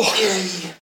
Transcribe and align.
Jej. 0.00 0.80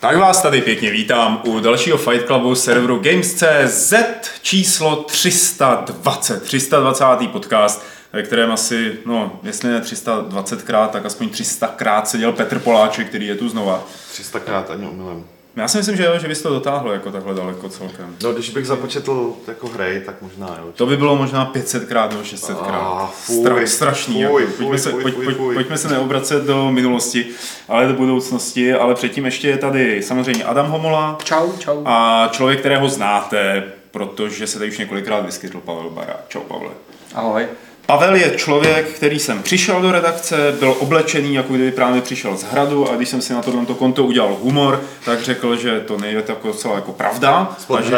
Tak 0.00 0.16
vás 0.16 0.42
tady 0.42 0.60
pěkně 0.60 0.90
vítám 0.90 1.40
u 1.44 1.60
dalšího 1.60 1.98
Fight 1.98 2.26
Clubu 2.26 2.54
serveru 2.54 2.98
Games.cz 2.98 3.94
číslo 4.42 4.96
320. 4.96 6.42
320. 6.42 7.04
podcast, 7.32 7.84
ve 8.12 8.22
kterém 8.22 8.52
asi, 8.52 8.92
no, 9.06 9.40
jestli 9.42 9.68
ne 9.68 9.80
320krát, 9.80 10.88
tak 10.88 11.06
aspoň 11.06 11.28
300krát 11.28 12.02
seděl 12.04 12.32
Petr 12.32 12.58
Poláček, 12.58 13.08
který 13.08 13.26
je 13.26 13.34
tu 13.34 13.48
znova. 13.48 13.82
300krát 14.14 14.64
ani 14.72 14.86
omylem. 14.86 15.24
Já 15.56 15.68
si 15.68 15.78
myslím, 15.78 15.96
že 15.96 16.04
jo, 16.04 16.18
že 16.18 16.28
bys 16.28 16.42
to 16.42 16.48
dotáhl 16.48 16.90
jako 16.90 17.10
takhle 17.12 17.34
daleko 17.34 17.68
celkem. 17.68 18.16
No, 18.22 18.32
když 18.32 18.50
bych 18.50 18.66
započetl 18.66 19.34
jako 19.48 19.66
hry, 19.68 20.02
tak 20.06 20.22
možná 20.22 20.46
jo. 20.58 20.72
To 20.76 20.86
by 20.86 20.96
bylo 20.96 21.16
možná 21.16 21.52
500krát 21.54 22.08
nebo 22.08 22.22
600krát. 22.22 23.02
Ah, 23.02 23.06
fuj, 23.12 23.44
Stra- 23.44 23.64
strašný. 23.64 24.24
fuj, 24.24 24.42
jako. 24.42 24.52
fuj, 24.52 24.64
Pojďme, 24.66 24.78
se, 24.78 24.90
fuj, 24.90 25.02
pojď, 25.02 25.14
fuj, 25.14 25.24
pojď, 25.24 25.36
fuj. 25.36 25.54
pojďme 25.54 25.78
se 25.78 25.88
neobracet 25.88 26.44
do 26.44 26.70
minulosti, 26.72 27.26
ale 27.68 27.86
do 27.86 27.94
budoucnosti. 27.94 28.74
Ale 28.74 28.94
předtím 28.94 29.24
ještě 29.24 29.48
je 29.48 29.56
tady 29.56 30.02
samozřejmě 30.02 30.44
Adam 30.44 30.66
Homola 30.70 31.18
Čau, 31.24 31.52
čau. 31.58 31.82
a 31.84 32.28
člověk, 32.32 32.60
kterého 32.60 32.88
znáte, 32.88 33.62
protože 33.90 34.46
se 34.46 34.58
tady 34.58 34.70
už 34.70 34.78
několikrát 34.78 35.26
vyskytl 35.26 35.60
Pavel 35.60 35.90
Bara. 35.90 36.16
Čau 36.28 36.40
Pavle. 36.40 36.70
Ahoj. 37.14 37.46
Pavel 37.90 38.14
je 38.14 38.30
člověk, 38.30 38.88
který 38.88 39.18
jsem 39.18 39.42
přišel 39.42 39.82
do 39.82 39.92
redakce, 39.92 40.36
byl 40.58 40.76
oblečený, 40.78 41.34
jako 41.34 41.54
kdyby 41.54 41.72
právě 41.72 42.02
přišel 42.02 42.36
z 42.36 42.42
hradu 42.42 42.90
a 42.90 42.96
když 42.96 43.08
jsem 43.08 43.22
si 43.22 43.32
na 43.32 43.42
tohle 43.42 43.66
konto 43.66 44.04
udělal 44.04 44.36
humor, 44.42 44.82
tak 45.04 45.22
řekl, 45.22 45.56
že 45.56 45.80
to 45.80 45.98
nejde 45.98 46.24
jako 46.28 46.52
celá 46.52 46.74
jako 46.74 46.92
pravda. 46.92 47.56
Z 47.58 47.70
a 47.70 47.82
že, 47.82 47.96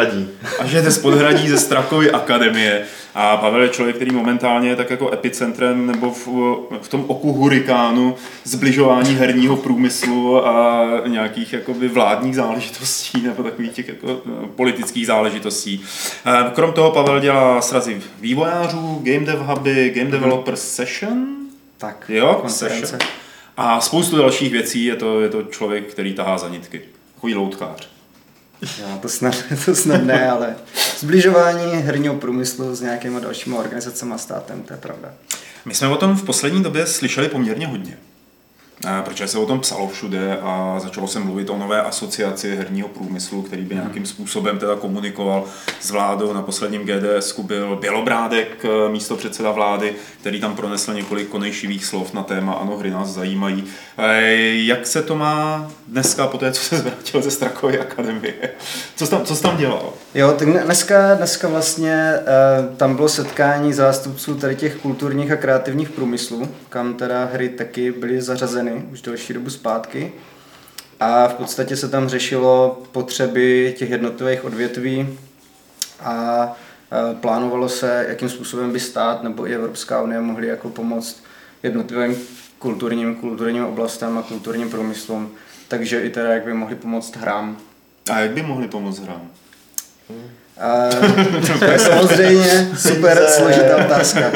a 0.59 0.65
že 0.65 0.81
jde 0.81 0.91
z 0.91 0.97
podhradí 0.97 1.49
ze 1.49 1.57
Strakovy 1.57 2.11
akademie. 2.11 2.85
A 3.15 3.37
Pavel 3.37 3.61
je 3.61 3.69
člověk, 3.69 3.95
který 3.95 4.11
momentálně 4.11 4.69
je 4.69 4.75
tak 4.75 4.89
jako 4.89 5.11
epicentrem 5.13 5.87
nebo 5.87 6.11
v, 6.11 6.27
v 6.81 6.87
tom 6.87 7.05
oku 7.07 7.33
hurikánu 7.33 8.15
zbližování 8.43 9.15
herního 9.15 9.57
průmyslu 9.57 10.47
a 10.47 10.85
nějakých 11.07 11.53
jakoby 11.53 11.87
vládních 11.87 12.35
záležitostí 12.35 13.21
nebo 13.21 13.43
takových 13.43 13.71
těch 13.71 13.87
jako 13.87 14.07
eh, 14.43 14.47
politických 14.55 15.07
záležitostí. 15.07 15.83
Krom 16.53 16.73
toho 16.73 16.91
Pavel 16.91 17.19
dělá 17.19 17.61
srazy 17.61 18.01
vývojářů, 18.21 18.99
game 19.03 19.25
dev 19.25 19.39
huby, 19.39 19.89
game 19.95 20.11
developer 20.11 20.55
session, 20.55 21.27
Tak, 21.77 22.05
jo, 22.09 22.37
konference. 22.41 22.87
session. 22.87 22.99
A 23.57 23.81
spoustu 23.81 24.17
dalších 24.17 24.51
věcí, 24.51 24.85
je 24.85 24.95
to, 24.95 25.21
je 25.21 25.29
to 25.29 25.43
člověk, 25.43 25.91
který 25.91 26.13
tahá 26.13 26.37
za 26.37 26.49
nitky. 26.49 26.81
Takový 27.15 27.35
loutkář. 27.35 27.92
Já, 28.79 28.97
to, 28.97 29.09
snad, 29.09 29.43
to 29.65 29.75
snad 29.75 30.03
ne, 30.03 30.29
ale 30.29 30.55
zbližování 30.99 31.71
herního 31.71 32.15
průmyslu 32.15 32.75
s 32.75 32.81
nějakýma 32.81 33.19
dalšíma 33.19 33.57
organizacemi 33.57 34.13
a 34.13 34.17
státem, 34.17 34.63
to 34.63 34.73
je 34.73 34.77
pravda. 34.77 35.13
My 35.65 35.73
jsme 35.73 35.87
o 35.87 35.97
tom 35.97 36.15
v 36.15 36.23
poslední 36.23 36.63
době 36.63 36.85
slyšeli 36.85 37.29
poměrně 37.29 37.67
hodně. 37.67 37.97
Eh, 38.85 39.01
Protože 39.05 39.27
se 39.27 39.37
o 39.37 39.45
tom 39.45 39.59
psalo 39.59 39.87
všude 39.87 40.37
a 40.41 40.79
začalo 40.79 41.07
se 41.07 41.19
mluvit 41.19 41.49
o 41.49 41.57
nové 41.57 41.81
asociaci 41.81 42.55
herního 42.55 42.87
průmyslu, 42.87 43.41
který 43.41 43.63
by 43.63 43.75
nějakým 43.75 44.05
způsobem 44.05 44.59
teda 44.59 44.75
komunikoval 44.75 45.43
s 45.81 45.91
vládou. 45.91 46.33
Na 46.33 46.41
posledním 46.41 46.81
GDS 46.85 47.39
byl 47.39 47.75
Bělobrádek, 47.75 48.65
eh, 48.65 48.89
místo 48.91 49.15
předseda 49.15 49.51
vlády, 49.51 49.95
který 50.21 50.41
tam 50.41 50.55
pronesl 50.55 50.93
několik 50.93 51.27
konejšivých 51.29 51.85
slov 51.85 52.13
na 52.13 52.23
téma 52.23 52.53
Ano, 52.53 52.77
hry 52.77 52.89
nás 52.89 53.09
zajímají. 53.09 53.63
Eh, 53.97 54.31
Jak 54.65 54.87
se 54.87 55.03
to 55.03 55.15
má 55.15 55.71
dneska, 55.87 56.27
po 56.27 56.37
té, 56.37 56.51
co 56.51 56.61
se 56.61 56.77
zvrátil 56.81 57.21
ze 57.21 57.31
Strakovy 57.31 57.79
akademie? 57.79 58.33
Co 58.95 59.05
jsi 59.05 59.11
tam, 59.11 59.25
co 59.25 59.35
jsi 59.35 59.43
tam 59.43 59.57
dělal? 59.57 59.93
Jo, 60.15 60.35
tak 60.39 60.47
dneska, 60.47 61.15
dneska 61.15 61.47
vlastně 61.47 62.13
uh, 62.19 62.75
tam 62.75 62.95
bylo 62.95 63.09
setkání 63.09 63.73
zástupců 63.73 64.35
tady 64.35 64.55
těch 64.55 64.75
kulturních 64.75 65.31
a 65.31 65.35
kreativních 65.35 65.89
průmyslů, 65.89 66.49
kam 66.69 66.93
teda 66.93 67.25
hry 67.25 67.49
taky 67.49 67.91
byly 67.91 68.21
zařazeny 68.21 68.85
už 68.91 69.01
delší 69.01 69.33
dobu 69.33 69.49
zpátky. 69.49 70.13
A 70.99 71.27
v 71.27 71.33
podstatě 71.33 71.75
se 71.75 71.89
tam 71.89 72.09
řešilo 72.09 72.81
potřeby 72.91 73.75
těch 73.77 73.89
jednotlivých 73.89 74.45
odvětví 74.45 75.19
a 75.99 76.47
eh, 76.91 77.15
plánovalo 77.15 77.69
se, 77.69 78.05
jakým 78.09 78.29
způsobem 78.29 78.71
by 78.71 78.79
stát 78.79 79.23
nebo 79.23 79.47
i 79.47 79.55
Evropská 79.55 80.01
unie 80.01 80.21
mohly 80.21 80.47
jako 80.47 80.69
pomoct 80.69 81.23
jednotlivým 81.63 82.15
kulturním, 82.59 83.15
kulturním 83.15 83.65
oblastem 83.65 84.17
a 84.17 84.21
kulturním 84.21 84.69
průmyslům. 84.69 85.31
Takže 85.67 86.01
i 86.01 86.09
teda, 86.09 86.33
jak 86.33 86.45
by 86.45 86.53
mohli 86.53 86.75
pomoct 86.75 87.15
hrám. 87.15 87.57
A 88.11 88.19
jak 88.19 88.31
by 88.31 88.43
mohli 88.43 88.67
pomoct 88.67 88.99
hrám? 88.99 89.29
A 90.61 90.89
to 91.59 91.65
je 91.65 91.79
samozřejmě 91.89 92.69
super 92.77 93.25
složitá 93.27 93.77
otázka. 93.85 94.31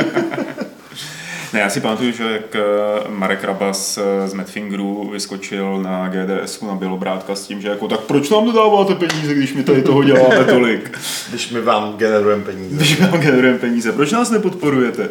Ne, 1.54 1.60
já 1.60 1.70
si 1.70 1.82
pamatuju, 1.82 2.12
že 2.12 2.24
jak 2.24 2.56
eh, 2.56 2.62
Marek 3.10 3.44
Rabas 3.44 3.98
eh, 3.98 4.28
z 4.28 4.34
Madfingeru 4.34 5.10
vyskočil 5.10 5.82
na 5.82 6.10
GDS 6.10 6.62
na 6.62 6.76
Bělobrátka 6.76 7.36
s 7.36 7.48
tím, 7.48 7.62
že 7.62 7.68
jako 7.68 7.88
tak 7.88 8.00
proč 8.00 8.30
nám 8.30 8.46
dodáváte 8.46 8.96
peníze, 8.96 9.34
když 9.34 9.54
my 9.54 9.64
tady 9.64 9.82
toho 9.82 10.04
děláme 10.04 10.44
tolik? 10.44 10.98
Když 11.30 11.52
my 11.52 11.62
vám 11.62 11.98
generujeme 11.98 12.44
peníze. 12.44 12.76
Když 12.76 13.00
nám 13.00 13.20
generujeme 13.20 13.60
peníze, 13.60 13.92
proč 13.92 14.12
nás 14.12 14.30
nepodporujete? 14.30 15.10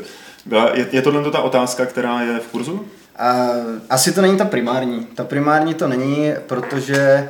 Je, 0.75 0.87
je 0.93 1.03
tohle 1.03 1.31
ta 1.31 1.41
otázka, 1.41 1.87
která 1.87 2.21
je 2.21 2.38
v 2.38 2.47
kurzu? 2.47 2.84
A 3.19 3.47
asi 3.91 4.12
to 4.12 4.22
není 4.22 4.37
ta 4.37 4.44
primární. 4.44 5.06
Ta 5.15 5.25
primární 5.25 5.75
to 5.75 5.88
není, 5.88 6.33
protože 6.47 7.28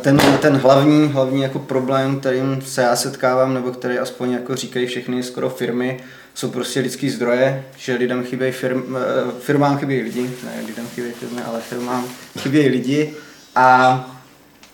ten, 0.00 0.20
ten 0.40 0.56
hlavní, 0.56 1.08
hlavní 1.08 1.42
jako 1.42 1.58
problém, 1.58 2.20
kterým 2.20 2.62
se 2.62 2.82
já 2.82 2.96
setkávám, 2.96 3.54
nebo 3.54 3.70
který 3.70 3.98
aspoň 3.98 4.32
jako 4.32 4.54
říkají 4.54 4.86
všechny 4.86 5.22
skoro 5.22 5.50
firmy, 5.50 6.00
jsou 6.34 6.50
prostě 6.50 6.80
lidský 6.80 7.10
zdroje, 7.10 7.64
že 7.76 7.94
lidem 7.94 8.24
chybějí 8.24 8.52
firm, 8.52 8.96
eh, 8.96 9.40
firmám 9.40 9.78
chybějí 9.78 10.02
lidi, 10.02 10.30
ne 10.44 10.62
lidem 10.66 10.86
chybějí 10.94 11.14
firmy, 11.14 11.42
ale 11.42 11.60
firmám 11.60 12.04
chybějí 12.38 12.68
lidi 12.68 13.14
a 13.54 13.96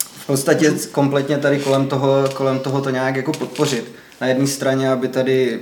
v 0.01 0.27
podstatě 0.27 0.73
kompletně 0.93 1.39
tady 1.39 1.59
kolem 1.59 1.87
toho, 1.87 2.29
kolem 2.35 2.59
toho 2.59 2.81
to 2.81 2.91
nějak 2.91 3.17
jako 3.17 3.33
podpořit. 3.33 3.93
Na 4.21 4.27
jedné 4.27 4.47
straně, 4.47 4.91
aby 4.91 5.09
tady 5.09 5.61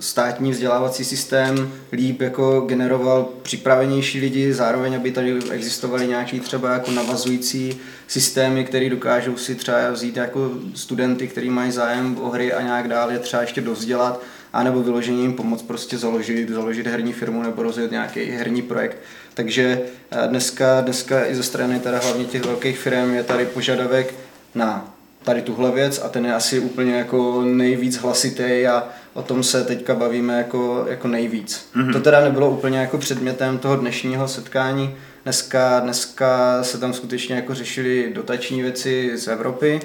státní 0.00 0.50
vzdělávací 0.50 1.04
systém 1.04 1.72
líp 1.92 2.20
jako 2.20 2.60
generoval 2.60 3.28
připravenější 3.42 4.20
lidi, 4.20 4.52
zároveň 4.52 4.96
aby 4.96 5.12
tady 5.12 5.38
existovaly 5.50 6.06
nějaký 6.06 6.40
třeba 6.40 6.72
jako 6.72 6.90
navazující 6.90 7.80
systémy, 8.06 8.64
které 8.64 8.90
dokážou 8.90 9.36
si 9.36 9.54
třeba 9.54 9.90
vzít 9.90 10.16
jako 10.16 10.50
studenty, 10.74 11.28
kteří 11.28 11.50
mají 11.50 11.72
zájem 11.72 12.18
o 12.20 12.28
hry 12.28 12.52
a 12.52 12.62
nějak 12.62 12.88
dál 12.88 13.12
je 13.12 13.18
třeba 13.18 13.42
ještě 13.42 13.60
dovzdělat, 13.60 14.22
anebo 14.52 14.82
vyloženě 14.82 15.22
jim 15.22 15.32
pomoct 15.32 15.62
prostě 15.62 15.98
založit, 15.98 16.48
založit 16.48 16.86
herní 16.86 17.12
firmu 17.12 17.42
nebo 17.42 17.62
rozjet 17.62 17.90
nějaký 17.90 18.24
herní 18.24 18.62
projekt. 18.62 18.96
Takže 19.34 19.80
eh, 20.10 20.28
dneska, 20.28 20.80
dneska 20.80 21.26
i 21.26 21.34
ze 21.34 21.42
strany 21.42 21.80
teda 21.80 21.98
hlavně 21.98 22.24
těch 22.24 22.44
velkých 22.44 22.78
firm 22.78 23.14
je 23.14 23.22
tady 23.22 23.46
požadavek 23.46 24.14
na 24.54 24.94
tady 25.28 25.42
tuhle 25.42 25.70
věc 25.70 26.00
a 26.04 26.08
ten 26.08 26.26
je 26.26 26.34
asi 26.34 26.60
úplně 26.60 26.94
jako 26.94 27.42
nejvíc 27.42 27.96
hlasitý 27.96 28.66
a 28.66 28.88
o 29.18 29.22
tom 29.22 29.42
se 29.42 29.64
teďka 29.64 29.94
bavíme 29.94 30.38
jako, 30.38 30.84
jako 30.88 31.08
nejvíc. 31.08 31.68
Mm-hmm. 31.76 31.92
To 31.92 32.00
teda 32.00 32.20
nebylo 32.24 32.50
úplně 32.50 32.78
jako 32.78 32.98
předmětem 32.98 33.58
toho 33.58 33.76
dnešního 33.76 34.28
setkání. 34.28 34.94
Dneska, 35.22 35.80
dneska 35.80 36.62
se 36.62 36.78
tam 36.78 36.92
skutečně 36.92 37.34
jako 37.36 37.54
řešily 37.54 38.12
dotační 38.14 38.62
věci 38.62 39.12
z 39.14 39.28
Evropy 39.28 39.80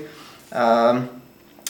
a 0.56 1.06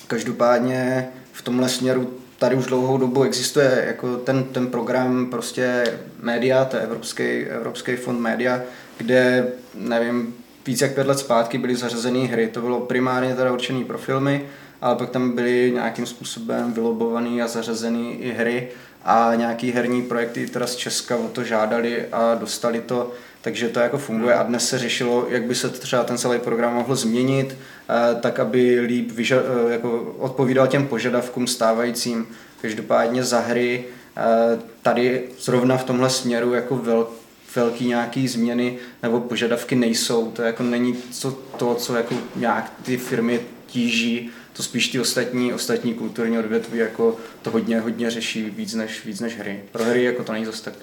každopádně 0.07 1.07
v 1.31 1.41
tomhle 1.41 1.69
směru 1.69 2.13
tady 2.39 2.55
už 2.55 2.65
dlouhou 2.65 2.97
dobu 2.97 3.23
existuje 3.23 3.83
jako 3.87 4.17
ten, 4.17 4.43
ten 4.43 4.67
program 4.67 5.25
prostě 5.31 5.83
média, 6.21 6.65
to 6.65 6.75
je 6.75 6.81
Evropský, 6.83 7.23
Evropský 7.43 7.95
fond 7.95 8.19
média, 8.19 8.61
kde, 8.97 9.47
nevím, 9.75 10.35
víc 10.65 10.81
jak 10.81 10.93
pět 10.93 11.07
let 11.07 11.19
zpátky 11.19 11.57
byly 11.57 11.75
zařazené 11.75 12.19
hry. 12.19 12.47
To 12.47 12.61
bylo 12.61 12.79
primárně 12.79 13.35
teda 13.35 13.51
určené 13.53 13.85
pro 13.85 13.97
filmy, 13.97 14.45
ale 14.83 14.95
pak 14.95 15.09
tam 15.09 15.31
byly 15.31 15.71
nějakým 15.73 16.05
způsobem 16.05 16.73
vylobované 16.73 17.43
a 17.43 17.47
zařazené 17.47 18.11
i 18.11 18.31
hry 18.31 18.69
a 19.03 19.31
nějaký 19.35 19.71
herní 19.71 20.01
projekty 20.01 20.47
teda 20.47 20.67
z 20.67 20.75
Česka 20.75 21.15
o 21.15 21.27
to 21.27 21.43
žádali 21.43 22.05
a 22.11 22.35
dostali 22.35 22.81
to, 22.81 23.11
takže 23.41 23.69
to 23.69 23.79
jako 23.79 23.97
funguje 23.97 24.35
a 24.35 24.43
dnes 24.43 24.69
se 24.69 24.79
řešilo, 24.79 25.25
jak 25.29 25.43
by 25.43 25.55
se 25.55 25.69
třeba 25.69 26.03
ten 26.03 26.17
celý 26.17 26.39
program 26.39 26.73
mohl 26.73 26.95
změnit, 26.95 27.57
eh, 27.89 28.15
tak 28.15 28.39
aby 28.39 28.79
líp 28.79 29.11
vyža- 29.11 29.41
eh, 29.67 29.73
jako 29.73 30.15
odpovídal 30.19 30.67
těm 30.67 30.87
požadavkům 30.87 31.47
stávajícím. 31.47 32.27
Každopádně 32.61 33.23
za 33.23 33.39
hry 33.39 33.85
eh, 34.17 34.59
tady 34.81 35.23
zrovna 35.39 35.77
v 35.77 35.83
tomhle 35.83 36.09
směru 36.09 36.53
jako 36.53 36.75
vel, 36.75 37.07
velký 37.55 37.87
nějaký 37.87 38.27
změny 38.27 38.77
nebo 39.03 39.19
požadavky 39.19 39.75
nejsou. 39.75 40.31
To 40.31 40.41
jako 40.41 40.63
není 40.63 40.95
co, 41.11 41.31
to, 41.31 41.75
co 41.75 41.95
jako 41.95 42.15
nějak 42.35 42.73
ty 42.83 42.97
firmy 42.97 43.39
tíží, 43.67 44.31
to 44.53 44.63
spíš 44.63 44.87
ty 44.87 44.99
ostatní, 44.99 45.53
ostatní 45.53 45.93
kulturní 45.93 46.39
odvětví 46.39 46.77
jako 46.77 47.17
to 47.41 47.51
hodně, 47.51 47.79
hodně 47.79 48.11
řeší 48.11 48.49
víc 48.49 48.73
než, 48.73 49.05
víc 49.05 49.19
než 49.19 49.37
hry. 49.37 49.59
Pro 49.71 49.83
hry 49.83 50.03
jako 50.03 50.23
to 50.23 50.33
není 50.33 50.45
zase 50.45 50.63
tak 50.63 50.73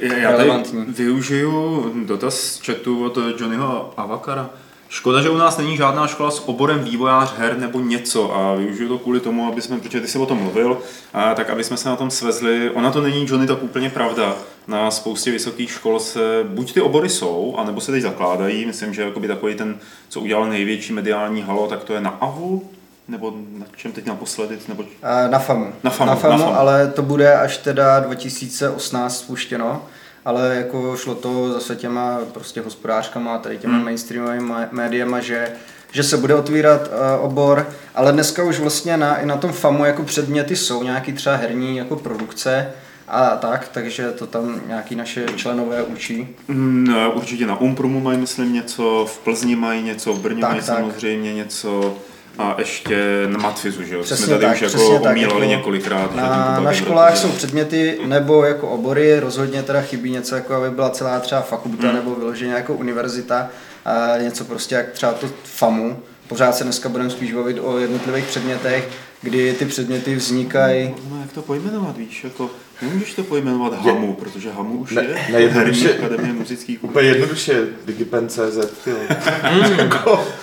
Já 0.00 0.36
tady 0.36 0.50
využiju 0.88 1.92
dotaz 2.06 2.40
z 2.40 2.60
chatu 2.66 3.04
od 3.04 3.18
Johnnyho 3.40 3.94
Avakara. 3.96 4.50
Škoda, 4.88 5.22
že 5.22 5.30
u 5.30 5.36
nás 5.36 5.58
není 5.58 5.76
žádná 5.76 6.06
škola 6.06 6.30
s 6.30 6.48
oborem 6.48 6.78
vývojář 6.78 7.34
her 7.36 7.58
nebo 7.58 7.80
něco 7.80 8.36
a 8.36 8.54
využiju 8.54 8.88
to 8.88 8.98
kvůli 8.98 9.20
tomu, 9.20 9.52
aby 9.52 9.62
jsme, 9.62 9.78
protože 9.80 10.00
ty 10.00 10.08
jsi 10.08 10.18
o 10.18 10.26
tom 10.26 10.38
mluvil, 10.38 10.78
a 11.12 11.34
tak 11.34 11.50
aby 11.50 11.64
jsme 11.64 11.76
se 11.76 11.88
na 11.88 11.96
tom 11.96 12.10
svezli. 12.10 12.70
Ona 12.70 12.90
to 12.90 13.00
není, 13.00 13.26
Johnny, 13.28 13.46
tak 13.46 13.62
úplně 13.62 13.90
pravda. 13.90 14.36
Na 14.66 14.90
spoustě 14.90 15.30
vysokých 15.30 15.70
škol 15.70 16.00
se 16.00 16.44
buď 16.48 16.72
ty 16.72 16.80
obory 16.80 17.08
jsou, 17.08 17.54
anebo 17.58 17.80
se 17.80 17.92
teď 17.92 18.02
zakládají. 18.02 18.66
Myslím, 18.66 18.94
že 18.94 19.02
jakoby 19.02 19.28
takový 19.28 19.54
ten, 19.54 19.78
co 20.08 20.20
udělal 20.20 20.48
největší 20.48 20.92
mediální 20.92 21.42
halo, 21.42 21.66
tak 21.66 21.84
to 21.84 21.94
je 21.94 22.00
na 22.00 22.10
AVU, 22.10 22.70
nebo 23.10 23.34
na 23.58 23.66
čem 23.76 23.92
teď 23.92 24.06
naposledy? 24.06 24.58
Nebo... 24.68 24.84
Na 25.30 25.38
FAMu. 25.38 25.72
Na 25.82 25.90
FAMu, 25.90 26.10
na 26.10 26.16
FAMu, 26.16 26.38
na 26.38 26.44
FAMu. 26.44 26.58
ale 26.58 26.86
to 26.86 27.02
bude 27.02 27.34
až 27.34 27.58
teda 27.58 28.00
2018 28.00 29.18
spuštěno 29.18 29.82
ale 30.24 30.56
jako 30.56 30.96
šlo 30.96 31.14
to 31.14 31.52
zase 31.52 31.76
těma 31.76 32.18
prostě 32.32 32.60
hospodářkama, 32.60 33.38
tady 33.38 33.58
těma 33.58 33.74
hmm. 33.74 33.84
mainstreamovými 33.84 34.54
médiama, 34.70 35.20
že 35.20 35.52
že 35.92 36.02
se 36.02 36.16
bude 36.16 36.34
otvírat 36.34 36.80
uh, 36.88 37.24
obor, 37.24 37.68
ale 37.94 38.12
dneska 38.12 38.44
už 38.44 38.58
vlastně 38.60 38.96
na, 38.96 39.16
i 39.16 39.26
na 39.26 39.36
tom 39.36 39.52
FAMu 39.52 39.84
jako 39.84 40.02
předměty 40.02 40.56
jsou 40.56 40.82
nějaký 40.82 41.12
třeba 41.12 41.36
herní 41.36 41.76
jako 41.76 41.96
produkce 41.96 42.72
a 43.08 43.36
tak, 43.36 43.68
takže 43.68 44.10
to 44.10 44.26
tam 44.26 44.60
nějaký 44.66 44.94
naše 44.96 45.26
členové 45.36 45.82
učí. 45.82 46.28
Mm, 46.48 46.94
určitě 47.14 47.46
na 47.46 47.60
Umprumu 47.60 48.00
mají 48.00 48.18
myslím 48.18 48.52
něco, 48.52 49.06
v 49.08 49.18
Plzni 49.18 49.56
mají 49.56 49.82
něco, 49.82 50.12
v 50.12 50.20
Brně 50.20 50.40
tak, 50.40 50.50
mají 50.50 50.62
tak. 50.62 50.76
samozřejmě 50.76 51.34
něco, 51.34 51.98
a 52.38 52.54
ještě 52.58 53.26
na 53.26 53.38
matfizu, 53.38 53.82
že 53.82 53.94
jo? 53.94 54.02
Přesně 54.02 54.26
Jsme 54.26 54.38
tady 54.38 54.46
tak, 54.46 54.56
už 54.56 54.62
jako 54.62 54.86
omílali 54.86 55.24
jako 55.24 55.56
několikrát. 55.56 56.14
Na, 56.14 56.60
na 56.60 56.72
školách 56.72 57.16
jsou 57.16 57.28
předměty 57.28 57.98
nebo 58.06 58.44
jako 58.44 58.68
obory, 58.68 59.20
rozhodně 59.20 59.62
teda 59.62 59.80
chybí 59.80 60.10
něco, 60.10 60.34
jako 60.34 60.54
aby 60.54 60.70
byla 60.70 60.90
celá 60.90 61.20
třeba 61.20 61.40
fakulta 61.40 61.86
hmm. 61.86 61.96
nebo 61.96 62.14
vyloženě 62.14 62.52
jako 62.52 62.74
univerzita, 62.74 63.48
a 63.84 64.18
něco 64.18 64.44
prostě 64.44 64.74
jak 64.74 64.90
třeba 64.90 65.12
to 65.12 65.30
FAMu. 65.44 66.02
Pořád 66.28 66.56
se 66.56 66.64
dneska 66.64 66.88
budeme 66.88 67.10
spíš 67.10 67.32
bavit 67.32 67.58
o 67.62 67.78
jednotlivých 67.78 68.24
předmětech, 68.24 68.88
kdy 69.22 69.52
ty 69.52 69.64
předměty 69.64 70.14
vznikají. 70.14 70.88
No, 70.88 71.16
no, 71.16 71.20
jak 71.22 71.32
to 71.32 71.42
pojmenovat, 71.42 71.96
víš, 71.96 72.24
jako 72.24 72.50
Nemůžeš 72.82 73.14
to 73.14 73.22
pojmenovat 73.22 73.74
Hamu, 73.74 74.12
protože 74.14 74.50
Hamu 74.50 74.78
už 74.78 74.90
ne, 74.90 75.02
je 75.02 75.32
ne, 75.32 75.40
jednoduše, 75.40 75.94
akademie 75.94 76.32
muzických 76.32 76.84
Úplně 76.84 77.08
jednoduše, 77.08 77.66
Digipen.cz, 77.86 78.86
mm, 78.86 79.90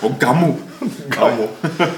o 0.00 0.08
Gamu. 0.08 0.60
Gamu. 1.06 1.50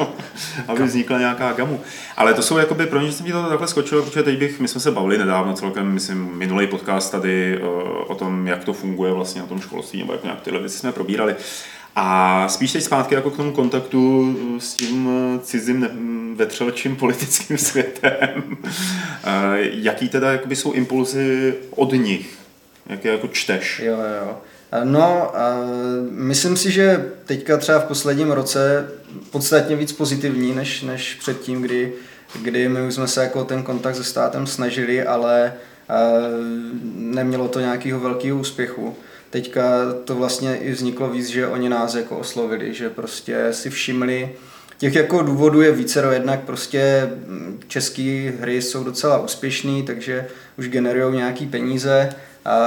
Aby 0.69 0.83
vznikla 0.83 1.19
nějaká 1.19 1.53
Gamu. 1.53 1.81
Ale 2.17 2.35
to 2.35 2.43
jsou 2.43 2.59
jakoby, 2.59 2.87
pro 2.87 3.01
mě 3.01 3.13
jsem 3.13 3.27
ti 3.27 3.33
to 3.33 3.49
takhle 3.49 3.69
skočilo, 3.69 4.03
protože 4.03 4.23
teď 4.23 4.39
bych, 4.39 4.61
my 4.61 4.69
jsme 4.69 4.81
se 4.81 4.91
bavili 4.91 5.19
nedávno 5.19 5.55
celkem, 5.55 5.93
myslím, 5.93 6.31
minulý 6.35 6.67
podcast 6.67 7.13
tady 7.13 7.61
o 8.07 8.15
tom, 8.15 8.47
jak 8.47 8.65
to 8.65 8.73
funguje 8.73 9.13
vlastně 9.13 9.41
na 9.41 9.47
tom 9.47 9.61
školství, 9.61 9.99
nebo 9.99 10.13
jak 10.13 10.25
nějak 10.25 10.41
tyhle 10.41 10.61
věci 10.61 10.79
jsme 10.79 10.93
probírali. 10.93 11.37
A 11.97 12.49
spíš 12.49 12.73
teď 12.73 12.83
zpátky 12.83 13.15
jako 13.15 13.31
k 13.31 13.37
tomu 13.37 13.53
kontaktu 13.53 14.35
s 14.59 14.75
tím 14.75 15.11
cizím 15.43 15.89
vetřelčím 16.37 16.97
politickým 16.97 17.59
světem. 17.69 18.57
Jaký 19.61 20.09
teda 20.09 20.33
jakoby 20.33 20.57
jsou 20.57 20.73
impulzy 20.73 21.55
od 21.71 21.93
nich? 21.93 22.39
Jak 22.87 23.05
je 23.05 23.13
jako 23.13 23.29
čteš? 23.29 23.81
Jo, 23.85 23.97
jo. 24.21 24.39
No, 24.85 25.33
myslím 26.11 26.57
si, 26.57 26.71
že 26.71 27.11
teďka 27.25 27.57
třeba 27.57 27.79
v 27.79 27.85
posledním 27.85 28.31
roce 28.31 28.89
podstatně 29.31 29.77
víc 29.77 29.93
pozitivní, 29.93 30.55
než, 30.55 30.83
než 30.83 31.15
předtím, 31.15 31.63
kdy, 31.63 31.93
kdy 32.43 32.69
my 32.69 32.83
už 32.83 32.95
jsme 32.95 33.09
se 33.09 33.23
jako 33.23 33.45
ten 33.45 33.63
kontakt 33.63 33.97
se 33.97 34.05
státem 34.05 34.47
snažili, 34.47 35.03
ale 35.03 35.53
nemělo 36.95 37.49
to 37.49 37.61
nějakého 37.61 38.01
velkého 38.01 38.39
úspěchu 38.39 38.97
teďka 39.31 39.93
to 40.05 40.15
vlastně 40.15 40.57
i 40.57 40.73
vzniklo 40.73 41.09
víc, 41.09 41.27
že 41.27 41.47
oni 41.47 41.69
nás 41.69 41.95
jako 41.95 42.19
oslovili, 42.19 42.75
že 42.75 42.91
prostě 42.91 43.49
si 43.51 43.71
všimli, 43.71 44.31
Těch 44.81 44.95
jako 44.95 45.23
důvodů 45.23 45.61
je 45.61 45.73
více, 45.73 46.09
jednak 46.13 46.41
prostě 46.41 47.11
mm, 47.27 47.61
české 47.69 48.33
hry 48.41 48.63
jsou 48.63 48.85
docela 48.85 49.19
úspěšný, 49.19 49.83
takže 49.83 50.27
už 50.59 50.69
generují 50.69 51.17
nějaký 51.17 51.47
peníze 51.47 52.15
a 52.45 52.59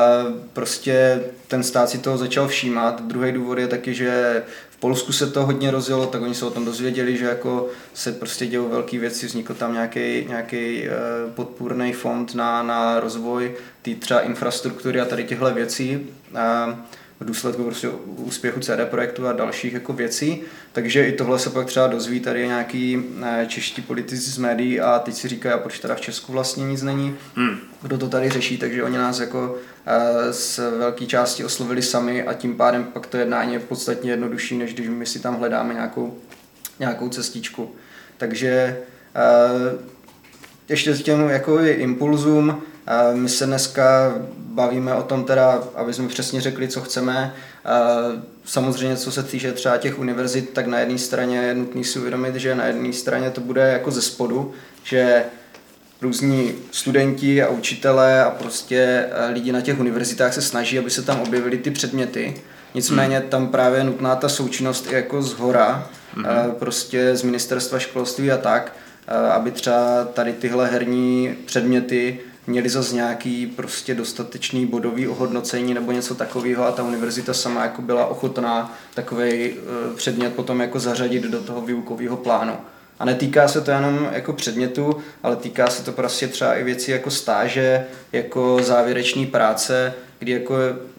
prostě 0.53 1.23
ten 1.47 1.63
stát 1.63 1.89
si 1.89 1.97
toho 1.97 2.17
začal 2.17 2.47
všímat. 2.47 3.01
Druhý 3.01 3.31
důvod 3.31 3.57
je 3.57 3.67
taky, 3.67 3.93
že 3.93 4.43
v 4.69 4.77
Polsku 4.77 5.11
se 5.11 5.27
to 5.27 5.45
hodně 5.45 5.71
rozjelo, 5.71 6.05
tak 6.05 6.21
oni 6.21 6.35
se 6.35 6.45
o 6.45 6.51
tom 6.51 6.65
dozvěděli, 6.65 7.17
že 7.17 7.25
jako 7.25 7.69
se 7.93 8.11
prostě 8.11 8.47
dějou 8.47 8.69
velké 8.69 8.99
věci, 8.99 9.25
vznikl 9.25 9.53
tam 9.53 9.73
nějaký, 9.73 10.25
nějaký 10.27 10.83
eh, 10.83 10.91
podpůrný 11.35 11.93
fond 11.93 12.35
na, 12.35 12.63
na 12.63 12.99
rozvoj 12.99 13.55
té 13.81 13.95
třeba 13.95 14.19
infrastruktury 14.19 15.01
a 15.01 15.05
tady 15.05 15.23
těchto 15.23 15.53
věcí. 15.53 16.09
A 16.35 16.77
v 17.23 17.25
důsledku 17.25 17.63
prostě 17.63 17.89
úspěchu 18.05 18.59
CD 18.59 18.79
Projektu 18.85 19.27
a 19.27 19.33
dalších 19.33 19.73
jako 19.73 19.93
věcí. 19.93 20.41
Takže 20.71 21.07
i 21.07 21.11
tohle 21.11 21.39
se 21.39 21.49
pak 21.49 21.67
třeba 21.67 21.87
dozví, 21.87 22.19
tady 22.19 22.39
je 22.39 22.47
nějaký 22.47 23.03
eh, 23.23 23.45
čeští 23.47 23.81
politici 23.81 24.31
z 24.31 24.37
médií 24.37 24.81
a 24.81 24.99
teď 24.99 25.15
si 25.15 25.27
říkají, 25.27 25.55
a 25.55 25.57
proč 25.57 25.79
teda 25.79 25.95
v 25.95 26.01
Česku 26.01 26.31
vlastně 26.31 26.65
nic 26.65 26.81
není, 26.81 27.15
hmm. 27.35 27.57
kdo 27.81 27.97
to 27.97 28.09
tady 28.09 28.29
řeší, 28.29 28.57
takže 28.57 28.83
oni 28.83 28.97
nás 28.97 29.19
jako 29.19 29.57
eh, 29.85 30.33
z 30.33 30.57
velké 30.57 31.05
části 31.05 31.45
oslovili 31.45 31.81
sami 31.81 32.23
a 32.23 32.33
tím 32.33 32.55
pádem 32.55 32.83
pak 32.83 33.07
to 33.07 33.17
jednání 33.17 33.53
je 33.53 33.59
podstatně 33.59 34.11
jednodušší, 34.11 34.57
než 34.57 34.73
když 34.73 34.87
my 34.89 35.05
si 35.05 35.19
tam 35.19 35.35
hledáme 35.35 35.73
nějakou, 35.73 36.17
nějakou 36.79 37.09
cestičku. 37.09 37.71
Takže 38.17 38.77
eh, 39.15 39.77
ještě 40.69 40.95
s 40.95 41.03
těm 41.03 41.29
jako 41.29 41.59
impulzům, 41.59 42.63
my 43.13 43.29
se 43.29 43.45
dneska 43.45 44.13
bavíme 44.37 44.95
o 44.95 45.03
tom 45.03 45.23
teda, 45.23 45.63
aby 45.75 45.93
jsme 45.93 46.07
přesně 46.07 46.41
řekli, 46.41 46.67
co 46.67 46.81
chceme. 46.81 47.33
Samozřejmě, 48.45 48.97
co 48.97 49.11
se 49.11 49.23
týče 49.23 49.51
třeba 49.51 49.77
těch 49.77 49.99
univerzit, 49.99 50.49
tak 50.49 50.67
na 50.67 50.79
jedné 50.79 50.97
straně 50.97 51.37
je 51.37 51.55
nutný 51.55 51.83
si 51.83 51.99
uvědomit, 51.99 52.35
že 52.35 52.55
na 52.55 52.65
jedné 52.65 52.93
straně 52.93 53.29
to 53.29 53.41
bude 53.41 53.61
jako 53.61 53.91
ze 53.91 54.01
spodu, 54.01 54.53
že 54.83 55.23
různí 56.01 56.55
studenti 56.71 57.43
a 57.43 57.49
učitelé 57.49 58.23
a 58.23 58.29
prostě 58.29 59.09
lidi 59.33 59.51
na 59.51 59.61
těch 59.61 59.79
univerzitách 59.79 60.33
se 60.33 60.41
snaží, 60.41 60.79
aby 60.79 60.89
se 60.89 61.01
tam 61.01 61.21
objevily 61.21 61.57
ty 61.57 61.71
předměty. 61.71 62.35
Nicméně 62.73 63.17
hmm. 63.17 63.29
tam 63.29 63.47
právě 63.47 63.79
je 63.79 63.83
nutná 63.83 64.15
ta 64.15 64.29
součinnost 64.29 64.91
i 64.91 64.95
jako 64.95 65.21
z 65.21 65.33
hora, 65.33 65.89
hmm. 66.13 66.25
prostě 66.59 67.15
z 67.15 67.23
ministerstva 67.23 67.79
školství 67.79 68.31
a 68.31 68.37
tak, 68.37 68.73
aby 69.31 69.51
třeba 69.51 70.03
tady 70.13 70.33
tyhle 70.33 70.67
herní 70.67 71.35
předměty 71.45 72.19
měli 72.47 72.69
zase 72.69 72.95
nějaký 72.95 73.47
prostě 73.47 73.95
dostatečný 73.95 74.65
bodový 74.65 75.07
ohodnocení 75.07 75.73
nebo 75.73 75.91
něco 75.91 76.15
takového 76.15 76.65
a 76.65 76.71
ta 76.71 76.83
univerzita 76.83 77.33
sama 77.33 77.63
jako 77.63 77.81
byla 77.81 78.05
ochotná 78.05 78.77
takový 78.93 79.31
eh, 79.31 79.95
předmět 79.95 80.33
potom 80.33 80.61
jako 80.61 80.79
zařadit 80.79 81.23
do 81.23 81.43
toho 81.43 81.61
výukového 81.61 82.17
plánu. 82.17 82.53
A 82.99 83.05
netýká 83.05 83.47
se 83.47 83.61
to 83.61 83.71
jenom 83.71 84.09
jako 84.11 84.33
předmětu, 84.33 84.97
ale 85.23 85.35
týká 85.35 85.67
se 85.67 85.83
to 85.83 85.91
prostě 85.91 86.27
třeba 86.27 86.55
i 86.55 86.63
věcí 86.63 86.91
jako 86.91 87.11
stáže, 87.11 87.85
jako 88.11 88.59
závěreční 88.61 89.25
práce, 89.25 89.93
kdy 90.19 90.31
jako 90.31 90.55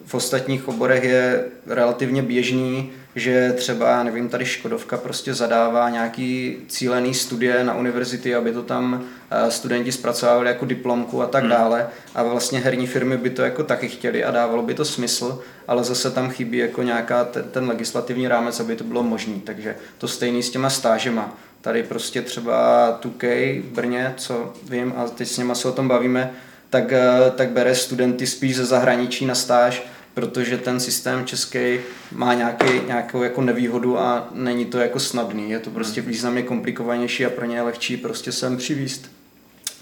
v 0.07 0.15
ostatních 0.15 0.69
oborech 0.69 1.05
je 1.05 1.45
relativně 1.67 2.23
běžný, 2.23 2.93
že 3.17 3.53
třeba, 3.53 4.03
nevím, 4.03 4.29
tady 4.29 4.45
Škodovka 4.45 4.97
prostě 4.97 5.35
zadává 5.35 5.91
nějaký 5.91 6.57
cílený 6.69 7.15
studie 7.15 7.65
na 7.65 7.77
univerzity, 7.77 8.35
aby 8.35 8.53
to 8.53 8.63
tam 8.63 9.05
eh, 9.31 9.51
studenti 9.51 9.93
zpracovali 9.93 10.49
jako 10.49 10.65
diplomku 10.65 11.23
a 11.23 11.27
tak 11.27 11.43
hmm. 11.43 11.51
dále. 11.51 11.87
A 12.15 12.23
vlastně 12.23 12.59
herní 12.59 12.87
firmy 12.87 13.17
by 13.17 13.31
to 13.31 13.43
jako 13.43 13.65
taky 13.65 13.89
chtěli 13.89 14.25
a 14.25 14.31
dávalo 14.31 14.63
by 14.63 14.75
to 14.75 14.85
smysl, 14.85 15.43
ale 15.69 15.85
zase 15.85 16.11
tam 16.11 16.31
chybí 16.31 16.59
jako 16.59 16.83
nějaká 16.83 17.25
ten, 17.25 17.43
ten 17.43 17.69
legislativní 17.69 18.29
rámec, 18.29 18.61
aby 18.61 18.77
to 18.77 18.85
bylo 18.85 19.03
možné. 19.03 19.35
Takže 19.45 19.77
to 19.99 20.09
stejný 20.09 20.43
s 20.43 20.51
těma 20.51 20.71
stážema. 20.71 21.37
Tady 21.61 21.83
prostě 21.83 22.23
třeba 22.23 22.99
2K 23.03 23.63
v 23.63 23.65
Brně, 23.65 24.15
co 24.17 24.53
vím, 24.71 24.95
a 24.97 25.09
teď 25.09 25.29
s 25.29 25.39
něma 25.39 25.55
se 25.55 25.69
o 25.69 25.73
tom 25.73 25.89
bavíme, 25.89 26.31
tak, 26.71 26.93
eh, 26.93 27.31
tak 27.37 27.51
bere 27.51 27.75
studenty 27.75 28.27
spíš 28.27 28.57
ze 28.57 28.65
zahraničí 28.65 29.27
na 29.27 29.35
stáž, 29.35 29.87
protože 30.15 30.59
ten 30.59 30.81
systém 30.81 31.27
český 31.27 31.79
má 32.13 32.35
nějaký, 32.35 32.81
nějakou 32.87 33.23
jako 33.23 33.43
nevýhodu 33.43 33.99
a 33.99 34.29
není 34.33 34.65
to 34.65 34.79
jako 34.79 35.01
snadný. 35.01 35.51
Je 35.51 35.59
to 35.59 35.71
prostě 35.71 36.01
hmm. 36.01 36.11
významně 36.11 36.43
komplikovanější 36.43 37.27
a 37.27 37.31
pro 37.31 37.45
ně 37.47 37.57
je 37.57 37.63
lehčí 37.63 37.97
prostě 37.97 38.33
sem 38.33 38.57
přivíst 38.57 39.11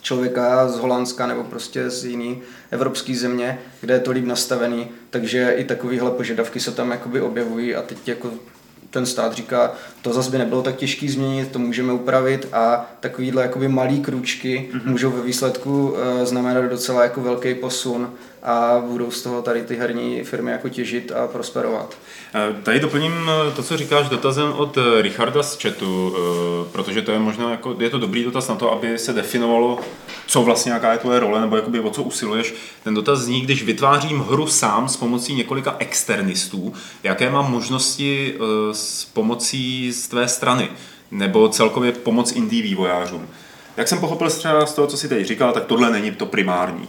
člověka 0.03 0.69
z 0.69 0.79
Holandska 0.79 1.27
nebo 1.27 1.45
prostě 1.45 1.91
z 1.91 2.05
jiný 2.05 2.43
evropské 2.71 3.15
země, 3.15 3.59
kde 3.81 3.95
je 3.95 4.01
to 4.01 4.11
líp 4.11 4.25
nastavený, 4.25 4.89
takže 5.11 5.55
i 5.57 5.65
takovéhle 5.65 6.11
požadavky 6.11 6.61
se 6.61 6.73
tam 6.73 6.91
jakoby 6.91 7.21
objevují 7.21 7.75
a 7.75 7.83
teď 7.83 8.09
jako 8.09 8.31
ten 8.91 9.07
stát 9.07 9.33
říká, 9.33 9.73
to 10.03 10.13
zase 10.13 10.31
by 10.31 10.39
nebylo 10.39 10.63
tak 10.63 10.77
těžký 10.77 11.09
změnit, 11.09 11.49
to 11.53 11.59
můžeme 11.59 11.93
upravit 11.93 12.49
a 12.53 12.91
takovýhle 13.01 13.43
jakoby 13.43 13.69
malý 13.69 14.03
kručky 14.03 14.71
mm-hmm. 14.73 14.91
můžou 14.91 15.11
ve 15.11 15.23
výsledku 15.23 15.91
uh, 15.91 16.25
znamenat 16.25 16.65
docela 16.65 17.03
jako 17.03 17.21
velký 17.21 17.55
posun 17.55 18.11
a 18.43 18.83
budou 18.87 19.11
z 19.11 19.23
toho 19.23 19.43
tady 19.43 19.63
ty 19.63 19.77
herní 19.77 20.25
firmy 20.25 20.51
jako 20.51 20.69
těžit 20.69 21.13
a 21.13 21.27
prosperovat. 21.27 21.97
Eh, 22.35 22.63
tady 22.63 22.81
doplním 22.81 23.13
eh, 23.13 23.51
to, 23.57 23.63
co 23.63 23.77
říkáš 23.77 24.09
dotazem 24.09 24.53
od 24.53 24.79
Richarda 25.01 25.43
z 25.43 25.63
chatu, 25.63 26.17
protože 26.73 27.03
to 27.03 27.13
je 27.13 27.19
možná 27.19 27.51
jako, 27.51 27.77
je 27.79 27.91
to 27.91 27.99
dobrý 27.99 28.25
dotaz 28.25 28.49
na 28.49 28.55
to, 28.55 28.73
aby 28.73 28.99
se 28.99 29.13
definovalo, 29.13 29.79
co 30.27 30.43
vlastně, 30.43 30.73
jaká 30.73 30.93
je 30.93 30.99
tvoje 30.99 31.21
role, 31.21 31.41
nebo 31.41 31.57
jakoby 31.57 31.81
o 31.81 31.91
co 31.91 32.03
usiluješ. 32.03 32.55
Ten 32.85 32.95
dotaz 32.95 33.19
zní, 33.19 33.41
když 33.41 33.63
vytvářím 33.63 34.21
hru 34.21 34.47
sám 34.47 34.89
s 34.89 34.97
pomocí 34.97 35.35
několika 35.35 35.77
externistů, 35.79 36.73
jaké 37.03 37.31
mám 37.31 37.51
možnosti 37.51 38.35
s 38.73 39.05
pomocí 39.05 39.93
z 39.93 40.09
tvé 40.09 40.29
strany, 40.29 40.69
nebo 41.11 41.49
celkově 41.49 41.93
pomoc 41.93 42.33
indie 42.33 42.63
vývojářům. 42.63 43.29
Jak 43.77 43.89
jsem 43.89 44.01
pochopil 44.01 44.31
třeba 44.31 44.67
z 44.67 44.75
toho, 44.75 44.87
co 44.87 44.97
si 44.97 45.09
teď 45.09 45.27
říkal, 45.27 45.53
tak 45.53 45.65
tohle 45.65 45.91
není 45.91 46.11
to 46.11 46.27
primární. 46.27 46.89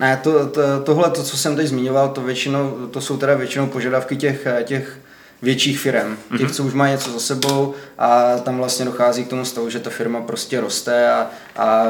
Ne, 0.00 0.20
to, 0.22 0.46
to, 0.46 0.60
tohle, 0.84 1.10
to, 1.10 1.22
co 1.22 1.36
jsem 1.36 1.56
teď 1.56 1.66
zmiňoval, 1.66 2.08
to, 2.08 2.20
většinou, 2.20 2.86
to 2.90 3.00
jsou 3.00 3.16
teda 3.16 3.34
většinou 3.34 3.66
požadavky 3.66 4.16
těch, 4.16 4.46
těch 4.64 4.98
větších 5.42 5.80
firm, 5.80 6.16
těch, 6.16 6.40
mm-hmm. 6.40 6.52
co 6.52 6.64
už 6.64 6.74
mají 6.74 6.92
něco 6.92 7.10
za 7.10 7.20
sebou 7.20 7.74
a 7.98 8.38
tam 8.38 8.56
vlastně 8.56 8.84
dochází 8.84 9.24
k 9.24 9.28
tomu 9.28 9.44
stavu, 9.44 9.70
že 9.70 9.80
ta 9.80 9.90
firma 9.90 10.20
prostě 10.20 10.60
roste 10.60 11.10
a, 11.10 11.30
a 11.56 11.86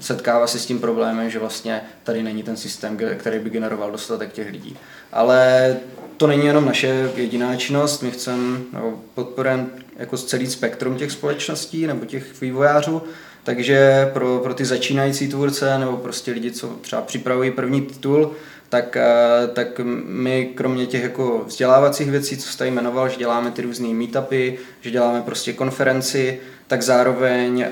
setkává 0.00 0.46
se 0.46 0.58
s 0.58 0.66
tím 0.66 0.78
problémem, 0.78 1.30
že 1.30 1.38
vlastně 1.38 1.80
tady 2.04 2.22
není 2.22 2.42
ten 2.42 2.56
systém, 2.56 2.98
který 3.16 3.38
by 3.38 3.50
generoval 3.50 3.90
dostatek 3.90 4.32
těch 4.32 4.50
lidí. 4.50 4.76
Ale 5.12 5.76
to 6.16 6.26
není 6.26 6.46
jenom 6.46 6.64
naše 6.64 7.10
jediná 7.16 7.56
činnost, 7.56 8.02
my 8.02 8.10
chceme, 8.10 8.58
no, 8.72 8.98
podporujeme 9.14 9.66
jako 9.96 10.16
celý 10.16 10.46
spektrum 10.46 10.96
těch 10.96 11.12
společností 11.12 11.86
nebo 11.86 12.04
těch 12.04 12.40
vývojářů, 12.40 13.02
takže 13.44 14.10
pro, 14.12 14.38
pro 14.38 14.54
ty 14.54 14.64
začínající 14.64 15.28
tvůrce 15.28 15.78
nebo 15.78 15.96
prostě 15.96 16.32
lidi, 16.32 16.50
co 16.50 16.68
třeba 16.68 17.02
připravují 17.02 17.50
první 17.50 17.80
titul, 17.80 18.32
tak, 18.68 18.96
eh, 18.96 19.46
tak 19.52 19.80
my 20.04 20.50
kromě 20.54 20.86
těch 20.86 21.02
jako 21.02 21.44
vzdělávacích 21.46 22.10
věcí, 22.10 22.36
co 22.36 22.48
jste 22.48 22.66
jmenoval, 22.66 23.08
že 23.08 23.16
děláme 23.16 23.50
ty 23.50 23.62
různé 23.62 23.88
meetupy, 23.88 24.58
že 24.80 24.90
děláme 24.90 25.22
prostě 25.22 25.52
konferenci, 25.52 26.40
tak 26.66 26.82
zároveň 26.82 27.66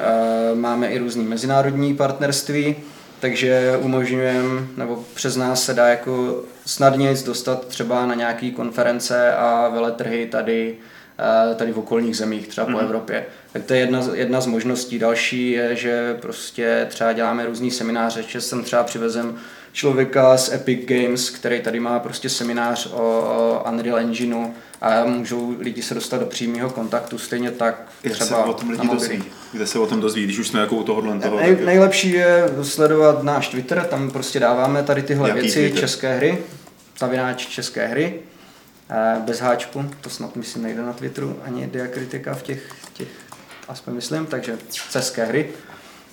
uh, 0.53 0.59
máme 0.59 0.89
i 0.89 0.99
různé 0.99 1.23
mezinárodní 1.23 1.97
partnerství, 1.97 2.77
takže 3.21 3.79
umožňujeme, 3.81 4.67
nebo 4.77 5.05
přes 5.15 5.37
nás 5.37 5.65
se 5.65 5.75
dá 5.75 5.89
jako 5.89 6.43
snadněji 6.67 7.17
dostat 7.27 7.67
třeba 7.67 8.07
na 8.07 8.15
nějaké 8.15 8.51
konference 8.51 9.35
a 9.35 9.69
veletrhy 9.69 10.27
tady, 10.27 10.77
uh, 11.49 11.57
tady 11.57 11.73
v 11.73 11.79
okolních 11.79 12.17
zemích, 12.17 12.49
třeba 12.49 12.67
mm-hmm. 12.67 12.73
po 12.73 12.79
mhm. 12.79 12.87
Evropě. 12.87 13.27
Tak 13.53 13.65
to 13.65 13.75
je 13.75 13.81
jedna, 13.81 14.03
jedna 14.15 14.41
z 14.41 14.47
možností. 14.47 14.99
Další 14.99 15.51
je, 15.51 15.77
že 15.77 16.17
prostě 16.21 16.87
třeba 16.91 17.13
děláme 17.13 17.47
různý 17.47 17.71
semináře, 17.71 18.25
že 18.29 18.41
sem 18.41 18.65
třeba 18.65 18.85
přivezem 18.85 19.39
člověka 19.73 20.37
z 20.37 20.53
Epic 20.53 20.81
Games, 20.85 21.31
který 21.31 21.61
tady 21.61 21.81
má 21.81 21.99
prostě 21.99 22.29
seminář 22.29 22.87
o, 22.87 22.99
o 22.99 23.71
Unreal 23.71 23.99
Engineu 23.99 24.55
a 24.81 25.05
můžou 25.05 25.57
lidi 25.59 25.83
se 25.83 25.95
dostat 25.95 26.21
do 26.21 26.27
přímého 26.27 26.71
kontaktu, 26.71 27.19
stejně 27.19 27.51
tak 27.51 27.83
třeba 28.11 28.27
se 28.27 28.37
o 28.37 28.53
tom 28.53 28.71
lidi 28.71 28.89
dozví? 28.89 29.25
Kde 29.53 29.67
se 29.67 29.79
o 29.79 29.87
tom 29.87 30.01
dozví, 30.01 30.25
když 30.25 30.39
už 30.39 30.49
jsme 30.49 30.61
jako 30.61 30.77
u 30.77 30.83
tohohle 30.83 31.19
toho? 31.19 31.37
Nej, 31.37 31.59
nejlepší 31.65 32.11
je 32.13 32.45
sledovat 32.63 33.23
náš 33.23 33.49
Twitter, 33.49 33.85
tam 33.91 34.11
prostě 34.11 34.41
dáváme 34.41 34.83
tady 34.83 35.03
tyhle 35.03 35.29
Jaký 35.29 35.41
věci, 35.41 35.61
Twitter? 35.61 35.81
české 35.81 36.17
hry, 36.17 36.39
zavináč 36.99 37.47
české 37.47 37.87
hry, 37.87 38.15
bez 39.19 39.41
háčku, 39.41 39.85
to 40.01 40.11
snad 40.11 40.37
myslím 40.37 40.63
nejde 40.63 40.83
na 40.83 40.93
Twitteru, 40.93 41.37
ani 41.45 41.67
diakritika 41.67 42.35
v 42.35 42.43
těch 42.43 42.63
aspoň 43.73 43.95
myslím, 43.95 44.27
takže 44.27 44.59
české 44.91 45.25
hry 45.25 45.51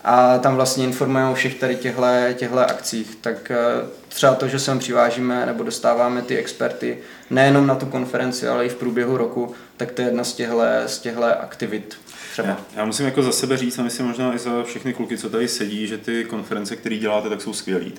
a 0.04 0.38
tam 0.38 0.56
vlastně 0.56 0.84
informujeme 0.84 1.30
o 1.30 1.34
všech 1.34 1.56
tady 1.56 1.75
těchto 1.75 2.60
akcích. 2.60 3.18
Tak 3.22 3.51
eh, 3.51 3.58
třeba 4.08 4.36
to, 4.36 4.48
že 4.48 4.60
sem 4.60 4.80
přivážíme 4.80 5.46
nebo 5.46 5.63
dostáváme 5.63 6.22
ty 6.22 6.38
experty 6.38 6.98
nejenom 7.30 7.68
na 7.68 7.75
tu 7.75 7.86
konferenci, 7.86 8.48
ale 8.48 8.66
i 8.66 8.70
v 8.70 8.75
průběhu 8.75 9.18
roku, 9.18 9.54
tak 9.78 9.92
to 9.92 10.01
je 10.01 10.08
jedna 10.08 10.24
z 10.24 10.34
těchto 10.34 10.63
z 10.86 11.08
aktivit. 11.42 11.98
Třeba. 12.32 12.48
Já, 12.48 12.58
já 12.75 12.86
musím 12.86 13.06
jako 13.06 13.24
za 13.24 13.32
sebe 13.32 13.58
říct 13.58 13.80
a 13.80 13.84
myslím 13.84 14.06
možná 14.06 14.36
i 14.36 14.39
za 14.39 14.63
všechny 14.63 14.94
kluky, 14.94 15.18
co 15.18 15.30
tady 15.30 15.48
sedí, 15.48 15.88
že 15.88 15.98
ty 15.98 16.25
konference, 16.25 16.75
které 16.75 16.98
děláte, 16.98 17.30
tak 17.30 17.42
jsou 17.42 17.54
skvělý. 17.54 17.94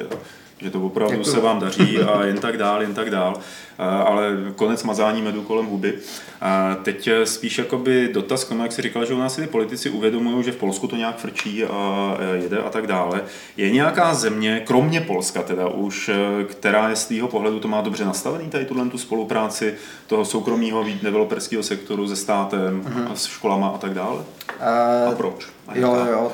Že 0.63 0.71
to 0.71 0.81
opravdu 0.81 1.17
Děkuju. 1.17 1.35
se 1.35 1.41
vám 1.41 1.61
daří 1.61 1.99
a 1.99 2.25
jen 2.25 2.39
tak 2.39 2.57
dál, 2.57 2.83
jen 2.83 2.95
tak 2.95 3.11
dál. 3.11 3.35
Ale 3.79 4.37
konec 4.57 4.83
mazání 4.83 5.23
medu 5.23 5.43
kolem 5.43 5.67
huby. 5.67 5.95
A 6.41 6.77
teď 6.83 7.09
spíš 7.25 7.59
jakoby 7.59 8.11
dotaz 8.13 8.45
k 8.45 8.49
tomu, 8.49 8.63
jak 8.63 8.73
si 8.73 8.83
říkal, 8.83 9.05
že 9.05 9.15
u 9.15 9.19
nás 9.19 9.35
si 9.35 9.41
ty 9.41 9.47
politici 9.47 9.91
uvědomují, 9.91 10.45
že 10.45 10.53
v 10.53 10.57
Polsku 10.57 10.87
to 10.87 10.97
nějak 10.97 11.19
frčí 11.19 11.65
a 11.65 12.17
jede 12.35 12.59
a 12.59 12.71
tak 12.71 12.87
dále. 12.87 13.23
Je 13.57 13.71
nějaká 13.71 14.15
země, 14.15 14.63
kromě 14.67 15.01
Polska 15.01 15.43
teda 15.43 15.69
už, 15.69 16.11
která 16.45 16.89
je 16.89 16.97
z 16.97 17.07
tého 17.07 17.29
pohledu 17.29 17.61
to 17.61 17.69
má 17.69 17.81
dobře 17.81 18.05
nastavený, 18.05 18.51
tady 18.51 18.65
tuhle 18.65 18.89
tu 18.89 18.99
spolupráci 18.99 19.75
toho 20.07 20.25
soukromého 20.25 20.85
developerského 21.03 21.63
sektoru 21.63 22.09
se 22.09 22.17
státem, 22.17 22.83
uh-huh. 22.83 23.13
s 23.15 23.27
školama 23.27 23.69
a 23.69 23.79
tak 23.79 23.95
dále? 23.95 24.17
Uh, 24.17 25.09
a 25.09 25.15
proč? 25.17 25.47
A 25.69 25.79
jo, 25.79 26.07
jo. 26.11 26.33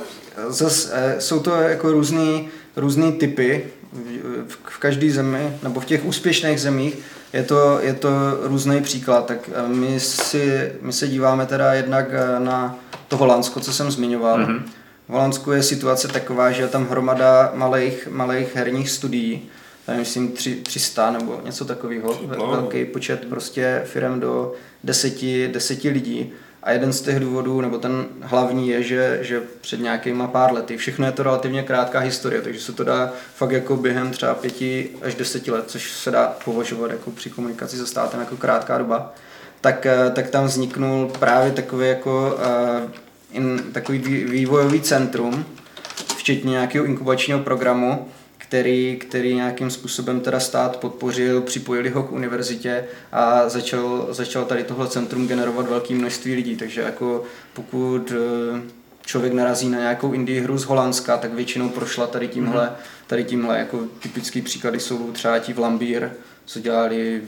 Zas, 0.49 0.91
eh, 0.93 1.21
jsou 1.21 1.41
to 1.41 1.51
jako 1.51 1.93
různý, 1.93 2.49
různý 2.77 3.13
typy 3.13 3.65
v, 4.47 4.59
v 4.65 4.79
každé 4.79 5.11
zemi, 5.11 5.59
nebo 5.63 5.81
v 5.81 5.85
těch 5.85 6.05
úspěšných 6.05 6.61
zemích 6.61 6.99
je 7.33 7.43
to, 7.43 7.79
je 7.81 7.95
to 7.95 8.09
různý 8.43 8.83
příklad. 8.83 9.27
Tak 9.27 9.51
eh, 9.53 9.69
my, 9.69 10.01
si, 10.01 10.73
my 10.81 10.93
se 10.93 11.09
díváme 11.09 11.47
teda 11.47 11.75
jednak 11.75 12.07
eh, 12.11 12.41
na 12.41 12.79
to 13.09 13.17
Holandsko, 13.17 13.61
co 13.61 13.73
jsem 13.73 13.91
zmiňoval. 13.91 14.39
Mm-hmm. 14.39 14.63
V 15.09 15.13
Holandsku 15.13 15.53
je 15.53 15.63
situace 15.63 16.09
taková, 16.09 16.51
že 16.51 16.63
je 16.63 16.69
tam 16.69 16.89
hromada 16.89 17.53
malých, 17.55 18.09
malých 18.11 18.57
herních 18.57 18.91
studií, 18.91 19.49
tam 19.87 19.97
myslím 19.97 20.33
300 20.63 21.11
nebo 21.11 21.41
něco 21.45 21.65
takového, 21.65 22.21
velký 22.51 22.85
počet 22.85 23.29
prostě 23.29 23.83
firm 23.85 24.21
do 24.21 24.53
deseti, 24.85 25.49
deseti 25.49 25.89
lidí 25.89 26.33
a 26.67 26.73
jeden 26.73 26.93
z 26.93 27.01
těch 27.01 27.21
důvodů, 27.21 27.61
nebo 27.61 27.79
ten 27.79 28.07
hlavní 28.21 28.69
je, 28.69 28.83
že, 28.83 29.19
že 29.23 29.43
před 29.61 29.81
nějakýma 29.81 30.27
pár 30.27 30.53
lety, 30.53 30.77
všechno 30.77 31.07
je 31.07 31.13
to 31.13 31.23
relativně 31.23 31.63
krátká 31.63 31.99
historie, 31.99 32.43
takže 32.43 32.61
se 32.61 32.73
to 32.73 32.85
dá 32.85 33.13
fakt 33.35 33.51
jako 33.51 33.77
během 33.77 34.11
třeba 34.11 34.35
pěti 34.35 34.91
až 35.03 35.15
deseti 35.15 35.51
let, 35.51 35.65
což 35.67 35.93
se 35.93 36.11
dá 36.11 36.37
považovat 36.45 36.91
jako 36.91 37.11
při 37.11 37.31
komunikaci 37.31 37.77
se 37.77 37.87
státem 37.87 38.21
jako 38.21 38.37
krátká 38.37 38.79
doba, 38.79 39.15
tak, 39.61 39.87
eh, 39.87 40.11
tak 40.11 40.31
tam 40.31 40.45
vzniknul 40.45 41.11
právě 41.19 41.53
takový 41.53 41.89
jako 41.89 42.39
uh, 42.83 42.91
in, 43.33 43.63
takový 43.73 43.99
vývojový 44.25 44.81
centrum, 44.81 45.45
včetně 46.17 46.51
nějakého 46.51 46.85
inkubačního 46.85 47.39
programu, 47.39 48.09
který, 48.49 48.97
který 48.97 49.35
nějakým 49.35 49.71
způsobem 49.71 50.21
teda 50.21 50.41
stát 50.41 50.77
podpořil, 50.77 51.41
připojili 51.41 51.91
ho 51.91 52.03
k 52.03 52.13
univerzitě 52.13 52.85
a 53.13 53.49
začal, 53.49 54.07
začal 54.11 54.45
tady 54.45 54.65
tohle 54.65 54.89
centrum 54.89 55.29
generovat 55.29 55.69
velké 55.69 55.95
množství 55.95 56.35
lidí. 56.35 56.57
Takže 56.57 56.81
jako 56.81 57.25
pokud 57.53 58.13
eh, 58.13 58.61
člověk 59.07 59.33
narazí 59.33 59.69
na 59.69 59.79
nějakou 59.79 60.13
indie 60.13 60.43
hru 60.43 60.59
z 60.59 60.65
Holandska, 60.65 61.17
tak 61.17 61.33
většinou 61.33 61.69
prošla 61.69 62.07
tady 62.07 62.29
tímhle, 62.29 62.65
mhm. 62.65 62.75
tady 63.07 63.25
tímhle 63.25 63.59
jako 63.59 63.81
typický 64.03 64.43
příklady 64.43 64.81
jsou 64.81 65.13
třeba 65.13 65.39
ti 65.39 65.53
v 65.53 65.59
Lambír, 65.59 66.09
co 66.45 66.61
dělali 66.61 67.23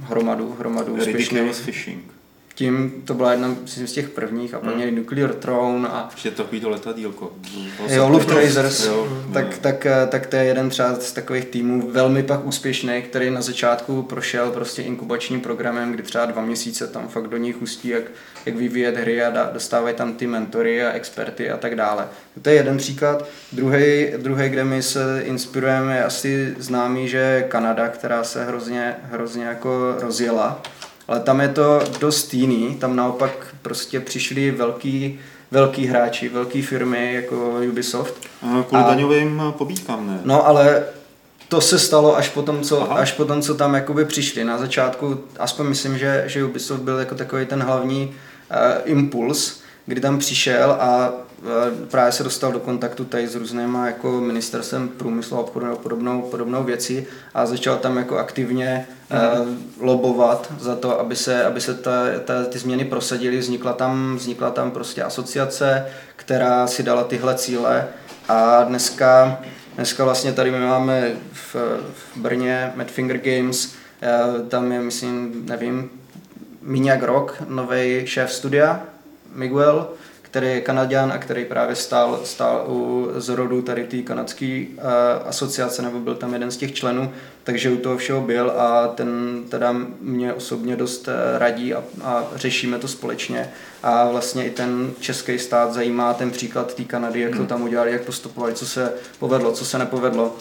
hromadu, 0.00 0.56
hromadu 0.58 0.94
úspěšných. 0.94 1.54
fishing 1.54 2.11
tím 2.54 3.02
to 3.04 3.14
byla 3.14 3.30
jedna 3.30 3.56
z 3.64 3.92
těch 3.92 4.08
prvních 4.08 4.54
a 4.54 4.60
pak 4.60 4.74
měli 4.74 4.90
hmm. 4.90 4.98
Nuclear 4.98 5.34
Throne 5.34 5.88
a... 5.88 6.08
Ještě 6.12 6.30
takový 6.30 6.60
to 6.60 6.68
letadílko. 6.70 7.32
Jo, 7.88 8.08
Luft 8.08 8.30
Racers, 8.30 8.86
jo, 8.86 9.22
tak, 9.32 9.58
tak, 9.58 9.86
tak, 10.08 10.26
to 10.26 10.36
je 10.36 10.44
jeden 10.44 10.70
třeba 10.70 10.94
z 10.94 11.12
takových 11.12 11.44
týmů 11.44 11.90
velmi 11.90 12.22
pak 12.22 12.46
úspěšný, 12.46 13.02
který 13.02 13.30
na 13.30 13.40
začátku 13.40 14.02
prošel 14.02 14.50
prostě 14.50 14.82
inkubačním 14.82 15.40
programem, 15.40 15.92
kdy 15.92 16.02
třeba 16.02 16.26
dva 16.26 16.42
měsíce 16.42 16.86
tam 16.86 17.08
fakt 17.08 17.26
do 17.26 17.36
nich 17.36 17.62
ustí, 17.62 17.88
jak, 17.88 18.04
jak 18.46 18.56
vyvíjet 18.56 18.96
hry 18.96 19.22
a 19.24 19.50
dostávají 19.52 19.94
tam 19.94 20.12
ty 20.12 20.26
mentory 20.26 20.84
a 20.84 20.92
experty 20.92 21.50
a 21.50 21.56
tak 21.56 21.74
dále. 21.74 22.08
To 22.42 22.48
je 22.48 22.54
jeden 22.54 22.76
příklad. 22.76 23.28
Druhý, 23.52 24.06
druhý 24.16 24.48
kde 24.48 24.64
my 24.64 24.82
se 24.82 25.22
inspirujeme, 25.24 25.96
je 25.96 26.04
asi 26.04 26.54
známý, 26.58 27.08
že 27.08 27.44
Kanada, 27.48 27.88
která 27.88 28.24
se 28.24 28.44
hrozně, 28.44 28.96
hrozně 29.10 29.44
jako 29.44 29.96
rozjela 30.00 30.62
ale 31.08 31.20
tam 31.20 31.40
je 31.40 31.48
to 31.48 31.80
dost 32.00 32.34
jiný, 32.34 32.74
tam 32.74 32.96
naopak 32.96 33.54
prostě 33.62 34.00
přišli 34.00 34.50
velký, 34.50 35.18
velký 35.50 35.86
hráči, 35.86 36.28
velké 36.28 36.62
firmy 36.62 37.14
jako 37.14 37.60
Ubisoft. 37.70 38.14
A 38.42 38.62
kvůli 38.68 38.82
a, 38.82 38.88
daňovým 38.88 39.42
pobídkám, 39.58 40.06
ne? 40.06 40.20
No 40.24 40.46
ale 40.46 40.84
to 41.48 41.60
se 41.60 41.78
stalo 41.78 42.16
až 42.16 42.28
potom, 42.28 42.60
co, 42.60 42.92
až 42.92 43.12
potom, 43.12 43.42
co 43.42 43.54
tam 43.54 43.74
jakoby 43.74 44.04
přišli. 44.04 44.44
Na 44.44 44.58
začátku, 44.58 45.20
aspoň 45.38 45.66
myslím, 45.66 45.98
že, 45.98 46.24
že 46.26 46.44
Ubisoft 46.44 46.82
byl 46.82 46.98
jako 46.98 47.14
takový 47.14 47.46
ten 47.46 47.62
hlavní 47.62 48.06
uh, 48.06 48.14
impuls, 48.84 49.60
kdy 49.86 50.00
tam 50.00 50.18
přišel 50.18 50.72
a 50.72 51.12
právě 51.90 52.12
se 52.12 52.24
dostal 52.24 52.52
do 52.52 52.60
kontaktu 52.60 53.04
tady 53.04 53.28
s 53.28 53.34
různýma 53.34 53.86
jako 53.86 54.20
ministerstvem 54.20 54.88
průmyslu 54.88 55.36
a 55.36 55.40
obchodu 55.40 55.66
nebo 55.66 55.78
podobnou, 55.78 56.22
podobnou 56.22 56.64
věcí 56.64 57.06
a 57.34 57.46
začal 57.46 57.76
tam 57.76 57.96
jako 57.96 58.18
aktivně 58.18 58.86
mm. 59.10 59.40
uh, 59.40 59.54
lobovat 59.80 60.52
za 60.60 60.76
to, 60.76 61.00
aby 61.00 61.16
se, 61.16 61.44
aby 61.44 61.60
se 61.60 61.74
ta, 61.74 61.90
ta, 62.24 62.44
ty 62.44 62.58
změny 62.58 62.84
prosadily. 62.84 63.38
Vznikla 63.38 63.72
tam, 63.72 64.16
vznikla 64.16 64.50
tam 64.50 64.70
prostě 64.70 65.02
asociace, 65.02 65.86
která 66.16 66.66
si 66.66 66.82
dala 66.82 67.04
tyhle 67.04 67.34
cíle 67.34 67.88
a 68.28 68.62
dneska, 68.62 69.40
dneska 69.74 70.04
vlastně 70.04 70.32
tady 70.32 70.50
my 70.50 70.60
máme 70.60 71.12
v, 71.32 71.54
v 71.94 72.16
Brně 72.16 72.72
Madfinger 72.74 73.18
Games, 73.18 73.66
uh, 73.66 74.48
tam 74.48 74.72
je 74.72 74.80
myslím, 74.80 75.46
nevím, 75.48 75.90
míň 76.62 76.86
jak 76.86 77.02
rok, 77.02 77.42
nový 77.48 78.02
šéf 78.06 78.32
studia, 78.32 78.80
Miguel, 79.34 79.88
který 80.32 80.46
je 80.46 80.60
Kanaděn 80.60 81.12
a 81.12 81.18
který 81.18 81.44
právě 81.44 81.76
stál, 81.76 82.20
stál 82.24 82.64
u 82.68 83.08
zrodu 83.14 83.62
tady 83.62 83.84
té 83.84 84.02
kanadské 84.02 84.64
uh, 84.66 84.82
asociace, 85.28 85.82
nebo 85.82 85.98
byl 85.98 86.14
tam 86.14 86.32
jeden 86.32 86.50
z 86.50 86.56
těch 86.56 86.72
členů, 86.72 87.12
takže 87.44 87.70
u 87.70 87.76
toho 87.76 87.96
všeho 87.96 88.20
byl 88.20 88.50
a 88.50 88.88
ten 88.88 89.42
teda 89.48 89.74
mě 90.00 90.32
osobně 90.32 90.76
dost 90.76 91.08
uh, 91.08 91.14
radí 91.38 91.74
a, 91.74 91.84
a 92.02 92.24
řešíme 92.34 92.78
to 92.78 92.88
společně. 92.88 93.50
A 93.82 94.08
vlastně 94.08 94.46
i 94.46 94.50
ten 94.50 94.90
český 95.00 95.38
stát 95.38 95.72
zajímá 95.72 96.14
ten 96.14 96.30
příklad 96.30 96.74
té 96.74 96.84
Kanady, 96.84 97.20
jak 97.20 97.30
to 97.30 97.38
hmm. 97.38 97.46
tam 97.46 97.62
udělali, 97.62 97.92
jak 97.92 98.02
postupovali, 98.02 98.54
co 98.54 98.66
se 98.66 98.92
povedlo, 99.18 99.52
co 99.52 99.64
se 99.64 99.78
nepovedlo. 99.78 100.36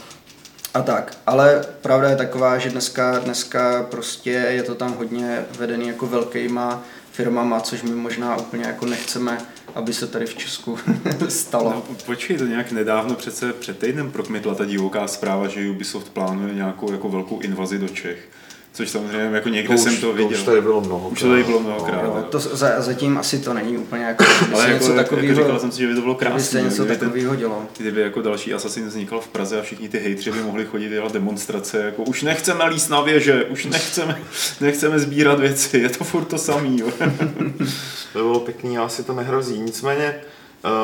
A 0.74 0.82
tak, 0.82 1.18
ale 1.28 1.66
pravda 1.82 2.10
je 2.10 2.16
taková, 2.16 2.58
že 2.58 2.70
dneska, 2.70 3.20
dneska 3.20 3.88
prostě 3.92 4.30
je 4.30 4.64
to 4.64 4.76
tam 4.76 4.94
hodně 4.94 5.46
vedený 5.60 5.88
jako 5.88 6.08
velkýma 6.08 6.84
firmama, 7.12 7.60
což 7.60 7.84
my 7.84 7.92
možná 7.92 8.38
úplně 8.38 8.64
jako 8.66 8.86
nechceme, 8.86 9.38
aby 9.76 9.94
se 9.94 10.08
tady 10.08 10.26
v 10.26 10.36
Česku 10.36 10.78
stalo. 11.30 11.70
No, 11.70 11.96
počkej, 12.06 12.38
to 12.38 12.46
nějak 12.46 12.72
nedávno 12.72 13.16
přece 13.16 13.54
před 13.54 13.80
týdnem 13.80 14.12
prokmitla 14.12 14.56
ta 14.56 14.66
divoká 14.66 15.08
zpráva, 15.08 15.48
že 15.48 15.70
Ubisoft 15.70 16.10
plánuje 16.10 16.54
nějakou 16.54 16.92
jako 16.92 17.10
velkou 17.10 17.40
invazi 17.40 17.80
do 17.80 17.88
Čech 17.88 18.30
Což 18.74 18.90
samozřejmě 18.90 19.36
jako 19.36 19.50
někde 19.50 19.76
to 19.76 19.82
jsem 19.82 19.98
to 19.98 20.14
viděl. 20.14 20.30
To 20.30 20.36
už 20.36 20.44
tady 20.44 20.62
bylo 20.62 20.82
mnoho. 20.82 21.10
Už 21.10 21.20
to 21.20 21.30
tady 21.30 21.44
bylo 21.44 21.60
mnohokrát. 21.60 22.04
No, 22.04 22.24
to 22.24 22.40
za, 22.40 22.82
zatím 22.82 23.18
asi 23.18 23.40
to 23.40 23.54
není 23.54 23.78
úplně 23.78 24.04
jako, 24.04 24.24
Ale 24.54 24.64
jako, 24.64 24.74
něco 24.84 24.96
takového, 24.96 25.28
jako 25.28 25.42
říkal 25.42 25.60
jsem 25.60 25.72
si, 25.72 25.80
že 25.80 25.88
by 25.88 25.96
to 25.96 26.02
bylo 26.02 26.16
krásné. 26.16 26.42
se 26.42 26.62
něco 26.62 26.86
takového 26.86 27.36
dělo. 27.36 27.66
Kdyby 27.78 28.02
jako 28.02 28.22
další 28.22 28.54
Assassin 28.54 28.88
vznikal 28.88 29.20
v 29.20 29.28
Praze 29.28 29.60
a 29.60 29.62
všichni 29.62 29.90
ty 29.90 30.00
hejtři 30.00 30.32
by 30.32 30.40
mohli 30.44 30.66
chodit 30.66 30.90
dělat 30.90 31.12
demonstrace, 31.12 31.78
jako 31.86 32.04
už 32.04 32.24
nechceme 32.24 32.66
líst 32.66 32.90
na 32.90 33.02
věže, 33.02 33.44
už 33.44 33.66
nechceme, 33.66 34.22
nechceme 34.62 35.00
sbírat 35.00 35.40
věci, 35.40 35.78
je 35.78 35.90
to 35.90 36.04
furt 36.04 36.26
to 36.26 36.38
samý. 36.38 36.80
Jo. 36.80 36.88
to 38.14 38.20
bylo 38.20 38.40
pěkný, 38.40 38.78
asi 38.78 39.04
to 39.04 39.14
nehrozí. 39.14 39.60
Nicméně, 39.60 40.16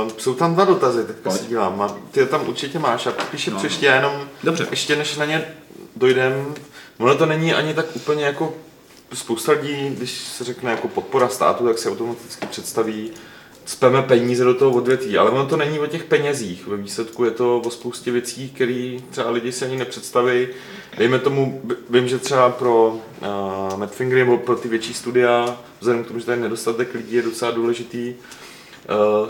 Uh, 0.03 0.11
jsou 0.17 0.33
tam 0.33 0.53
dva 0.53 0.65
dotazy, 0.65 1.03
teďka 1.03 1.31
si 1.31 1.45
dívám. 1.45 1.95
Ty 2.11 2.25
tam 2.25 2.49
určitě 2.49 2.79
máš 2.79 3.07
a 3.07 3.11
píše 3.11 3.51
no. 3.51 3.57
příště, 3.57 3.85
jenom 3.85 4.27
Dobře. 4.43 4.67
ještě 4.71 4.95
než 4.95 5.17
na 5.17 5.25
ně 5.25 5.45
dojdem, 5.95 6.55
Ono 6.97 7.15
to 7.15 7.25
není 7.25 7.53
ani 7.53 7.73
tak 7.73 7.95
úplně 7.95 8.25
jako 8.25 8.53
spousta 9.13 9.51
lidí, 9.51 9.89
když 9.97 10.11
se 10.11 10.43
řekne 10.43 10.71
jako 10.71 10.87
podpora 10.87 11.29
státu, 11.29 11.65
tak 11.65 11.77
se 11.77 11.89
automaticky 11.89 12.47
představí, 12.47 13.11
speme 13.65 14.01
peníze 14.01 14.43
do 14.43 14.53
toho 14.53 14.71
odvětví, 14.71 15.17
ale 15.17 15.29
ono 15.29 15.45
to 15.45 15.57
není 15.57 15.79
o 15.79 15.87
těch 15.87 16.03
penězích. 16.03 16.67
Ve 16.67 16.77
výsledku 16.77 17.25
je 17.25 17.31
to 17.31 17.59
o 17.59 17.69
spoustě 17.69 18.11
věcí, 18.11 18.49
které 18.49 18.97
třeba 19.09 19.29
lidi 19.29 19.51
si 19.51 19.65
ani 19.65 19.77
nepředstaví. 19.77 20.47
Dejme 20.97 21.19
tomu, 21.19 21.61
vím, 21.89 22.07
že 22.07 22.17
třeba 22.17 22.49
pro 22.49 22.89
uh, 22.89 23.79
Madfinger 23.79 24.17
nebo 24.17 24.37
pro 24.37 24.55
ty 24.55 24.67
větší 24.67 24.93
studia, 24.93 25.57
vzhledem 25.79 26.03
k 26.03 26.07
tomu, 26.07 26.19
že 26.19 26.25
tady 26.25 26.41
nedostatek 26.41 26.93
lidí 26.93 27.15
je 27.15 27.21
docela 27.21 27.51
důležitý, 27.51 28.13
uh, 29.23 29.29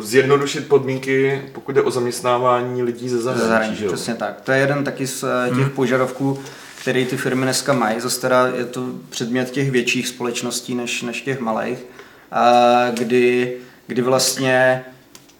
zjednodušit 0.00 0.68
podmínky, 0.68 1.42
pokud 1.52 1.72
jde 1.72 1.82
o 1.82 1.90
zaměstnávání 1.90 2.82
lidí 2.82 3.08
ze 3.08 3.18
zahraničí. 3.18 3.48
zahraničí 3.48 3.84
přesně 3.86 4.14
tak. 4.14 4.40
To 4.40 4.52
je 4.52 4.58
jeden 4.58 4.84
taky 4.84 5.06
z 5.06 5.24
eh, 5.24 5.48
těch 5.48 5.58
hmm. 5.58 5.70
požadavků, 5.70 6.38
který 6.80 7.06
ty 7.06 7.16
firmy 7.16 7.42
dneska 7.42 7.72
mají. 7.72 8.00
Zase 8.00 8.20
teda 8.20 8.46
je 8.46 8.64
to 8.64 8.86
předmět 9.10 9.50
těch 9.50 9.70
větších 9.70 10.08
společností 10.08 10.74
než, 10.74 11.02
než 11.02 11.22
těch 11.22 11.40
malých, 11.40 11.78
a 12.32 12.90
kdy, 12.90 13.56
kdy 13.86 14.02
vlastně 14.02 14.84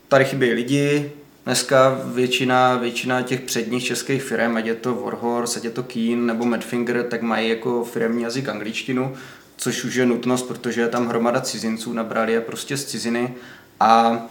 tady 0.08 0.24
chybí 0.24 0.52
lidi, 0.52 1.12
Dneska 1.48 2.00
většina, 2.04 2.76
většina 2.76 3.22
těch 3.22 3.40
předních 3.40 3.84
českých 3.84 4.22
firm, 4.22 4.56
ať 4.56 4.66
je 4.66 4.74
to 4.74 4.94
Warhorse, 4.94 5.58
ať 5.58 5.64
je 5.64 5.70
to 5.70 5.82
Keen 5.82 6.26
nebo 6.26 6.44
Madfinger, 6.44 7.02
tak 7.02 7.22
mají 7.22 7.48
jako 7.48 7.84
firmní 7.84 8.22
jazyk 8.22 8.48
angličtinu, 8.48 9.16
což 9.56 9.84
už 9.84 9.94
je 9.94 10.06
nutnost, 10.06 10.42
protože 10.42 10.80
je 10.80 10.88
tam 10.88 11.08
hromada 11.08 11.40
cizinců, 11.40 11.92
nabrali 11.92 12.32
je 12.32 12.40
prostě 12.40 12.76
z 12.76 12.84
ciziny 12.84 13.34
a 13.80 14.22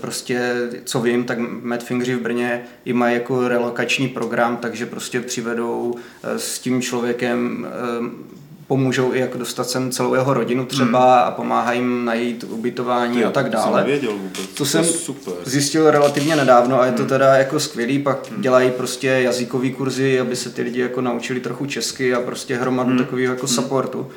prostě, 0.00 0.54
co 0.84 1.00
vím, 1.00 1.24
tak 1.24 1.38
Madfingři 1.62 2.14
v 2.14 2.20
Brně 2.20 2.62
i 2.84 2.92
mají 2.92 3.14
jako 3.14 3.48
relokační 3.48 4.08
program, 4.08 4.56
takže 4.56 4.86
prostě 4.86 5.20
přivedou 5.20 5.94
eh, 6.22 6.38
s 6.38 6.58
tím 6.58 6.82
člověkem 6.82 7.66
eh, 7.66 8.36
pomůžou 8.66 9.14
i 9.14 9.18
jako 9.18 9.38
dostat 9.38 9.70
sem 9.70 9.90
celou 9.90 10.14
jeho 10.14 10.34
rodinu 10.34 10.66
třeba 10.66 11.20
hmm. 11.20 11.28
a 11.28 11.30
pomáhají 11.30 11.80
jim 11.80 12.04
najít 12.04 12.44
ubytování 12.44 13.24
a 13.24 13.30
tak 13.30 13.50
dále. 13.50 13.84
To 13.84 13.90
jsem 13.90 14.18
vůbec. 14.18 14.46
To 14.54 14.64
jsem 14.64 14.84
super. 14.84 15.34
zjistil 15.44 15.90
relativně 15.90 16.36
nedávno 16.36 16.80
a 16.80 16.86
je 16.86 16.92
to 16.92 16.98
hmm. 16.98 17.08
teda 17.08 17.36
jako 17.36 17.60
skvělý, 17.60 17.98
pak 17.98 18.30
hmm. 18.30 18.42
dělají 18.42 18.70
prostě 18.70 19.08
jazykový 19.08 19.72
kurzy, 19.72 20.20
aby 20.20 20.36
se 20.36 20.50
ty 20.50 20.62
lidi 20.62 20.80
jako 20.80 21.00
naučili 21.00 21.40
trochu 21.40 21.66
česky 21.66 22.14
a 22.14 22.20
prostě 22.20 22.56
hromadu 22.56 22.90
hmm. 22.90 22.98
takového 22.98 23.34
jako 23.34 23.46
hmm. 23.46 23.54
supportu. 23.54 24.10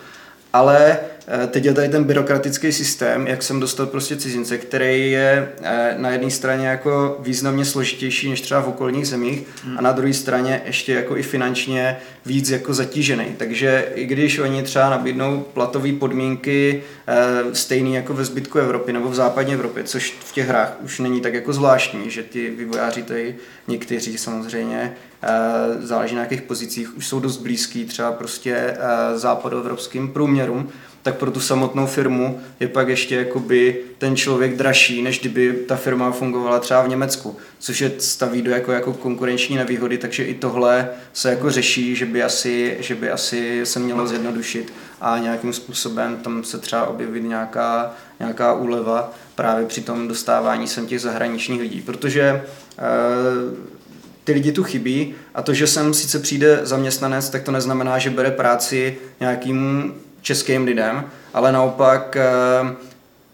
Ale 0.53 0.99
teď 1.47 1.65
je 1.65 1.73
tady 1.73 1.89
ten 1.89 2.03
byrokratický 2.03 2.71
systém, 2.71 3.27
jak 3.27 3.43
jsem 3.43 3.59
dostal 3.59 3.85
prostě 3.85 4.15
cizince, 4.15 4.57
který 4.57 5.11
je 5.11 5.49
eh, 5.61 5.95
na 5.97 6.09
jedné 6.09 6.31
straně 6.31 6.67
jako 6.67 7.17
významně 7.19 7.65
složitější 7.65 8.29
než 8.29 8.41
třeba 8.41 8.61
v 8.61 8.67
okolních 8.67 9.07
zemích 9.07 9.43
hmm. 9.63 9.77
a 9.77 9.81
na 9.81 9.91
druhé 9.91 10.13
straně 10.13 10.61
ještě 10.65 10.93
jako 10.93 11.17
i 11.17 11.23
finančně 11.23 11.97
víc 12.25 12.49
jako 12.49 12.73
zatížený. 12.73 13.25
Takže 13.37 13.91
i 13.95 14.05
když 14.05 14.39
oni 14.39 14.63
třeba 14.63 14.89
nabídnou 14.89 15.45
platové 15.53 15.93
podmínky 15.93 16.83
eh, 17.07 17.55
stejný 17.55 17.93
jako 17.93 18.13
ve 18.13 18.25
zbytku 18.25 18.59
Evropy 18.59 18.93
nebo 18.93 19.09
v 19.09 19.15
západní 19.15 19.53
Evropě, 19.53 19.83
což 19.83 20.17
v 20.19 20.31
těch 20.31 20.47
hrách 20.47 20.77
už 20.81 20.99
není 20.99 21.21
tak 21.21 21.33
jako 21.33 21.53
zvláštní, 21.53 22.09
že 22.09 22.23
ty 22.23 22.49
vývojáři 22.49 23.03
tady 23.03 23.35
někteří 23.67 24.17
samozřejmě 24.17 24.93
záleží 25.79 26.15
na 26.15 26.21
jakých 26.21 26.41
pozicích, 26.41 26.97
už 26.97 27.07
jsou 27.07 27.19
dost 27.19 27.37
blízký 27.37 27.85
třeba 27.85 28.11
prostě 28.11 28.77
západoevropským 29.15 30.07
průměrům, 30.07 30.69
tak 31.09 31.17
pro 31.17 31.31
tu 31.31 31.39
samotnou 31.39 31.85
firmu 31.85 32.41
je 32.59 32.67
pak 32.67 32.87
ještě 32.87 33.15
jakoby 33.15 33.81
ten 33.97 34.15
člověk 34.15 34.57
dražší, 34.57 35.01
než 35.01 35.19
kdyby 35.19 35.53
ta 35.53 35.75
firma 35.75 36.11
fungovala 36.11 36.59
třeba 36.59 36.81
v 36.81 36.87
Německu, 36.87 37.37
což 37.59 37.81
je 37.81 37.91
staví 37.97 38.41
do 38.41 38.51
jako, 38.51 38.71
jako 38.71 38.93
konkurenční 38.93 39.55
nevýhody, 39.55 39.97
takže 39.97 40.23
i 40.23 40.33
tohle 40.33 40.89
se 41.13 41.29
jako 41.29 41.51
řeší, 41.51 41.95
že 41.95 42.05
by 42.05 42.23
asi, 42.23 42.77
že 42.79 42.95
by 42.95 43.11
asi 43.11 43.61
se 43.65 43.79
mělo 43.79 44.07
zjednodušit 44.07 44.73
a 45.01 45.17
nějakým 45.17 45.53
způsobem 45.53 46.17
tam 46.17 46.43
se 46.43 46.57
třeba 46.57 46.85
objevit 46.85 47.23
nějaká, 47.23 47.93
nějaká 48.19 48.53
úleva 48.53 49.13
právě 49.35 49.65
při 49.65 49.81
tom 49.81 50.07
dostávání 50.07 50.67
sem 50.67 50.87
těch 50.87 51.01
zahraničních 51.01 51.61
lidí, 51.61 51.81
protože 51.81 52.21
e, 52.21 52.41
ty 54.23 54.31
lidi 54.31 54.51
tu 54.51 54.63
chybí 54.63 55.15
a 55.35 55.41
to, 55.41 55.53
že 55.53 55.67
sem 55.67 55.93
sice 55.93 56.19
přijde 56.19 56.59
zaměstnanec, 56.63 57.29
tak 57.29 57.43
to 57.43 57.51
neznamená, 57.51 57.97
že 57.97 58.09
bere 58.09 58.31
práci 58.31 58.97
nějakým 59.19 59.93
českým 60.21 60.65
lidem, 60.65 61.03
ale 61.33 61.51
naopak 61.51 62.15
eh, 62.15 62.75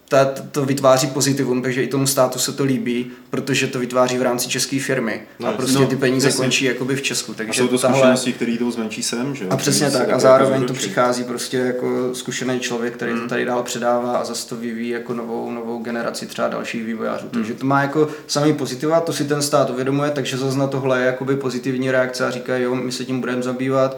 ta, 0.09 0.25
to 0.51 0.65
vytváří 0.65 1.07
pozitivum, 1.07 1.61
takže 1.61 1.83
i 1.83 1.87
tomu 1.87 2.07
státu 2.07 2.39
se 2.39 2.51
to 2.51 2.63
líbí, 2.63 3.11
protože 3.29 3.67
to 3.67 3.79
vytváří 3.79 4.17
v 4.17 4.21
rámci 4.21 4.49
české 4.49 4.79
firmy 4.79 5.21
no, 5.39 5.47
a 5.47 5.51
prostě 5.51 5.79
no, 5.79 5.87
ty 5.87 5.95
peníze 5.95 6.27
jasně. 6.27 6.43
končí 6.43 6.65
jakoby 6.65 6.95
v 6.95 7.01
Česku. 7.01 7.33
Takže 7.33 7.61
a 7.61 7.65
jsou 7.65 7.67
to 7.67 7.77
tahle... 7.77 7.97
zkušenosti, 7.97 8.33
které 8.33 8.51
jdou 8.51 8.71
zmenší 8.71 9.03
sem, 9.03 9.35
že? 9.35 9.45
A 9.49 9.57
přesně 9.57 9.91
tak 9.91 10.09
a 10.09 10.19
zároveň 10.19 10.63
to 10.63 10.73
přichází 10.73 11.23
prostě 11.23 11.57
jako 11.57 12.15
zkušený 12.15 12.59
člověk, 12.59 12.93
který 12.93 13.11
hmm. 13.11 13.21
to 13.21 13.27
tady 13.27 13.45
dál 13.45 13.63
předává 13.63 14.17
a 14.17 14.23
zase 14.23 14.49
to 14.49 14.55
vyvíjí 14.55 14.89
jako 14.89 15.13
novou, 15.13 15.51
novou 15.51 15.83
generaci 15.83 16.25
třeba 16.25 16.47
dalších 16.47 16.83
vývojářů. 16.83 17.23
Hmm. 17.23 17.31
Takže 17.31 17.53
to 17.53 17.65
má 17.65 17.81
jako 17.81 18.07
samý 18.27 18.53
pozitiva, 18.53 18.99
to 18.99 19.13
si 19.13 19.23
ten 19.23 19.41
stát 19.41 19.69
uvědomuje, 19.69 20.11
takže 20.11 20.37
zase 20.37 20.57
na 20.57 20.67
tohle 20.67 20.99
je 20.99 21.05
jakoby 21.05 21.35
pozitivní 21.35 21.91
reakce 21.91 22.25
a 22.25 22.31
říká, 22.31 22.57
jo, 22.57 22.75
my 22.75 22.91
se 22.91 23.05
tím 23.05 23.19
budeme 23.19 23.43
zabývat, 23.43 23.97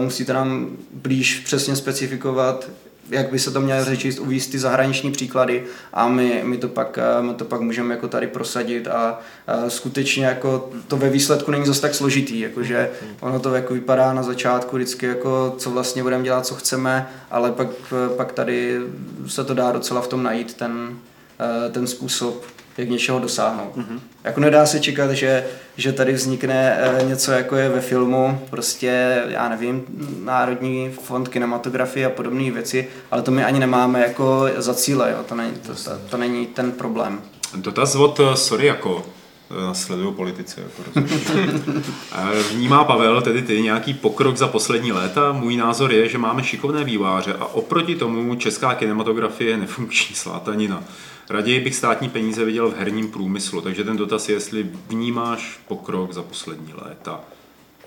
musíte 0.00 0.32
nám 0.32 0.76
blíž 0.92 1.40
přesně 1.44 1.76
specifikovat, 1.76 2.70
jak 3.10 3.30
by 3.30 3.38
se 3.38 3.50
to 3.50 3.60
mělo 3.60 3.84
řečit, 3.84 4.18
uvíct 4.18 4.50
ty 4.50 4.58
zahraniční 4.58 5.12
příklady 5.12 5.64
a 5.92 6.08
my, 6.08 6.42
my, 6.44 6.56
to 6.56 6.68
pak, 6.68 6.98
eh, 6.98 7.22
my 7.22 7.34
to 7.34 7.44
pak 7.44 7.60
můžeme 7.60 7.94
jako 7.94 8.08
tady 8.08 8.26
prosadit 8.26 8.88
a, 8.88 9.20
a 9.46 9.70
skutečně 9.70 10.26
jako 10.26 10.70
to 10.88 10.96
ve 10.96 11.10
výsledku 11.10 11.50
není 11.50 11.66
zase 11.66 11.80
tak 11.80 11.94
složitý, 11.94 12.40
jakože 12.40 12.90
ono 13.20 13.40
to 13.40 13.54
jako 13.54 13.74
vypadá 13.74 14.12
na 14.12 14.22
začátku 14.22 14.76
vždycky 14.76 15.06
jako 15.06 15.54
co 15.58 15.70
vlastně 15.70 16.02
budeme 16.02 16.24
dělat, 16.24 16.46
co 16.46 16.54
chceme, 16.54 17.08
ale 17.30 17.52
pak, 17.52 17.68
pak 18.16 18.32
tady 18.32 18.80
se 19.26 19.44
to 19.44 19.54
dá 19.54 19.72
docela 19.72 20.00
v 20.00 20.08
tom 20.08 20.22
najít 20.22 20.54
ten, 20.54 20.98
eh, 21.40 21.70
ten 21.70 21.86
způsob, 21.86 22.44
jak 22.78 22.88
něčeho 22.88 23.18
dosáhnout. 23.18 23.76
Mm-hmm. 23.76 24.00
Jako 24.24 24.40
nedá 24.40 24.66
se 24.66 24.80
čekat, 24.80 25.10
že, 25.10 25.44
že 25.76 25.92
tady 25.92 26.12
vznikne 26.12 26.78
e, 26.80 27.04
něco 27.04 27.32
jako 27.32 27.56
je 27.56 27.68
ve 27.68 27.80
filmu, 27.80 28.40
prostě, 28.50 29.22
já 29.28 29.48
nevím, 29.48 29.84
Národní 30.24 30.90
fond 30.90 31.28
kinematografie 31.28 32.06
a 32.06 32.10
podobné 32.10 32.50
věci, 32.50 32.88
ale 33.10 33.22
to 33.22 33.30
my 33.30 33.44
ani 33.44 33.58
nemáme 33.58 34.00
jako 34.00 34.46
za 34.56 34.74
cíle, 34.74 35.10
jo? 35.10 35.24
To, 35.28 35.34
není, 35.34 35.52
to, 35.66 35.74
to, 35.74 35.90
to 36.10 36.16
není 36.16 36.46
ten 36.46 36.72
problém. 36.72 37.20
Dotaz 37.56 37.94
od 37.94 38.20
eh, 38.20 38.36
Sorry 38.36 38.66
jako 38.66 39.06
eh, 39.50 39.74
sleduju 39.74 40.12
politice. 40.12 40.60
Jako 40.60 41.00
Vnímá 42.52 42.84
Pavel, 42.84 43.22
tedy 43.22 43.42
ty, 43.42 43.62
nějaký 43.62 43.94
pokrok 43.94 44.36
za 44.36 44.48
poslední 44.48 44.92
léta? 44.92 45.32
Můj 45.32 45.56
názor 45.56 45.92
je, 45.92 46.08
že 46.08 46.18
máme 46.18 46.44
šikovné 46.44 46.84
výváře 46.84 47.34
a 47.34 47.44
oproti 47.44 47.94
tomu 47.94 48.34
česká 48.34 48.74
kinematografie 48.74 49.56
nefunkční 49.56 50.14
slátanina. 50.14 50.84
Raději 51.30 51.60
bych 51.60 51.74
státní 51.74 52.08
peníze 52.08 52.44
viděl 52.44 52.70
v 52.70 52.76
herním 52.76 53.08
průmyslu, 53.08 53.60
takže 53.60 53.84
ten 53.84 53.96
dotaz 53.96 54.28
je, 54.28 54.34
jestli 54.34 54.66
vnímáš 54.88 55.60
pokrok 55.68 56.12
za 56.12 56.22
poslední 56.22 56.74
léta. 56.84 57.20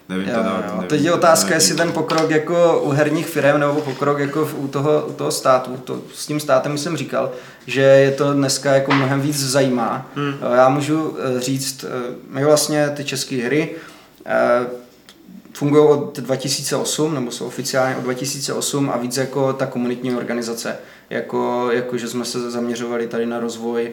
Nevím 0.09 0.27
jo, 0.27 0.35
teda, 0.35 0.63
jo. 0.67 0.73
nevím, 0.75 0.87
Teď 0.87 1.01
je 1.01 1.13
otázka, 1.13 1.53
jestli 1.53 1.75
ten 1.75 1.91
pokrok 1.91 2.29
jako 2.29 2.81
u 2.83 2.89
herních 2.89 3.27
firm 3.27 3.59
nebo 3.59 3.81
pokrok 3.81 4.19
jako 4.19 4.49
u 4.55 4.67
toho, 4.67 5.05
u 5.07 5.13
toho 5.13 5.31
státu. 5.31 5.77
To, 5.83 6.01
s 6.13 6.27
tím 6.27 6.39
státem 6.39 6.77
jsem 6.77 6.97
říkal, 6.97 7.31
že 7.67 7.81
je 7.81 8.11
to 8.11 8.33
dneska 8.33 8.73
jako 8.73 8.91
mnohem 8.91 9.21
víc 9.21 9.39
zajímá. 9.39 10.09
Hmm. 10.15 10.33
Já 10.55 10.69
můžu 10.69 11.17
eh, 11.19 11.39
říct, 11.39 11.83
eh, 11.83 12.15
my 12.29 12.45
vlastně 12.45 12.89
ty 12.89 13.03
české 13.03 13.35
hry 13.35 13.75
eh, 14.25 14.65
fungují 15.53 15.87
od 15.87 16.19
2008, 16.19 17.15
nebo 17.15 17.31
jsou 17.31 17.45
oficiálně 17.45 17.95
od 17.95 18.01
2008 18.01 18.89
a 18.89 18.97
víc 18.97 19.17
jako 19.17 19.53
ta 19.53 19.65
komunitní 19.65 20.15
organizace. 20.15 20.77
Jako, 21.09 21.69
jako 21.71 21.97
že 21.97 22.07
jsme 22.07 22.25
se 22.25 22.51
zaměřovali 22.51 23.07
tady 23.07 23.25
na 23.25 23.39
rozvoj 23.39 23.91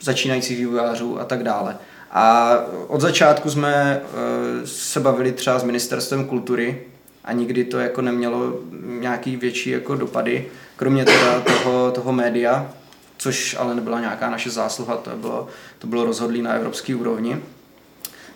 začínajících 0.00 0.58
vývojářů 0.58 1.20
a 1.20 1.24
tak 1.24 1.42
dále. 1.42 1.76
A 2.10 2.56
od 2.86 3.00
začátku 3.00 3.50
jsme 3.50 4.00
eh, 4.02 4.66
se 4.66 5.00
bavili 5.00 5.32
třeba 5.32 5.58
s 5.58 5.64
ministerstvem 5.64 6.24
kultury 6.24 6.82
a 7.24 7.32
nikdy 7.32 7.64
to 7.64 7.78
jako 7.78 8.02
nemělo 8.02 8.58
nějaký 9.00 9.36
větší 9.36 9.70
jako 9.70 9.94
dopady, 9.94 10.48
kromě 10.76 11.04
teda 11.04 11.40
toho, 11.40 11.90
toho 11.90 12.12
média, 12.12 12.72
což 13.16 13.56
ale 13.58 13.74
nebyla 13.74 14.00
nějaká 14.00 14.30
naše 14.30 14.50
zásluha, 14.50 14.96
to 14.96 15.10
bylo, 15.10 15.48
to 15.78 15.86
bylo 15.86 16.04
rozhodlý 16.04 16.42
na 16.42 16.52
evropské 16.52 16.94
úrovni. 16.94 17.42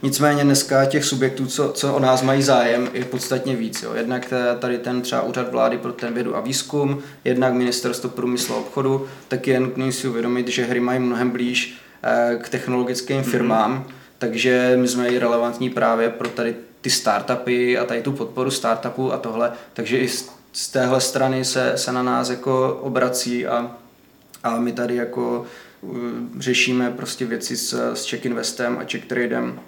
Nicméně 0.02 0.44
dneska 0.44 0.84
těch 0.84 1.04
subjektů, 1.04 1.46
co, 1.46 1.72
co 1.72 1.94
o 1.94 1.98
nás 1.98 2.22
mají 2.22 2.42
zájem, 2.42 2.88
je 2.92 3.04
podstatně 3.04 3.56
víc. 3.56 3.82
Jo. 3.82 3.94
Jednak 3.94 4.32
tady 4.58 4.78
ten 4.78 5.02
třeba 5.02 5.22
úřad 5.22 5.50
vlády 5.50 5.78
pro 5.78 5.92
ten 5.92 6.14
vědu 6.14 6.36
a 6.36 6.40
výzkum, 6.40 7.02
jednak 7.24 7.54
ministerstvo 7.54 8.10
průmyslu 8.10 8.54
a 8.54 8.58
obchodu, 8.58 9.06
tak 9.28 9.46
je 9.46 9.60
nutné 9.60 9.92
si 9.92 10.08
uvědomit, 10.08 10.48
že 10.48 10.64
hry 10.64 10.80
mají 10.80 10.98
mnohem 10.98 11.30
blíž 11.30 11.80
Eh, 12.02 12.38
k 12.42 12.48
technologickým 12.48 13.16
mhm. 13.16 13.24
firmám, 13.24 13.78
mm-hmm. 13.78 13.94
takže 14.18 14.72
my 14.76 14.88
jsme 14.88 15.08
i 15.08 15.18
relevantní 15.18 15.70
právě 15.70 16.08
pro 16.08 16.28
tady 16.28 16.54
ty 16.80 16.90
startupy 16.90 17.78
a 17.78 17.84
tady 17.84 18.02
tu 18.02 18.12
podporu 18.12 18.50
startupů 18.50 19.12
a 19.12 19.18
tohle, 19.18 19.52
takže 19.72 19.98
i 19.98 20.08
z, 20.52 20.68
téhle 20.72 21.00
strany 21.00 21.44
se, 21.44 21.72
se 21.76 21.92
na 21.92 22.02
nás 22.02 22.30
jako 22.30 22.78
obrací 22.82 23.46
a, 23.46 23.76
a 24.42 24.60
my 24.60 24.72
tady 24.72 24.96
jako 24.96 25.46
uh, 25.80 25.98
řešíme 26.38 26.90
prostě 26.90 27.26
věci 27.26 27.56
s, 27.56 27.92
s 27.94 28.10
Check 28.10 28.26
Investem 28.26 28.78
a 28.80 28.84
Check 28.90 29.06
Tradem, 29.06 29.60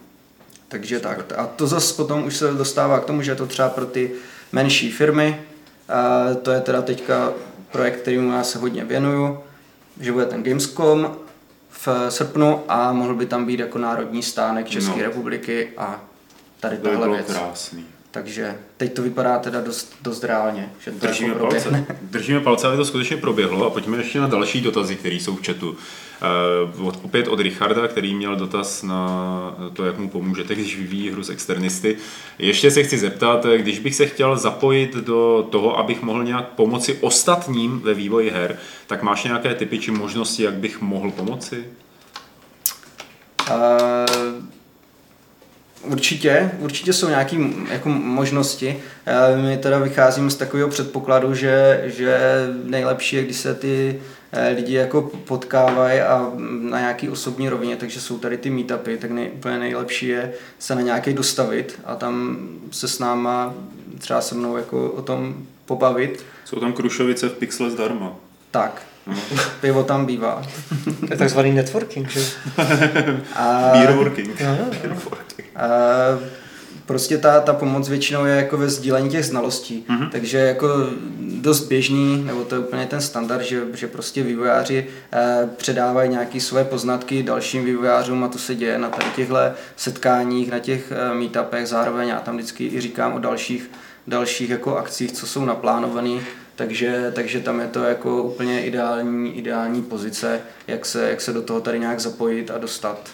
takže 0.73 1.01
tak. 1.01 1.33
A 1.37 1.47
to 1.47 1.67
zase 1.67 1.95
potom 1.95 2.25
už 2.25 2.37
se 2.37 2.53
dostává 2.53 3.01
k 3.01 3.05
tomu, 3.05 3.23
že 3.23 3.31
je 3.31 3.35
to 3.35 3.47
třeba 3.47 3.69
pro 3.69 3.87
ty 3.87 4.11
menší 4.53 4.91
firmy, 4.91 5.41
a 5.89 6.35
to 6.43 6.51
je 6.51 6.61
teda 6.61 6.83
teďka 6.83 7.33
projekt, 7.73 8.01
kterým 8.01 8.31
já 8.31 8.45
se 8.45 8.59
hodně 8.59 8.85
věnuju, 8.85 9.41
že 10.01 10.13
bude 10.13 10.27
ten 10.27 10.43
Gamescom 10.43 11.17
v 11.71 11.89
srpnu 12.09 12.65
a 12.69 12.93
mohl 12.93 13.15
by 13.15 13.27
tam 13.27 13.47
být 13.47 13.61
jako 13.61 13.79
národní 13.79 14.23
stánek 14.23 14.69
České 14.69 14.97
no. 14.97 15.03
republiky 15.03 15.69
a 15.77 16.01
tady 16.61 16.79
to 16.79 16.89
tahle 16.89 17.09
věc. 17.09 17.27
krásný. 17.27 17.87
Takže 18.13 18.55
teď 18.77 18.93
to 18.93 19.03
vypadá 19.03 19.39
teda 19.39 19.61
dost, 19.61 19.97
dost 20.03 20.25
reálně, 20.25 20.73
že 20.81 20.91
to 20.91 21.07
Držíme 21.07 21.29
jako 21.33 21.47
palce. 21.47 21.87
Držíme 22.03 22.41
palce, 22.41 22.67
aby 22.67 22.77
to 22.77 22.85
skutečně 22.85 23.17
proběhlo 23.17 23.67
a 23.67 23.71
pojďme 23.71 23.97
ještě 23.97 24.21
na 24.21 24.27
další 24.27 24.61
dotazy, 24.61 24.97
které 24.97 25.15
jsou 25.15 25.37
v 25.37 25.47
chatu. 25.47 25.77
Uh, 26.79 26.93
opět 27.03 27.29
od 27.29 27.41
Richarda, 27.41 27.89
který 27.89 28.15
měl 28.15 28.37
dotaz 28.37 28.83
na 28.83 29.57
to, 29.73 29.85
jak 29.85 29.99
mu 29.99 30.09
pomůžete, 30.09 30.55
když 30.55 30.77
vyvíjí 30.77 31.11
hru 31.11 31.23
z 31.23 31.31
externisty. 31.31 31.97
Ještě 32.39 32.71
se 32.71 32.83
chci 32.83 32.99
zeptat, 32.99 33.47
když 33.57 33.79
bych 33.79 33.95
se 33.95 34.07
chtěl 34.07 34.37
zapojit 34.37 34.95
do 34.95 35.49
toho, 35.51 35.79
abych 35.79 36.03
mohl 36.03 36.25
nějak 36.25 36.49
pomoci 36.49 36.99
ostatním 37.01 37.81
ve 37.81 37.95
vývoji 37.95 38.31
her, 38.31 38.59
tak 38.87 39.03
máš 39.03 39.25
nějaké 39.25 39.55
typy 39.55 39.79
či 39.79 39.91
možnosti, 39.91 40.43
jak 40.43 40.55
bych 40.55 40.81
mohl 40.81 41.11
pomoci? 41.11 41.65
Uh 43.51 44.62
Určitě, 45.83 46.51
určitě 46.59 46.93
jsou 46.93 47.09
nějaké 47.09 47.37
jako 47.71 47.89
možnosti. 47.89 48.83
My 49.49 49.57
teda 49.57 49.79
vycházíme 49.79 50.31
z 50.31 50.37
takového 50.37 50.69
předpokladu, 50.69 51.35
že, 51.35 51.83
že 51.87 52.19
nejlepší 52.65 53.17
je, 53.17 53.23
když 53.25 53.37
se 53.37 53.55
ty 53.55 54.01
eh, 54.33 54.49
lidi 54.57 54.75
jako 54.75 55.03
potkávají 55.03 56.01
a 56.01 56.31
na 56.61 56.81
nějaký 56.81 57.09
osobní 57.09 57.49
rovině, 57.49 57.77
takže 57.77 58.01
jsou 58.01 58.19
tady 58.19 58.39
ty 58.39 58.51
meetupy, 58.51 58.97
tak 58.97 59.11
nej, 59.11 59.31
úplně 59.35 59.59
nejlepší 59.59 60.09
je 60.09 60.33
se 60.59 60.75
na 60.75 60.81
nějaký 60.81 61.13
dostavit 61.13 61.81
a 61.85 61.95
tam 61.95 62.39
se 62.71 62.89
s 62.89 62.99
náma, 62.99 63.55
třeba 63.99 64.21
se 64.21 64.35
mnou 64.35 64.57
jako 64.57 64.91
o 64.91 65.03
tom 65.03 65.35
pobavit. 65.67 66.25
Jsou 66.45 66.61
tam 66.61 66.73
krušovice 66.73 67.29
v 67.29 67.33
Pixle 67.33 67.71
zdarma. 67.71 68.17
Tak. 68.51 68.83
Pivo 69.61 69.83
tam 69.83 70.07
bývá. 70.07 70.43
To 71.07 71.13
je 71.13 71.17
takzvaný 71.17 71.53
networking, 71.53 72.11
že? 72.11 72.21
A, 73.37 73.71
Beer 73.73 73.93
working. 73.93 74.43
A, 75.57 76.19
prostě 76.87 77.19
ta, 77.19 77.41
ta 77.41 77.53
pomoc 77.53 77.89
většinou 77.89 78.25
je 78.25 78.37
jako 78.37 78.57
ve 78.57 78.71
sdílení 78.71 79.11
těch 79.11 79.25
znalostí. 79.25 79.85
Mm-hmm. 79.89 80.09
Takže 80.11 80.39
jako 80.39 80.69
dost 81.21 81.61
běžný, 81.61 82.25
nebo 82.27 82.45
to 82.45 82.55
je 82.55 82.59
úplně 82.59 82.87
ten 82.87 83.01
standard, 83.01 83.43
že, 83.43 83.63
že 83.75 83.87
prostě 83.87 84.23
vývojáři 84.23 84.87
eh, 85.13 85.49
předávají 85.57 86.11
nějaké 86.11 86.41
své 86.41 86.65
poznatky 86.65 87.23
dalším 87.23 87.65
vývojářům 87.65 88.25
a 88.25 88.29
to 88.29 88.39
se 88.39 88.55
děje 88.55 88.79
na 88.79 88.89
tady 88.89 89.07
těchto 89.17 89.37
setkáních, 89.77 90.51
na 90.51 90.59
těch 90.59 90.93
eh, 90.93 91.15
meetupech. 91.15 91.67
Zároveň 91.67 92.09
já 92.09 92.21
tam 92.21 92.37
vždycky 92.37 92.67
i 92.67 92.81
říkám 92.81 93.13
o 93.13 93.19
dalších, 93.19 93.71
dalších 94.07 94.51
jako 94.51 94.77
akcích, 94.77 95.13
co 95.13 95.27
jsou 95.27 95.45
naplánované 95.45 96.21
takže, 96.57 97.13
takže 97.15 97.41
tam 97.41 97.61
je 97.61 97.67
to 97.67 97.83
jako 97.83 98.23
úplně 98.23 98.65
ideální, 98.65 99.39
ideální 99.39 99.83
pozice, 99.83 100.41
jak 100.67 100.87
se, 100.87 101.11
jak 101.11 101.21
se 101.21 101.33
do 101.33 101.43
toho 101.43 101.61
tady 101.61 101.79
nějak 101.79 102.01
zapojit 102.01 102.51
a 102.51 102.59
dostat. 102.59 103.11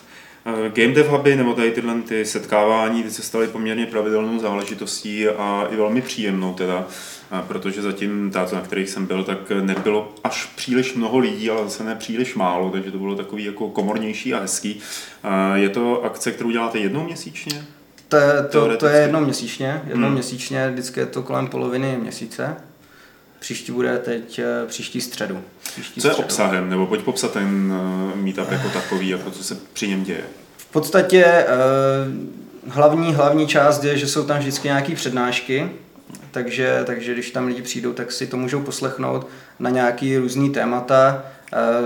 Eh, 0.48 0.68
Game 0.68 0.94
Dev 0.94 1.08
Huby 1.08 1.36
nebo 1.36 1.54
tady 1.54 1.70
tyhle 1.70 2.02
ty 2.02 2.24
setkávání 2.24 3.02
ty 3.02 3.10
se 3.10 3.22
staly 3.22 3.48
poměrně 3.48 3.86
pravidelnou 3.86 4.38
záležitostí 4.38 5.28
a 5.28 5.66
i 5.70 5.76
velmi 5.76 6.02
příjemnou 6.02 6.54
teda, 6.54 6.86
eh, 7.32 7.42
protože 7.48 7.82
zatím 7.82 8.30
táto, 8.30 8.54
na 8.54 8.60
kterých 8.60 8.88
jsem 8.88 9.06
byl, 9.06 9.24
tak 9.24 9.38
nebylo 9.50 10.14
až 10.24 10.44
příliš 10.56 10.94
mnoho 10.94 11.18
lidí, 11.18 11.50
ale 11.50 11.64
zase 11.64 11.84
ne 11.84 11.94
příliš 11.94 12.34
málo, 12.34 12.70
takže 12.70 12.90
to 12.90 12.98
bylo 12.98 13.16
takový 13.16 13.44
jako 13.44 13.68
komornější 13.68 14.34
a 14.34 14.40
hezký. 14.40 14.80
Eh, 15.24 15.58
je 15.58 15.68
to 15.68 16.04
akce, 16.04 16.32
kterou 16.32 16.50
děláte 16.50 16.78
jednou 16.78 17.04
měsíčně? 17.04 17.64
To, 18.08 18.16
to, 18.50 18.76
to 18.76 18.86
je 18.86 19.00
jednou 19.00 19.20
měsíčně, 19.20 19.82
jednou 19.86 20.06
hmm. 20.06 20.14
měsíčně, 20.14 20.70
vždycky 20.70 21.00
je 21.00 21.06
to 21.06 21.22
kolem 21.22 21.46
poloviny 21.46 21.96
měsíce. 21.96 22.56
Příští 23.38 23.72
bude 23.72 23.98
teď 23.98 24.38
eh, 24.38 24.66
příští 24.66 25.00
středu. 25.00 25.42
Příští 25.62 26.00
co 26.00 26.08
je 26.08 26.12
středu. 26.12 26.26
obsahem, 26.26 26.70
nebo 26.70 26.86
pojď 26.86 27.02
popsat 27.02 27.32
ten 27.32 27.72
uh, 27.72 28.16
meetup 28.16 28.50
jako 28.50 28.68
takový, 28.68 29.08
jako 29.08 29.30
co 29.30 29.44
se 29.44 29.56
při 29.72 29.88
něm 29.88 30.04
děje? 30.04 30.24
V 30.56 30.66
podstatě 30.66 31.46
uh, 32.64 32.72
hlavní, 32.72 33.14
hlavní 33.14 33.46
část 33.46 33.84
je, 33.84 33.98
že 33.98 34.06
jsou 34.06 34.24
tam 34.24 34.38
vždycky 34.38 34.68
nějaké 34.68 34.94
přednášky, 34.94 35.70
takže, 36.30 36.82
takže 36.86 37.12
když 37.12 37.30
tam 37.30 37.46
lidi 37.46 37.62
přijdou, 37.62 37.92
tak 37.92 38.12
si 38.12 38.26
to 38.26 38.36
můžou 38.36 38.60
poslechnout 38.60 39.26
na 39.58 39.70
nějaký 39.70 40.16
různý 40.16 40.50
témata. 40.50 41.24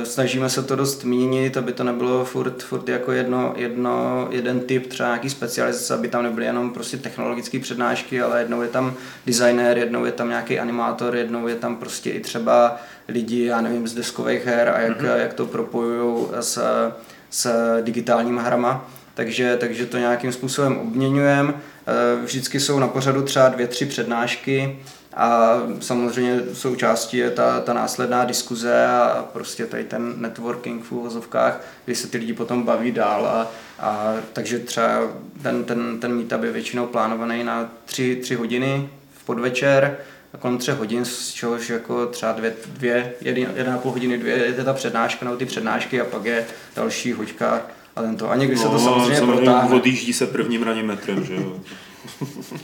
Snažíme 0.04 0.50
se 0.50 0.62
to 0.62 0.76
dost 0.76 1.04
měnit, 1.04 1.56
aby 1.56 1.72
to 1.72 1.84
nebylo 1.84 2.24
furt, 2.24 2.62
furt 2.62 2.88
jako 2.88 3.12
jedno, 3.12 3.54
jedno, 3.56 4.28
jeden 4.30 4.60
typ, 4.60 4.86
třeba 4.86 5.08
nějaký 5.08 5.30
specializace, 5.30 5.94
aby 5.94 6.08
tam 6.08 6.22
nebyly 6.22 6.46
jenom 6.46 6.70
prostě 6.70 6.96
technologické 6.96 7.58
přednášky, 7.58 8.22
ale 8.22 8.40
jednou 8.40 8.62
je 8.62 8.68
tam 8.68 8.94
designer, 9.26 9.78
jednou 9.78 10.04
je 10.04 10.12
tam 10.12 10.28
nějaký 10.28 10.58
animátor, 10.58 11.16
jednou 11.16 11.48
je 11.48 11.54
tam 11.54 11.76
prostě 11.76 12.10
i 12.10 12.20
třeba 12.20 12.76
lidi, 13.08 13.44
já 13.44 13.60
nevím, 13.60 13.88
z 13.88 13.94
deskových 13.94 14.46
her 14.46 14.68
a 14.68 14.80
jak, 14.80 15.02
mm-hmm. 15.02 15.16
jak 15.16 15.34
to 15.34 15.46
propojují 15.46 16.26
s, 16.40 16.62
s 17.30 17.50
digitálníma 17.82 18.42
hrama. 18.42 18.90
Takže, 19.14 19.56
takže 19.56 19.86
to 19.86 19.98
nějakým 19.98 20.32
způsobem 20.32 20.78
obměňujeme. 20.78 21.54
Eh, 21.54 22.24
vždycky 22.24 22.60
jsou 22.60 22.78
na 22.78 22.88
pořadu 22.88 23.22
třeba 23.22 23.48
dvě, 23.48 23.66
tři 23.66 23.86
přednášky, 23.86 24.78
a 25.14 25.58
samozřejmě 25.80 26.40
součástí 26.52 27.16
je 27.16 27.30
ta, 27.30 27.60
ta 27.60 27.72
následná 27.72 28.24
diskuze 28.24 28.86
a 28.86 29.24
prostě 29.32 29.66
tady 29.66 29.84
ten 29.84 30.14
networking 30.16 30.84
v 30.84 30.92
úvozovkách, 30.92 31.60
kdy 31.84 31.94
se 31.94 32.08
ty 32.08 32.18
lidi 32.18 32.32
potom 32.32 32.62
baví 32.62 32.92
dál 32.92 33.26
a, 33.26 33.50
a 33.80 34.14
takže 34.32 34.58
třeba 34.58 35.00
ten, 35.42 35.64
ten, 35.64 36.00
ten 36.00 36.14
meetup 36.14 36.42
je 36.42 36.52
většinou 36.52 36.86
plánovaný 36.86 37.44
na 37.44 37.68
tři, 37.84 38.16
tři 38.16 38.34
hodiny 38.34 38.88
v 39.18 39.24
podvečer, 39.24 39.98
kolem 40.38 40.58
třech 40.58 40.78
hodin, 40.78 41.04
z 41.04 41.30
čehož 41.32 41.70
jako 41.70 42.06
třeba 42.06 42.32
dvě, 42.32 42.54
dvě 42.66 43.12
jedna, 43.20 43.48
jedna 43.54 43.74
a 43.74 43.78
půl 43.78 43.92
hodiny, 43.92 44.18
dvě 44.18 44.36
je 44.36 44.64
ta 44.64 44.72
přednáška 44.72 45.24
nebo 45.24 45.36
ty 45.36 45.46
přednášky 45.46 46.00
a 46.00 46.04
pak 46.04 46.24
je 46.24 46.46
další 46.76 47.12
hoďka 47.12 47.62
a 47.96 48.02
tento. 48.02 48.30
A 48.30 48.36
někdy 48.36 48.56
no, 48.56 48.62
se 48.62 48.68
to 48.68 48.72
no, 48.72 48.78
samozřejmě, 48.78 49.16
samozřejmě 49.16 49.42
protáhne. 49.42 49.76
odjíždí 49.76 50.12
se 50.12 50.26
prvním 50.26 50.62
ranním 50.62 50.86
metrem, 50.86 51.24
že 51.24 51.34
jo. 51.34 51.60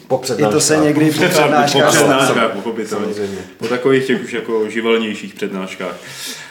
Po 0.08 0.22
I 0.38 0.46
to 0.46 0.60
se 0.60 0.76
někdy 0.76 1.10
po 1.10 1.24
přednáškách. 1.28 1.84
Po 1.84 1.90
přednáškách, 1.92 2.50
pochopitelně. 2.50 3.14
Po 3.56 3.68
takových 3.68 4.06
těch 4.06 4.24
už 4.24 4.32
jako 4.32 4.70
živelnějších 4.70 5.34
přednáškách. 5.34 5.96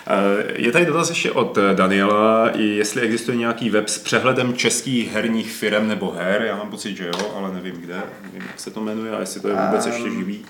Eh, 0.07 0.53
je 0.55 0.71
tady 0.71 0.85
dotaz 0.85 1.09
ještě 1.09 1.31
od 1.31 1.57
Daniela, 1.73 2.49
jestli 2.55 3.01
existuje 3.01 3.37
nějaký 3.37 3.69
web 3.69 3.89
s 3.89 3.97
přehledem 3.97 4.53
českých 4.53 5.13
herních 5.13 5.51
firm 5.51 5.87
nebo 5.87 6.11
her. 6.11 6.41
Já 6.41 6.55
mám 6.55 6.69
pocit, 6.69 6.97
že 6.97 7.05
jo, 7.05 7.31
ale 7.35 7.53
nevím 7.53 7.75
kde, 7.75 8.01
nevím, 8.23 8.47
jak 8.47 8.59
se 8.59 8.71
to 8.71 8.81
jmenuje 8.81 9.11
a 9.11 9.19
jestli 9.19 9.41
to 9.41 9.47
je 9.47 9.55
vůbec 9.55 9.85
ještě 9.85 10.09
živý. 10.09 10.45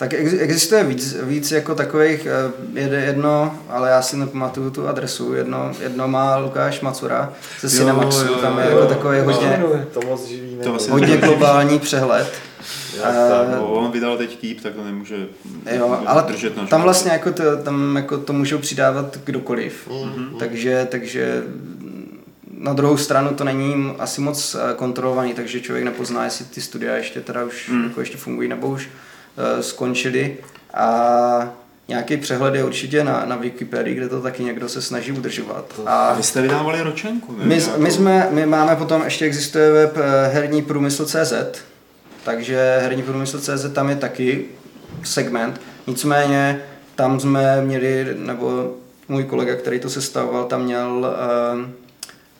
Tak 0.00 0.14
existuje 0.14 0.84
víc, 0.84 1.16
víc 1.22 1.52
jako 1.52 1.74
takových, 1.74 2.26
eh, 2.74 2.80
jedno, 2.80 3.58
ale 3.68 3.90
já 3.90 4.02
si 4.02 4.16
nepamatuju 4.16 4.70
tu 4.70 4.88
adresu, 4.88 5.34
jedno, 5.34 5.72
jedno 5.80 6.08
má 6.08 6.36
Lukáš 6.36 6.80
Macura 6.80 7.32
ze 7.60 7.70
Cinemaxu, 7.70 8.26
jo, 8.26 8.32
jo, 8.32 8.38
tam 8.38 8.58
je 8.58 8.64
jo, 8.64 8.70
jako 8.70 8.94
takový 8.94 9.18
jo, 9.18 9.24
hodně, 9.24 9.64
to 9.92 10.00
moc 10.06 10.26
živý 10.26 10.58
to 10.62 10.78
hodně 10.90 11.16
globální 11.16 11.78
přehled. 11.78 12.32
Uh, 12.98 13.54
no, 13.54 13.72
on 13.72 13.92
vydal 13.92 14.16
teď 14.16 14.40
Keep, 14.40 14.60
tak 14.60 14.74
to 14.74 14.84
nemůže 14.84 15.16
jo, 15.72 15.98
ale 16.06 16.22
držet 16.22 16.56
na 16.56 16.66
tam 16.66 16.82
vlastně 16.82 17.12
jako 17.12 17.32
to, 17.32 17.56
tam 17.56 17.96
jako 17.96 18.18
to 18.18 18.32
můžou 18.32 18.58
přidávat 18.58 19.18
kdokoliv, 19.24 19.88
mm-hmm. 19.90 20.36
takže, 20.38 20.88
takže 20.90 21.42
na 22.58 22.72
druhou 22.72 22.96
stranu 22.96 23.34
to 23.34 23.44
není 23.44 23.94
asi 23.98 24.20
moc 24.20 24.54
eh, 24.54 24.74
kontrolovaný, 24.74 25.34
takže 25.34 25.60
člověk 25.60 25.84
nepozná, 25.84 26.24
jestli 26.24 26.44
ty 26.44 26.60
studia 26.60 26.96
ještě 26.96 27.20
teda 27.20 27.44
už 27.44 27.68
mm. 27.68 27.84
jako 27.84 28.00
ještě 28.00 28.16
fungují 28.16 28.48
nebo 28.48 28.68
už 28.68 28.88
skončili 29.60 30.36
a 30.74 31.54
nějaký 31.88 32.16
přehled 32.16 32.54
je 32.54 32.64
určitě 32.64 33.04
na, 33.04 33.24
na 33.24 33.36
Wikipedii, 33.36 33.94
kde 33.94 34.08
to 34.08 34.22
taky 34.22 34.44
někdo 34.44 34.68
se 34.68 34.82
snaží 34.82 35.12
udržovat. 35.12 35.80
A 35.86 36.14
vy 36.14 36.22
jste 36.22 36.42
vydávali 36.42 36.80
ročenku, 36.80 37.36
ne? 37.36 37.44
My, 37.44 37.62
my, 37.76 37.90
jsme, 37.90 38.28
my 38.30 38.46
máme 38.46 38.76
potom, 38.76 39.02
ještě 39.02 39.24
existuje 39.24 39.72
web 39.72 39.96
herní 40.32 40.62
průmysl.cz, 40.62 41.32
takže 42.24 42.78
herní 42.82 43.02
průmysl.cz 43.02 43.72
tam 43.72 43.88
je 43.88 43.96
taky 43.96 44.44
segment, 45.02 45.60
nicméně 45.86 46.62
tam 46.94 47.20
jsme 47.20 47.62
měli, 47.62 48.14
nebo 48.18 48.74
můj 49.08 49.24
kolega, 49.24 49.54
který 49.54 49.80
to 49.80 49.90
sestavoval, 49.90 50.44
tam 50.44 50.62
měl 50.62 51.16
uh, 51.54 51.70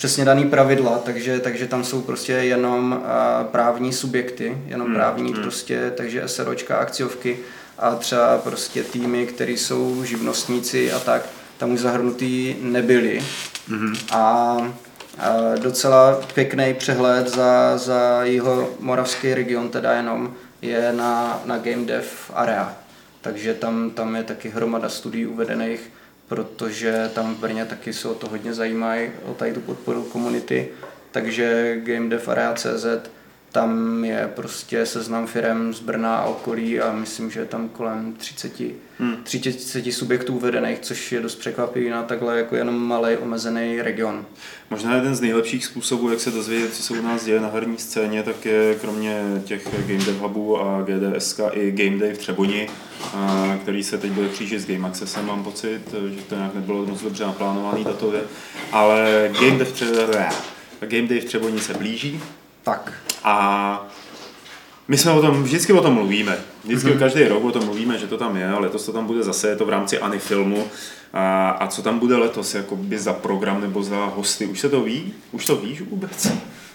přesně 0.01 0.25
daný 0.25 0.45
pravidla, 0.45 0.99
takže, 0.99 1.39
takže 1.39 1.67
tam 1.67 1.85
jsou 1.85 2.03
prostě 2.03 2.33
jenom 2.33 2.93
uh, 2.93 3.47
právní 3.47 3.93
subjekty, 3.93 4.59
jenom 4.67 4.87
hmm, 4.87 4.97
právní 4.97 5.33
hmm. 5.33 5.43
prostě, 5.43 5.93
takže 5.97 6.29
SROčka, 6.29 6.77
akciovky 6.77 7.39
a 7.79 7.95
třeba 7.95 8.39
prostě 8.39 8.85
týmy, 8.85 9.27
které 9.27 9.53
jsou 9.53 10.05
živnostníci 10.05 10.93
a 10.93 10.99
tak, 10.99 11.23
tam 11.59 11.73
už 11.73 11.81
zahrnutý 11.81 12.57
nebyli. 12.63 13.23
Hmm. 13.69 13.95
A 14.13 14.57
docela 15.59 16.21
pěkný 16.35 16.75
přehled 16.75 17.29
za, 17.29 17.79
za 17.79 18.21
jeho 18.23 18.71
moravský 18.79 19.35
region, 19.35 19.69
teda 19.69 19.93
jenom 19.93 20.35
je 20.63 20.93
na, 20.93 21.43
na 21.45 21.59
Game 21.59 21.85
Dev 21.85 22.31
Area. 22.35 22.77
Takže 23.21 23.55
tam, 23.55 23.91
tam 23.91 24.17
je 24.17 24.23
taky 24.23 24.49
hromada 24.49 24.89
studií 24.89 25.27
uvedených, 25.27 25.91
protože 26.31 27.11
tam 27.15 27.35
v 27.35 27.39
Brně 27.39 27.65
taky 27.65 27.93
se 27.93 28.09
o 28.09 28.15
to 28.15 28.29
hodně 28.29 28.55
zajímají, 28.55 29.11
o 29.25 29.35
tady 29.35 29.53
tu 29.53 29.61
podporu 29.61 30.03
komunity. 30.03 30.69
Takže 31.11 31.77
Game 31.85 32.09
Dev 32.09 32.29
Area.cz 32.29 33.11
tam 33.53 34.05
je 34.05 34.31
prostě 34.37 34.87
seznam 34.87 35.27
firm 35.27 35.75
z 35.75 35.81
Brna 35.81 36.17
a 36.17 36.25
okolí 36.25 36.81
a 36.81 36.93
myslím, 36.93 37.31
že 37.31 37.41
je 37.41 37.47
tam 37.47 37.69
kolem 37.69 38.13
30, 38.13 38.53
hmm. 38.99 39.17
30 39.23 39.93
subjektů 39.93 40.39
vedených, 40.39 40.79
což 40.79 41.13
je 41.13 41.21
dost 41.21 41.35
překvapivý 41.35 41.89
na 41.89 42.03
takhle 42.03 42.39
jako 42.39 42.57
jenom 42.57 42.75
malý 42.75 43.17
omezený 43.17 43.83
region. 43.83 44.25
Možná 44.71 44.95
jeden 44.95 45.15
z 45.15 45.21
nejlepších 45.21 45.65
způsobů, 45.67 46.11
jak 46.11 46.21
se 46.21 46.31
dozvědět, 46.31 46.75
co 46.75 46.83
se 46.83 46.95
u 46.95 47.03
nás 47.03 47.25
děje 47.25 47.41
na 47.41 47.49
herní 47.49 47.79
scéně, 47.79 48.23
tak 48.23 48.45
je 48.45 48.75
kromě 48.81 49.23
těch 49.45 49.87
Game 49.87 50.05
Dev 50.05 50.21
Hubů 50.21 50.61
a 50.61 50.83
GDSK 50.83 51.41
i 51.53 51.73
Game 51.73 51.99
Day 51.99 52.13
v 52.13 52.19
Třeboni, 52.19 52.69
který 53.63 53.85
se 53.85 53.99
teď 53.99 54.11
bude 54.11 54.29
křížit 54.29 54.61
s 54.61 54.67
Game 54.67 54.89
Accessem, 54.89 55.27
mám 55.27 55.45
pocit, 55.45 55.95
že 56.15 56.23
to 56.23 56.35
nějak 56.35 56.55
nebylo 56.55 56.87
moc 56.87 57.03
dobře 57.03 57.25
naplánovaný 57.25 57.85
datově, 57.85 58.21
ale 58.73 59.31
Game 59.41 59.59
Dev, 59.59 59.83
Game 60.81 61.09
Day 61.09 61.21
v 61.21 61.25
Třeboni 61.25 61.61
se 61.61 61.75
blíží, 61.75 62.21
tak. 62.71 62.93
A 63.25 63.87
my 64.89 64.99
jsme 64.99 65.11
o 65.11 65.21
tom, 65.21 65.43
vždycky 65.43 65.73
o 65.73 65.81
tom 65.81 65.95
mluvíme. 65.95 66.39
Vždycky 66.65 66.89
mm-hmm. 66.89 66.99
každý 66.99 67.25
rok 67.25 67.45
o 67.45 67.53
tom 67.53 67.65
mluvíme, 67.65 67.99
že 67.99 68.07
to 68.07 68.19
tam 68.19 68.37
je, 68.37 68.49
ale 68.49 68.61
letos 68.61 68.87
to 68.87 68.93
tam 68.93 69.07
bude 69.07 69.23
zase, 69.23 69.49
je 69.49 69.57
to 69.57 69.67
v 69.67 69.69
rámci 69.69 69.99
Ani 69.99 70.19
filmu. 70.19 70.65
A, 71.13 71.51
a 71.51 71.67
co 71.67 71.83
tam 71.83 71.99
bude 71.99 72.17
letos, 72.17 72.55
jakoby 72.55 72.99
za 72.99 73.13
program 73.13 73.61
nebo 73.61 73.83
za 73.83 74.05
hosty, 74.05 74.47
už 74.47 74.61
se 74.61 74.69
to 74.69 74.81
ví? 74.81 75.13
Už 75.33 75.47
to 75.47 75.57
víš 75.57 75.81
vůbec? 75.81 76.33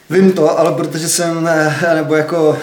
Vím 0.10 0.32
to, 0.32 0.60
ale 0.60 0.72
protože 0.72 1.10
jsem, 1.10 1.50
nebo 1.96 2.16
jako... 2.16 2.58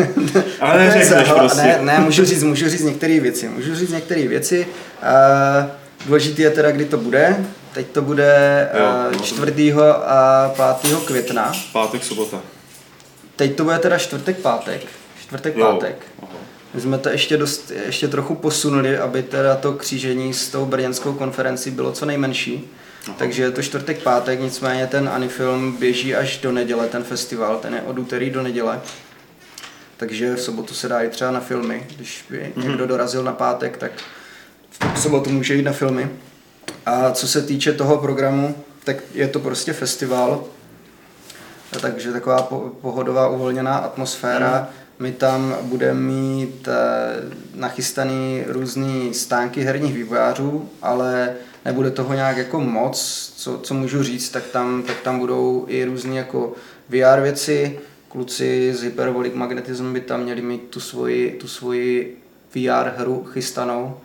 ale 0.60 0.78
neřekneš 0.78 1.28
prostě. 1.28 1.62
Ne, 1.62 1.78
ne, 1.82 1.98
můžu 1.98 2.24
říct, 2.24 2.42
můžu 2.42 2.68
říct 2.68 2.82
některé 2.82 3.20
věci. 3.20 3.48
Můžu 3.48 3.74
říct 3.74 3.90
některé 3.90 4.28
věci. 4.28 4.66
Uh, 5.02 5.70
důležité 6.06 6.42
je 6.42 6.50
teda, 6.50 6.70
kdy 6.70 6.84
to 6.84 6.96
bude. 6.96 7.36
Teď 7.72 7.86
to 7.86 8.02
bude 8.02 8.68
jo, 9.12 9.20
4. 9.22 9.72
No 9.74 9.82
a 10.06 10.76
5. 10.82 10.96
května. 11.06 11.52
Pátek, 11.72 12.04
sobota. 12.04 12.40
Teď 13.36 13.56
to 13.56 13.64
bude 13.64 13.78
teda 13.78 13.98
čtvrtek, 13.98 14.38
pátek. 14.38 14.82
Čtvrtek, 15.20 15.56
jo. 15.56 15.66
pátek. 15.66 16.06
My 16.74 16.80
jsme 16.80 16.98
to 16.98 17.08
ještě, 17.08 17.36
dost, 17.36 17.72
ještě 17.86 18.08
trochu 18.08 18.34
posunuli, 18.34 18.98
aby 18.98 19.22
teda 19.22 19.56
to 19.56 19.72
křížení 19.72 20.34
s 20.34 20.48
tou 20.48 20.66
brněnskou 20.66 21.12
konferencí 21.12 21.70
bylo 21.70 21.92
co 21.92 22.06
nejmenší. 22.06 22.70
Aha. 23.06 23.16
Takže 23.18 23.42
je 23.42 23.50
to 23.50 23.62
čtvrtek, 23.62 24.02
pátek, 24.02 24.40
nicméně 24.40 24.86
ten 24.86 25.08
Anifilm 25.08 25.76
běží 25.76 26.14
až 26.14 26.38
do 26.38 26.52
neděle, 26.52 26.88
ten 26.88 27.04
festival, 27.04 27.58
ten 27.58 27.74
je 27.74 27.82
od 27.82 27.98
úterý 27.98 28.30
do 28.30 28.42
neděle. 28.42 28.80
Takže 29.96 30.34
v 30.34 30.40
sobotu 30.40 30.74
se 30.74 30.88
dá 30.88 31.02
i 31.02 31.08
třeba 31.08 31.30
na 31.30 31.40
filmy. 31.40 31.86
Když 31.96 32.24
by 32.30 32.38
mm-hmm. 32.38 32.68
někdo 32.68 32.86
dorazil 32.86 33.22
na 33.22 33.32
pátek, 33.32 33.76
tak 33.76 33.92
v 34.94 35.00
sobotu 35.00 35.30
může 35.30 35.54
jít 35.54 35.62
na 35.62 35.72
filmy. 35.72 36.10
A 36.86 37.12
co 37.12 37.28
se 37.28 37.42
týče 37.42 37.72
toho 37.72 37.98
programu, 37.98 38.64
tak 38.84 38.96
je 39.14 39.28
to 39.28 39.40
prostě 39.40 39.72
festival, 39.72 40.44
takže 41.80 42.12
taková 42.12 42.42
pohodová 42.80 43.28
uvolněná 43.28 43.76
atmosféra. 43.76 44.60
Mm. 44.60 44.84
My 44.98 45.12
tam 45.12 45.56
budeme 45.62 46.00
mít 46.00 46.68
eh, 46.68 46.74
nachystaný 47.54 48.44
různý 48.46 49.14
stánky 49.14 49.62
herních 49.62 49.94
vývojářů, 49.94 50.68
ale 50.82 51.34
nebude 51.64 51.90
toho 51.90 52.14
nějak 52.14 52.36
jako 52.36 52.60
moc, 52.60 53.32
co, 53.36 53.58
co 53.58 53.74
můžu 53.74 54.02
říct, 54.02 54.28
tak 54.28 54.44
tam, 54.44 54.82
tak 54.82 54.96
tam 55.00 55.18
budou 55.18 55.64
i 55.68 55.84
různé 55.84 56.14
jako 56.14 56.52
VR 56.88 57.20
věci, 57.22 57.78
kluci 58.08 58.74
z 58.74 58.82
Hyperbolic 58.82 59.34
Magnetism 59.34 59.92
by 59.92 60.00
tam 60.00 60.22
měli 60.22 60.42
mít 60.42 60.62
tu 60.70 60.80
svoji, 60.80 61.30
tu 61.40 61.48
svoji 61.48 62.18
VR 62.54 62.88
hru 62.96 63.24
chystanou, 63.32 63.96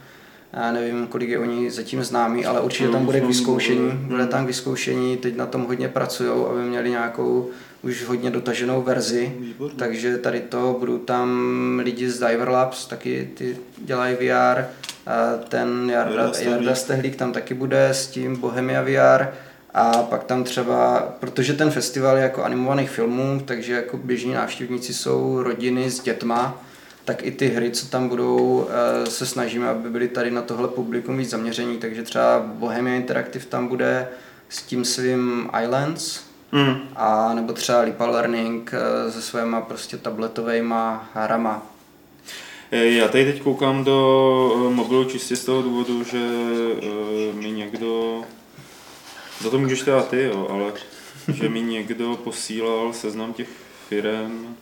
já 0.54 0.72
nevím, 0.72 1.08
kolik 1.08 1.30
je 1.30 1.40
oni 1.40 1.72
zatím 1.72 2.04
známí, 2.04 2.46
ale 2.46 2.62
určitě 2.62 2.90
tam 2.90 3.06
bude 3.06 3.22
k 3.22 3.26
vyzkoušení. 3.26 3.92
Bude 3.92 4.28
tam 4.28 4.44
k 4.44 4.48
vyzkoušení, 4.48 5.18
teď 5.18 5.36
na 5.36 5.46
tom 5.46 5.66
hodně 5.66 5.88
pracují, 5.88 6.30
aby 6.52 6.62
měli 6.62 6.90
nějakou 6.90 7.50
už 7.82 8.06
hodně 8.06 8.32
dotaženou 8.32 8.82
verzi. 8.82 9.36
Výborný. 9.40 9.78
Takže 9.78 10.18
tady 10.18 10.40
to 10.40 10.76
budou 10.80 10.98
tam 10.98 11.80
lidi 11.84 12.10
z 12.10 12.20
Diver 12.20 12.50
Labs, 12.50 12.86
taky 12.86 13.30
ty 13.34 13.58
dělají 13.78 14.16
VR. 14.16 14.64
A 15.08 15.38
ten 15.50 15.90
Jarda, 15.94 16.32
Jarda 16.40 16.76
Stehlík 16.76 17.16
tam 17.16 17.32
taky 17.32 17.54
bude 17.54 17.90
s 17.90 18.08
tím 18.08 18.36
Bohemia 18.36 18.82
VR. 18.82 19.28
A 19.74 20.04
pak 20.04 20.24
tam 20.24 20.44
třeba, 20.44 21.00
protože 21.20 21.54
ten 21.54 21.72
festival 21.72 22.18
je 22.18 22.24
jako 22.24 22.44
animovaných 22.44 22.90
filmů, 22.90 23.42
takže 23.46 23.74
jako 23.74 23.98
běžní 23.98 24.34
návštěvníci 24.34 24.94
jsou 24.94 25.44
rodiny 25.44 25.92
s 25.92 26.00
dětma, 26.00 26.64
tak 27.10 27.24
i 27.26 27.32
ty 27.32 27.48
hry, 27.48 27.72
co 27.72 27.88
tam 27.88 28.08
budou, 28.08 28.68
eh, 28.70 29.10
se 29.10 29.26
snažíme, 29.26 29.70
aby 29.70 29.90
byly 29.90 30.08
tady 30.08 30.32
na 30.32 30.42
tohle 30.42 30.68
publikum 30.68 31.18
víc 31.18 31.30
zaměření, 31.30 31.78
takže 31.78 32.04
třeba 32.04 32.40
Bohemia 32.40 32.96
Interactive 32.96 33.46
tam 33.46 33.68
bude 33.68 34.08
s 34.50 34.62
tím 34.62 34.86
svým 34.86 35.50
Islands, 35.64 36.24
mm. 36.52 36.76
a 36.96 37.34
nebo 37.34 37.54
třeba 37.54 37.82
Lipa 37.82 38.06
Learning 38.06 38.74
eh, 38.74 39.12
se 39.12 39.22
svýma 39.22 39.62
prostě 39.62 39.98
tabletovými 39.98 40.76
hrama. 41.14 41.66
Eh, 42.72 42.86
já 42.86 43.08
tady 43.08 43.26
teď 43.26 43.42
koukám 43.42 43.84
do 43.84 44.72
mobilu 44.74 45.06
čistě 45.06 45.36
z 45.36 45.46
toho 45.46 45.62
důvodu, 45.62 46.04
že 46.04 46.20
mi 47.34 47.52
někdo, 47.52 48.22
za 49.42 49.50
to 49.50 49.60
můžeš 49.60 49.82
teda 49.82 50.04
ty, 50.04 50.24
jo, 50.24 50.48
ale 50.50 50.74
že 51.34 51.50
mi 51.50 51.62
někdo 51.62 52.16
posílal 52.24 52.94
seznam 52.94 53.34
těch 53.34 53.50
firm, 53.88 54.56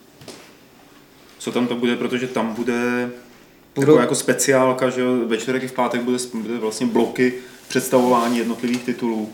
co 1.47 1.51
tam 1.51 1.67
to 1.67 1.75
bude, 1.75 1.95
protože 1.95 2.27
tam 2.27 2.53
bude 2.53 3.09
Budu... 3.75 3.95
jako 3.95 4.15
speciálka, 4.15 4.89
že 4.89 5.03
ve 5.25 5.37
čtvrtek 5.37 5.63
i 5.63 5.67
v 5.67 5.71
pátek 5.71 6.01
bude, 6.01 6.17
bude 6.33 6.57
vlastně 6.57 6.87
bloky 6.87 7.33
představování 7.67 8.37
jednotlivých 8.37 8.83
titulů, 8.83 9.29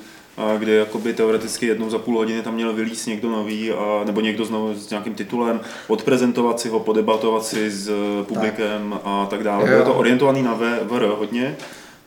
kde 0.58 0.72
jakoby 0.72 1.14
teoreticky 1.14 1.66
jednou 1.66 1.90
za 1.90 1.98
půl 1.98 2.18
hodiny 2.18 2.42
tam 2.42 2.54
měl 2.54 2.74
vylíst 2.74 3.08
někdo 3.08 3.30
nový, 3.30 3.72
a, 3.72 4.04
nebo 4.06 4.22
někdo 4.22 4.46
znovu 4.46 4.76
s 4.76 4.90
nějakým 4.90 5.14
titulem, 5.14 5.62
odprezentovat 5.88 6.60
si 6.60 6.70
ho, 6.70 6.80
podebatovat 6.80 7.46
si 7.46 7.72
s 7.72 7.92
publikem 8.24 8.90
tak. 8.92 9.02
a 9.06 9.26
tak 9.30 9.44
dále. 9.44 9.64
Bude 9.64 9.82
to 9.82 9.94
orientovaný 9.94 10.44
na 10.44 10.54
VR 10.84 11.06
hodně, 11.06 11.56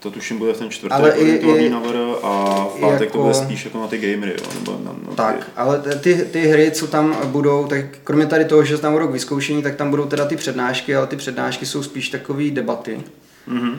to 0.06 0.10
tuším 0.10 0.38
bude 0.38 0.52
v 0.52 0.58
ten 0.58 0.70
čtvrtek 0.70 0.98
ale 0.98 1.12
orientovaný 1.14 1.68
na 1.68 1.80
VR 1.80 1.96
a 2.22 2.64
v 2.76 2.80
pátek 2.80 3.00
jako, 3.00 3.18
to 3.18 3.22
bude 3.22 3.34
spíš 3.34 3.64
jako 3.64 3.80
na 3.80 3.86
ty 3.86 3.98
gamery, 3.98 4.32
jo, 4.32 4.46
nebo 4.58 4.80
na, 4.84 4.92
na 5.08 5.14
Tak, 5.14 5.44
ty... 5.44 5.50
ale 5.56 5.82
ty, 6.00 6.14
ty 6.32 6.46
hry, 6.46 6.70
co 6.70 6.86
tam 6.86 7.16
budou, 7.24 7.66
tak 7.66 7.84
kromě 8.04 8.26
tady 8.26 8.44
toho, 8.44 8.64
že 8.64 8.78
tam 8.78 8.92
budou 8.92 9.08
k 9.08 9.10
vyzkoušení, 9.10 9.62
tak 9.62 9.76
tam 9.76 9.90
budou 9.90 10.04
teda 10.04 10.24
ty 10.24 10.36
přednášky, 10.36 10.96
ale 10.96 11.06
ty 11.06 11.16
přednášky 11.16 11.66
jsou 11.66 11.82
spíš 11.82 12.08
takové 12.08 12.50
debaty. 12.50 13.00
Mm-hmm. 13.48 13.76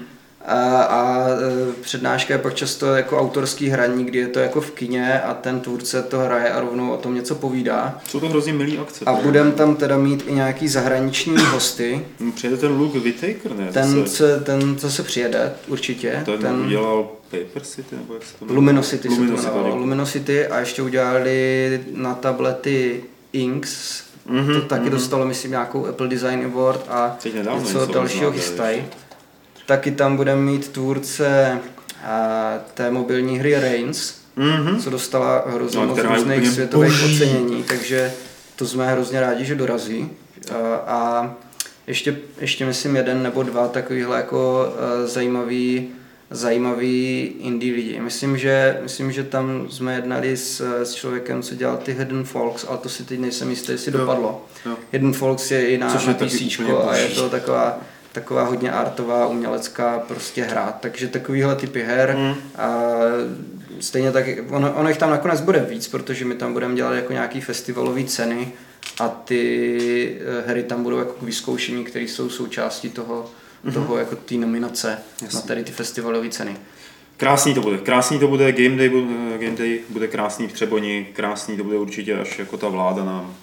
A, 0.48 0.84
a 0.84 1.28
e, 1.30 1.74
přednáška 1.82 2.34
je 2.34 2.38
pak 2.38 2.54
často 2.54 2.96
jako 2.96 3.20
autorský 3.20 3.70
hraní, 3.70 4.06
kdy 4.06 4.20
je 4.20 4.28
to 4.28 4.40
jako 4.40 4.62
v 4.62 4.72
kině 4.72 5.22
a 5.22 5.34
ten 5.34 5.60
tvůrce 5.60 6.04
to 6.04 6.20
hraje 6.20 6.50
a 6.50 6.60
rovnou 6.60 6.92
o 6.92 6.98
tom 6.98 7.16
něco 7.16 7.36
povídá. 7.36 8.02
Jsou 8.10 8.20
to 8.20 8.30
hrozně 8.30 8.54
milý 8.54 8.78
akce. 8.78 9.06
A 9.06 9.14
budeme 9.14 9.52
tam 9.52 9.76
teda 9.76 9.98
mít 9.98 10.24
i 10.28 10.34
nějaký 10.34 10.68
zahraniční 10.68 11.38
hosty. 11.38 12.06
Přijede 12.36 12.58
ten 12.58 12.72
Luke 12.72 13.00
Whittaker, 13.00 13.56
ne? 13.56 13.70
Ten, 13.72 14.08
se... 14.08 14.40
ten, 14.40 14.78
co 14.78 14.92
se 14.92 15.04
přijede, 15.04 15.54
určitě. 15.68 16.22
Ten, 16.26 16.38
ten 16.40 16.56
udělal 16.66 17.10
Paper 17.32 17.62
City, 17.64 17.96
nebo 17.96 18.14
jak 18.14 18.24
se 18.24 18.38
to 18.40 18.46
jmenuje? 18.46 18.56
Luminosity, 18.56 19.10
Luminosity, 19.10 19.42
se 19.42 19.48
to 19.48 19.54
jmenovalo. 19.54 19.76
Luminosity 19.76 20.48
a 20.48 20.60
ještě 20.60 20.82
udělali 20.82 21.82
na 21.94 22.14
tablety 22.14 23.04
Inks, 23.34 24.04
mm-hmm, 24.30 24.54
to 24.54 24.62
taky 24.62 24.86
mm-hmm. 24.86 24.90
dostalo, 24.90 25.26
myslím, 25.26 25.52
nějakou 25.52 25.86
Apple 25.86 26.08
Design 26.08 26.46
Award 26.46 26.86
a 26.90 27.18
něco 27.60 27.86
dalšího 27.86 28.32
chystají. 28.32 28.84
Taky 29.67 29.91
tam 29.91 30.15
budeme 30.15 30.41
mít 30.41 30.67
tvůrce 30.67 31.60
a, 32.06 32.60
té 32.73 32.91
mobilní 32.91 33.39
hry 33.39 33.60
Reigns, 33.60 34.13
mm-hmm. 34.38 34.82
co 34.84 34.89
dostala 34.89 35.43
hrozně 35.47 35.80
no, 35.80 35.88
moc 35.88 35.99
různých 35.99 36.47
světových 36.47 37.01
boží. 37.01 37.15
ocenění, 37.15 37.63
takže 37.63 38.13
to 38.56 38.67
jsme 38.67 38.91
hrozně 38.91 39.19
rádi, 39.19 39.45
že 39.45 39.56
dorazí. 39.56 40.10
A, 40.51 40.75
a 40.75 41.34
ještě, 41.88 42.17
ještě 42.39 42.65
myslím 42.65 42.95
jeden 42.95 43.23
nebo 43.23 43.43
dva 43.43 43.67
takovýhle 43.67 44.17
jako 44.17 44.65
uh, 44.67 45.08
zajímavý 45.08 45.89
zajímavý 46.32 47.21
indie 47.39 47.75
lidi. 47.75 47.99
Myslím, 47.99 48.38
že, 48.38 48.80
myslím, 48.84 49.12
že 49.12 49.23
tam 49.23 49.67
jsme 49.69 49.95
jednali 49.95 50.38
s, 50.38 50.82
s 50.84 50.93
člověkem, 50.93 51.41
co 51.41 51.56
dělal 51.56 51.77
ty 51.77 51.93
Hidden 51.93 52.23
Folks, 52.23 52.65
ale 52.67 52.77
to 52.77 52.89
si 52.89 53.03
teď 53.03 53.19
nejsem 53.19 53.49
jistý, 53.49 53.71
jestli 53.71 53.91
jo. 53.91 53.97
dopadlo. 53.97 54.45
Jo. 54.65 54.75
Hidden 54.91 55.13
Folks 55.13 55.51
je 55.51 55.67
i 55.67 55.77
na, 55.77 55.93
na 55.93 56.13
PC 56.13 56.60
a 56.88 56.95
je 56.95 57.08
to 57.08 57.30
taková 57.30 57.80
taková 58.19 58.43
hodně 58.43 58.71
artová, 58.71 59.27
umělecká 59.27 59.99
prostě 59.99 60.43
hra. 60.43 60.77
Takže 60.80 61.08
takovýhle 61.08 61.56
typy 61.56 61.84
her 61.84 62.15
mm. 62.17 62.36
a 62.56 62.82
stejně 63.80 64.12
tak, 64.12 64.25
ono, 64.49 64.73
ono 64.73 64.89
jich 64.89 64.97
tam 64.97 65.10
nakonec 65.10 65.41
bude 65.41 65.60
víc, 65.60 65.88
protože 65.88 66.25
my 66.25 66.36
tam 66.36 66.53
budeme 66.53 66.75
dělat 66.75 66.93
jako 66.93 67.13
nějaký 67.13 67.41
festivalové 67.41 68.03
ceny 68.03 68.51
a 68.99 69.08
ty 69.10 70.17
eh, 70.21 70.49
hry 70.49 70.63
tam 70.63 70.84
budou 70.84 70.97
jako 70.97 71.13
k 71.13 71.21
vyzkoušení, 71.21 71.84
které 71.84 72.06
jsou 72.06 72.30
součástí 72.30 72.89
toho, 72.89 73.30
mm-hmm. 73.65 73.73
toho 73.73 73.97
jako 73.97 74.15
té 74.15 74.36
nominace 74.36 74.97
Jasně. 75.21 75.36
na 75.36 75.41
tady 75.41 75.63
ty 75.63 75.71
festivalové 75.71 76.30
ceny. 76.30 76.58
Krásný 77.17 77.53
to 77.53 77.62
bude, 77.62 77.77
krásný 77.77 78.19
to 78.19 78.27
bude, 78.27 78.51
Game 78.51 78.77
Day, 78.77 78.89
Game 79.39 79.58
Day 79.58 79.80
bude 79.89 80.08
krásný 80.08 80.47
v 80.47 80.53
Třeboni, 80.53 81.08
krásný 81.13 81.58
to 81.58 81.63
bude 81.63 81.77
určitě, 81.77 82.19
až 82.19 82.39
jako 82.39 82.58
ta 82.58 82.67
vláda 82.67 83.03
nám 83.06 83.36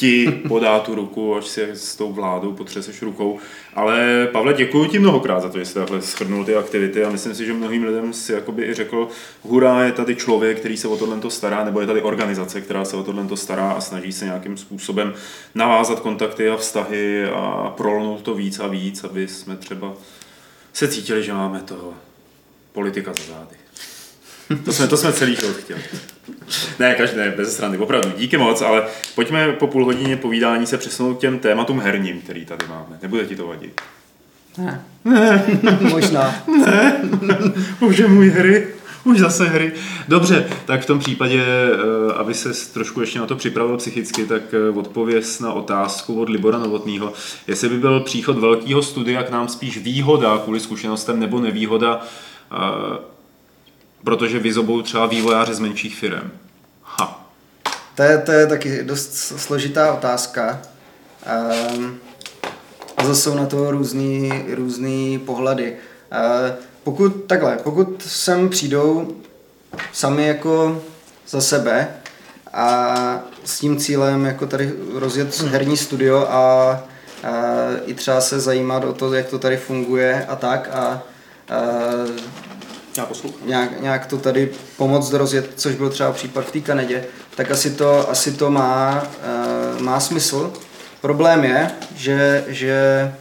ti 0.00 0.42
podá 0.48 0.78
tu 0.78 0.94
ruku, 0.94 1.36
až 1.36 1.46
si 1.46 1.68
s 1.72 1.96
tou 1.96 2.12
vládou 2.12 2.52
potřeseš 2.52 3.02
rukou. 3.02 3.38
Ale 3.74 4.28
Pavle, 4.32 4.54
děkuji 4.54 4.88
ti 4.88 4.98
mnohokrát 4.98 5.40
za 5.40 5.48
to, 5.48 5.58
že 5.58 5.64
jsi 5.64 5.74
takhle 5.74 6.00
shrnul 6.00 6.44
ty 6.44 6.56
aktivity 6.56 7.04
a 7.04 7.10
myslím 7.10 7.34
si, 7.34 7.46
že 7.46 7.52
mnohým 7.52 7.84
lidem 7.84 8.12
si 8.12 8.32
jakoby 8.32 8.64
i 8.64 8.74
řekl, 8.74 9.08
hurá, 9.42 9.84
je 9.84 9.92
tady 9.92 10.16
člověk, 10.16 10.58
který 10.58 10.76
se 10.76 10.88
o 10.88 10.96
tohle 10.96 11.30
stará, 11.30 11.64
nebo 11.64 11.80
je 11.80 11.86
tady 11.86 12.02
organizace, 12.02 12.60
která 12.60 12.84
se 12.84 12.96
o 12.96 13.02
tohle 13.02 13.36
stará 13.36 13.70
a 13.70 13.80
snaží 13.80 14.12
se 14.12 14.24
nějakým 14.24 14.56
způsobem 14.56 15.14
navázat 15.54 16.00
kontakty 16.00 16.48
a 16.48 16.56
vztahy 16.56 17.24
a 17.24 17.74
prolnout 17.76 18.22
to 18.22 18.34
víc 18.34 18.58
a 18.58 18.66
víc, 18.66 19.04
aby 19.04 19.28
jsme 19.28 19.56
třeba 19.56 19.92
se 20.72 20.88
cítili, 20.88 21.22
že 21.22 21.32
máme 21.32 21.60
toho 21.60 21.94
politika 22.72 23.12
za 23.12 23.34
zády. 23.34 23.56
To 24.64 24.72
jsme, 24.72 24.88
to 24.88 24.96
jsme 24.96 25.12
celý 25.12 25.36
život 25.36 25.56
chtěli. 25.56 25.80
Ne, 26.78 26.94
každý, 26.94 27.16
ne, 27.16 27.30
bez 27.36 27.54
strany, 27.54 27.78
opravdu, 27.78 28.12
díky 28.16 28.36
moc, 28.36 28.62
ale 28.62 28.82
pojďme 29.14 29.52
po 29.52 29.66
půl 29.66 29.84
hodině 29.84 30.16
povídání 30.16 30.66
se 30.66 30.78
přesunout 30.78 31.14
k 31.14 31.20
těm 31.20 31.38
tématům 31.38 31.80
herním, 31.80 32.20
který 32.20 32.44
tady 32.44 32.66
máme. 32.68 32.98
Nebude 33.02 33.26
ti 33.26 33.36
to 33.36 33.46
vadit? 33.46 33.80
Ne. 34.58 34.84
Ne. 35.04 35.44
Možná. 35.80 36.34
Ne. 36.66 37.00
Bože 37.80 38.08
můj 38.08 38.30
hry. 38.30 38.68
Už 39.04 39.18
zase 39.18 39.48
hry. 39.48 39.72
Dobře, 40.08 40.48
tak 40.64 40.82
v 40.82 40.86
tom 40.86 40.98
případě, 40.98 41.42
eh, 41.42 42.12
aby 42.12 42.34
se 42.34 42.72
trošku 42.72 43.00
ještě 43.00 43.18
na 43.18 43.26
to 43.26 43.36
připravil 43.36 43.76
psychicky, 43.76 44.26
tak 44.26 44.42
eh, 44.52 44.78
odpověz 44.78 45.40
na 45.40 45.52
otázku 45.52 46.20
od 46.20 46.28
Libora 46.28 46.58
Novotného, 46.58 47.12
jestli 47.46 47.68
by 47.68 47.78
byl 47.78 48.00
příchod 48.00 48.38
velkého 48.38 48.82
studia 48.82 49.22
k 49.22 49.30
nám 49.30 49.48
spíš 49.48 49.78
výhoda 49.78 50.38
kvůli 50.38 50.60
zkušenostem 50.60 51.20
nebo 51.20 51.40
nevýhoda 51.40 52.00
eh, 52.52 53.19
protože 54.04 54.38
vyzobou 54.38 54.82
třeba 54.82 55.06
vývojáři 55.06 55.54
z 55.54 55.58
menších 55.58 55.96
firm. 55.96 56.30
Ha. 56.82 57.26
To 57.94 58.02
je, 58.02 58.18
to 58.18 58.32
je 58.32 58.46
taky 58.46 58.82
dost 58.84 59.14
složitá 59.14 59.94
otázka. 59.94 60.62
Um, 61.76 61.98
zase 63.04 63.22
jsou 63.22 63.34
na 63.34 63.46
to 63.46 63.70
různý, 63.70 64.44
různý 64.54 65.18
pohledy. 65.18 65.76
Uh, 66.12 66.56
pokud 66.84 67.24
takhle, 67.24 67.58
pokud 67.62 68.02
sem 68.06 68.48
přijdou 68.48 69.16
sami 69.92 70.26
jako 70.26 70.82
za 71.28 71.40
sebe 71.40 71.88
a 72.52 73.20
s 73.44 73.60
tím 73.60 73.76
cílem 73.76 74.24
jako 74.24 74.46
tady 74.46 74.72
rozjet 74.94 75.40
herní 75.40 75.76
studio 75.76 76.26
a, 76.30 76.32
a 76.32 76.80
i 77.86 77.94
třeba 77.94 78.20
se 78.20 78.40
zajímat 78.40 78.84
o 78.84 78.92
to, 78.92 79.14
jak 79.14 79.26
to 79.26 79.38
tady 79.38 79.56
funguje 79.56 80.26
a 80.28 80.36
tak 80.36 80.68
a, 80.72 80.78
a 80.78 81.02
já 83.00 83.06
poslouchám. 83.06 83.48
Nějak, 83.48 83.80
nějak 83.80 84.06
to 84.06 84.18
tady 84.18 84.50
pomoct 84.76 85.12
rozjet, 85.12 85.50
což 85.56 85.74
byl 85.74 85.90
třeba 85.90 86.12
případ 86.12 86.44
v 86.44 86.52
té 86.52 86.60
Kanadě, 86.60 87.04
tak 87.34 87.50
asi 87.50 87.70
to, 87.70 88.10
asi 88.10 88.32
to 88.32 88.50
má, 88.50 89.02
uh, 89.76 89.82
má 89.82 90.00
smysl. 90.00 90.52
Problém 91.00 91.44
je, 91.44 91.70
že, 91.96 92.44
že 92.48 93.12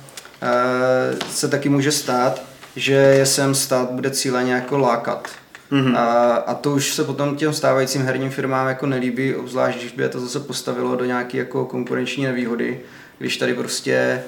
uh, 0.42 1.20
se 1.30 1.48
taky 1.48 1.70
může 1.70 1.92
stát, 1.92 2.42
že 2.76 2.94
je 2.94 3.26
sem 3.26 3.56
stát 3.56 3.92
bude 3.92 4.10
cíleně 4.10 4.54
jako 4.54 4.78
lákat. 4.78 5.28
Mm-hmm. 5.72 5.98
A, 5.98 6.36
a 6.36 6.54
to 6.54 6.72
už 6.72 6.94
se 6.94 7.04
potom 7.04 7.36
těm 7.36 7.54
stávajícím 7.54 8.06
herním 8.06 8.30
firmám 8.30 8.68
jako 8.68 8.86
nelíbí, 8.86 9.36
obzvlášť 9.36 9.80
když 9.80 9.92
by 9.92 10.04
je 10.04 10.10
to 10.10 10.20
zase 10.20 10.40
postavilo 10.40 10.96
do 10.96 11.06
nějaké 11.06 11.38
jako 11.38 11.66
konkurenční 11.66 12.24
nevýhody, 12.24 12.80
když 13.20 13.38
tady 13.38 13.54
prostě 13.54 14.24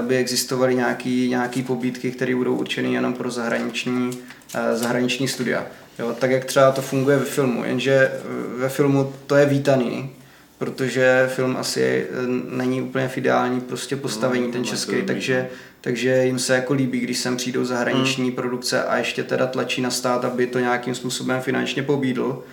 uh, 0.00 0.06
by 0.06 0.16
existovaly 0.16 0.74
nějaké 0.74 1.08
nějaký 1.08 1.62
pobídky, 1.62 2.10
které 2.10 2.34
budou 2.34 2.54
určeny 2.54 2.92
jenom 2.92 3.12
pro 3.14 3.30
zahraniční 3.30 4.10
Eh, 4.12 4.39
zahraniční 4.74 5.28
studia. 5.28 5.66
Jo, 5.98 6.16
tak 6.18 6.30
jak 6.30 6.44
třeba 6.44 6.72
to 6.72 6.82
funguje 6.82 7.16
ve 7.16 7.24
filmu, 7.24 7.64
jenže 7.64 7.92
eh, 7.92 8.20
ve 8.58 8.68
filmu 8.68 9.12
to 9.26 9.36
je 9.36 9.46
vítaný, 9.46 10.10
protože 10.58 11.30
film 11.34 11.56
asi 11.56 12.06
eh, 12.10 12.16
není 12.56 12.82
úplně 12.82 13.08
v 13.08 13.18
ideální 13.18 13.60
prostě 13.60 13.96
postavení 13.96 14.46
no, 14.46 14.52
ten 14.52 14.64
český, 14.64 15.02
takže, 15.02 15.48
takže 15.80 16.24
jim 16.24 16.38
se 16.38 16.54
jako 16.54 16.72
líbí, 16.72 17.00
když 17.00 17.18
sem 17.18 17.36
přijdou 17.36 17.64
zahraniční 17.64 18.24
hmm. 18.24 18.36
produkce 18.36 18.84
a 18.84 18.96
ještě 18.96 19.22
teda 19.22 19.46
tlačí 19.46 19.82
na 19.82 19.90
stát, 19.90 20.24
aby 20.24 20.46
to 20.46 20.58
nějakým 20.58 20.94
způsobem 20.94 21.40
finančně 21.40 21.82
pobídl. 21.82 22.44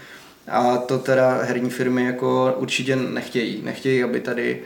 A 0.47 0.77
to 0.77 0.97
teda 0.97 1.41
herní 1.43 1.69
firmy 1.69 2.05
jako 2.05 2.55
určitě 2.57 2.95
nechtějí. 2.95 3.62
Nechtějí, 3.63 4.03
aby 4.03 4.19
tady 4.19 4.62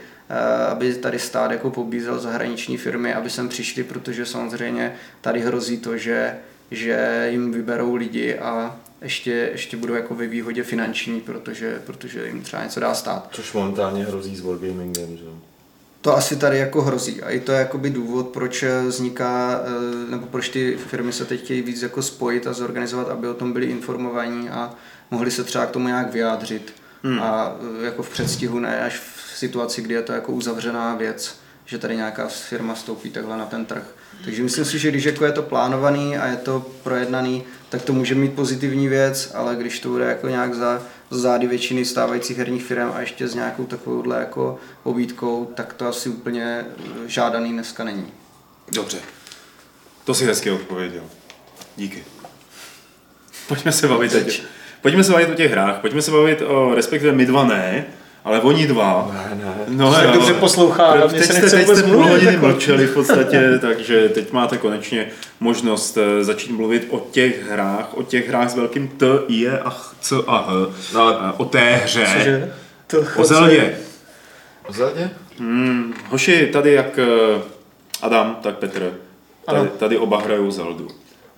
aby 0.70 0.94
tady 0.94 1.20
stát 1.20 1.52
jako 1.52 1.70
pobízel 1.70 2.20
zahraniční 2.20 2.78
firmy, 2.78 3.14
aby 3.14 3.30
sem 3.30 3.50
přišli, 3.50 3.84
protože 3.84 4.26
samozřejmě 4.26 4.94
tady 5.22 5.40
hrozí 5.40 5.78
to, 5.78 5.98
že 5.98 6.36
že 6.72 7.28
jim 7.32 7.52
vyberou 7.52 7.96
lidi 7.96 8.38
a 8.38 8.76
ještě, 9.02 9.32
ještě 9.32 9.78
budou 9.78 9.94
jako 9.94 10.16
ve 10.16 10.28
výhodě 10.28 10.64
finanční, 10.64 11.22
protože, 11.22 11.82
protože 11.86 12.28
jim 12.28 12.42
třeba 12.42 12.64
něco 12.64 12.80
dá 12.80 12.94
stát. 12.94 13.28
Což 13.32 13.54
momentálně 13.54 14.06
hrozí 14.06 14.36
s 14.36 14.42
Wargamingem, 14.42 15.18
že 15.18 15.26
to 16.02 16.18
asi 16.18 16.36
tady 16.36 16.58
jako 16.58 16.82
hrozí. 16.82 17.22
A 17.22 17.30
i 17.30 17.40
to 17.40 17.52
je 17.52 17.60
jakoby 17.60 17.90
důvod, 17.90 18.28
proč 18.28 18.64
vzniká, 18.88 19.62
eh, 19.64 20.12
nebo 20.12 20.26
proč 20.26 20.50
ty 20.50 20.78
firmy 20.88 21.14
se 21.14 21.26
teď 21.26 21.44
chtějí 21.44 21.62
víc 21.62 21.82
jako 21.82 22.02
spojit 22.02 22.48
a 22.48 22.54
zorganizovat, 22.54 23.10
aby 23.10 23.28
o 23.28 23.34
tom 23.34 23.54
byli 23.54 23.66
informovaní 23.66 24.50
a 24.50 24.74
mohli 25.12 25.32
se 25.32 25.44
třeba 25.44 25.66
k 25.66 25.72
tomu 25.72 25.88
nějak 25.88 26.14
vyjádřit. 26.14 26.74
Hmm. 27.04 27.20
A 27.20 27.56
eh, 27.82 27.86
jako 27.86 28.04
v 28.04 28.10
předstihu, 28.10 28.60
ne 28.60 28.82
až 28.82 29.00
v 29.00 29.38
situaci, 29.38 29.82
kdy 29.82 29.94
je 29.94 30.02
to 30.02 30.14
jako 30.14 30.32
uzavřená 30.32 30.96
věc, 30.96 31.40
že 31.66 31.78
tady 31.78 31.96
nějaká 31.96 32.28
firma 32.28 32.76
stoupí 32.76 33.10
takhle 33.10 33.38
na 33.38 33.46
ten 33.46 33.66
trh. 33.66 33.84
Takže 34.24 34.44
myslím 34.44 34.66
si, 34.66 34.80
že 34.80 34.92
když 34.92 35.04
jako 35.04 35.26
je 35.26 35.32
to 35.32 35.42
plánovaný 35.42 36.18
a 36.18 36.28
je 36.28 36.38
to 36.38 36.66
projednaný, 36.84 37.44
tak 37.70 37.82
to 37.82 37.94
může 37.94 38.16
mít 38.16 38.34
pozitivní 38.34 38.88
věc, 38.88 39.32
ale 39.34 39.56
když 39.56 39.80
to 39.80 39.90
bude 39.90 40.06
jako 40.06 40.28
nějak 40.28 40.54
za, 40.54 40.84
za 41.10 41.20
zády 41.20 41.48
většiny 41.48 41.86
stávajících 41.86 42.38
herních 42.38 42.64
firm 42.64 42.92
a 42.94 43.00
ještě 43.02 43.28
s 43.28 43.36
nějakou 43.36 43.66
takovouhle 43.66 44.20
jako 44.20 44.60
pobídkou, 44.84 45.52
tak 45.56 45.74
to 45.74 45.88
asi 45.88 46.10
úplně 46.10 46.66
žádaný 47.06 47.54
dneska 47.54 47.84
není. 47.84 48.08
Dobře. 48.72 48.98
To 50.04 50.14
si 50.14 50.26
hezky 50.26 50.52
odpověděl. 50.52 51.04
Díky. 51.78 52.04
Pojďme 53.48 53.72
se 53.72 53.88
bavit 53.88 54.12
teď. 54.12 54.44
Pojďme 54.82 55.04
se 55.04 55.12
bavit 55.12 55.30
o 55.30 55.36
těch 55.36 55.52
hrách, 55.52 55.82
pojďme 55.82 56.02
se 56.02 56.12
bavit 56.12 56.42
o, 56.42 56.76
respektive 56.76 57.12
my 57.12 57.26
dva 57.26 57.46
ne, 57.46 57.86
ale 58.24 58.42
oni 58.42 58.68
dva. 58.68 59.12
Ne, 59.14 59.44
ne. 59.46 59.54
No, 59.68 59.94
tak 59.94 60.12
dobře 60.12 60.34
poslouchá. 60.34 60.84
A 60.86 61.08
teď 61.08 61.24
se 61.24 61.34
jste, 61.34 61.50
teď 61.50 61.68
jste 61.68 61.84
půl 61.84 62.08
hodiny 62.08 62.34
jako... 62.34 62.46
mlčeli 62.46 62.88
v 62.88 62.94
podstatě, 62.94 63.58
takže 63.62 64.10
teď 64.10 64.32
máte 64.32 64.58
konečně 64.58 65.08
možnost 65.40 65.98
eh, 65.98 66.24
začít 66.24 66.52
mluvit 66.52 66.88
o 66.90 67.00
těch 67.12 67.52
hrách, 67.52 67.98
o 67.98 68.04
těch 68.04 68.28
hrách 68.28 68.50
s 68.50 68.56
velkým 68.56 68.88
T, 68.88 69.06
I, 69.28 69.48
e 69.48 69.60
a 69.60 69.78
C 70.02 70.16
a 70.28 70.38
H. 70.38 70.54
No, 70.94 71.12
eh, 71.12 71.34
o 71.38 71.46
té 71.46 71.76
hře. 71.76 72.06
Cože? 72.88 73.12
O 73.16 73.24
Zeldě. 73.24 73.78
O 74.68 74.74
Zeldě? 74.74 75.10
Hmm, 75.40 75.94
hoši, 76.10 76.48
tady 76.54 76.74
jak 76.74 77.00
eh, 77.00 77.42
Adam, 78.02 78.38
tak 78.42 78.58
Petr. 78.58 78.94
Tady, 79.46 79.70
tady 79.70 79.98
oba 79.98 80.22
hrajou 80.22 80.52
Zeldu. 80.52 80.88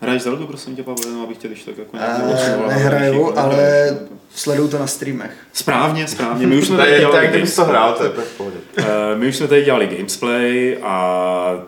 Hraješ 0.03 0.21
Zeldu, 0.21 0.47
prosím 0.47 0.75
tě, 0.75 0.83
Pavel, 0.83 1.21
abych 1.23 1.37
tě 1.37 1.47
když 1.47 1.63
tak 1.63 1.77
jako 1.77 1.97
nějak 1.97 2.21
Nehraju, 2.67 3.37
ale 3.37 3.97
sleduju 4.35 4.67
to 4.67 4.79
na 4.79 4.87
streamech. 4.87 5.31
Správně, 5.53 6.07
správně. 6.07 6.47
My 6.47 6.57
už 6.57 6.67
jsme 6.67 6.77
tady 6.83 6.99
dělali 6.99 7.41
tak, 7.41 7.55
to 7.55 7.65
hrál, 7.65 7.93
to 7.93 8.03
je 8.03 8.09
v 8.09 8.37
pohodě. 8.37 8.57
Eh, 8.77 8.83
my 9.15 9.27
už 9.27 9.35
jsme 9.35 9.47
tady 9.47 9.63
dělali 9.63 9.87
gamesplay 9.87 10.77
a 10.83 11.65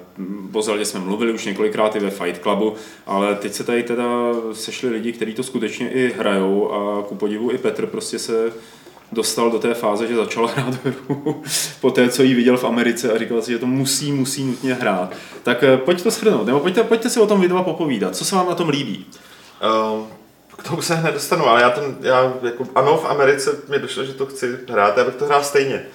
po 0.51 0.61
Zeldě 0.61 0.86
jsme 0.86 0.99
mluvili 0.99 1.33
už 1.33 1.45
několikrát 1.45 1.95
i 1.95 1.99
ve 1.99 2.09
Fight 2.09 2.41
Clubu, 2.41 2.73
ale 3.05 3.36
teď 3.36 3.53
se 3.53 3.63
tady 3.63 3.83
teda 3.83 4.05
sešli 4.53 4.89
lidi, 4.89 5.11
kteří 5.11 5.33
to 5.33 5.43
skutečně 5.43 5.89
i 5.89 6.13
hrajou 6.17 6.71
a 6.71 7.03
ku 7.03 7.15
podivu 7.15 7.51
i 7.51 7.57
Petr 7.57 7.86
prostě 7.86 8.19
se 8.19 8.51
dostal 9.16 9.51
do 9.51 9.59
té 9.59 9.74
fáze, 9.74 10.07
že 10.07 10.16
začal 10.16 10.47
hrát 10.47 10.74
hru 10.86 11.43
po 11.82 11.91
té, 11.91 12.09
co 12.09 12.24
ji 12.24 12.34
viděl 12.34 12.57
v 12.57 12.63
Americe 12.63 13.11
a 13.11 13.18
říkal 13.18 13.41
si, 13.41 13.51
že 13.51 13.59
to 13.59 13.66
musí, 13.66 14.11
musí 14.11 14.43
nutně 14.43 14.74
hrát. 14.74 15.13
Tak 15.43 15.63
eh, 15.63 15.78
pojď 15.78 16.03
to 16.03 16.11
shrnout, 16.11 16.45
nebo 16.45 16.59
pojďte, 16.59 16.84
pojďte 16.84 17.09
si 17.09 17.20
o 17.20 17.28
tom 17.28 17.41
videu 17.41 17.63
popovídat. 17.63 18.16
Co 18.16 18.26
se 18.26 18.36
vám 18.36 18.49
na 18.49 18.55
tom 18.55 18.70
líbí? 18.70 19.05
Uh, 19.93 20.07
k 20.57 20.70
tomu 20.70 20.82
se 20.82 20.95
hned 20.95 21.13
dostanu, 21.13 21.47
ale 21.47 21.61
já, 21.61 21.70
ten, 21.70 21.97
já 22.01 22.34
jako, 22.41 22.68
ano, 22.76 22.97
v 22.97 23.05
Americe 23.05 23.51
mi 23.70 23.80
došlo, 23.80 24.03
že 24.03 24.13
to 24.13 24.26
chci 24.26 24.57
hrát, 24.70 24.97
já 24.97 25.03
bych 25.03 25.16
to 25.16 25.26
hrál 25.26 25.43
stejně. 25.43 25.86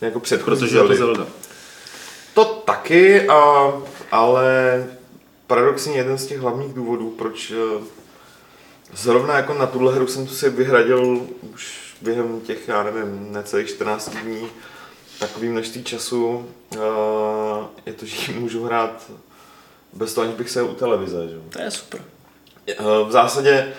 Jako 0.00 0.20
předchozí 0.20 0.60
Protože 0.60 0.78
je 0.78 0.82
to 0.82 0.94
Zelda. 0.94 1.26
To 2.34 2.44
taky, 2.44 3.28
a, 3.28 3.72
ale 4.10 4.86
paradoxně 5.46 5.96
jeden 5.96 6.18
z 6.18 6.26
těch 6.26 6.38
hlavních 6.38 6.74
důvodů, 6.74 7.10
proč 7.18 7.50
eh, 7.50 7.84
zrovna 8.94 9.36
jako 9.36 9.54
na 9.54 9.66
tuhle 9.66 9.94
hru 9.94 10.06
jsem 10.06 10.28
si 10.28 10.50
vyhradil 10.50 11.26
už 11.54 11.81
během 12.02 12.40
těch, 12.40 12.68
já 12.68 12.82
nevím, 12.82 13.32
necelých 13.32 13.68
14 13.68 14.08
dní 14.22 14.48
takový 15.18 15.48
množství 15.48 15.84
času 15.84 16.26
uh, 16.26 16.80
je 17.86 17.92
to, 17.92 18.06
že 18.06 18.32
můžu 18.32 18.64
hrát 18.64 19.10
bez 19.92 20.14
toho, 20.14 20.24
aniž 20.24 20.36
bych 20.36 20.50
se 20.50 20.62
u 20.62 20.74
televize. 20.74 21.28
Že? 21.28 21.36
To 21.50 21.62
je 21.62 21.70
super. 21.70 22.00
Uh, 22.80 23.08
v 23.08 23.12
zásadě 23.12 23.72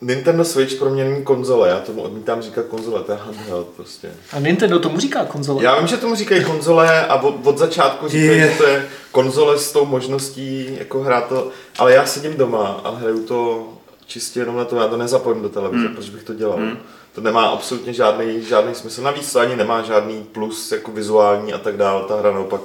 Nintendo 0.00 0.44
Switch 0.44 0.74
pro 0.74 0.90
mě 0.90 1.04
není 1.04 1.24
konzole, 1.24 1.68
já 1.68 1.80
tomu 1.80 2.02
odmítám 2.02 2.42
říkat 2.42 2.66
konzole, 2.66 3.02
to 3.02 3.12
je 3.12 3.18
handheld 3.18 3.66
prostě. 3.66 4.10
A 4.32 4.40
Nintendo 4.40 4.78
tomu 4.78 5.00
říká 5.00 5.24
konzole? 5.24 5.64
Já 5.64 5.78
vím, 5.78 5.88
že 5.88 5.96
tomu 5.96 6.14
říkají 6.14 6.44
konzole 6.44 7.06
a 7.06 7.22
od, 7.22 7.46
od 7.46 7.58
začátku 7.58 8.08
říkají, 8.08 8.38
je. 8.38 8.48
že 8.48 8.58
to 8.58 8.66
je 8.66 8.88
konzole 9.12 9.58
s 9.58 9.72
tou 9.72 9.84
možností 9.84 10.76
jako 10.78 11.02
hrát 11.02 11.28
to, 11.28 11.50
ale 11.78 11.92
já 11.92 12.06
sedím 12.06 12.36
doma 12.36 12.80
a 12.84 12.90
hraju 12.90 13.26
to 13.26 13.68
čistě 14.06 14.40
jenom 14.40 14.56
na 14.56 14.64
to, 14.64 14.76
já 14.76 14.88
to 14.88 14.96
nezapojím 14.96 15.42
do 15.42 15.48
televize, 15.48 15.86
hmm. 15.86 15.94
proč 15.94 16.08
bych 16.08 16.22
to 16.22 16.34
dělal. 16.34 16.56
Hmm 16.56 16.78
to 17.16 17.22
nemá 17.22 17.46
absolutně 17.46 17.92
žádný, 17.92 18.42
žádný 18.42 18.74
smysl. 18.74 19.02
Navíc 19.02 19.32
to 19.32 19.40
ani 19.40 19.56
nemá 19.56 19.82
žádný 19.82 20.22
plus 20.32 20.72
jako 20.72 20.90
vizuální 20.92 21.52
a 21.52 21.58
tak 21.58 21.76
dále. 21.76 22.04
Ta 22.08 22.16
hra 22.16 22.32
naopak 22.32 22.60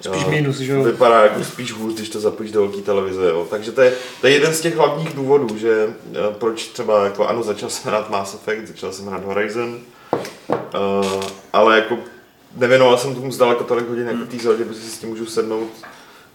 Spíš 0.00 0.24
minus, 0.24 0.56
že 0.56 0.72
jo? 0.72 0.82
Vypadá 0.82 1.22
jako 1.22 1.44
spíš 1.44 1.72
hůř, 1.72 1.94
když 1.94 2.08
to 2.08 2.20
zapojíš 2.20 2.52
do 2.52 2.60
velké 2.60 2.82
televize, 2.82 3.28
jo. 3.28 3.46
Takže 3.50 3.72
to 3.72 3.82
je, 3.82 3.94
to 4.20 4.26
je 4.26 4.32
jeden 4.32 4.54
z 4.54 4.60
těch 4.60 4.76
hlavních 4.76 5.14
důvodů, 5.14 5.58
že 5.58 5.88
eh, 5.88 6.18
proč 6.38 6.68
třeba, 6.68 7.04
jako 7.04 7.28
ano, 7.28 7.42
začal 7.42 7.70
jsem 7.70 7.90
hrát 7.90 8.10
Mass 8.10 8.34
Effect, 8.34 8.68
začal 8.68 8.92
jsem 8.92 9.06
hrát 9.06 9.24
Horizon, 9.24 9.78
uh, 10.08 11.22
ale 11.52 11.76
jako 11.76 11.98
nevěnoval 12.56 12.98
jsem 12.98 13.14
tomu 13.14 13.32
zdaleka 13.32 13.64
tolik 13.64 13.88
hodin 13.88 14.06
jako 14.06 14.24
té 14.30 14.38
Zeldě, 14.38 14.64
protože 14.64 14.80
si 14.80 14.90
s 14.90 14.98
tím 14.98 15.08
můžu 15.08 15.26
sednout 15.26 15.70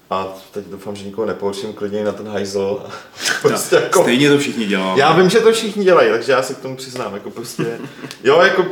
a 0.10 0.28
teď 0.52 0.66
doufám, 0.66 0.96
že 0.96 1.06
nikoho 1.06 1.28
nepoučím 1.28 1.74
klidně 1.74 2.04
na 2.04 2.12
ten 2.12 2.28
hajzl. 2.28 2.86
prostě 3.42 3.76
no, 3.76 3.82
jako, 3.82 4.02
stejně 4.02 4.30
to 4.30 4.38
všichni 4.38 4.66
dělají. 4.66 5.00
Já 5.00 5.14
vím, 5.14 5.30
že 5.30 5.40
to 5.40 5.52
všichni 5.52 5.84
dělají, 5.84 6.10
takže 6.10 6.32
já 6.32 6.44
se 6.44 6.54
k 6.54 6.60
tomu 6.60 6.76
přiznám. 6.76 7.14
Jako 7.14 7.30
prostě, 7.30 7.80
jo, 8.24 8.40
jako 8.40 8.66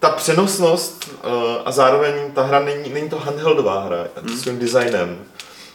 ta 0.00 0.10
přenosnost 0.10 1.10
uh, 1.24 1.32
a 1.64 1.72
zároveň 1.72 2.32
ta 2.34 2.42
hra 2.42 2.60
není, 2.60 2.90
není 2.90 3.08
to 3.08 3.18
handheldová 3.18 3.80
hra, 3.80 4.06
hmm. 4.16 4.38
svým 4.38 4.58
designem. 4.58 5.18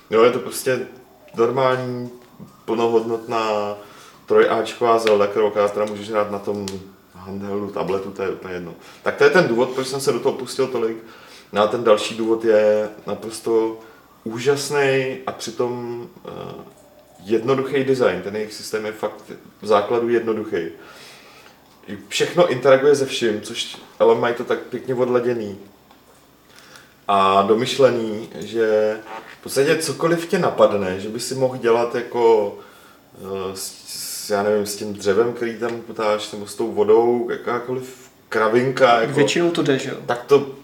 Jo, 0.10 0.24
je 0.24 0.32
to 0.32 0.40
prostě 0.40 0.80
normální, 1.36 2.10
plnohodnotná 2.66 3.76
trojáčková 4.26 5.00
Zelda, 5.00 5.28
kterou 5.28 5.52
teda 5.52 5.86
můžeš 5.86 6.10
hrát 6.10 6.32
na 6.32 6.40
tom 6.40 6.66
handheldu, 7.16 7.68
tabletu, 7.68 8.12
to 8.12 8.22
je 8.22 8.30
úplně 8.30 8.54
jedno. 8.54 8.74
Tak 9.04 9.16
to 9.16 9.24
je 9.24 9.30
ten 9.30 9.48
důvod, 9.48 9.70
proč 9.70 9.88
jsem 9.88 10.02
se 10.02 10.12
do 10.12 10.20
toho 10.20 10.38
pustil 10.38 10.68
tolik. 10.68 10.98
No 11.54 11.62
a 11.62 11.68
ten 11.68 11.84
další 11.84 12.18
důvod 12.18 12.46
je 12.46 12.90
naprosto 13.08 13.78
úžasný 14.26 15.18
a 15.28 15.32
přitom 15.32 16.02
uh, 16.24 16.32
jednoduchý 17.24 17.84
design. 17.84 18.22
Ten 18.22 18.36
jejich 18.36 18.54
systém 18.54 18.86
je 18.86 18.92
fakt 18.92 19.32
v 19.62 19.68
základu 19.68 20.10
jednoduchý. 20.10 20.58
Všechno 22.08 22.48
interaguje 22.48 22.96
se 22.96 23.06
vším, 23.06 23.42
což 23.42 23.78
ale 24.00 24.16
mají 24.16 24.36
to 24.36 24.44
tak 24.44 24.60
pěkně 24.60 24.96
odladěný 24.96 25.58
a 27.08 27.42
domyšlený, 27.42 28.30
že 28.40 28.98
v 29.40 29.44
podstatě 29.44 29.78
cokoliv 29.78 30.28
tě 30.28 30.40
napadne, 30.40 31.00
že 31.00 31.10
by 31.10 31.20
si 31.20 31.36
mohl 31.36 31.58
dělat 31.58 31.96
jako 31.96 32.58
uh, 33.22 33.30
s, 33.54 34.30
já 34.30 34.44
nevím, 34.44 34.66
s 34.66 34.76
tím 34.76 34.94
dřevem, 34.94 35.34
který 35.34 35.58
tam 35.58 35.82
potáš, 35.82 36.32
nebo 36.32 36.48
s 36.48 36.56
tou 36.56 36.72
vodou, 36.72 37.30
jakákoliv 37.30 38.10
kravinka. 38.30 39.02
Jako, 39.02 39.14
Většinou 39.14 39.52
to 39.52 39.62
jde, 39.62 39.80
že 39.80 39.90
jo? 39.90 39.98
Tak 40.06 40.24
to 40.24 40.56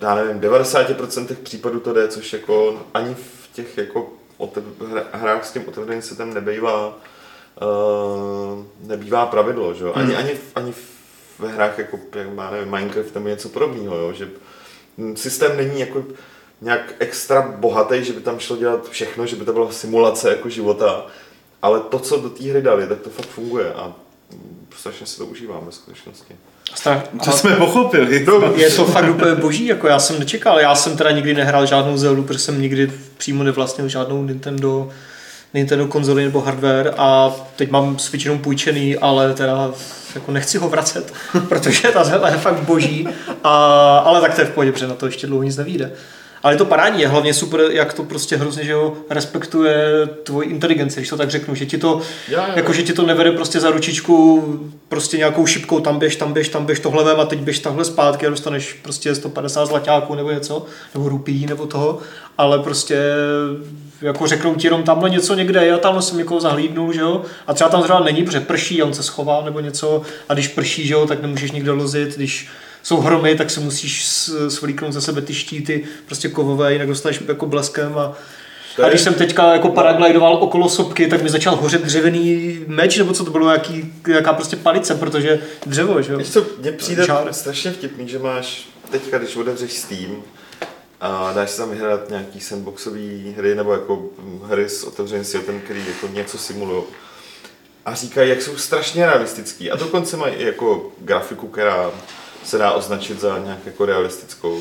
já 0.00 0.14
nevím, 0.14 0.40
90% 0.40 1.36
případů 1.42 1.80
to 1.80 1.92
jde, 1.92 2.08
což 2.08 2.32
jako 2.32 2.82
ani 2.94 3.14
v 3.14 3.48
těch 3.52 3.78
jako 3.78 4.12
otev- 4.38 5.04
hrách 5.12 5.46
s 5.46 5.52
tím 5.52 5.68
otevřeným 5.68 6.02
setem 6.02 6.34
nebývá, 6.34 6.88
uh, 6.88 8.64
nebývá 8.80 9.26
pravidlo, 9.26 9.74
že? 9.74 9.84
Ani, 9.84 10.06
hmm. 10.06 10.16
ani, 10.16 10.38
ani 10.54 10.74
ve 11.38 11.48
hrách 11.48 11.78
jako, 11.78 11.98
jak 12.14 12.34
má, 12.34 12.50
nevím, 12.50 12.70
Minecraft 12.70 13.14
nebo 13.14 13.28
něco 13.28 13.48
podobného, 13.48 13.96
jo? 13.96 14.12
že 14.12 14.28
systém 15.14 15.56
není 15.56 15.80
jako 15.80 16.04
nějak 16.60 16.94
extra 16.98 17.42
bohatý, 17.42 18.04
že 18.04 18.12
by 18.12 18.20
tam 18.20 18.38
šlo 18.38 18.56
dělat 18.56 18.88
všechno, 18.88 19.26
že 19.26 19.36
by 19.36 19.44
to 19.44 19.52
byla 19.52 19.72
simulace 19.72 20.30
jako 20.30 20.48
života, 20.48 21.06
ale 21.62 21.80
to, 21.80 21.98
co 21.98 22.20
do 22.20 22.30
té 22.30 22.44
hry 22.44 22.62
dali, 22.62 22.86
tak 22.86 23.00
to 23.00 23.10
fakt 23.10 23.28
funguje 23.28 23.72
a 23.74 23.94
strašně 24.76 25.06
si 25.06 25.18
to 25.18 25.26
užívám 25.26 25.66
ve 25.66 25.72
skutečnosti. 25.72 26.36
Strach, 26.74 27.02
to 27.24 27.32
jsme 27.32 27.56
pochopili. 27.56 28.24
Je 28.56 28.70
to 28.70 28.84
fakt 28.84 29.10
úplně 29.10 29.34
boží, 29.34 29.66
jako 29.66 29.86
já 29.86 29.98
jsem 29.98 30.18
nečekal. 30.18 30.60
Já 30.60 30.74
jsem 30.74 30.96
teda 30.96 31.10
nikdy 31.10 31.34
nehrál 31.34 31.66
žádnou 31.66 31.96
Zeldu, 31.96 32.22
protože 32.22 32.38
jsem 32.38 32.62
nikdy 32.62 32.92
přímo 33.16 33.42
nevlastnil 33.42 33.88
žádnou 33.88 34.24
Nintendo 34.24 34.88
Nintendo 35.54 35.86
konzoli 35.86 36.24
nebo 36.24 36.40
hardware 36.40 36.94
a 36.98 37.32
teď 37.56 37.70
mám 37.70 37.98
Switch 37.98 38.24
jenom 38.24 38.38
půjčený, 38.38 38.96
ale 38.96 39.34
teda 39.34 39.70
jako 40.14 40.32
nechci 40.32 40.58
ho 40.58 40.68
vracet, 40.68 41.12
protože 41.48 41.88
ta 41.88 42.04
Zelda 42.04 42.28
je 42.28 42.36
fakt 42.36 42.60
boží, 42.60 43.08
a, 43.44 43.98
ale 43.98 44.20
tak 44.20 44.34
to 44.34 44.40
je 44.40 44.46
v 44.46 44.50
pohodě, 44.50 44.72
protože 44.72 44.86
na 44.86 44.94
to 44.94 45.06
ještě 45.06 45.26
dlouho 45.26 45.42
nic 45.42 45.56
nevíde. 45.56 45.92
Ale 46.42 46.54
je 46.54 46.58
to 46.58 46.64
parádní, 46.64 47.00
je 47.00 47.08
hlavně 47.08 47.34
super, 47.34 47.60
jak 47.70 47.92
to 47.92 48.04
prostě 48.04 48.36
hrozně, 48.36 48.64
že 48.64 48.72
jo, 48.72 48.96
respektuje 49.10 50.08
tvoji 50.22 50.48
inteligenci, 50.48 51.00
když 51.00 51.08
to 51.08 51.16
tak 51.16 51.30
řeknu, 51.30 51.54
že 51.54 51.66
ti 51.66 51.78
to, 51.78 52.00
já, 52.28 52.48
já. 52.48 52.56
jako, 52.56 52.72
že 52.72 52.82
ti 52.82 52.92
to 52.92 53.06
nevede 53.06 53.32
prostě 53.32 53.60
za 53.60 53.70
ručičku 53.70 54.42
prostě 54.88 55.16
nějakou 55.16 55.46
šipkou, 55.46 55.80
tam 55.80 55.98
běž, 55.98 56.16
tam 56.16 56.32
běž, 56.32 56.48
tam 56.48 56.66
běž 56.66 56.80
tohle 56.80 57.04
vem 57.04 57.20
a 57.20 57.24
teď 57.24 57.38
běž 57.38 57.58
takhle 57.58 57.84
zpátky 57.84 58.26
a 58.26 58.30
dostaneš 58.30 58.72
prostě 58.72 59.14
150 59.14 59.66
zlaťáků 59.66 60.14
nebo 60.14 60.30
něco, 60.30 60.66
nebo 60.94 61.08
rupí 61.08 61.46
nebo 61.46 61.66
toho, 61.66 61.98
ale 62.38 62.58
prostě 62.58 62.98
jako 64.02 64.26
řeknou 64.26 64.54
ti 64.54 64.66
jenom 64.66 64.82
tamhle 64.82 65.10
něco 65.10 65.34
někde, 65.34 65.66
já 65.66 65.78
tamhle 65.78 66.02
jsem 66.02 66.18
někoho 66.18 66.40
zahlídnul, 66.40 66.92
že 66.92 67.00
jo, 67.00 67.22
a 67.46 67.54
třeba 67.54 67.70
tam 67.70 67.82
zrovna 67.82 68.04
není, 68.04 68.24
protože 68.24 68.40
prší 68.40 68.82
a 68.82 68.84
on 68.84 68.94
se 68.94 69.02
schová 69.02 69.42
nebo 69.44 69.60
něco 69.60 70.02
a 70.28 70.34
když 70.34 70.48
prší, 70.48 70.86
že 70.86 70.94
jo, 70.94 71.06
tak 71.06 71.22
nemůžeš 71.22 71.52
nikde 71.52 71.70
lozit, 71.70 72.16
když 72.16 72.48
jsou 72.82 73.00
hromy, 73.00 73.34
tak 73.34 73.50
se 73.50 73.60
musíš 73.60 74.04
svlíknout 74.48 74.92
za 74.92 75.00
sebe 75.00 75.22
ty 75.22 75.34
štíty, 75.34 75.84
prostě 76.06 76.28
kovové, 76.28 76.72
jinak 76.72 76.88
dostaneš 76.88 77.20
jako 77.28 77.46
bleskem 77.46 77.98
a 77.98 78.16
a 78.82 78.88
když 78.88 79.00
jsem 79.00 79.14
teďka 79.14 79.52
jako 79.52 79.68
paraglidoval 79.68 80.34
okolo 80.34 80.68
sopky, 80.68 81.06
tak 81.06 81.22
mi 81.22 81.30
začal 81.30 81.56
hořet 81.56 81.82
dřevěný 81.82 82.58
meč, 82.66 82.98
nebo 82.98 83.12
co 83.12 83.24
to 83.24 83.30
bylo, 83.30 83.50
jaký, 83.50 83.92
jaká 84.08 84.32
prostě 84.32 84.56
palice, 84.56 84.94
protože 84.94 85.40
dřevo, 85.66 86.02
že 86.02 86.12
jo? 86.12 86.20
co, 86.24 86.46
mně 86.58 86.72
přijde 86.72 87.06
Žár. 87.06 87.32
strašně 87.32 87.70
vtipný, 87.70 88.08
že 88.08 88.18
máš 88.18 88.68
teďka, 88.90 89.18
když 89.18 89.36
otevřeš 89.36 89.72
Steam, 89.72 90.22
a 91.00 91.32
dáš 91.32 91.50
si 91.50 91.56
tam 91.56 91.70
vyhrát 91.70 92.08
nějaký 92.08 92.40
sandboxové 92.40 93.00
hry 93.36 93.54
nebo 93.54 93.72
jako 93.72 94.02
hry 94.44 94.68
s 94.68 94.84
otevřeným 94.84 95.24
světem, 95.24 95.60
který 95.60 95.84
jako 95.86 96.08
něco 96.14 96.38
simulují. 96.38 96.82
A 97.84 97.94
říkají, 97.94 98.30
jak 98.30 98.42
jsou 98.42 98.56
strašně 98.56 99.06
realistický. 99.06 99.70
A 99.70 99.76
dokonce 99.76 100.16
mají 100.16 100.34
i 100.34 100.44
jako 100.46 100.92
grafiku, 100.98 101.48
která 101.48 101.90
se 102.44 102.58
dá 102.58 102.72
označit 102.72 103.20
za 103.20 103.38
nějak 103.38 103.66
jako 103.66 103.86
realistickou, 103.86 104.60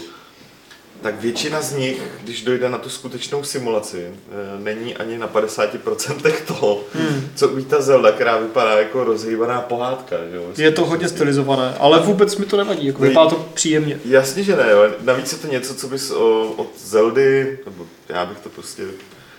tak 1.02 1.22
většina 1.22 1.62
z 1.62 1.74
nich, 1.74 2.02
když 2.24 2.42
dojde 2.42 2.70
na 2.70 2.78
tu 2.78 2.90
skutečnou 2.90 3.44
simulaci, 3.44 4.08
eh, 4.08 4.60
není 4.60 4.98
ani 4.98 5.18
na 5.18 5.28
50% 5.28 6.46
toho, 6.48 6.84
hmm. 6.94 7.30
co 7.36 7.48
umí 7.48 7.66
ta 7.66 7.82
Zelda, 7.82 8.12
která 8.12 8.38
vypadá 8.38 8.80
jako 8.80 9.04
rozhýbaná 9.04 9.62
pohádka. 9.62 10.16
Že 10.32 10.36
jo? 10.36 10.44
Je 10.58 10.72
to 10.72 10.86
hodně 10.86 11.10
stylizované, 11.10 11.76
ale 11.80 12.00
vůbec 12.00 12.36
mi 12.36 12.46
to 12.46 12.58
nevadí, 12.58 12.88
jako 12.88 13.02
vypadá 13.02 13.30
to 13.30 13.50
příjemně. 13.54 14.00
Jasně, 14.06 14.44
že 14.44 14.56
ne, 14.56 14.66
jo. 14.72 14.90
navíc 15.02 15.32
je 15.32 15.38
to 15.38 15.48
něco, 15.48 15.76
co 15.76 15.88
bys 15.88 16.12
od 16.56 16.70
Zeldy, 16.78 17.60
nebo 17.66 17.88
já 18.10 18.26
bych 18.26 18.40
to 18.40 18.50
prostě... 18.50 18.84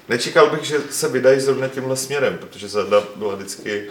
Nečekal 0.09 0.51
bych, 0.51 0.65
že 0.65 0.79
se 0.91 1.09
vydají 1.09 1.41
zrovna 1.41 1.69
tímhle 1.69 1.97
směrem, 1.97 2.39
protože 2.41 2.69
Zelda 2.69 3.03
byla 3.17 3.35
vždycky 3.35 3.87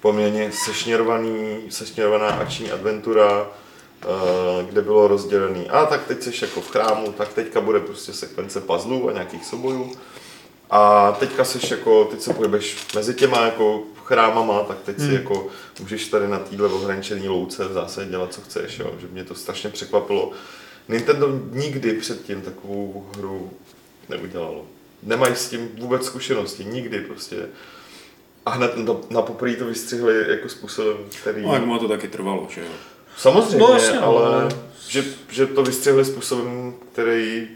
poměrně 0.00 0.50
sešněrovaný, 0.64 1.58
sešněrovaná 1.68 2.26
akční 2.28 2.70
adventura, 2.70 3.46
kde 4.68 4.82
bylo 4.82 5.08
rozdělený, 5.08 5.70
a 5.70 5.86
tak 5.86 6.06
teď 6.06 6.22
jsi 6.22 6.44
jako 6.44 6.60
v 6.60 6.70
chrámu, 6.70 7.12
tak 7.12 7.32
teďka 7.32 7.60
bude 7.60 7.80
prostě 7.80 8.12
sekvence 8.12 8.60
puzzlů 8.60 9.08
a 9.08 9.12
nějakých 9.12 9.44
soubojů. 9.44 9.92
A 10.70 11.12
teďka 11.12 11.44
seš 11.44 11.70
jako, 11.70 12.04
teď 12.04 12.20
se 12.20 12.34
pohybeš 12.34 12.86
mezi 12.94 13.14
těma 13.14 13.40
jako 13.40 13.82
chrámama, 14.04 14.60
tak 14.62 14.76
teď 14.84 14.96
si 14.96 15.04
Hmm. 15.04 15.14
jako 15.14 15.46
můžeš 15.80 16.08
tady 16.08 16.28
na 16.28 16.38
téhle 16.38 16.68
ohraničené 16.68 17.28
louce 17.28 17.68
v 17.68 17.72
zásadě 17.72 18.10
dělat, 18.10 18.34
co 18.34 18.40
chceš, 18.40 18.78
jo. 18.78 18.92
že 18.98 19.06
mě 19.12 19.24
to 19.24 19.34
strašně 19.34 19.70
překvapilo. 19.70 20.32
Nintendo 20.88 21.40
nikdy 21.50 21.92
předtím 21.92 22.40
takovou 22.40 23.06
hru 23.16 23.50
neudělalo. 24.08 24.64
Nemají 25.02 25.36
s 25.36 25.48
tím 25.48 25.68
vůbec 25.78 26.06
zkušenosti, 26.06 26.64
nikdy 26.64 27.00
prostě. 27.00 27.36
A 28.46 28.50
hned 28.50 28.76
na, 28.76 28.96
na 29.10 29.22
poprvé 29.22 29.56
to 29.56 29.64
vystřihli 29.64 30.30
jako 30.30 30.48
způsobem, 30.48 30.96
který... 31.20 31.42
No, 31.42 31.54
jak 31.54 31.64
mu 31.64 31.78
to 31.78 31.88
taky 31.88 32.08
trvalo, 32.08 32.48
že 32.50 32.60
jo. 32.60 32.66
Samozřejmě, 33.18 33.58
No, 33.58 33.72
jasně, 33.74 34.00
no, 34.00 34.06
ale 34.06 34.26
ale- 34.34 34.48
že, 34.88 35.04
že 35.30 35.46
to 35.46 35.62
vystřihli 35.62 36.04
způsobem, 36.04 36.74
který 36.92 37.48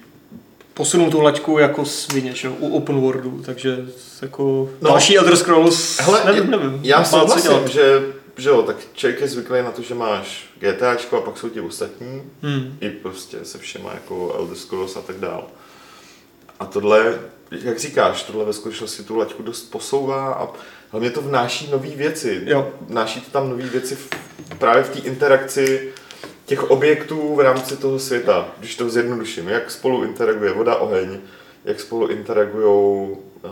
Posunul 0.74 1.10
tu 1.10 1.20
laťku 1.20 1.58
jako 1.58 1.84
svině, 1.84 2.34
že? 2.34 2.48
u 2.48 2.76
open 2.76 3.00
worldu, 3.00 3.42
takže 3.46 3.86
jako 4.22 4.70
No. 4.80 4.90
další 4.90 5.18
Elder 5.18 5.36
Scrolls, 5.36 5.98
Hele, 6.00 6.22
nevím, 6.24 6.50
nevím. 6.50 6.80
já 6.82 7.04
souhlasím, 7.04 7.68
že, 7.68 8.02
že 8.36 8.48
jo, 8.48 8.62
tak 8.62 8.76
člověk 8.94 9.20
je 9.20 9.28
zvyklý 9.28 9.62
na 9.62 9.70
to, 9.70 9.82
že 9.82 9.94
máš 9.94 10.46
GTAčko 10.60 11.16
a 11.18 11.20
pak 11.20 11.38
jsou 11.38 11.48
ti 11.48 11.60
ostatní, 11.60 12.22
Hmm. 12.42 12.78
i 12.80 12.90
prostě 12.90 13.38
se 13.42 13.58
všema 13.58 13.90
jako 13.94 14.34
Elder 14.38 14.56
Scrolls 14.56 14.96
a 14.96 15.00
tak 15.02 15.16
dál. 15.16 15.46
A 16.60 16.66
tohle, 16.66 17.18
jak 17.50 17.78
říkáš, 17.78 18.22
tohle 18.22 18.44
ve 18.44 18.52
skutečnosti 18.52 19.02
tu 19.02 19.16
laťku 19.16 19.42
dost 19.42 19.62
posouvá 19.70 20.32
a 20.32 20.48
hlavně 20.90 21.10
to 21.10 21.22
vnáší 21.22 21.70
nové 21.70 21.88
věci. 21.88 22.42
Jo. 22.44 22.70
Vnáší 22.80 23.20
to 23.20 23.30
tam 23.30 23.50
nové 23.50 23.62
věci 23.62 23.96
v, 23.96 24.08
právě 24.58 24.82
v 24.82 24.90
té 24.90 24.98
interakci 24.98 25.92
těch 26.46 26.70
objektů 26.70 27.34
v 27.34 27.40
rámci 27.40 27.76
toho 27.76 27.98
světa, 27.98 28.48
když 28.58 28.76
to 28.76 28.90
zjednoduším, 28.90 29.48
jak 29.48 29.70
spolu 29.70 30.04
interaguje 30.04 30.52
voda, 30.52 30.76
oheň, 30.76 31.18
jak 31.64 31.80
spolu 31.80 32.08
interagují 32.08 32.66
uh, 33.10 33.50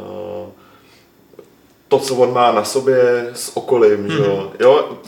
to, 1.89 1.99
co 1.99 2.14
on 2.14 2.32
má 2.32 2.53
na 2.53 2.64
sobě 2.64 3.30
s 3.35 3.57
okolím, 3.57 4.07
mm-hmm. 4.07 4.24
jo? 4.24 4.53
jo. 4.61 4.99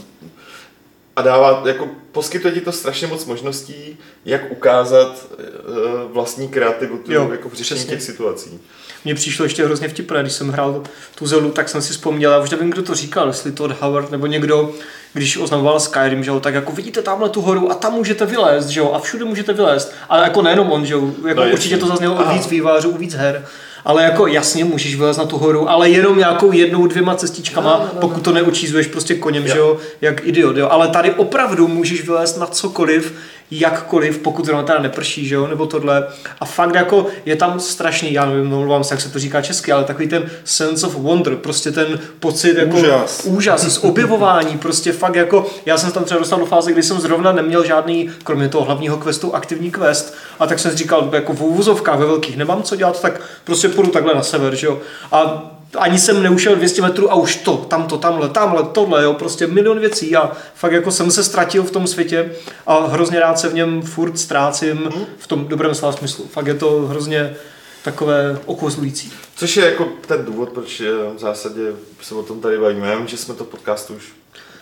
A 1.16 1.22
dává, 1.22 1.62
jako 1.66 1.89
poskytuje 2.12 2.55
ti 2.55 2.61
to 2.61 2.72
strašně 2.72 3.07
moc 3.07 3.24
možností, 3.24 3.99
jak 4.24 4.53
ukázat 4.53 5.27
uh, 5.31 6.12
vlastní 6.12 6.49
kreativitu 6.49 7.12
Jo, 7.12 7.29
jako 7.31 7.49
v 7.49 7.55
řešení 7.55 7.85
těch 7.85 8.03
situací. 8.03 8.61
Mně 9.07 9.15
přišlo 9.15 9.45
ještě 9.45 9.65
hrozně 9.65 9.89
vtipné, 9.89 10.21
když 10.21 10.33
jsem 10.33 10.49
hrál 10.49 10.83
tu 11.15 11.27
Zeldu, 11.27 11.51
tak 11.51 11.69
jsem 11.69 11.83
si 11.83 11.93
vzpomněl, 11.93 12.33
já 12.33 12.39
už 12.39 12.51
nevím, 12.51 12.71
kdo 12.71 12.83
to 12.83 12.95
říkal, 12.95 13.27
jestli 13.29 13.53
Todd 13.53 13.81
Howard 13.81 14.11
nebo 14.11 14.27
někdo, 14.27 14.73
když 15.13 15.37
oznamoval 15.37 15.81
Skyrim, 15.81 16.25
že 16.25 16.31
jo, 16.31 16.41
tak 16.41 16.55
jako 16.55 16.73
vidíte 16.73 17.03
tamhle 17.03 17.29
tu 17.29 17.41
horu 17.41 17.71
a 17.71 17.75
tam 17.75 17.93
můžete 17.93 18.27
vylézt, 18.27 18.69
že 18.69 18.81
jo, 18.81 18.93
a 18.93 18.99
všude 18.99 19.25
můžete 19.25 19.53
vylézt. 19.53 19.93
Ale 20.09 20.23
jako 20.23 20.43
nejenom 20.43 20.73
on, 20.73 20.87
že 20.87 20.95
jo, 20.95 21.11
jako 21.27 21.41
No, 21.41 21.47
no, 21.47 21.53
určitě 21.53 21.77
to 21.77 21.87
zaznělo 21.87 22.15
od 22.15 22.33
víc 22.33 22.47
vývářů, 22.47 22.91
u 22.91 22.97
víc 22.97 23.15
her. 23.15 23.45
Ale 23.85 24.03
jako 24.03 24.27
jasně 24.27 24.65
můžeš 24.65 24.95
vylézt 24.97 25.19
na 25.19 25.25
tu 25.27 25.39
horu, 25.39 25.71
ale 25.71 25.91
jenom 25.91 26.19
nějakou 26.19 26.53
jednou, 26.53 26.87
dvěma 26.87 27.15
cestičkama, 27.15 27.71
No, 27.73 27.79
no, 27.79 27.91
no, 27.95 28.01
pokud 28.01 28.21
to 28.23 28.33
neučízuješ 28.33 28.87
prostě 28.87 29.15
koněm, 29.15 29.47
Jo. 29.47 29.53
že 29.53 29.59
jo, 29.59 29.77
jak 30.01 30.27
idiot, 30.27 30.57
jo. 30.57 30.69
Ale 30.71 30.89
tady 30.89 31.11
opravdu 31.11 31.69
můžeš 31.69 32.03
vylézt 32.05 32.39
na 32.39 32.47
cokoliv, 32.47 33.15
jakkoliv, 33.51 34.18
pokud 34.18 34.44
zrovna 34.47 34.62
teda 34.62 34.78
neprší, 34.78 35.26
že 35.28 35.34
jo, 35.34 35.47
nebo 35.47 35.66
tohle. 35.66 36.07
A 36.40 36.44
fakt 36.44 36.74
jako 36.74 37.07
je 37.26 37.36
tam 37.36 37.61
strašný, 37.61 38.12
já 38.12 38.26
nevím, 38.26 38.49
mluvám 38.49 38.84
se, 38.84 38.94
jak 38.94 39.01
se 39.01 39.09
to 39.09 39.18
říká 39.18 39.42
česky, 39.42 39.72
ale 39.72 39.84
takový 39.84 40.09
ten 40.09 40.30
sense 40.44 40.86
of 40.86 40.94
wonder, 40.94 41.36
prostě 41.36 41.70
ten 41.70 41.99
pocit 42.20 42.57
jako 42.57 42.76
Úžas. 42.76 43.24
úžas 43.24 43.62
z 43.62 43.84
objevování, 43.84 44.59
prostě 44.59 44.92
fakt 44.92 45.14
jako, 45.14 45.47
já 45.66 45.78
jsem 45.78 45.88
se 45.88 45.94
tam 45.94 46.05
třeba 46.05 46.20
dostal 46.20 46.38
do 46.38 46.47
fáze, 46.47 46.72
kdy 46.72 46.82
jsem 46.82 47.01
zrovna 47.01 47.32
neměl 47.32 47.64
žádný, 47.64 48.11
kromě 48.24 48.49
toho 48.49 48.64
hlavního 48.64 48.97
questu, 48.97 49.34
aktivní 49.34 49.70
quest, 49.70 50.14
a 50.38 50.47
tak 50.47 50.59
jsem 50.59 50.76
říkal, 50.76 51.11
jako 51.12 51.32
v 51.32 51.42
úvozovkách 51.42 51.99
ve 51.99 52.07
velkých 52.07 52.36
nemám 52.36 52.62
co 52.62 52.76
dělat, 52.76 53.01
tak 53.01 53.20
prostě 53.44 53.68
půjdu 53.68 53.90
takhle 53.90 54.14
na 54.14 54.22
sever, 54.22 54.55
že 54.55 54.66
jo. 54.66 54.78
A 55.12 55.51
ani 55.75 55.99
jsem 55.99 56.23
neušel 56.23 56.57
200 56.57 56.83
metrů 56.83 57.12
a 57.12 57.14
už 57.14 57.37
to, 57.37 57.57
tamto, 57.57 57.99
tamhle, 57.99 58.29
tamhle, 58.29 58.64
tohle, 58.73 59.03
jo, 59.05 59.14
prostě 59.14 59.47
milion 59.47 59.81
věcí 59.81 60.17
a 60.17 60.33
fakt 60.55 60.73
jako 60.73 60.91
jsem 60.91 61.11
se 61.11 61.25
ztratil 61.25 61.62
v 61.62 61.71
tom 61.71 61.87
světě 61.87 62.33
a 62.67 62.87
hrozně 62.87 63.21
rád 63.21 63.39
se 63.39 63.49
v 63.49 63.55
něm 63.55 63.83
furt 63.83 64.19
ztrácím 64.19 64.91
v 65.19 65.27
tom 65.27 65.49
dobrém 65.49 65.75
slova 65.75 65.97
smyslu. 65.97 66.27
Fakt 66.33 66.47
je 66.47 66.55
to 66.55 66.87
hrozně 66.87 67.37
takové 67.85 68.39
okouzlující. 68.47 69.12
Což 69.37 69.57
je 69.57 69.64
jako 69.64 69.89
ten 70.07 70.25
důvod, 70.25 70.49
proč 70.49 70.81
eh, 70.81 70.93
v 71.17 71.19
zásadě 71.19 71.73
se 72.03 72.14
o 72.14 72.23
tom 72.23 72.41
tady 72.41 72.59
bavíme. 72.59 72.97
Že 73.07 73.17
jsme 73.17 73.35
to 73.35 73.45
v 73.45 73.49
podcastu 73.49 73.95
už 73.95 74.12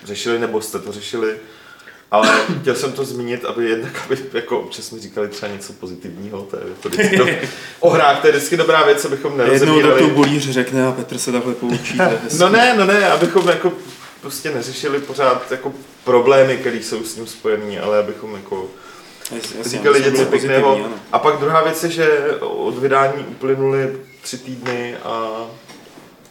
řešili, 0.05 0.39
nebo 0.39 0.61
jste 0.61 0.79
to 0.79 0.93
řešili, 0.93 1.37
ale 2.11 2.29
chtěl 2.61 2.75
jsem 2.75 2.93
to 2.93 3.05
zmínit, 3.05 3.45
aby 3.45 3.65
jednak, 3.65 4.03
aby 4.07 4.19
jako 4.33 4.61
občas 4.61 4.91
mi 4.91 5.01
říkali 5.01 5.29
třeba 5.29 5.53
něco 5.53 5.73
pozitivního, 5.73 6.43
to 6.43 6.57
je 6.57 6.63
to 6.83 6.89
vždycky 6.89 7.17
do, 7.17 7.27
o 7.81 7.91
hrách, 7.91 8.21
to 8.21 8.27
je 8.27 8.33
vždycky 8.33 8.57
dobrá 8.57 8.83
věc, 8.85 9.05
abychom 9.05 9.33
Jednou 9.41 9.55
to 9.57 9.59
tu 9.59 9.67
nerozebírali. 9.67 10.11
bulíř 10.11 10.51
řekne 10.51 10.87
a 10.87 10.93
Petr 10.93 11.19
se 11.19 11.33
takhle 11.33 11.55
poučí. 11.55 11.99
No 12.39 12.49
ne, 12.49 12.75
no 12.79 12.85
ne, 12.85 13.09
abychom 13.11 13.49
jako 13.49 13.73
prostě 14.21 14.51
neřešili 14.51 14.99
pořád 14.99 15.51
jako 15.51 15.73
problémy, 16.05 16.57
které 16.57 16.77
jsou 16.77 17.03
s 17.05 17.17
ním 17.17 17.27
spojený, 17.27 17.79
ale 17.79 17.99
abychom 17.99 18.35
jako 18.35 18.69
Jasně, 19.35 19.65
říkali 19.65 20.01
něco 20.03 20.25
pěkného. 20.25 20.75
ano. 20.75 20.95
A 21.13 21.19
pak 21.19 21.37
druhá 21.41 21.63
věc 21.63 21.85
je, 21.85 21.91
že 21.91 22.09
od 22.41 22.79
vydání 22.79 23.25
uplynuly 23.29 23.97
tři 24.23 24.39
týdny 24.39 24.97
a 25.05 25.29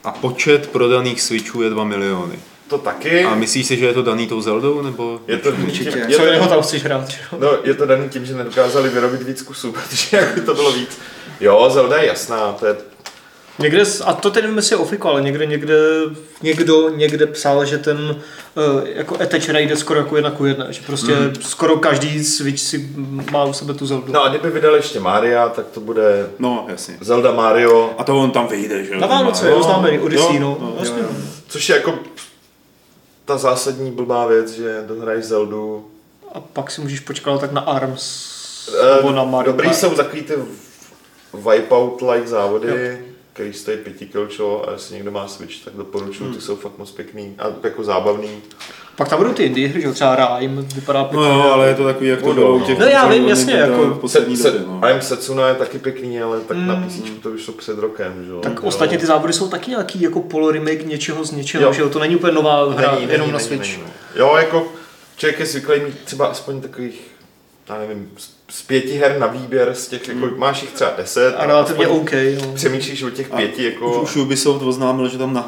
A 0.03 0.11
počet 0.11 0.67
prodaných 0.69 1.21
Switchů 1.21 1.61
je 1.61 1.69
2 1.69 1.83
miliony. 1.83 2.39
To 2.67 2.77
taky. 2.77 3.23
A 3.23 3.35
myslíš 3.35 3.67
si, 3.67 3.77
že 3.77 3.85
je 3.85 3.93
to 3.93 4.01
daný 4.01 4.27
tou 4.27 4.41
Zeldou, 4.41 4.81
nebo? 4.81 5.19
Je 5.27 5.37
to, 5.37 5.49
Určitě. 5.49 5.91
tím, 5.91 6.01
Co 6.01 6.21
je, 6.21 6.27
jiného 6.27 6.43
to, 6.45 6.49
tam 6.53 6.61
chceš 6.61 6.83
hrát, 6.83 7.09
že 7.09 7.17
jo? 7.31 7.37
no, 7.41 7.49
je 7.63 7.73
to 7.73 7.85
daný 7.85 8.09
tím, 8.09 8.25
že 8.25 8.33
nedokázali 8.35 8.89
vyrobit 8.89 9.23
víc 9.23 9.41
kusů, 9.41 9.71
protože 9.71 10.17
jak 10.17 10.35
by 10.35 10.41
to 10.41 10.53
bylo 10.53 10.71
víc. 10.71 10.97
Jo, 11.39 11.69
Zelda 11.73 11.97
je 11.97 12.07
jasná, 12.07 12.51
to 12.51 12.65
je 12.65 12.75
Někde, 13.59 13.83
a 14.05 14.13
to 14.13 14.31
teď 14.31 14.43
nevím, 14.43 14.57
jestli 14.57 14.73
je 14.73 14.77
ofiko, 14.77 15.09
ale 15.09 15.21
někde, 15.21 15.45
někde, 15.45 15.77
někdo 16.41 16.89
někde 16.89 17.27
psal, 17.27 17.65
že 17.65 17.77
ten 17.77 17.97
uh, 18.55 18.81
jako 18.85 19.15
attach 19.15 19.49
rate 19.49 19.61
jde 19.61 19.75
skoro 19.75 19.99
jako 19.99 20.15
jedna 20.15 20.31
ku 20.31 20.45
jedné, 20.45 20.67
že 20.69 20.81
prostě 20.85 21.15
mm. 21.15 21.35
skoro 21.41 21.77
každý 21.77 22.23
Switch 22.23 22.59
si 22.59 22.89
má 23.31 23.43
u 23.43 23.53
sebe 23.53 23.73
tu 23.73 23.85
Zeldu. 23.85 24.13
No 24.13 24.23
a 24.23 24.29
kdyby 24.29 24.49
vydali 24.49 24.77
ještě 24.77 24.99
Maria, 24.99 25.49
tak 25.49 25.65
to 25.67 25.79
bude 25.79 26.29
No, 26.39 26.65
jasně. 26.69 26.97
Zelda 27.01 27.31
Mario, 27.31 27.93
A 27.97 28.03
to 28.03 28.19
on 28.19 28.31
tam 28.31 28.47
vyjde, 28.47 28.83
že 28.85 28.93
jo? 28.93 28.99
Na 28.99 29.07
Vánoce, 29.07 29.45
Má- 29.45 29.51
jo, 29.51 29.63
známe 29.63 29.99
Odyssey, 29.99 30.35
jo, 30.35 30.41
no. 30.41 30.57
no, 30.61 30.75
Jasně. 30.79 30.99
jo, 31.01 31.05
jo. 31.09 31.15
což 31.47 31.69
je 31.69 31.75
jako 31.75 31.99
ta 33.25 33.37
zásadní 33.37 33.91
blbá 33.91 34.27
věc, 34.27 34.51
že 34.51 34.83
dohraješ 34.87 35.25
Zeldu. 35.25 35.87
A 36.33 36.39
pak 36.39 36.71
si 36.71 36.81
můžeš 36.81 36.99
počkat 36.99 37.41
tak 37.41 37.51
na 37.51 37.61
ARMS 37.61 38.33
Eh, 38.81 38.95
nebo 38.95 39.11
na 39.11 39.23
Mario 39.23 39.51
Dobrý 39.51 39.67
Kart. 39.67 39.79
jsou 39.79 39.89
takový 39.89 40.21
ty 40.21 40.33
wipeout-like 41.33 42.27
závody, 42.27 42.99
který 43.33 43.53
stojí 43.53 43.77
pěti 43.77 44.05
kilčo 44.05 44.65
a 44.67 44.71
jestli 44.71 44.95
někdo 44.95 45.11
má 45.11 45.27
Switch, 45.27 45.63
tak 45.65 45.73
doporučuji, 45.73 46.23
Hmm. 46.23 46.33
ty 46.35 46.41
jsou 46.41 46.55
fakt 46.55 46.77
moc 46.77 46.91
pěkný 46.91 47.35
a 47.39 47.45
jako 47.63 47.83
zábavný. 47.83 48.41
Pak 48.95 49.09
tam 49.09 49.17
budou 49.17 49.33
ty 49.33 49.43
indie 49.43 49.67
hry, 49.67 49.81
že 49.81 49.87
jo, 49.87 49.93
třeba 49.93 50.39
Rime, 50.39 50.61
vypadá 50.61 51.03
pěkně. 51.03 51.27
No 51.27 51.33
jo, 51.35 51.41
ale 51.51 51.67
je 51.67 51.75
to 51.75 51.83
takový, 51.83 52.07
jak 52.09 52.19
to 52.19 52.25
Budou, 52.25 52.35
bylo 52.41 52.55
u 52.55 52.59
no. 52.59 52.65
těch 52.65 52.79
No 52.79 52.85
já 52.85 53.07
vím, 53.07 53.27
jasně, 53.27 53.53
jako- 53.53 53.97
poslední 54.01 54.37
se, 54.37 54.51
době, 54.51 54.67
no. 54.67 54.89
I'm 54.89 55.01
Setsuna 55.01 55.47
je 55.47 55.55
taky 55.55 55.79
pěkný, 55.79 56.21
ale 56.21 56.39
tak 56.39 56.57
na 56.57 56.75
Mm. 56.75 56.83
PC 56.83 57.09
to 57.23 57.29
už 57.29 57.43
jsou 57.43 57.51
před 57.51 57.77
rokem, 57.79 58.13
že 58.25 58.31
jo. 58.31 58.39
Tak 58.39 58.53
Jo. 58.53 58.59
ostatně 58.63 58.97
ty 58.97 59.05
závody 59.05 59.33
jsou 59.33 59.47
taky 59.47 59.69
nějaký 59.69 60.01
jako 60.01 60.19
poloremake 60.21 60.83
něčeho 60.83 61.25
z 61.25 61.31
něčeho, 61.31 61.63
Jo. 61.63 61.73
že 61.73 61.81
jo, 61.81 61.89
to 61.89 61.99
není 61.99 62.15
úplně 62.15 62.33
nová 62.33 62.73
hra, 62.73 62.91
Není, 62.91 63.01
jenom 63.01 63.19
není, 63.19 63.31
na 63.31 63.37
není, 63.37 63.47
Switch. 63.47 63.77
není, 63.77 63.83
no. 63.83 63.89
Jo, 64.15 64.35
jako 64.37 64.67
člověk 65.17 65.39
je 65.39 65.45
zvyklý 65.45 65.79
mít 65.79 65.99
třeba 66.05 66.25
aspoň 66.27 66.61
takových, 66.61 67.01
já 67.69 67.77
nevím, 67.77 68.09
z- 68.49 68.61
pěti 68.61 68.97
her 68.97 69.19
na 69.19 69.27
výběr, 69.27 69.73
z 69.73 69.87
těch, 69.87 70.07
jako, 70.07 70.29
máš 70.37 70.61
jich 70.61 70.71
třeba 70.71 70.91
deset. 70.97 71.35
A 71.37 71.45
relativně 71.45 71.87
OK, 71.87 72.11
no. 72.41 72.53
Přemýšlíš 72.53 73.03
o 73.03 73.09
těch 73.09 73.27
A 73.31 73.35
pěti, 73.35 73.63
jako... 73.63 74.01
Už, 74.01 74.09
už 74.09 74.15
Ubisoft 74.15 74.61
oznámil, 74.65 75.07
že 75.09 75.17
tam 75.17 75.33
na, 75.33 75.47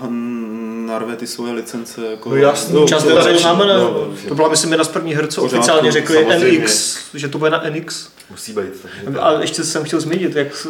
narve 0.85 1.15
ty 1.15 1.27
svoje 1.27 1.53
licence. 1.53 2.01
Jako, 2.11 2.29
No 2.29 2.35
jasný, 2.35 2.87
Čas 2.87 3.03
to 3.03 3.23
začíná, 3.23 3.39
znamená, 3.39 3.77
no, 3.77 4.07
to 4.27 4.35
byla 4.35 4.49
myslím 4.49 4.71
jedna 4.71 4.83
z 4.83 4.87
prvních 4.87 5.15
her, 5.15 5.27
co 5.27 5.41
Pořádku, 5.41 5.57
oficiálně 5.57 5.91
řekli 5.91 6.23
samozřejmě. 6.23 6.59
NX, 6.59 6.97
že 7.13 7.27
to 7.27 7.37
bude 7.37 7.51
na 7.51 7.63
NX. 7.69 8.07
Musí 8.31 8.53
být. 8.53 8.85
A 9.19 9.31
ještě 9.31 9.63
jsem 9.63 9.83
chtěl 9.83 10.01
zmínit, 10.01 10.35
jak 10.35 10.67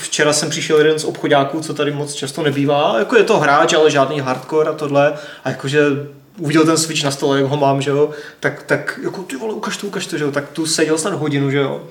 včera 0.00 0.32
jsem 0.32 0.50
přišel 0.50 0.78
jeden 0.78 0.98
z 0.98 1.04
obchodáků, 1.04 1.60
co 1.60 1.74
tady 1.74 1.90
moc 1.90 2.14
často 2.14 2.42
nebývá. 2.42 2.98
Jako 2.98 3.16
je 3.16 3.24
to 3.24 3.38
hráč, 3.38 3.72
ale 3.72 3.90
žádný 3.90 4.20
hardcore 4.20 4.70
a 4.70 4.72
tohle. 4.72 5.14
A 5.44 5.48
jakože 5.48 5.84
uviděl 6.38 6.64
ten 6.64 6.76
Switch 6.76 7.04
na 7.04 7.10
stole, 7.10 7.40
jak 7.40 7.46
ho 7.50 7.56
mám, 7.56 7.82
že 7.82 7.90
jo, 7.90 8.10
tak, 8.40 8.62
tak 8.62 9.00
jako 9.04 9.22
ty 9.22 9.36
vole, 9.36 9.54
ukaž 9.54 9.76
to, 9.76 9.86
ukaž 9.86 10.06
to, 10.06 10.18
že 10.18 10.24
jo, 10.24 10.32
tak 10.32 10.48
tu 10.48 10.66
seděl 10.66 10.98
snad 10.98 11.14
hodinu, 11.14 11.50
že 11.50 11.58
jo. 11.58 11.82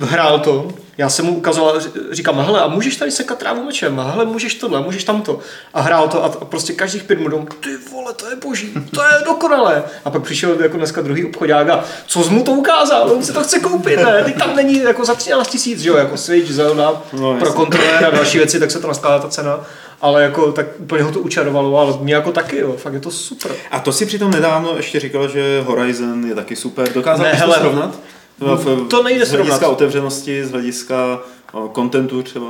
Hrál 0.00 0.38
to, 0.38 0.68
já 0.98 1.08
jsem 1.08 1.24
mu 1.26 1.36
ukazoval, 1.36 1.80
říkám, 2.10 2.40
hele, 2.40 2.60
a 2.60 2.68
můžeš 2.68 2.96
tady 2.96 3.10
sekat 3.10 3.38
trávu 3.38 3.64
mečem, 3.64 4.00
hele, 4.12 4.24
můžeš 4.24 4.54
tohle, 4.54 4.80
můžeš 4.80 5.04
tamto. 5.04 5.38
A 5.74 5.80
hrál 5.80 6.08
to 6.08 6.24
a, 6.24 6.26
a 6.26 6.44
prostě 6.44 6.72
každých 6.72 7.02
pět 7.02 7.20
minut, 7.20 7.54
ty 7.54 7.68
vole, 7.92 8.12
to 8.14 8.30
je 8.30 8.36
boží, 8.36 8.72
to 8.94 9.02
je 9.02 9.24
dokonalé. 9.24 9.82
A 10.04 10.10
pak 10.10 10.22
přišel 10.22 10.62
jako 10.62 10.76
dneska 10.76 11.02
druhý 11.02 11.24
obchodák 11.24 11.68
a 11.68 11.84
co 12.06 12.22
jsi 12.24 12.30
mu 12.30 12.44
to 12.44 12.50
ukázal, 12.50 13.12
on 13.12 13.22
si 13.22 13.32
to 13.32 13.42
chce 13.42 13.60
koupit, 13.60 13.96
ne, 13.96 14.24
teď 14.24 14.38
tam 14.38 14.56
není 14.56 14.78
jako 14.78 15.04
za 15.04 15.14
13 15.14 15.48
tisíc, 15.48 15.84
jo, 15.84 15.96
jako 15.96 16.16
Switch, 16.16 16.50
Zelda, 16.52 17.02
No, 17.12 17.36
pro 17.38 17.52
kontroler 17.52 18.04
a 18.04 18.10
další 18.10 18.38
věci, 18.38 18.60
tak 18.60 18.70
se 18.70 18.80
to 18.80 18.88
naskládá 18.88 19.18
ta 19.18 19.28
cena. 19.28 19.60
Ale 20.00 20.22
jako 20.22 20.52
tak 20.52 20.66
úplně 20.78 21.02
ho 21.02 21.12
to 21.12 21.20
učarovalo, 21.20 21.78
ale 21.78 21.94
mě 22.00 22.14
jako 22.14 22.32
taky, 22.32 22.58
jo, 22.58 22.74
fakt 22.76 22.92
je 22.92 23.00
to 23.00 23.10
super. 23.10 23.52
A 23.70 23.80
to 23.80 23.92
si 23.92 24.06
přitom 24.06 24.30
nedávno 24.30 24.76
ještě 24.76 25.00
říkal, 25.00 25.28
že 25.28 25.62
Horizon 25.66 26.26
je 26.26 26.34
taky 26.34 26.56
super. 26.56 26.92
Dokázal 26.92 27.24
Ne, 27.24 27.30
bys 27.30 27.40
to 27.40 27.46
hele, 27.46 27.58
srovnat? 27.58 27.98
No, 28.40 28.84
to 28.84 29.02
nejde 29.02 29.26
z 29.26 29.30
hlediska 29.30 29.56
srovnat. 29.56 29.72
otevřenosti, 29.72 30.44
z 30.44 30.50
hlediska 30.50 31.18
o, 31.52 31.70
contentu 31.74 32.22
třeba. 32.22 32.46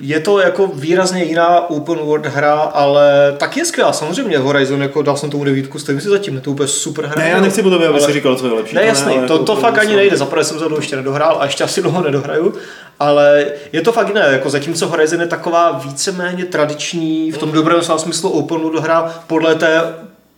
je 0.00 0.20
to 0.20 0.40
jako 0.40 0.66
výrazně 0.74 1.24
jiná 1.24 1.70
open 1.70 1.98
world 1.98 2.26
hra, 2.26 2.54
ale 2.54 3.34
tak 3.38 3.56
je 3.56 3.64
skvělá, 3.64 3.92
samozřejmě 3.92 4.38
Horizon, 4.38 4.82
jako 4.82 5.02
dal 5.02 5.16
jsem 5.16 5.30
tomu 5.30 5.44
devítku, 5.44 5.78
stojím 5.78 6.00
si 6.00 6.08
zatím, 6.08 6.34
je 6.34 6.40
to 6.40 6.50
úplně 6.50 6.68
super 6.68 7.04
hra. 7.04 7.22
Ne, 7.22 7.30
já 7.30 7.40
nechci 7.40 7.62
po 7.62 7.70
tobě, 7.70 7.88
aby 7.88 7.98
ale... 7.98 8.06
si 8.06 8.12
říkal, 8.12 8.36
co 8.36 8.46
je 8.46 8.52
lepší. 8.52 8.74
Ne, 8.74 8.84
jasný, 8.84 9.14
to, 9.26 9.38
to, 9.38 9.44
to 9.44 9.56
fakt 9.56 9.78
ani 9.78 9.96
nejde, 9.96 10.16
zaprvé 10.16 10.44
jsem 10.44 10.58
to 10.58 10.76
ještě 10.76 10.96
nedohrál 10.96 11.36
a 11.40 11.44
ještě 11.44 11.64
asi 11.64 11.82
dlouho 11.82 12.02
nedohraju, 12.02 12.54
ale 13.00 13.46
je 13.72 13.80
to 13.80 13.92
fakt 13.92 14.08
jiné, 14.08 14.28
jako 14.30 14.50
zatímco 14.50 14.88
Horizon 14.88 15.20
je 15.20 15.26
taková 15.26 15.80
víceméně 15.84 16.44
tradiční, 16.44 17.32
v 17.32 17.38
tom 17.38 17.52
dobrém 17.52 17.82
smyslu 17.82 18.30
open 18.30 18.60
world 18.60 18.82
hra 18.82 19.14
podle 19.26 19.54
té 19.54 19.82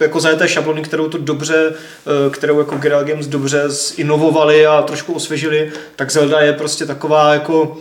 jako 0.04 0.20
zajeté 0.20 0.48
šablony, 0.48 0.82
kterou 0.82 1.08
to 1.08 1.18
dobře, 1.18 1.72
eh, 1.72 2.30
kterou 2.30 2.58
jako 2.58 2.76
Guerrilla 2.76 3.02
Games 3.02 3.26
dobře 3.26 3.64
zinovovali 3.68 4.66
a 4.66 4.82
trošku 4.82 5.12
osvěžili, 5.12 5.72
tak 5.96 6.10
Zelda 6.10 6.40
je 6.40 6.52
prostě 6.52 6.86
taková 6.86 7.34
jako 7.34 7.76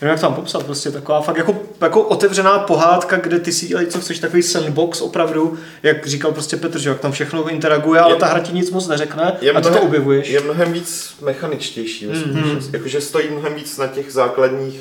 nevím, 0.00 0.10
jak 0.10 0.20
to 0.20 0.26
tam 0.26 0.34
popsat, 0.34 0.62
prostě 0.62 0.90
taková 0.90 1.20
fakt 1.20 1.36
jako, 1.36 1.62
jako 1.80 2.02
otevřená 2.02 2.58
pohádka, 2.58 3.16
kde 3.16 3.38
ty 3.38 3.52
si 3.52 3.66
dělají, 3.66 3.86
co 3.86 4.00
chceš, 4.00 4.18
takový 4.18 4.42
sandbox 4.42 5.00
opravdu, 5.00 5.58
jak 5.82 6.06
říkal 6.06 6.32
prostě 6.32 6.56
Petr, 6.56 6.78
že 6.78 6.88
jak 6.88 7.00
tam 7.00 7.12
všechno 7.12 7.48
interaguje, 7.48 8.00
ale 8.00 8.14
je, 8.14 8.18
ta 8.18 8.26
hra 8.26 8.40
ti 8.40 8.52
nic 8.52 8.70
moc 8.70 8.88
neřekne 8.88 9.36
je 9.40 9.52
a 9.52 9.60
ty 9.60 9.70
to 9.70 9.80
objevuješ. 9.80 10.28
Je 10.28 10.40
mnohem 10.40 10.72
víc 10.72 11.14
mechaničtější, 11.22 12.08
mm-hmm. 12.08 12.70
jakože 12.72 13.00
stojí 13.00 13.28
mnohem 13.30 13.54
víc 13.54 13.78
na 13.78 13.86
těch 13.86 14.12
základních 14.12 14.80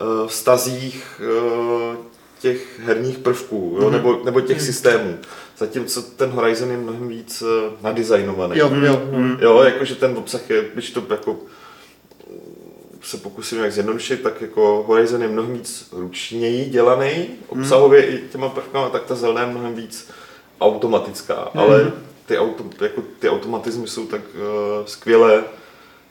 uh, 0.00 0.28
vztazích 0.28 1.20
uh, 1.90 2.09
těch 2.40 2.80
herních 2.80 3.18
prvků, 3.18 3.76
jo, 3.80 3.86
mm-hmm. 3.86 3.92
nebo, 3.92 4.20
nebo 4.24 4.40
těch 4.40 4.58
mm-hmm. 4.58 4.64
systémů. 4.64 5.18
Zatímco 5.58 6.02
ten 6.02 6.30
Horizon 6.30 6.70
je 6.70 6.76
mnohem 6.76 7.08
víc 7.08 7.42
uh, 7.42 7.48
nadizajnovaný. 7.82 8.58
Jo, 8.58 8.70
jo, 8.84 9.02
mm. 9.12 9.36
jo, 9.40 9.62
jakože 9.62 9.94
ten 9.94 10.18
obsah 10.18 10.50
je, 10.50 10.64
když 10.74 10.90
to 10.90 11.02
jako 11.10 11.36
se 13.02 13.16
pokusím 13.16 13.58
jak 13.58 13.72
zjednodušit, 13.72 14.22
tak 14.22 14.40
jako 14.40 14.84
Horizon 14.88 15.22
je 15.22 15.28
mnohem 15.28 15.52
víc 15.52 15.88
ručněji 15.92 16.64
dělaný, 16.64 17.28
obsahově 17.48 18.02
mm. 18.02 18.14
i 18.14 18.20
těma 18.32 18.48
prvkama, 18.48 18.88
tak 18.88 19.04
ta 19.04 19.14
Zelda 19.14 19.40
je 19.40 19.46
mnohem 19.46 19.74
víc 19.74 20.10
automatická, 20.60 21.50
mm. 21.54 21.60
ale 21.60 21.92
ty, 22.26 22.38
auto, 22.38 22.64
jako 22.80 23.02
ty 23.18 23.28
automatizmy 23.28 23.88
jsou 23.88 24.06
tak 24.06 24.20
uh, 24.34 24.86
skvěle 24.86 25.44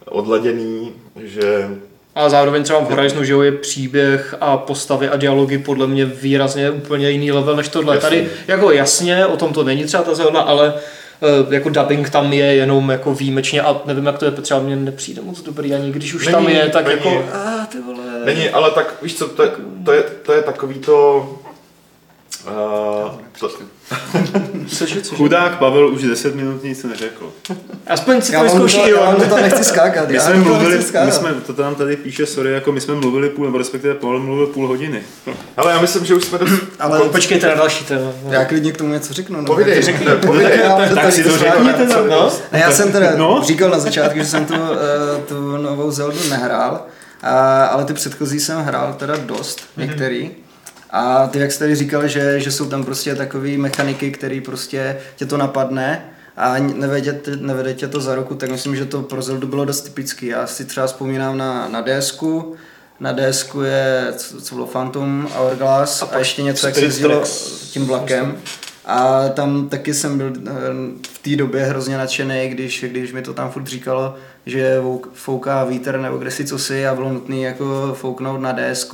odladěný, 0.06 0.94
že 1.16 1.78
a 2.20 2.30
zároveň 2.30 2.64
třeba 2.64 2.80
v 2.80 2.90
Horizonu, 2.90 3.24
že 3.24 3.34
je 3.34 3.52
příběh 3.52 4.36
a 4.42 4.58
postavy 4.58 5.10
a 5.10 5.18
dialogy 5.18 5.58
podle 5.58 5.88
mě 5.88 6.06
výrazně 6.06 6.72
úplně 6.72 7.10
jiný 7.10 7.32
level 7.32 7.56
než 7.56 7.68
tohle. 7.68 7.96
Jasně. 7.96 8.10
Tady 8.10 8.30
jako 8.48 8.72
jasně, 8.72 9.26
o 9.26 9.38
tom 9.38 9.54
to 9.54 9.64
není 9.64 9.84
třeba 9.84 10.04
ta 10.04 10.16
Zelda, 10.16 10.40
ale 10.40 10.74
uh, 11.44 11.54
jako 11.54 11.70
dubbing 11.70 12.10
tam 12.10 12.34
je 12.34 12.46
jenom 12.46 12.90
jako 12.90 13.14
výjimečně 13.14 13.62
a 13.62 13.82
nevím, 13.86 14.06
jak 14.06 14.18
to 14.18 14.26
je, 14.26 14.32
třeba 14.32 14.60
mě 14.60 14.76
nepřijde 14.76 15.22
moc 15.22 15.42
dobrý 15.42 15.74
ani 15.74 15.92
když 15.92 16.14
už 16.14 16.26
není, 16.26 16.34
tam 16.34 16.48
je, 16.48 16.70
tak 16.70 16.88
není. 16.88 16.98
jako 16.98 17.26
a 17.34 17.66
ty 17.72 17.78
vole. 17.82 18.04
Není, 18.26 18.50
ale 18.50 18.72
tak 18.72 18.96
víš 19.02 19.18
co, 19.18 19.28
to 19.28 19.44
to 19.86 19.92
je, 19.92 20.04
to 20.26 20.34
je 20.34 20.42
takový 20.42 20.76
to 20.76 21.28
Uh, 22.48 23.12
to... 23.40 23.50
cože, 24.68 25.02
cože? 25.02 25.16
Chudák 25.16 25.58
Pavel 25.58 25.88
už 25.88 26.02
10 26.02 26.36
minut 26.36 26.64
nic 26.64 26.84
neřekl. 26.84 27.34
Aspoň 27.88 28.22
si 28.22 28.32
to 28.32 28.44
vyzkouší, 28.44 28.90
jo. 28.90 29.04
Já 29.04 29.16
to 29.16 29.26
tam 29.26 29.42
nechci 29.42 29.64
skákat. 29.64 30.10
My 30.10 30.20
jsme 30.20 30.36
mluvili, 30.36 30.82
skákat. 30.84 31.06
my 31.06 31.12
jsme, 31.12 31.34
to 31.34 31.54
tam 31.54 31.76
tady 31.76 31.96
píše, 31.96 32.26
sorry, 32.26 32.52
jako 32.52 32.72
my 32.72 32.82
jsme 32.82 32.96
mluvili 32.96 33.30
půl, 33.30 33.46
nebo 33.46 33.58
respektive 33.58 33.96
Pavel 33.96 34.20
mluvil 34.20 34.48
půl 34.48 34.68
hodiny. 34.68 35.02
Ale 35.58 35.72
já 35.72 35.82
myslím, 35.82 36.06
že 36.06 36.16
už 36.16 36.24
jsme 36.24 36.38
dost... 36.38 36.52
Ale 36.80 37.00
počkejte 37.00 37.48
na 37.48 37.56
další 37.56 37.86
téma. 37.86 38.12
Já 38.30 38.46
klidně 38.46 38.72
k 38.72 38.78
tomu 38.78 38.94
něco 38.94 39.14
řeknu. 39.14 39.42
No. 39.42 39.46
Povídej, 39.46 39.82
řekni, 39.82 40.06
povídej. 40.26 40.60
Tak 40.96 41.14
si 41.14 41.24
to 41.24 41.38
řekni 41.38 41.74
teda. 41.74 42.02
No. 42.02 42.32
Já 42.52 42.72
jsem 42.72 42.92
teda 42.92 43.16
no? 43.16 43.42
říkal 43.46 43.70
na 43.70 43.80
začátku, 43.80 44.18
že 44.18 44.26
jsem 44.26 44.46
tu, 44.46 44.54
uh, 44.54 44.70
tu 45.28 45.58
novou 45.58 45.92
Zeldu 45.92 46.30
nehrál, 46.30 46.74
uh, 46.74 47.30
ale 47.70 47.86
ty 47.86 47.94
předchozí 47.94 48.40
jsem 48.40 48.62
hrál 48.62 48.94
teda 48.94 49.16
dost, 49.18 49.64
některý. 49.78 50.32
A 50.90 51.28
ty, 51.28 51.40
jak 51.40 51.58
tady 51.58 51.76
říkal, 51.76 52.08
že, 52.08 52.40
že 52.40 52.52
jsou 52.52 52.70
tam 52.70 52.84
prostě 52.84 53.16
takové 53.16 53.58
mechaniky, 53.58 54.12
které 54.12 54.42
prostě 54.46 54.98
tě 55.16 55.26
to 55.26 55.38
napadne 55.38 56.06
a 56.38 56.58
nevede, 56.58 57.20
nevede 57.40 57.74
tě 57.74 57.88
to 57.88 58.02
za 58.02 58.16
roku, 58.16 58.36
tak 58.36 58.52
myslím, 58.52 58.76
že 58.76 58.86
to 58.86 59.02
pro 59.02 59.22
Zeldu 59.22 59.48
bylo 59.48 59.66
dost 59.66 59.82
typický. 59.82 60.26
Já 60.26 60.48
si 60.48 60.66
třeba 60.66 60.88
vzpomínám 60.88 61.38
na, 61.38 61.68
na 61.68 61.82
DSku, 61.82 62.56
na 63.00 63.14
DSku 63.14 63.62
je, 63.62 64.14
co, 64.18 64.42
co 64.42 64.56
bylo 64.56 64.68
Phantom 64.68 65.30
Hourglass 65.36 66.02
a, 66.02 66.06
a 66.06 66.20
ještě 66.20 66.44
něco, 66.44 66.66
jak 66.68 66.76
se 66.76 66.82
jezdilo 66.82 67.24
tím 67.72 67.86
vlakem. 67.86 68.38
A 68.86 69.30
tam 69.30 69.70
taky 69.70 69.94
jsem 69.94 70.18
byl 70.18 70.34
eh, 70.38 70.52
v 71.12 71.18
té 71.18 71.36
době 71.36 71.66
hrozně 71.66 71.98
nadšený, 71.98 72.50
když, 72.50 72.86
když 72.88 73.14
mi 73.14 73.22
to 73.22 73.34
tam 73.34 73.52
furt 73.52 73.68
říkalo, 73.68 74.16
že 74.46 74.82
fouká 75.14 75.64
vítr 75.64 76.00
nebo 76.00 76.18
kde 76.18 76.32
si 76.32 76.46
co 76.46 76.60
si 76.60 76.88
a 76.88 76.96
bylo 76.96 77.10
nutné 77.10 77.38
jako 77.38 77.96
fouknout 78.00 78.42
na 78.42 78.54
DSK 78.54 78.94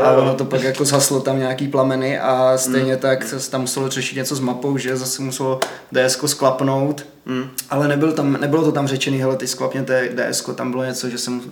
a 0.00 0.10
ono 0.10 0.34
to 0.34 0.44
pak 0.44 0.62
jako 0.62 0.84
zhaslo 0.84 1.20
tam 1.20 1.38
nějaký 1.38 1.68
plameny 1.68 2.20
a 2.20 2.52
stejně 2.56 2.92
mm. 2.92 2.98
tak 2.98 3.24
se 3.24 3.50
tam 3.50 3.60
muselo 3.60 3.88
řešit 3.88 4.16
něco 4.16 4.36
s 4.36 4.40
mapou, 4.40 4.78
že 4.78 4.96
zase 4.96 5.22
muselo 5.22 5.60
DSK 5.92 6.28
sklapnout, 6.28 7.06
mm. 7.26 7.44
ale 7.70 7.88
nebyl 7.88 8.12
tam, 8.12 8.40
nebylo 8.40 8.64
to 8.64 8.72
tam 8.72 8.86
řečený, 8.86 9.18
hele 9.18 9.36
ty 9.36 9.46
sklapněte 9.46 10.08
DSK, 10.08 10.54
tam 10.54 10.70
bylo 10.70 10.84
něco, 10.84 11.08
že 11.08 11.18
jsem 11.18 11.42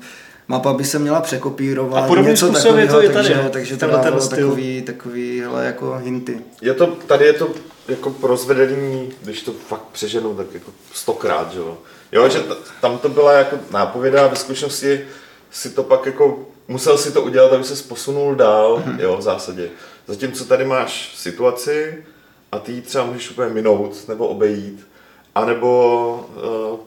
mapa 0.49 0.73
by 0.73 0.85
se 0.85 0.99
měla 0.99 1.21
překopírovat, 1.21 2.11
a 2.11 2.21
něco 2.21 2.53
takového, 2.53 3.01
je 3.01 3.09
tady, 3.09 3.09
takže, 3.09 3.49
takže 3.51 3.77
to 3.77 3.87
dávalo 3.87 4.29
takový, 4.29 4.83
takový 4.83 5.41
hele, 5.41 5.67
jako 5.67 5.99
hinty. 6.05 6.41
Je 6.63 6.75
to, 6.75 6.87
tady 6.87 7.25
je 7.25 7.33
to 7.33 7.51
jako 7.89 8.15
rozvedený, 8.23 9.09
když 9.23 9.43
to 9.43 9.53
fakt 9.53 9.85
přeženu, 9.93 10.35
tak 10.35 10.47
jako 10.55 10.71
stokrát, 10.93 11.53
že 11.53 11.59
jo. 11.59 11.79
Jo, 12.13 12.29
že 12.29 12.41
t- 12.41 12.57
tam 12.81 12.99
to 12.99 13.09
byla 13.09 13.33
jako 13.33 13.59
nápověda 13.71 14.25
a 14.25 14.29
ve 14.29 14.37
skutečnosti 14.37 15.07
si 15.51 15.71
to 15.71 15.83
pak 15.83 16.07
jako 16.07 16.47
musel 16.69 16.99
si 16.99 17.13
to 17.13 17.23
udělat, 17.23 17.53
aby 17.53 17.65
se 17.65 17.89
posunul 17.89 18.35
dál, 18.35 18.83
mm-hmm. 18.87 19.01
jo, 19.01 19.17
v 19.17 19.23
zásadě. 19.23 19.71
Zatímco 20.07 20.45
tady 20.45 20.65
máš 20.65 21.17
situaci 21.17 22.05
a 22.53 22.59
ty 22.59 22.73
ji 22.73 22.83
třeba 22.83 23.05
můžeš 23.05 23.31
úplně 23.31 23.51
minout 23.51 24.09
nebo 24.09 24.29
obejít, 24.29 24.87
anebo 25.35 26.31
uh, 26.73 26.79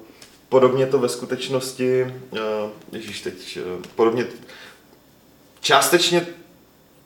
podobně 0.49 0.85
to 0.85 0.99
ve 0.99 1.09
skutečnosti, 1.09 2.13
uh, 2.31 2.39
ježíš 2.91 3.21
teď, 3.21 3.59
uh, 3.77 3.83
podobně, 3.95 4.27
částečně 5.61 6.27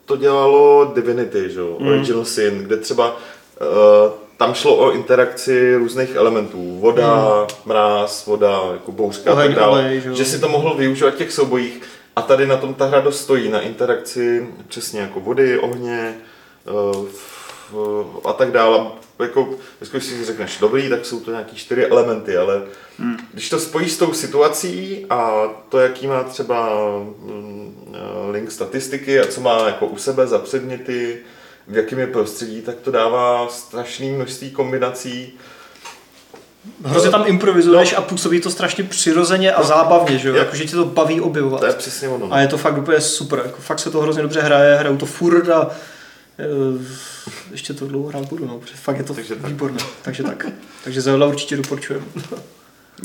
to 0.04 0.16
dělalo 0.16 0.92
Divinity, 0.94 1.50
že? 1.50 1.60
Mm. 1.60 1.86
Original 1.86 2.24
Sin, 2.24 2.58
kde 2.58 2.76
třeba 2.76 3.16
uh, 3.16 4.12
tam 4.36 4.54
šlo 4.54 4.76
o 4.76 4.92
interakci 4.92 5.76
různých 5.76 6.14
elementů. 6.14 6.78
Voda, 6.80 7.40
mm. 7.40 7.46
mráz, 7.64 8.26
voda, 8.26 8.60
jako 8.72 8.92
bouřka 8.92 9.32
a 9.32 9.34
tak 9.34 9.54
dále. 9.54 10.00
Že, 10.00 10.14
že 10.14 10.24
si 10.24 10.38
to 10.38 10.48
mohl 10.48 10.74
využívat 10.74 11.14
v 11.14 11.18
těch 11.18 11.32
soubojích. 11.32 11.82
A 12.16 12.22
tady 12.22 12.46
na 12.46 12.56
tom 12.56 12.74
ta 12.74 12.86
hra 12.86 13.00
dost 13.00 13.20
stojí, 13.20 13.48
na 13.48 13.60
interakci 13.60 14.48
přesně 14.68 15.00
jako 15.00 15.20
vody, 15.20 15.58
ohně 15.58 16.14
uh, 17.72 18.06
a 18.24 18.32
tak 18.32 18.50
dále. 18.50 18.86
Jako, 19.18 19.48
když 19.90 20.04
si 20.04 20.24
řekneš 20.24 20.58
dobrý, 20.58 20.88
tak 20.88 21.06
jsou 21.06 21.20
to 21.20 21.30
nějaký 21.30 21.56
čtyři 21.56 21.86
elementy, 21.86 22.36
ale 22.36 22.62
hmm. 22.98 23.16
když 23.32 23.50
to 23.50 23.58
spojíš 23.58 23.92
s 23.92 23.98
tou 23.98 24.12
situací 24.12 25.06
a 25.10 25.48
to, 25.68 25.78
jaký 25.78 26.06
má 26.06 26.22
třeba 26.24 26.68
mm, 27.22 27.74
link 28.30 28.50
statistiky 28.50 29.20
a 29.20 29.26
co 29.26 29.40
má 29.40 29.66
jako 29.66 29.86
u 29.86 29.96
sebe 29.96 30.26
za 30.26 30.38
předměty, 30.38 31.18
v 31.68 31.76
jakém 31.76 31.98
je 31.98 32.06
prostředí, 32.06 32.62
tak 32.62 32.76
to 32.76 32.90
dává 32.90 33.48
strašné 33.48 34.06
množství 34.06 34.50
kombinací. 34.50 35.32
Hrozně 36.84 37.10
tam 37.10 37.24
improvizuješ 37.26 37.92
no. 37.92 37.98
a 37.98 38.02
působí 38.02 38.40
to 38.40 38.50
strašně 38.50 38.84
přirozeně 38.84 39.52
a 39.52 39.60
no. 39.60 39.66
zábavně, 39.66 40.18
že 40.18 40.28
jo? 40.28 40.34
Jako, 40.34 40.56
že 40.56 40.64
tě 40.64 40.76
to 40.76 40.84
baví 40.84 41.20
objevovat. 41.20 41.60
To 41.60 41.66
je 41.66 41.72
přesně 41.72 42.08
ono. 42.08 42.32
A 42.32 42.40
je 42.40 42.48
to 42.48 42.58
fakt 42.58 42.78
úplně 42.78 43.00
super, 43.00 43.42
jako, 43.44 43.60
fakt 43.60 43.78
se 43.78 43.90
to 43.90 44.00
hrozně 44.00 44.22
dobře 44.22 44.40
hraje, 44.40 44.76
hrajou 44.76 44.96
to 44.96 45.06
furt 45.06 45.48
a 45.48 45.66
uh, 45.66 46.82
ještě 47.50 47.74
to 47.74 47.86
dlouho 47.86 48.08
hrát 48.08 48.28
budu, 48.28 48.46
no, 48.46 48.60
fakt 48.74 48.98
je 48.98 49.04
to 49.04 49.14
Takže 49.14 49.34
výborné. 49.34 49.78
Tak. 49.78 49.88
Takže 50.02 50.22
tak. 50.22 50.46
Takže 50.84 51.00
Zelda 51.00 51.26
určitě 51.26 51.56
doporučujeme. 51.56 52.06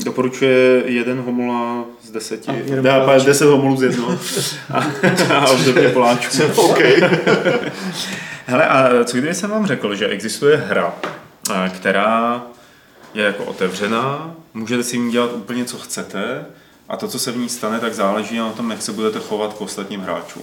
Doporučuje 0.04 0.82
jeden 0.86 1.20
homula 1.20 1.84
z 2.02 2.10
deseti. 2.10 2.50
A, 2.90 3.18
deset 3.18 3.46
homolů 3.46 3.76
z 3.76 3.82
jednoho. 3.82 4.18
a, 4.70 4.86
a 5.34 5.50
obdobně 5.50 5.88
poláčů. 5.88 6.42
okay. 6.56 7.02
Hele, 8.46 8.68
a 8.68 9.04
co 9.04 9.16
kdyby 9.16 9.34
jsem 9.34 9.50
vám 9.50 9.66
řekl, 9.66 9.94
že 9.94 10.08
existuje 10.08 10.56
hra, 10.56 10.94
která 11.76 12.42
je 13.14 13.24
jako 13.24 13.44
otevřená, 13.44 14.34
můžete 14.54 14.82
si 14.82 14.98
ní 14.98 15.12
dělat 15.12 15.32
úplně 15.32 15.64
co 15.64 15.78
chcete 15.78 16.46
a 16.88 16.96
to, 16.96 17.08
co 17.08 17.18
se 17.18 17.32
v 17.32 17.36
ní 17.36 17.48
stane, 17.48 17.80
tak 17.80 17.94
záleží 17.94 18.38
na 18.38 18.52
tom, 18.52 18.70
jak 18.70 18.82
se 18.82 18.92
budete 18.92 19.18
chovat 19.18 19.52
k 19.52 19.60
ostatním 19.60 20.00
hráčům. 20.00 20.42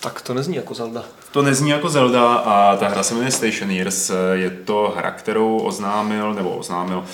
Tak 0.00 0.20
to 0.20 0.34
nezní 0.34 0.56
jako 0.56 0.74
Zelda. 0.74 1.04
To 1.32 1.42
nezní 1.42 1.70
jako 1.70 1.88
Zelda 1.88 2.34
a 2.34 2.76
ta 2.76 2.88
hra 2.88 3.02
se 3.02 3.14
jmenuje 3.14 3.30
Stationeers. 3.30 4.10
Je 4.32 4.50
to 4.50 4.94
hra, 4.96 5.10
kterou 5.10 5.58
oznámil, 5.58 6.34
nebo 6.34 6.50
oznámil, 6.50 7.04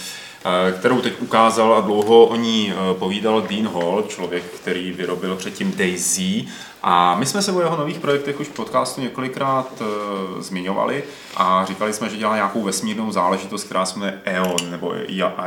kterou 0.79 1.01
teď 1.01 1.15
ukázal 1.21 1.75
a 1.75 1.81
dlouho 1.81 2.27
o 2.27 2.37
ní 2.37 2.73
eh, 2.73 2.95
povídal 2.95 3.43
Dean 3.43 3.69
Hall, 3.69 4.05
člověk, 4.09 4.45
který 4.45 4.93
vyrobil 4.93 5.37
předtím 5.37 5.73
Daisy. 5.77 6.45
A 6.83 7.15
my 7.15 7.27
jsme 7.27 7.43
se 7.43 7.53
o 7.53 7.61
jeho 7.61 7.77
nových 7.77 7.99
projektech 7.99 8.41
už 8.41 8.47
v 8.47 8.53
podcastu 8.53 9.01
několikrát 9.01 9.81
uh, 9.81 10.41
zmiňovali 10.41 11.05
a 11.37 11.65
říkali 11.65 11.93
jsme, 11.93 12.09
že 12.09 12.17
dělá 12.17 12.35
nějakou 12.35 12.63
vesmírnou 12.63 13.13
záležitost, 13.13 13.65
která 13.65 13.87
se 13.87 13.99
jmenuje 13.99 14.21
EON 14.25 14.71
nebo 14.71 14.95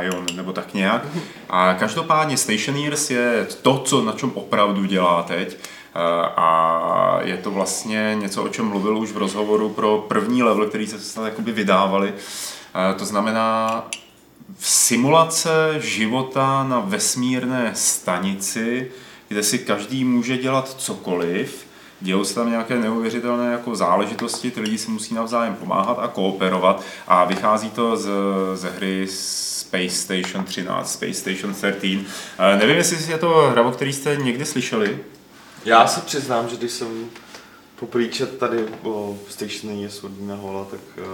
Ion 0.00 0.26
nebo 0.34 0.52
tak 0.52 0.74
nějak. 0.74 1.06
A 1.50 1.74
každopádně 1.74 2.36
Stationeers 2.36 3.10
je 3.10 3.46
to, 3.62 3.78
co 3.78 4.04
na 4.04 4.12
čem 4.12 4.30
opravdu 4.34 4.84
dělá 4.84 5.22
teď. 5.22 5.56
a 6.36 7.18
je 7.22 7.36
to 7.36 7.50
vlastně 7.50 8.16
něco, 8.20 8.42
o 8.42 8.48
čem 8.48 8.64
mluvil 8.64 8.98
už 8.98 9.12
v 9.12 9.16
rozhovoru 9.16 9.68
pro 9.68 9.98
první 10.08 10.42
level, 10.42 10.66
který 10.66 10.86
se 10.86 11.00
snad 11.00 11.24
jakoby 11.24 11.52
vydávali. 11.52 12.14
To 12.98 13.04
znamená 13.04 13.84
simulace 14.58 15.74
života 15.78 16.64
na 16.64 16.80
vesmírné 16.80 17.70
stanici, 17.74 18.90
kde 19.28 19.42
si 19.42 19.58
každý 19.58 20.04
může 20.04 20.38
dělat 20.38 20.74
cokoliv, 20.78 21.66
dějou 22.00 22.24
se 22.24 22.34
tam 22.34 22.50
nějaké 22.50 22.78
neuvěřitelné 22.78 23.52
jako 23.52 23.76
záležitosti, 23.76 24.50
ty 24.50 24.60
lidi 24.60 24.78
si 24.78 24.90
musí 24.90 25.14
navzájem 25.14 25.54
pomáhat 25.54 25.98
a 25.98 26.08
kooperovat 26.08 26.82
a 27.06 27.24
vychází 27.24 27.70
to 27.70 27.96
z, 27.96 28.08
ze 28.54 28.70
hry 28.70 29.06
Space 29.10 29.90
Station 29.90 30.44
13, 30.44 30.92
Space 30.92 31.14
Station 31.14 31.54
13. 31.54 31.94
Uh, 31.94 32.58
nevím, 32.58 32.76
jestli 32.76 33.12
je 33.12 33.18
to 33.18 33.48
hra, 33.50 33.62
o 33.62 33.70
který 33.70 33.92
jste 33.92 34.16
někdy 34.16 34.44
slyšeli. 34.44 34.98
Já 35.64 35.86
se 35.86 36.00
přiznám, 36.00 36.48
že 36.48 36.56
když 36.56 36.70
jsem 36.70 37.10
poprvé 37.80 38.08
tady 38.38 38.64
o 38.82 39.18
Station 39.28 39.72
je 39.72 39.88
od 40.02 40.12
Hola, 40.40 40.64
tak 40.64 40.80
uh, 40.98 41.04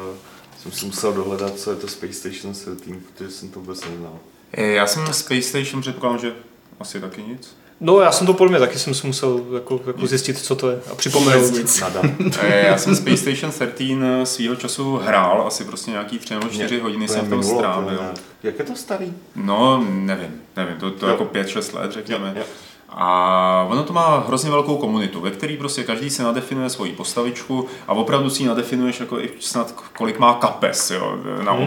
jsem 0.62 0.72
si 0.72 0.86
musel 0.86 1.12
dohledat, 1.12 1.58
co 1.58 1.70
je 1.70 1.76
to 1.76 1.88
Space 1.88 2.12
Station 2.12 2.54
13, 2.54 2.78
protože 3.14 3.30
jsem 3.30 3.48
to 3.48 3.60
vůbec 3.60 3.84
neznal. 3.84 4.18
Já 4.52 4.86
jsem 4.86 5.12
Space 5.12 5.42
Station 5.42 5.80
předpokládám, 5.80 6.18
že 6.18 6.34
asi 6.80 7.00
taky 7.00 7.22
nic. 7.22 7.56
No 7.80 8.00
já 8.00 8.12
jsem 8.12 8.26
to 8.26 8.34
podle 8.34 8.50
mě 8.50 8.58
taky 8.58 8.78
jsem 8.78 8.94
si 8.94 9.06
musel 9.06 9.40
jako, 9.54 9.80
jako 9.86 10.06
zjistit, 10.06 10.38
co 10.38 10.56
to 10.56 10.70
je 10.70 10.80
a 10.92 10.94
připomenout. 10.94 11.52
Nic. 11.52 11.82
já 12.42 12.78
jsem 12.78 12.96
Space 12.96 13.16
Station 13.16 13.52
13 13.74 14.34
svýho 14.34 14.56
času 14.56 14.96
hrál, 14.96 15.44
asi 15.46 15.64
prostě 15.64 15.90
nějaký 15.90 16.18
tři 16.18 16.34
nebo 16.34 16.48
čtyři 16.48 16.80
hodiny 16.80 17.08
jsem 17.08 17.26
v 17.26 17.30
tom 17.30 17.42
strávil. 17.42 18.00
Jak 18.42 18.58
je 18.58 18.64
to 18.64 18.76
starý? 18.76 19.12
No, 19.36 19.84
nevím, 19.90 20.40
nevím, 20.56 20.76
to, 20.76 20.90
to 20.90 21.06
jako 21.06 21.24
pět, 21.24 21.48
šest 21.48 21.72
let, 21.72 21.92
řekněme. 21.92 22.32
Jo, 22.36 22.40
jo. 22.40 22.44
A 22.92 23.66
ono 23.70 23.82
to 23.82 23.92
má 23.92 24.24
hrozně 24.26 24.50
velkou 24.50 24.76
komunitu, 24.76 25.20
ve 25.20 25.30
který 25.30 25.56
prostě 25.56 25.84
každý 25.84 26.10
si 26.10 26.22
nadefinuje 26.22 26.70
svoji 26.70 26.92
postavičku 26.92 27.66
a 27.88 27.92
opravdu 27.92 28.30
si 28.30 28.42
ji 28.42 28.48
nadefinuješ 28.48 29.00
jako 29.00 29.20
i 29.20 29.30
snad 29.40 29.74
kolik 29.96 30.18
má 30.18 30.34
kapes 30.34 30.90
jo, 30.90 31.18
na 31.44 31.52
hmm. 31.52 31.60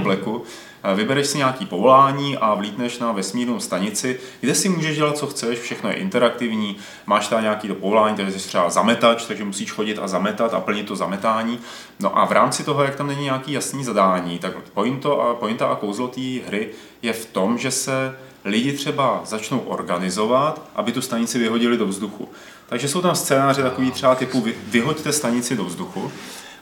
Vybereš 0.96 1.28
si 1.28 1.38
nějaký 1.38 1.66
povolání 1.66 2.38
a 2.38 2.54
vlítneš 2.54 3.00
na 3.00 3.12
vesmírnou 3.12 3.60
stanici, 3.60 4.20
kde 4.42 4.56
si 4.56 4.70
můžeš 4.70 4.98
dělat, 4.98 5.18
co 5.18 5.28
chceš, 5.28 5.60
všechno 5.60 5.90
je 5.90 5.96
interaktivní, 5.96 6.78
máš 7.06 7.28
tam 7.28 7.42
nějaký 7.42 7.68
to 7.68 7.76
povolání, 7.76 8.16
takže 8.16 8.40
jsi 8.40 8.48
třeba 8.48 8.70
zametač, 8.70 9.26
takže 9.26 9.44
musíš 9.44 9.72
chodit 9.72 10.00
a 10.00 10.08
zametat 10.08 10.54
a 10.54 10.60
plnit 10.60 10.88
to 10.88 10.96
zametání. 10.96 11.60
No 12.00 12.18
a 12.20 12.26
v 12.26 12.32
rámci 12.32 12.64
toho, 12.64 12.84
jak 12.84 12.96
tam 12.96 13.08
není 13.08 13.24
nějaký 13.24 13.52
jasný 13.52 13.84
zadání, 13.84 14.40
tak 14.40 14.54
pointo 14.74 15.22
a, 15.22 15.34
pointa 15.34 15.68
a 15.68 15.76
kouzlo 15.76 16.08
té 16.08 16.22
hry 16.48 16.70
je 17.02 17.14
v 17.14 17.26
tom, 17.26 17.58
že 17.58 17.72
se 17.72 18.16
lidi 18.46 18.74
třeba 18.74 19.22
začnou 19.26 19.60
organizovat, 19.60 20.62
aby 20.76 20.92
tu 20.92 21.02
stanici 21.02 21.40
vyhodili 21.40 21.78
do 21.78 21.88
vzduchu. 21.88 22.30
Takže 22.70 22.88
jsou 22.88 23.02
tam 23.02 23.16
scénáře 23.16 23.64
takový 23.64 23.92
třeba 23.92 24.16
typu 24.16 24.46
vyhoďte 24.68 25.14
stanici 25.14 25.56
do 25.56 25.66
vzduchu. 25.66 26.12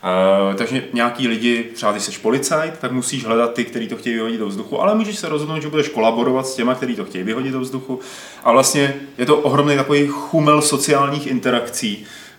Uh, 0.03 0.55
takže 0.55 0.83
nějaký 0.93 1.27
lidi, 1.27 1.63
třeba 1.73 1.91
když 1.91 2.03
jsi 2.03 2.19
policajt, 2.19 2.79
tak 2.79 2.91
musíš 2.91 3.25
hledat 3.25 3.53
ty, 3.53 3.65
kteří 3.65 3.87
to 3.87 3.97
chtějí 3.97 4.15
vyhodit 4.15 4.39
do 4.39 4.47
vzduchu, 4.47 4.81
ale 4.81 4.95
můžeš 4.95 5.19
se 5.19 5.29
rozhodnout, 5.29 5.61
že 5.61 5.69
budeš 5.69 5.89
kolaborovat 5.89 6.47
s 6.47 6.55
těma, 6.55 6.75
kteří 6.75 6.95
to 6.95 7.05
chtějí 7.05 7.23
vyhodit 7.23 7.53
do 7.53 7.59
vzduchu. 7.59 7.99
A 8.43 8.51
vlastně 8.51 8.95
je 9.17 9.25
to 9.25 9.37
ohromný 9.37 9.75
takový 9.75 10.07
chumel 10.07 10.61
sociálních 10.61 11.27
interakcí, 11.27 12.05
Eh, 12.05 12.30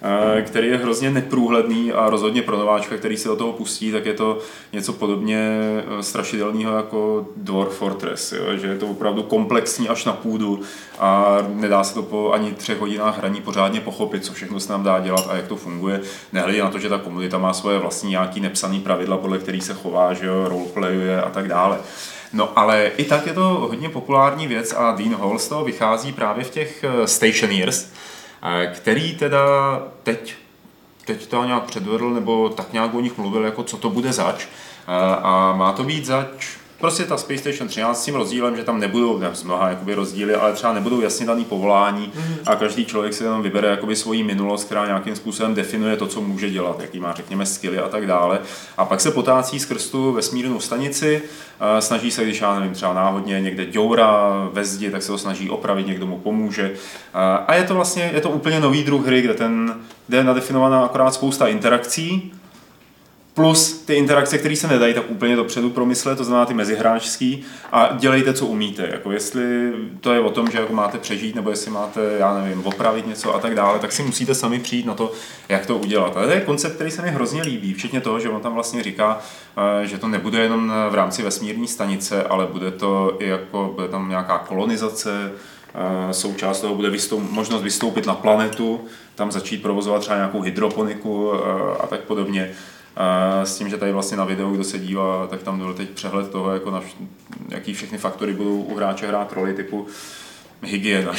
který 0.42 0.68
je 0.68 0.76
hrozně 0.76 1.10
neprůhledný 1.10 1.92
a 1.92 2.10
rozhodně 2.10 2.42
pro 2.42 2.56
nováčka, 2.56 2.96
který 2.96 3.16
se 3.16 3.28
do 3.28 3.36
toho 3.36 3.52
pustí, 3.52 3.92
tak 3.92 4.06
je 4.06 4.14
to 4.14 4.38
něco 4.72 4.92
podobně 4.92 5.38
eh, 5.38 6.02
strašidelného 6.02 6.76
jako 6.76 7.26
Dwarf 7.36 7.76
Fortress, 7.76 8.32
jo? 8.32 8.56
že 8.56 8.66
je 8.66 8.78
to 8.78 8.86
opravdu 8.86 9.22
komplexní 9.22 9.88
až 9.88 10.04
na 10.04 10.12
půdu 10.12 10.60
a 10.98 11.36
nedá 11.48 11.84
se 11.84 11.94
to 11.94 12.02
po 12.02 12.32
ani 12.32 12.52
třech 12.52 12.80
hodinách 12.80 13.18
hraní 13.18 13.40
pořádně 13.40 13.80
pochopit, 13.80 14.24
co 14.24 14.32
všechno 14.32 14.60
se 14.60 14.72
nám 14.72 14.82
dá 14.82 15.00
dělat 15.00 15.26
a 15.30 15.36
jak 15.36 15.46
to 15.46 15.56
funguje. 15.56 16.00
Nehledě 16.32 16.62
na 16.62 16.70
to, 16.70 16.78
že 16.78 16.88
ta 16.88 16.98
komunita 16.98 17.38
má 17.38 17.52
svoje 17.52 17.78
vlastní 17.78 18.10
nějaký 18.10 18.40
nepsaný 18.40 18.80
pravidla, 18.80 19.16
podle 19.16 19.38
kterých 19.38 19.64
se 19.64 19.74
chová, 19.74 20.14
že 20.14 20.26
jo, 20.26 20.48
roleplayuje 20.48 21.22
a 21.22 21.30
tak 21.30 21.48
dále. 21.48 21.78
No 22.32 22.58
ale 22.58 22.90
i 22.96 23.04
tak 23.04 23.26
je 23.26 23.32
to 23.32 23.42
hodně 23.42 23.88
populární 23.88 24.46
věc 24.46 24.72
a 24.72 24.92
Dean 24.92 25.14
Hall 25.14 25.38
z 25.38 25.48
toho 25.48 25.64
vychází 25.64 26.12
právě 26.12 26.44
v 26.44 26.50
těch 26.50 26.84
eh, 26.84 27.06
Stationeers, 27.06 27.88
který 28.72 29.16
teda 29.16 29.42
teď, 30.02 30.34
teď 31.04 31.26
to 31.26 31.44
nějak 31.44 31.62
předvedl, 31.62 32.10
nebo 32.10 32.48
tak 32.48 32.72
nějak 32.72 32.94
o 32.94 33.00
nich 33.00 33.18
mluvil, 33.18 33.44
jako 33.44 33.62
co 33.62 33.76
to 33.76 33.90
bude 33.90 34.12
zač. 34.12 34.46
A 35.22 35.52
má 35.56 35.72
to 35.72 35.84
být 35.84 36.06
zač 36.06 36.61
Prostě 36.82 37.04
ta 37.04 37.16
Space 37.16 37.38
Station 37.38 37.68
13 37.68 38.02
s 38.02 38.04
tím 38.04 38.14
rozdílem, 38.14 38.56
že 38.56 38.64
tam 38.64 38.80
nebudou, 38.80 39.18
ne, 39.18 39.30
z 39.32 39.42
mnoha 39.42 39.68
jakoby 39.68 39.94
rozdíly, 39.94 40.34
ale 40.34 40.52
třeba 40.52 40.72
nebudou 40.72 41.00
jasně 41.00 41.26
daný 41.26 41.44
povolání 41.44 42.12
mm-hmm. 42.16 42.36
a 42.46 42.56
každý 42.56 42.84
člověk 42.84 43.14
si 43.14 43.24
tam 43.24 43.42
vybere 43.42 43.68
jakoby 43.68 43.96
svoji 43.96 44.22
minulost, 44.22 44.64
která 44.64 44.86
nějakým 44.86 45.16
způsobem 45.16 45.54
definuje 45.54 45.96
to, 45.96 46.06
co 46.06 46.20
může 46.20 46.50
dělat, 46.50 46.80
jaký 46.80 47.00
má, 47.00 47.12
řekněme, 47.12 47.46
skilly 47.46 47.78
a 47.78 47.88
tak 47.88 48.06
dále. 48.06 48.38
A 48.76 48.84
pak 48.84 49.00
se 49.00 49.10
potácí 49.10 49.60
skrz 49.60 49.90
tu 49.90 50.12
vesmírnou 50.12 50.60
stanici, 50.60 51.22
snaží 51.80 52.10
se, 52.10 52.24
když 52.24 52.40
já 52.40 52.58
nevím, 52.58 52.74
třeba 52.74 52.94
náhodně 52.94 53.40
někde 53.40 53.66
děura 53.66 54.32
ve 54.52 54.64
zdi, 54.64 54.90
tak 54.90 55.02
se 55.02 55.08
to 55.08 55.18
snaží 55.18 55.50
opravit, 55.50 55.86
někdo 55.86 56.06
mu 56.06 56.18
pomůže. 56.18 56.74
A 57.46 57.54
je 57.54 57.64
to 57.64 57.74
vlastně, 57.74 58.10
je 58.14 58.20
to 58.20 58.30
úplně 58.30 58.60
nový 58.60 58.84
druh 58.84 59.06
hry, 59.06 59.22
kde, 59.22 59.34
ten, 59.34 59.74
kde 60.06 60.16
je 60.18 60.24
nadefinovaná 60.24 60.84
akorát 60.84 61.14
spousta 61.14 61.46
interakcí, 61.46 62.32
plus 63.34 63.72
ty 63.72 63.94
interakce, 63.94 64.38
které 64.38 64.56
se 64.56 64.68
nedají 64.68 64.94
tak 64.94 65.10
úplně 65.10 65.36
dopředu 65.36 65.70
promyslet, 65.70 66.18
to 66.18 66.24
znamená 66.24 66.46
ty 66.46 66.54
mezihráčský 66.54 67.44
a 67.72 67.96
dělejte, 67.98 68.34
co 68.34 68.46
umíte. 68.46 68.88
Jako 68.92 69.12
jestli 69.12 69.72
to 70.00 70.12
je 70.12 70.20
o 70.20 70.30
tom, 70.30 70.50
že 70.50 70.58
jako 70.58 70.72
máte 70.72 70.98
přežít, 70.98 71.34
nebo 71.34 71.50
jestli 71.50 71.70
máte, 71.70 72.00
já 72.18 72.34
nevím, 72.42 72.66
opravit 72.66 73.06
něco 73.06 73.34
a 73.34 73.38
tak 73.38 73.54
dále, 73.54 73.78
tak 73.78 73.92
si 73.92 74.02
musíte 74.02 74.34
sami 74.34 74.58
přijít 74.58 74.86
na 74.86 74.94
to, 74.94 75.12
jak 75.48 75.66
to 75.66 75.78
udělat. 75.78 76.16
Ale 76.16 76.26
to 76.26 76.32
je 76.32 76.40
koncept, 76.40 76.74
který 76.74 76.90
se 76.90 77.02
mi 77.02 77.10
hrozně 77.10 77.42
líbí, 77.42 77.74
včetně 77.74 78.00
toho, 78.00 78.20
že 78.20 78.28
on 78.28 78.40
tam 78.40 78.54
vlastně 78.54 78.82
říká, 78.82 79.20
eh, 79.82 79.86
že 79.86 79.98
to 79.98 80.08
nebude 80.08 80.38
jenom 80.38 80.72
v 80.90 80.94
rámci 80.94 81.22
vesmírní 81.22 81.68
stanice, 81.68 82.22
ale 82.22 82.46
bude 82.46 82.70
to 82.70 83.16
i 83.18 83.28
jako, 83.28 83.72
bude 83.74 83.88
tam 83.88 84.08
nějaká 84.08 84.38
kolonizace, 84.38 85.32
eh, 85.74 86.12
součást 86.12 86.60
toho 86.60 86.74
bude 86.74 86.90
vystoup, 86.90 87.30
možnost 87.30 87.62
vystoupit 87.62 88.06
na 88.06 88.14
planetu, 88.14 88.80
tam 89.14 89.32
začít 89.32 89.62
provozovat 89.62 90.00
třeba 90.00 90.16
nějakou 90.16 90.40
hydroponiku 90.40 91.32
eh, 91.34 91.38
a 91.80 91.86
tak 91.86 92.00
podobně. 92.00 92.50
S 93.44 93.58
tím, 93.58 93.68
že 93.68 93.76
tady 93.76 93.92
vlastně 93.92 94.16
na 94.16 94.24
videu, 94.24 94.54
kdo 94.54 94.64
se 94.64 94.78
dívá, 94.78 95.26
tak 95.26 95.42
tam 95.42 95.58
byl 95.58 95.74
teď 95.74 95.90
přehled 95.90 96.30
toho, 96.30 96.52
jako 96.52 96.70
na 96.70 96.80
vš- 96.80 97.06
jaký 97.48 97.74
všechny 97.74 97.98
faktory 97.98 98.32
budou 98.32 98.62
u 98.62 98.76
hráče 98.76 99.06
hrát 99.06 99.32
roli 99.32 99.54
typu 99.54 99.86
hygiena 100.62 101.12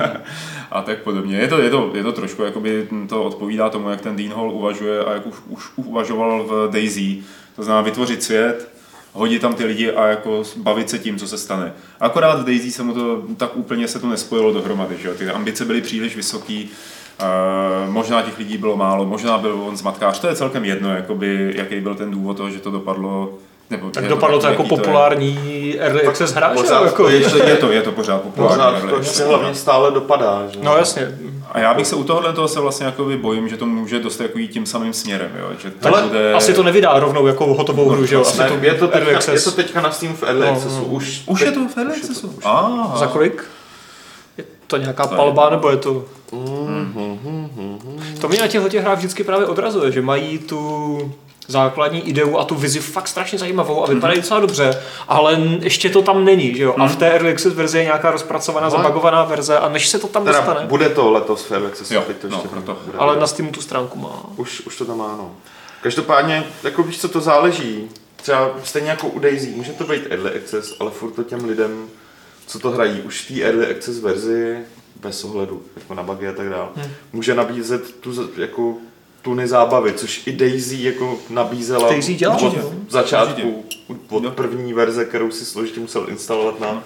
a 0.70 0.82
tak 0.82 0.98
podobně. 0.98 1.36
Je 1.36 1.48
to, 1.48 1.58
je 1.58 1.70
to, 1.70 1.90
je 1.94 2.02
to 2.02 2.12
trošku, 2.12 2.42
jakoby 2.42 2.88
to 3.08 3.24
odpovídá 3.24 3.70
tomu, 3.70 3.90
jak 3.90 4.00
ten 4.00 4.16
Dean 4.16 4.32
Hall 4.32 4.50
uvažuje 4.50 5.04
a 5.04 5.12
jak 5.12 5.26
už, 5.26 5.36
už 5.48 5.64
uvažoval 5.76 6.44
v 6.44 6.70
Daisy. 6.72 7.22
To 7.56 7.62
znamená 7.62 7.82
vytvořit 7.82 8.22
svět, 8.22 8.68
hodit 9.12 9.42
tam 9.42 9.54
ty 9.54 9.64
lidi 9.64 9.92
a 9.92 10.06
jako 10.06 10.42
bavit 10.56 10.90
se 10.90 10.98
tím, 10.98 11.18
co 11.18 11.28
se 11.28 11.38
stane. 11.38 11.72
Akorát 12.00 12.40
v 12.40 12.44
Daisy 12.44 12.72
se 12.72 12.82
mu 12.82 12.94
to 12.94 13.22
tak 13.36 13.56
úplně 13.56 13.88
se 13.88 13.98
to 13.98 14.08
nespojilo 14.08 14.52
dohromady, 14.52 14.96
že 15.02 15.14
Ty 15.14 15.30
ambice 15.30 15.64
byly 15.64 15.82
příliš 15.82 16.16
vysoký, 16.16 16.70
Uh, 17.20 17.92
možná 17.92 18.22
těch 18.22 18.38
lidí 18.38 18.58
bylo 18.58 18.76
málo, 18.76 19.06
možná 19.06 19.38
byl 19.38 19.62
on 19.66 19.76
zmatkář, 19.76 20.18
to 20.18 20.26
je 20.26 20.36
celkem 20.36 20.64
jedno, 20.64 20.94
jakoby, 20.96 21.52
jaký 21.56 21.80
byl 21.80 21.94
ten 21.94 22.10
důvod 22.10 22.36
toho, 22.36 22.50
že 22.50 22.58
to 22.58 22.70
dopadlo 22.70 23.34
nebo 23.70 23.90
tak 23.90 24.08
dopadlo 24.08 24.38
to, 24.38 24.46
jako 24.46 24.64
populární 24.64 25.72
to 25.72 25.84
early 25.84 26.06
access 26.06 26.32
hra, 26.32 26.48
pořád, 26.48 26.84
jako, 26.84 27.08
je, 27.08 27.16
je, 27.48 27.56
to, 27.56 27.72
je 27.72 27.82
to 27.82 27.92
pořád 27.92 28.22
populární. 28.22 28.80
Pořád 28.80 28.90
to 28.90 28.98
ještě 28.98 29.22
hlavně 29.22 29.54
stále 29.54 29.90
dopadá. 29.90 30.42
Že? 30.48 30.58
No 30.62 30.76
jasně. 30.76 31.18
A 31.52 31.58
já 31.58 31.74
bych 31.74 31.86
se 31.86 31.96
u 31.96 32.04
tohohle 32.04 32.32
toho 32.32 32.48
se 32.48 32.60
vlastně 32.60 32.86
jako 32.86 33.10
bojím, 33.16 33.48
že 33.48 33.56
to 33.56 33.66
může 33.66 33.98
dost 33.98 34.20
jako 34.20 34.38
jít 34.38 34.48
tím 34.48 34.66
samým 34.66 34.92
směrem. 34.92 35.30
Jo? 35.38 35.50
Že 35.58 35.70
to 35.70 35.88
Ale 35.88 36.02
bude... 36.02 36.34
asi 36.34 36.54
to 36.54 36.62
nevydá 36.62 36.98
rovnou 36.98 37.26
jako 37.26 37.54
hotovou 37.54 37.88
hru, 37.88 38.06
že 38.06 38.14
jo? 38.14 38.20
Asi 38.20 38.38
to 38.38 38.58
je, 38.60 38.74
to 38.74 38.88
teďka, 38.88 39.32
je 39.32 39.40
to 39.40 39.50
teďka 39.50 39.80
na 39.80 39.90
Steam 39.90 40.16
v 40.16 40.22
Early 40.22 40.46
no, 40.46 40.52
Accessu. 40.52 40.78
No. 40.78 40.84
Už, 40.84 41.22
už 41.26 41.40
je 41.40 41.52
to 41.52 41.60
v 41.68 41.78
Early 41.78 41.94
Accessu? 41.94 42.38
Za 42.94 43.06
kolik? 43.06 43.44
Je 44.64 44.68
to 44.68 44.76
nějaká 44.76 45.06
palba, 45.06 45.50
nebo 45.50 45.70
je 45.70 45.76
to... 45.76 46.04
Mm-hmm. 46.32 47.48
To 48.20 48.28
mě 48.28 48.38
na 48.38 48.46
těchto 48.46 48.68
těch 48.68 48.82
hrách 48.82 48.98
vždycky 48.98 49.24
právě 49.24 49.46
odrazuje, 49.46 49.92
že 49.92 50.02
mají 50.02 50.38
tu 50.38 51.12
základní 51.48 52.08
ideu 52.08 52.38
a 52.38 52.44
tu 52.44 52.54
vizi 52.54 52.80
fakt 52.80 53.08
strašně 53.08 53.38
zajímavou 53.38 53.84
a 53.84 53.86
vypadají 53.86 54.20
docela 54.20 54.40
dobře, 54.40 54.82
ale 55.08 55.40
ještě 55.60 55.90
to 55.90 56.02
tam 56.02 56.24
není, 56.24 56.54
že 56.54 56.62
jo? 56.62 56.74
A 56.78 56.86
v 56.86 56.96
té 56.96 57.10
Early 57.10 57.32
Access 57.32 57.54
verzi 57.54 57.78
je 57.78 57.84
nějaká 57.84 58.10
rozpracovaná, 58.10 58.66
no. 58.66 58.70
zabagovaná 58.70 59.24
verze 59.24 59.58
a 59.58 59.68
než 59.68 59.88
se 59.88 59.98
to 59.98 60.06
tam 60.06 60.24
teda 60.24 60.38
dostane. 60.38 60.66
Bude 60.66 60.88
to 60.88 61.10
letos 61.10 61.42
v 61.42 61.52
Early 61.52 61.66
Access, 61.66 61.90
jo, 61.90 62.04
to 62.20 62.28
no, 62.28 62.36
ještě 62.36 62.60
to. 62.60 62.76
Ale 62.98 63.16
na 63.16 63.26
Steamu 63.26 63.52
tu 63.52 63.60
stránku 63.60 63.98
má. 63.98 64.22
Už, 64.36 64.60
už 64.60 64.76
to 64.76 64.84
tam 64.84 64.98
má, 64.98 65.14
no. 65.18 65.30
Každopádně, 65.82 66.44
jako 66.62 66.82
víš, 66.82 67.00
co 67.00 67.08
to 67.08 67.20
záleží. 67.20 67.88
Třeba 68.16 68.50
stejně 68.64 68.90
jako 68.90 69.06
u 69.06 69.18
Daisy, 69.18 69.52
může 69.56 69.72
to 69.72 69.84
být 69.84 70.02
Early 70.10 70.30
Access, 70.30 70.74
ale 70.80 70.90
furt 70.90 71.10
to 71.10 71.22
těm 71.22 71.44
lidem, 71.44 71.88
co 72.46 72.58
to 72.58 72.70
hrají, 72.70 73.00
už 73.00 73.20
v 73.20 73.28
té 73.28 73.42
Early 73.42 73.66
Access 73.66 73.98
verzi 73.98 74.58
bez 75.00 75.24
ohledu 75.24 75.62
jako 75.76 75.94
na 75.94 76.02
bugy 76.02 76.28
a 76.28 76.32
tak 76.32 76.48
dále. 76.48 76.68
Hmm. 76.74 76.90
Může 77.12 77.34
nabízet 77.34 77.94
tu 78.00 78.30
jako 78.40 78.74
tuny 79.22 79.48
zábavy, 79.48 79.92
což 79.92 80.26
i 80.26 80.32
Daisy 80.32 80.82
jako 80.82 81.18
nabízela 81.30 81.88
Daisy 81.88 82.14
dělá, 82.14 82.36
od 82.36 82.54
začátku, 82.90 83.64
od 84.08 84.22
no. 84.22 84.30
první 84.30 84.72
verze, 84.72 85.04
kterou 85.04 85.30
si 85.30 85.44
složitě 85.44 85.80
musel 85.80 86.06
instalovat 86.08 86.60
na, 86.60 86.84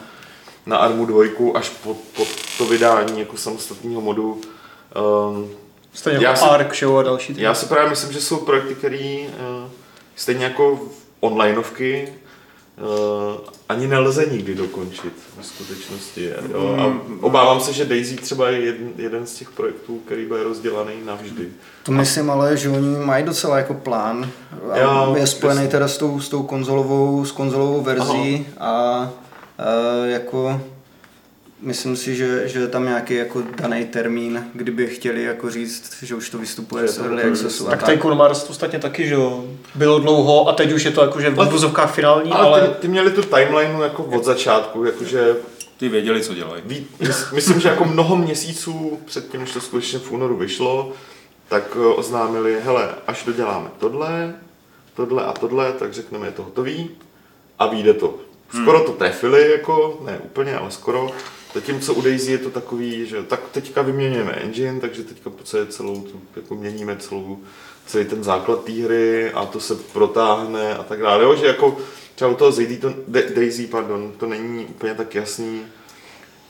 na 0.66 0.76
Armu 0.76 1.06
2 1.06 1.24
až 1.54 1.68
po, 1.68 1.94
po 1.94 2.26
to 2.58 2.66
vydání 2.66 3.20
jako 3.20 3.36
samostatného 3.36 4.00
modu 4.00 4.40
Um, 4.96 5.50
Stejně 5.92 6.26
jako 6.26 6.38
si, 6.38 6.44
Ark, 6.44 6.76
show 6.76 6.98
a 6.98 7.02
další. 7.02 7.34
Já 7.36 7.54
si 7.54 7.66
právě 7.66 7.90
myslím, 7.90 8.12
že 8.12 8.20
jsou 8.20 8.36
projekty, 8.36 8.74
které 8.74 9.26
uh, 9.28 9.70
stejně 10.16 10.44
jako 10.44 10.80
onlineovky 11.20 12.12
ani 13.68 13.86
nelze 13.86 14.26
nikdy 14.26 14.54
dokončit 14.54 15.12
v 15.40 15.46
skutečnosti. 15.46 16.30
Jo? 16.52 16.76
A 16.78 16.86
mm. 16.86 17.18
obávám 17.20 17.60
se, 17.60 17.72
že 17.72 17.84
Daisy 17.84 18.16
třeba 18.16 18.50
je 18.50 18.60
jeden, 18.60 18.92
jeden 18.96 19.26
z 19.26 19.34
těch 19.34 19.50
projektů, 19.50 19.98
který 20.06 20.26
bude 20.26 20.42
rozdělaný 20.42 20.92
navždy. 21.04 21.48
To 21.82 21.92
myslím 21.92 22.30
ale, 22.30 22.56
že 22.56 22.68
oni 22.68 23.04
mají 23.04 23.24
docela 23.24 23.58
jako 23.58 23.74
plán. 23.74 24.30
Já, 24.74 25.12
je 25.16 25.26
spojený 25.26 25.68
teda 25.68 25.88
s 25.88 25.96
tou, 25.96 26.20
s 26.20 26.28
tou 26.28 26.42
konzolovou, 26.42 27.24
s 27.24 27.32
konzolovou 27.32 27.80
verzí 27.80 28.46
Aha. 28.58 28.70
a 28.70 29.10
uh, 29.58 30.10
jako 30.10 30.60
myslím 31.60 31.96
si, 31.96 32.16
že, 32.16 32.48
že 32.48 32.58
je 32.58 32.68
tam 32.68 32.84
nějaký 32.84 33.14
jako 33.14 33.42
daný 33.60 33.84
termín, 33.84 34.44
kdyby 34.54 34.86
chtěli 34.86 35.22
jako 35.22 35.50
říct, 35.50 36.02
že 36.02 36.14
už 36.14 36.30
to 36.30 36.38
vystupuje 36.38 36.88
z 36.88 36.98
Early 36.98 37.22
Accessu. 37.22 37.64
Tak, 37.64 37.82
tak 37.82 38.02
ten 38.02 38.14
Mars 38.14 38.50
ostatně 38.50 38.78
taky, 38.78 39.08
že 39.08 39.14
jo, 39.14 39.44
bylo 39.74 39.98
dlouho 39.98 40.48
a 40.48 40.52
teď 40.52 40.72
už 40.72 40.84
je 40.84 40.90
to 40.90 41.00
jakože 41.02 41.30
v 41.30 41.40
obrazovkách 41.40 41.94
finální, 41.94 42.32
ale... 42.32 42.60
ale... 42.60 42.68
Ty, 42.68 42.74
ty, 42.74 42.88
měli 42.88 43.10
tu 43.10 43.22
timeline 43.22 43.78
jako 43.82 44.04
od 44.04 44.24
začátku, 44.24 44.84
jakože... 44.84 45.36
Ty 45.76 45.88
věděli, 45.88 46.22
co 46.22 46.34
dělají. 46.34 46.62
Ví, 46.66 46.86
myslím, 47.32 47.60
že 47.60 47.68
jako 47.68 47.84
mnoho 47.84 48.16
měsíců 48.16 48.98
před 49.04 49.30
tím, 49.30 49.40
než 49.40 49.50
to 49.50 49.60
skutečně 49.60 49.98
v 49.98 50.12
únoru 50.12 50.36
vyšlo, 50.36 50.92
tak 51.48 51.76
eh, 51.76 51.86
oznámili, 51.86 52.56
hele, 52.64 52.88
až 53.06 53.24
doděláme 53.24 53.68
tohle, 53.78 54.34
tohle 54.94 55.24
a 55.24 55.32
tohle, 55.32 55.72
tak 55.72 55.92
řekneme, 55.92 56.26
je 56.26 56.32
to 56.32 56.42
hotový 56.42 56.90
a 57.58 57.66
vyjde 57.66 57.94
to. 57.94 58.14
Skoro 58.62 58.78
hmm. 58.78 58.86
to 58.86 58.92
trefili, 58.92 59.50
jako, 59.50 60.00
ne 60.04 60.18
úplně, 60.24 60.56
ale 60.56 60.70
skoro. 60.70 61.10
Zatímco 61.54 61.94
u 61.94 62.00
Daisy 62.00 62.32
je 62.32 62.38
to 62.38 62.50
takový, 62.50 63.06
že 63.06 63.22
tak 63.22 63.40
teďka 63.52 63.82
vyměňujeme 63.82 64.32
engine, 64.32 64.80
takže 64.80 65.02
teďka 65.02 65.30
celé 65.44 65.66
celou, 65.66 66.06
jako 66.36 66.54
měníme 66.54 66.96
celou, 66.96 67.38
celý 67.86 68.04
ten 68.04 68.24
základ 68.24 68.64
té 68.64 68.72
hry 68.72 69.32
a 69.32 69.46
to 69.46 69.60
se 69.60 69.74
protáhne 69.74 70.74
a 70.74 70.82
tak 70.82 71.00
dále. 71.00 71.24
Jo, 71.24 71.36
že 71.36 71.46
jako 71.46 71.76
třeba 72.14 72.30
u 72.30 72.34
toho 72.34 72.50
Daisy, 72.50 72.76
to, 72.76 72.94
Daisy 73.34 73.66
pardon, 73.66 74.12
to 74.18 74.26
není 74.26 74.64
úplně 74.64 74.94
tak 74.94 75.14
jasný. 75.14 75.62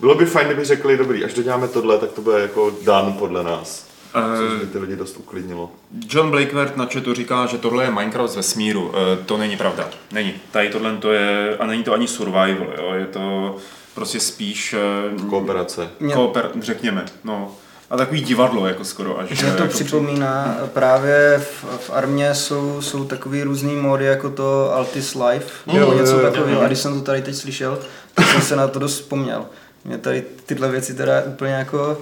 Bylo 0.01 0.15
by 0.15 0.27
fajn, 0.27 0.47
kdyby 0.47 0.65
řekli, 0.65 0.97
dobrý, 0.97 1.25
až 1.25 1.35
doděláme 1.35 1.69
tohle, 1.69 1.99
tak 1.99 2.13
to 2.13 2.23
bude 2.23 2.41
jako 2.41 2.73
dan 2.85 3.13
podle 3.13 3.45
nás. 3.45 3.89
Což 4.13 4.61
by 4.61 4.67
ty 4.67 4.79
lidi 4.79 4.97
dost 4.97 5.17
uklidnilo. 5.17 5.71
John 6.11 6.31
Blakewert 6.31 6.77
na 6.77 6.87
chatu 6.87 7.15
říká, 7.15 7.47
že 7.47 7.59
tohle 7.59 7.85
je 7.85 7.91
Minecraft 7.91 8.33
z 8.33 8.37
vesmíru. 8.37 8.93
E, 8.95 9.25
to 9.25 9.37
není 9.37 9.57
pravda. 9.57 9.91
Není. 10.13 10.35
Tady 10.51 10.69
tohle 10.69 10.97
to 10.97 11.13
je, 11.13 11.57
a 11.57 11.67
není 11.67 11.85
to 11.85 11.93
ani 11.93 12.09
survival, 12.09 12.67
jo. 12.79 12.93
je 12.95 13.07
to 13.07 13.57
prostě 13.99 14.21
spíš... 14.21 14.75
Eh, 14.75 15.29
Kooperace. 15.31 15.89
Kooper, 16.15 16.51
řekněme, 16.61 17.05
no. 17.25 17.51
A 17.91 17.97
takový 17.97 18.21
divadlo 18.21 18.67
jako 18.67 18.85
skoro 18.85 19.19
až. 19.19 19.29
Že 19.29 19.47
to 19.47 19.63
jako 19.63 19.67
připomíná, 19.67 20.57
při... 20.63 20.71
právě 20.71 21.39
v, 21.39 21.65
v 21.79 21.91
armě 21.91 22.35
jsou, 22.35 22.83
jsou 22.83 23.05
takový 23.05 23.43
různý 23.43 23.77
mody 23.77 24.05
jako 24.05 24.31
to 24.31 24.75
Altis 24.75 25.15
Life, 25.15 25.47
mm, 25.67 25.79
nebo 25.79 25.93
něco 25.93 26.19
takového. 26.19 26.63
A 26.63 26.67
když 26.67 26.79
jsem 26.79 26.95
to 26.95 27.01
tady 27.01 27.23
teď 27.23 27.35
slyšel, 27.35 27.79
tak 28.15 28.27
jsem 28.27 28.43
se 28.43 28.57
na 28.57 28.69
to 28.69 28.79
dost 28.79 28.95
vzpomněl. 28.95 29.47
Mě 29.85 29.99
tady 29.99 30.25
tyhle 30.47 30.69
věci 30.69 30.95
teda 30.95 31.23
úplně 31.27 31.53
jako 31.53 31.99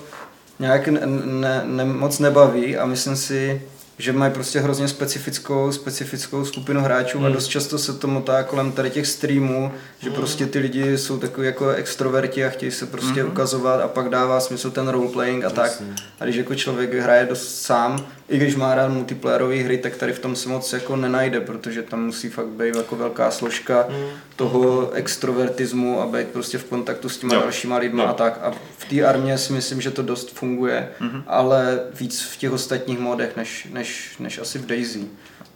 nějak 0.59 0.89
ne, 0.89 1.01
ne, 1.25 1.63
ne, 1.65 1.85
moc 1.85 2.19
nebaví 2.19 2.77
a 2.77 2.87
myslím 2.87 3.17
si, 3.17 3.63
že 3.99 4.13
mají 4.13 4.33
prostě 4.33 4.61
hrozně 4.61 4.89
specifickou, 4.89 5.73
specifickou 5.73 6.45
skupinu 6.45 6.81
hráčů 6.81 7.19
hmm. 7.19 7.27
a 7.27 7.31
dost 7.31 7.47
často 7.47 7.79
se 7.79 7.93
to 7.93 8.09
motá 8.09 8.43
kolem 8.43 8.73
tady 8.73 8.91
těch 8.91 9.07
streamů, 9.07 9.73
že 9.99 10.09
hmm. 10.09 10.17
prostě 10.17 10.47
ty 10.47 10.59
lidi 10.59 10.99
jsou 10.99 11.19
takový 11.19 11.47
jako 11.47 11.69
extroverti 11.69 12.45
a 12.45 12.49
chtějí 12.49 12.73
se 12.73 12.87
prostě 12.87 13.23
hmm. 13.23 13.31
ukazovat 13.31 13.81
a 13.81 13.89
pak 13.89 14.09
dává 14.09 14.41
smysl 14.41 14.71
ten 14.71 14.89
roleplaying 14.89 15.45
a 15.45 15.51
tak. 15.51 15.83
A 16.21 16.25
když 16.25 16.37
jako 16.37 16.55
člověk 16.55 16.95
hraje 16.95 17.27
dost 17.27 17.63
sám, 17.63 18.07
i 18.29 18.37
když 18.37 18.57
má 18.57 18.75
rád 18.75 18.89
multiplayerové 18.89 19.57
hry, 19.57 19.79
tak 19.79 19.97
tady 19.97 20.13
v 20.13 20.19
tom 20.19 20.37
se 20.37 20.49
moc 20.49 20.73
jako 20.73 20.97
nenajde, 20.97 21.41
protože 21.41 21.83
tam 21.83 22.07
musí 22.07 22.29
fakt 22.29 22.47
být 22.47 22.77
jako 22.77 22.97
velká 22.97 23.31
složka 23.31 23.87
mm. 23.89 24.07
toho 24.37 24.91
extrovertismu 24.93 26.01
a 26.01 26.07
být 26.07 26.29
prostě 26.29 26.59
v 26.59 26.65
kontaktu 26.65 27.09
s 27.09 27.19
těma 27.19 27.35
jo. 27.35 27.41
dalšíma 27.41 27.77
lidma 27.77 28.03
jo. 28.03 28.09
a 28.09 28.13
tak. 28.13 28.39
A 28.43 28.53
v 28.79 28.85
té 28.85 29.05
armě 29.05 29.39
si 29.39 29.53
myslím, 29.53 29.81
že 29.81 29.91
to 29.91 30.03
dost 30.03 30.31
funguje, 30.31 30.89
mm-hmm. 31.01 31.23
ale 31.27 31.81
víc 32.01 32.23
v 32.23 32.37
těch 32.37 32.53
ostatních 32.53 32.99
modech, 32.99 33.37
než, 33.37 33.69
než, 33.73 34.17
než 34.19 34.39
asi 34.39 34.59
v 34.59 34.67
Daisy 34.67 35.05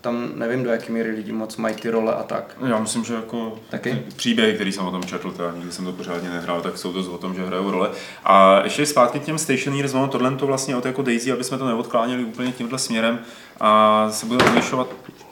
tam 0.01 0.33
nevím, 0.35 0.65
do 0.65 0.71
jaké 0.71 0.93
míry 0.93 1.11
lidi 1.11 1.33
moc 1.33 1.57
mají 1.57 1.75
ty 1.75 1.91
role 1.91 2.15
a 2.15 2.23
tak. 2.23 2.57
Já 2.67 2.79
myslím, 2.79 3.05
že 3.05 3.15
jako 3.15 3.59
Taky? 3.71 4.03
příběhy, 4.17 4.55
který 4.55 4.73
jsem 4.73 4.87
o 4.87 4.91
tom 4.91 5.03
četl, 5.05 5.31
teda 5.31 5.53
nikdy 5.57 5.73
jsem 5.73 5.85
to 5.85 5.93
pořádně 5.93 6.31
nehrál, 6.31 6.61
tak 6.61 6.79
jsou 6.79 6.93
to 6.93 7.13
o 7.13 7.19
tom, 7.19 7.35
že 7.35 7.47
hrajou 7.47 7.71
role. 7.71 7.91
A 8.25 8.63
ještě 8.65 8.87
zpátky 8.87 9.21
k 9.21 9.25
těm 9.25 9.39
Stationeers, 9.39 9.95
ono 9.95 10.09
tohle 10.09 10.37
to 10.37 10.47
vlastně 10.47 10.77
od 10.77 10.87
jako 10.87 11.03
Daisy, 11.03 11.33
aby 11.33 11.45
jsme 11.45 11.59
to 11.59 11.67
neodkláněli 11.67 12.25
úplně 12.25 12.53
tímhle 12.53 12.79
směrem 12.79 13.19
a 13.61 14.09
se 14.11 14.27
bude 14.27 14.45
odlišovat 14.45 14.89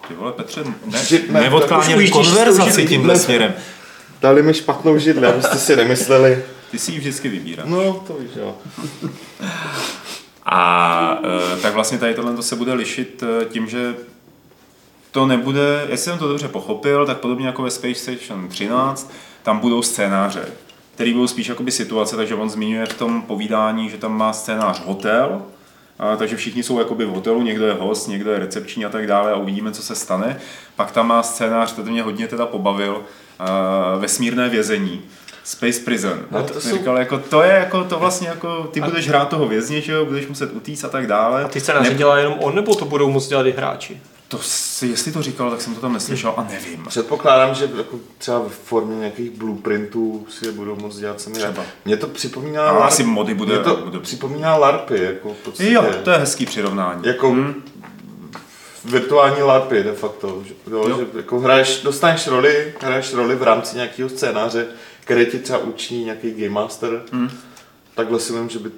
ty 0.08 0.14
vole, 0.14 0.32
Petře, 0.32 0.64
ne, 0.64 1.00
ne 1.30 1.40
neodkláněli 1.40 2.10
konverzaci 2.10 2.86
tímhle 2.86 3.16
směrem. 3.16 3.54
Dali 4.20 4.42
mi 4.42 4.54
špatnou 4.54 4.98
židli, 4.98 5.26
abyste 5.26 5.58
si 5.58 5.76
nemysleli. 5.76 6.44
Ty 6.70 6.78
si 6.78 6.92
ji 6.92 6.98
vždycky 6.98 7.28
vybíráš. 7.28 7.66
No, 7.68 8.04
to 8.06 8.14
víš, 8.14 8.30
jo. 8.36 8.56
A 10.50 11.20
e, 11.56 11.60
tak 11.60 11.74
vlastně 11.74 11.98
tady 11.98 12.14
tohle 12.14 12.42
se 12.42 12.56
bude 12.56 12.72
lišit 12.72 13.22
e, 13.22 13.44
tím, 13.44 13.68
že 13.68 13.94
to 15.10 15.26
nebude, 15.26 15.86
jestli 15.90 16.10
jsem 16.10 16.18
to 16.18 16.28
dobře 16.28 16.48
pochopil, 16.48 17.06
tak 17.06 17.18
podobně 17.18 17.46
jako 17.46 17.62
ve 17.62 17.70
Space 17.70 17.94
Station 17.94 18.48
13, 18.48 19.12
tam 19.42 19.58
budou 19.58 19.82
scénáře, 19.82 20.44
které 20.94 21.12
budou 21.12 21.26
spíš 21.26 21.48
jakoby 21.48 21.70
situace, 21.70 22.16
takže 22.16 22.34
on 22.34 22.50
zmiňuje 22.50 22.86
v 22.86 22.94
tom 22.94 23.22
povídání, 23.22 23.90
že 23.90 23.96
tam 23.96 24.16
má 24.16 24.32
scénář 24.32 24.84
hotel, 24.84 25.42
a, 25.98 26.16
takže 26.16 26.36
všichni 26.36 26.62
jsou 26.62 26.78
jakoby 26.78 27.04
v 27.04 27.08
hotelu, 27.08 27.42
někdo 27.42 27.66
je 27.66 27.72
host, 27.72 28.08
někdo 28.08 28.32
je 28.32 28.38
recepční 28.38 28.84
a 28.84 28.88
tak 28.88 29.06
dále 29.06 29.32
a 29.32 29.36
uvidíme, 29.36 29.72
co 29.72 29.82
se 29.82 29.94
stane. 29.94 30.40
Pak 30.76 30.90
tam 30.90 31.06
má 31.06 31.22
scénář, 31.22 31.72
to 31.72 31.82
mě 31.82 32.02
hodně 32.02 32.28
teda 32.28 32.46
pobavil, 32.46 33.02
a, 33.38 33.96
vesmírné 33.96 34.48
vězení. 34.48 35.02
Space 35.44 35.80
Prison. 35.80 36.18
No, 36.30 36.42
to 36.42 36.60
jsou... 36.60 36.76
říkal, 36.76 36.98
jako, 36.98 37.18
to 37.18 37.42
je 37.42 37.52
jako, 37.52 37.84
to 37.84 37.98
vlastně 37.98 38.28
jako, 38.28 38.68
ty 38.72 38.80
a... 38.80 38.84
budeš 38.84 39.08
hrát 39.08 39.28
toho 39.28 39.48
vězně, 39.48 39.80
že 39.80 39.92
jo, 39.92 40.04
budeš 40.04 40.26
muset 40.26 40.52
utíct 40.52 40.84
a 40.84 40.88
tak 40.88 41.06
dále. 41.06 41.44
A 41.44 41.48
ty 41.48 41.60
scénáře 41.60 41.90
ne... 41.90 41.96
dělá 41.96 42.18
jenom 42.18 42.34
on, 42.40 42.54
nebo 42.54 42.74
to 42.74 42.84
budou 42.84 43.10
moct 43.10 43.28
dělat 43.28 43.46
i 43.46 43.52
hráči? 43.52 44.00
To 44.28 44.38
si, 44.38 44.86
jestli 44.86 45.12
to 45.12 45.22
říkal, 45.22 45.50
tak 45.50 45.60
jsem 45.60 45.74
to 45.74 45.80
tam 45.80 45.92
neslyšel 45.92 46.34
a 46.36 46.46
nevím. 46.50 46.84
Předpokládám, 46.88 47.54
že 47.54 47.70
jako 47.76 47.96
třeba 48.18 48.38
v 48.48 48.52
formě 48.52 48.96
nějakých 48.96 49.30
blueprintů 49.30 50.26
si 50.30 50.46
je 50.46 50.52
budou 50.52 50.76
moct 50.76 50.96
dělat 50.96 51.20
sami. 51.20 51.36
Třeba. 51.36 51.62
Mě 51.84 51.96
to 51.96 52.06
připomíná... 52.06 52.62
Ale 52.62 52.78
LARP. 52.78 52.92
asi 52.92 53.02
mody 53.02 53.34
bude... 53.34 53.54
Mě 53.54 53.64
to 53.64 53.76
bude... 53.76 54.00
připomíná 54.00 54.56
LARPy. 54.56 55.04
Jako 55.04 55.36
podstatě, 55.44 55.72
jo, 55.72 55.84
to 56.04 56.10
je 56.10 56.18
hezký 56.18 56.46
přirovnání. 56.46 57.00
Jako 57.04 57.30
hmm. 57.30 57.64
virtuální 58.84 59.42
LARPy 59.42 59.82
de 59.82 59.92
facto. 59.92 60.42
Že, 60.46 60.54
jo, 60.70 60.88
jo. 60.88 60.98
že 60.98 61.06
jako 61.16 61.40
hraješ, 61.40 61.82
dostaneš 61.82 62.26
roli, 62.26 62.74
hraješ 62.80 63.14
roli 63.14 63.36
v 63.36 63.42
rámci 63.42 63.76
nějakého 63.76 64.08
scénáře, 64.08 64.66
který 65.00 65.26
ti 65.26 65.38
třeba 65.38 65.58
učí 65.58 66.04
nějaký 66.04 66.30
game 66.30 66.48
master. 66.48 67.02
Hmm 67.12 67.30
takhle 67.98 68.20
si 68.20 68.32
vím, 68.32 68.48
že 68.48 68.58
by, 68.58 68.70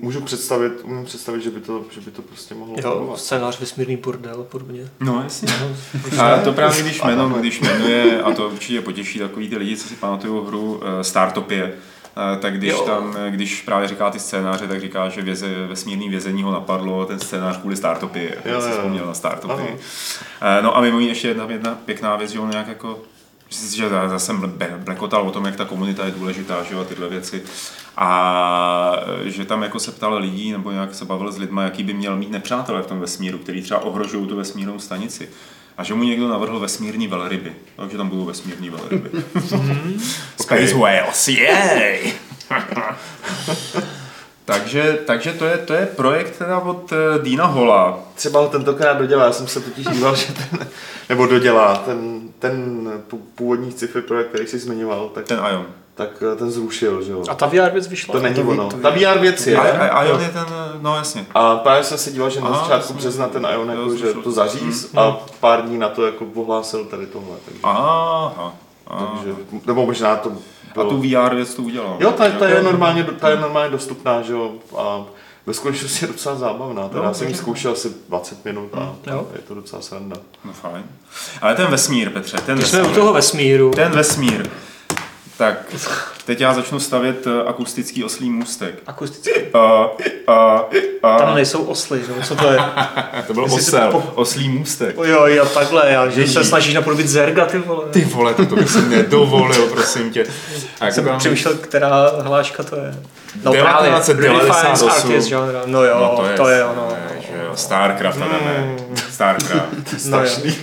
můžu 0.00 0.20
představit, 0.20 0.84
můžu 0.84 1.04
představit, 1.04 1.42
že 1.42 1.50
by 1.50 1.60
to, 1.60 1.84
že 1.90 2.00
by 2.00 2.10
to 2.10 2.22
prostě 2.22 2.54
mohlo 2.54 2.76
Jo, 2.78 2.90
fungovat. 2.90 3.18
scénář 3.18 3.60
vesmírný 3.60 3.96
bordel 3.96 4.46
podobně. 4.50 4.88
No 5.00 5.22
jasně. 5.22 5.48
No, 5.60 6.22
a 6.22 6.38
to 6.38 6.52
právě 6.52 6.82
když, 6.82 7.02
jméno, 7.02 7.28
když 7.28 7.60
jmenuje, 7.60 8.22
a 8.22 8.32
to 8.32 8.48
určitě 8.48 8.80
potěší 8.80 9.18
takový 9.18 9.48
ty 9.48 9.56
lidi, 9.56 9.76
co 9.76 9.88
si 9.88 9.94
pamatují 9.94 10.46
hru 10.46 10.74
uh, 10.74 10.80
Startopie, 11.02 11.64
uh, 11.64 12.40
tak 12.40 12.58
když 12.58 12.70
jo. 12.70 12.82
tam, 12.86 13.16
když 13.30 13.62
právě 13.62 13.88
říká 13.88 14.10
ty 14.10 14.18
scénáře, 14.18 14.68
tak 14.68 14.80
říká, 14.80 15.08
že 15.08 15.22
věze, 15.22 15.66
vesmírný 15.66 16.08
vězení 16.08 16.42
ho 16.42 16.52
napadlo, 16.52 17.04
ten 17.04 17.18
scénář 17.18 17.56
kvůli 17.56 17.76
Startopie, 17.76 18.38
jo, 18.44 18.60
si 18.60 18.70
vzpomněl 18.70 19.06
na 19.06 19.14
Startopie. 19.14 19.70
Uh, 19.70 19.78
no 20.62 20.76
a 20.76 20.80
mimo 20.80 20.98
jiné 20.98 21.10
ještě 21.10 21.28
jedna, 21.28 21.46
jedna 21.48 21.78
pěkná 21.84 22.16
věc, 22.16 22.30
že 22.30 22.40
on 22.40 22.50
nějak 22.50 22.68
jako 22.68 23.02
že 23.76 23.88
zase 23.88 24.32
blekotal 24.78 25.22
o 25.22 25.30
tom, 25.30 25.44
jak 25.44 25.56
ta 25.56 25.64
komunita 25.64 26.04
je 26.04 26.10
důležitá, 26.10 26.62
že 26.62 26.74
jo, 26.74 26.80
a 26.80 26.84
tyhle 26.84 27.08
věci. 27.08 27.42
A 27.96 28.96
že 29.24 29.44
tam 29.44 29.62
jako 29.62 29.78
se 29.78 29.92
ptal 29.92 30.18
lidí, 30.18 30.52
nebo 30.52 30.70
nějak 30.70 30.94
se 30.94 31.04
bavil 31.04 31.32
s 31.32 31.38
lidmi, 31.38 31.60
jaký 31.64 31.82
by 31.82 31.94
měl 31.94 32.16
mít 32.16 32.30
nepřátelé 32.30 32.82
v 32.82 32.86
tom 32.86 33.00
vesmíru, 33.00 33.38
který 33.38 33.62
třeba 33.62 33.80
ohrožují 33.80 34.26
tu 34.26 34.36
vesmírnou 34.36 34.78
stanici. 34.78 35.28
A 35.76 35.84
že 35.84 35.94
mu 35.94 36.04
někdo 36.04 36.28
navrhl 36.28 36.60
vesmírní 36.60 37.08
velryby. 37.08 37.52
Takže 37.76 37.96
tam 37.96 38.08
budou 38.08 38.24
vesmírní 38.24 38.70
velryby. 38.70 39.10
Mhm. 39.52 40.00
Space 40.40 40.74
Whales, 40.74 41.28
yay! 41.28 42.12
takže, 44.44 44.98
takže 45.06 45.32
to, 45.32 45.44
je, 45.44 45.58
to 45.58 45.72
je 45.72 45.86
projekt 45.86 46.38
teda 46.38 46.58
od 46.58 46.92
uh, 46.92 47.22
Dina 47.22 47.46
Hola. 47.46 47.98
Třeba 48.14 48.40
ho 48.40 48.48
tentokrát 48.48 48.98
dodělá, 48.98 49.24
já 49.24 49.32
jsem 49.32 49.48
se 49.48 49.60
totiž 49.60 49.86
díval, 49.86 50.16
že 50.16 50.32
ten, 50.32 50.66
nebo 51.08 51.26
dodělá, 51.26 51.76
ten, 51.76 52.20
ten 52.38 52.88
původní 53.34 53.72
sci-fi 53.72 54.02
projekt, 54.02 54.28
který 54.28 54.46
jsi 54.46 54.58
zmiňoval. 54.58 55.08
Tak... 55.08 55.26
Ten 55.26 55.38
Ion 55.50 55.66
tak 55.94 56.22
eh, 56.32 56.36
ten 56.36 56.50
zrušil, 56.50 57.02
že 57.02 57.12
jo. 57.12 57.24
A 57.28 57.34
ta 57.34 57.46
VR 57.46 57.70
věc 57.72 57.88
vyšla? 57.88 58.12
To 58.12 58.20
není 58.20 58.34
to 58.34 58.42
ono. 58.42 58.68
Ta 58.68 58.90
VR 58.90 59.18
věc 59.18 59.46
je. 59.46 59.56
A, 59.56 60.04
Ion 60.04 60.20
je 60.20 60.28
ten, 60.28 60.46
no 60.80 60.96
jasně. 60.96 61.26
A 61.34 61.56
právě 61.56 61.84
jsem 61.84 61.98
se 61.98 62.10
díval, 62.10 62.30
že 62.30 62.40
na 62.40 62.46
Aha, 62.46 62.58
začátku 62.58 62.76
jasně. 62.76 62.94
března 62.94 63.28
ten 63.28 63.46
Ion 63.52 63.70
jako, 63.70 63.96
že 63.96 64.12
to 64.12 64.32
zaříz 64.32 64.92
mm, 64.92 64.98
a 64.98 65.18
pár 65.40 65.62
dní 65.62 65.78
na 65.78 65.88
to 65.88 66.06
jako 66.06 66.26
ohlásil 66.34 66.84
tady 66.84 67.06
tohle. 67.06 67.36
Takže. 67.44 67.60
Aha. 67.62 68.54
Takže, 68.88 69.34
nebo 69.66 69.86
možná 69.86 70.16
to 70.16 70.32
bylo... 70.74 70.86
A 70.86 70.88
tu 70.88 70.98
VR 70.98 71.34
věc 71.34 71.54
to 71.54 71.62
udělal. 71.62 71.96
Jo, 72.00 72.12
ta, 72.12 72.30
ta, 72.30 72.48
je 72.48 72.62
normálně, 72.62 73.04
ta 73.04 73.30
je 73.30 73.36
normálně 73.36 73.70
dostupná, 73.70 74.22
že 74.22 74.32
jo, 74.32 74.52
a 74.76 75.04
ve 75.46 75.54
skutečnosti 75.54 76.04
je 76.04 76.08
docela 76.12 76.34
zábavná. 76.34 76.88
Teda 76.88 77.02
no, 77.02 77.14
jsem 77.14 77.28
ji 77.28 77.34
zkoušel 77.34 77.72
asi 77.72 77.90
20 78.08 78.44
minut 78.44 78.70
a 78.74 78.94
jo. 79.06 79.28
je 79.36 79.42
to 79.42 79.54
docela 79.54 79.82
sranda. 79.82 80.16
No 80.44 80.52
fajn. 80.52 80.84
Ale 81.42 81.54
ten 81.54 81.66
vesmír, 81.66 82.10
Petře, 82.10 82.36
ten 82.36 82.58
Když 82.58 82.72
vesmír. 82.72 82.84
jsme 82.84 82.92
u 82.92 82.94
toho 82.94 83.12
vesmíru. 83.12 83.70
Ten 83.70 83.92
vesmír. 83.92 84.50
Tak, 85.36 85.58
teď 86.26 86.40
já 86.40 86.54
začnu 86.54 86.80
stavět 86.80 87.26
eh, 87.26 87.48
akustický 87.48 88.04
oslý 88.04 88.30
můstek. 88.30 88.74
Akustický? 88.86 89.30
A, 89.54 89.90
a, 90.26 90.64
a. 91.02 91.18
Tam 91.18 91.34
nejsou 91.34 91.64
osly, 91.64 92.02
nebo 92.08 92.20
co 92.22 92.36
to 92.36 92.52
je? 92.52 92.58
to 93.26 93.34
byl 93.34 93.44
osel, 93.44 93.90
po... 93.90 94.02
oslý 94.14 94.48
můstek. 94.48 94.96
Jo, 94.96 95.26
jo, 95.26 95.46
takhle, 95.46 95.90
já, 95.90 96.08
že 96.08 96.26
se 96.26 96.44
snažíš 96.44 96.74
napodobit 96.74 97.08
zerga, 97.08 97.46
ty 97.46 97.58
vole. 97.58 97.84
Ty 97.90 98.04
vole, 98.04 98.34
to, 98.34 98.46
to 98.46 98.56
bych 98.56 98.70
si 98.70 98.82
nedovolil, 98.82 99.66
prosím 99.66 100.10
tě. 100.10 100.26
A 100.80 100.90
jsem 100.90 101.04
mám... 101.04 101.18
přemýšlel, 101.18 101.54
která 101.54 102.10
hláška 102.20 102.62
to 102.62 102.76
je. 102.76 102.94
No 103.44 103.52
1998. 103.52 105.42
No 105.66 105.84
jo, 105.84 105.98
no, 106.00 106.16
to, 106.16 106.26
je, 106.26 106.36
to 106.36 106.48
je 106.48 106.64
ono. 106.64 106.88
Je, 106.90 107.44
Starcraft, 107.54 108.18
mm. 108.18 108.96
Starcraft. 109.10 110.06
No, 110.08 110.18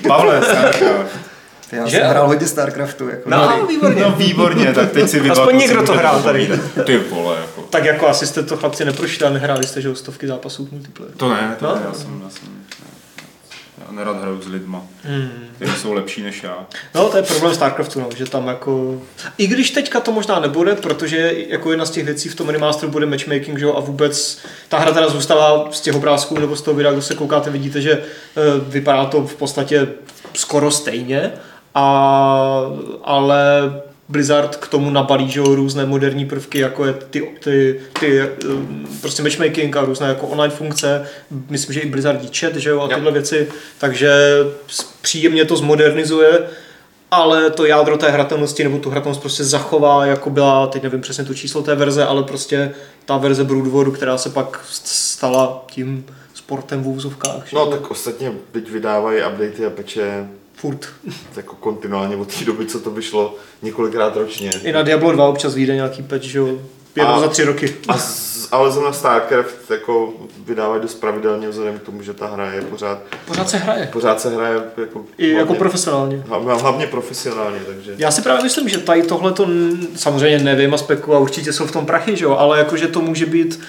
Pavle, 0.08 0.42
Starcraft. 0.44 1.31
Já 1.72 1.88
že? 1.88 1.98
jsem 1.98 2.08
hrál 2.08 2.28
hodně 2.28 2.48
StarCraftu. 2.48 3.10
Jako 3.10 3.30
no, 3.30 3.38
no, 3.60 3.68
výborně. 3.68 4.02
No, 4.02 4.12
výborně, 4.12 4.74
tak 4.74 4.92
teď 4.92 5.10
si 5.10 5.20
vybavu. 5.20 5.42
Aspoň 5.42 5.58
někdo 5.58 5.84
to 5.84 5.94
hrál 5.94 6.24
tady. 6.24 6.50
Ty 6.86 6.98
vole, 6.98 7.38
jako. 7.42 7.62
Tak 7.62 7.86
jako 7.86 8.08
asi 8.08 8.28
jste 8.28 8.44
to 8.44 8.58
chlapci 8.58 8.86
neprošli 8.86 9.26
a 9.26 9.30
nehráli 9.30 9.68
jste, 9.68 9.82
že 9.82 9.96
stovky 9.96 10.28
zápasů 10.28 10.66
v 10.66 10.72
multiplayer. 10.72 11.14
To 11.18 11.30
ne, 11.30 11.56
to 11.60 11.66
no? 11.66 11.76
ne, 11.76 11.82
já 11.88 11.94
jsem, 11.94 12.22
já 12.24 12.30
jsem 12.30 12.48
já 13.88 13.92
nerad 13.96 14.22
hraju 14.22 14.42
s 14.42 14.48
lidma, 14.48 14.82
hmm. 15.04 15.30
kteří 15.56 15.72
jsou 15.76 15.94
lepší 15.94 16.24
než 16.24 16.44
já. 16.44 16.66
No, 16.96 17.10
to 17.10 17.18
je 17.18 17.24
problém 17.24 17.56
StarCraftu, 17.56 18.00
no, 18.00 18.10
že 18.18 18.26
tam 18.26 18.48
jako... 18.48 19.02
I 19.38 19.48
když 19.48 19.72
teďka 19.72 20.00
to 20.00 20.12
možná 20.12 20.40
nebude, 20.40 20.76
protože 20.76 21.34
jako 21.48 21.70
jedna 21.70 21.86
z 21.86 21.90
těch 21.90 22.06
věcí 22.06 22.30
v 22.30 22.36
tom 22.36 22.50
remasteru 22.50 22.92
bude 22.92 23.06
matchmaking, 23.06 23.60
že 23.60 23.66
jo, 23.66 23.76
a 23.76 23.80
vůbec 23.80 24.38
ta 24.70 24.80
hra 24.80 24.92
teda 24.92 25.10
zůstává 25.10 25.68
z 25.72 25.82
těch 25.82 25.96
obrázků 25.96 26.40
nebo 26.40 26.56
z 26.56 26.62
toho 26.62 26.76
videa, 26.76 26.92
kdo 26.92 27.02
se 27.02 27.16
koukáte, 27.16 27.50
vidíte, 27.50 27.82
že 27.82 27.98
uh, 27.98 28.04
vypadá 28.68 29.06
to 29.06 29.28
v 29.28 29.36
podstatě 29.36 29.88
skoro 30.34 30.72
stejně, 30.72 31.34
a, 31.76 32.66
ale 33.04 33.74
Blizzard 34.10 34.56
k 34.56 34.68
tomu 34.68 34.90
nabalí 34.90 35.32
že, 35.32 35.44
různé 35.44 35.86
moderní 35.86 36.26
prvky, 36.26 36.60
jako 36.60 36.86
je 36.86 36.94
ty, 36.94 37.22
ty, 37.44 37.80
ty 38.00 38.30
um, 38.48 38.88
prostě 39.02 39.24
matchmaking 39.24 39.78
a 39.78 39.86
různé 39.86 40.08
jako 40.08 40.28
online 40.28 40.54
funkce. 40.54 41.08
Myslím, 41.50 41.74
že 41.74 41.80
i 41.80 41.90
Blizzard 41.90 42.38
chat 42.38 42.56
že 42.56 42.70
jo, 42.70 42.80
a 42.82 42.88
tyhle 42.88 43.12
věci. 43.12 43.48
Takže 43.78 44.12
příjemně 45.02 45.46
to 45.46 45.56
zmodernizuje, 45.56 46.40
ale 47.12 47.50
to 47.50 47.66
jádro 47.66 47.98
té 47.98 48.10
hratelnosti 48.10 48.64
nebo 48.64 48.78
tu 48.78 48.90
hratelnost 48.90 49.22
prostě 49.22 49.44
zachová, 49.44 50.06
jako 50.06 50.30
byla, 50.30 50.68
teď 50.68 50.84
nevím 50.84 51.02
přesně 51.02 51.24
to 51.24 51.34
číslo 51.34 51.62
té 51.62 51.76
verze, 51.76 52.06
ale 52.06 52.24
prostě 52.24 52.72
ta 53.06 53.18
verze 53.18 53.44
Broodwaru, 53.44 53.92
která 53.92 54.18
se 54.18 54.30
pak 54.30 54.66
stala 54.70 55.64
tím 55.72 56.06
sportem 56.34 56.84
v 56.84 56.88
úzovkách. 56.88 57.54
No 57.54 57.66
tak 57.66 57.92
ostatně 57.92 58.34
teď 58.52 58.70
vydávají 58.70 59.22
updaty 59.34 59.66
a 59.66 59.70
peče 59.70 60.28
Furt. 60.62 60.86
Jako 61.36 61.56
kontinuálně 61.56 62.16
od 62.16 62.36
té 62.36 62.46
doby, 62.46 62.66
co 62.66 62.80
to 62.80 62.92
vyšlo 62.92 63.36
několikrát 63.62 64.16
ročně. 64.16 64.52
I 64.64 64.72
na 64.72 64.82
Diablo 64.82 65.12
2 65.12 65.28
občas 65.28 65.56
vyjde 65.56 65.76
nějaký 65.76 66.04
patch, 66.04 66.24
že 66.24 66.40
jo? 66.40 66.58
Jednou 66.96 67.20
za 67.20 67.28
tři 67.28 67.44
roky. 67.44 67.76
A 67.88 67.98
z, 67.98 68.48
ale 68.52 68.72
zrovna 68.72 68.94
StarCraft 68.94 69.72
jako 69.72 70.14
vydávají 70.46 70.82
dost 70.82 70.96
pravidelně 70.96 71.50
vzhledem 71.50 71.80
k 71.80 71.82
tomu, 71.82 72.04
že 72.04 72.14
ta 72.14 72.28
hra 72.28 72.52
je 72.52 72.62
pořád... 72.62 73.00
Pořád 73.26 73.50
se 73.50 73.58
hraje. 73.58 73.90
Pořád 73.94 74.22
se 74.22 74.30
hraje 74.30 74.62
jako... 74.78 75.06
I 75.18 75.26
hlavně, 75.26 75.40
jako 75.40 75.54
profesionálně. 75.56 76.24
Hlavně, 76.28 76.54
hlavně 76.54 76.88
profesionálně, 76.88 77.60
takže... 77.68 77.94
Já 77.98 78.12
si 78.12 78.22
právě 78.22 78.44
myslím, 78.44 78.70
že 78.70 78.78
tady 78.78 79.04
tohle 79.04 79.32
to 79.32 79.48
samozřejmě 79.96 80.40
nevím 80.40 80.74
a 80.74 80.78
speku 80.78 81.16
a 81.16 81.20
určitě 81.20 81.54
jsou 81.54 81.66
v 81.66 81.72
tom 81.72 81.86
prachy, 81.86 82.16
že 82.16 82.26
jo? 82.26 82.36
Ale 82.38 82.58
jakože 82.58 82.88
to 82.88 83.02
může 83.02 83.26
být 83.26 83.60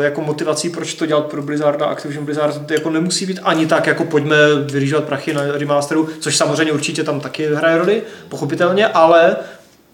jako 0.00 0.20
motivací, 0.20 0.70
proč 0.70 0.94
to 0.94 1.06
dělat 1.06 1.26
pro 1.26 1.42
Blizzard 1.42 1.82
a 1.82 1.86
Activision 1.86 2.24
Blizzard 2.24 2.70
jako 2.70 2.90
nemusí 2.90 3.26
být 3.26 3.40
ani 3.42 3.66
tak, 3.66 3.86
jako 3.86 4.04
pojďme 4.04 4.36
vyrýžovat 4.72 5.04
prachy 5.04 5.34
na 5.34 5.42
remasteru, 5.52 6.08
což 6.20 6.36
samozřejmě 6.36 6.72
určitě 6.72 7.04
tam 7.04 7.20
taky 7.20 7.54
hraje 7.54 7.78
roli, 7.78 8.02
pochopitelně, 8.28 8.86
ale 8.86 9.36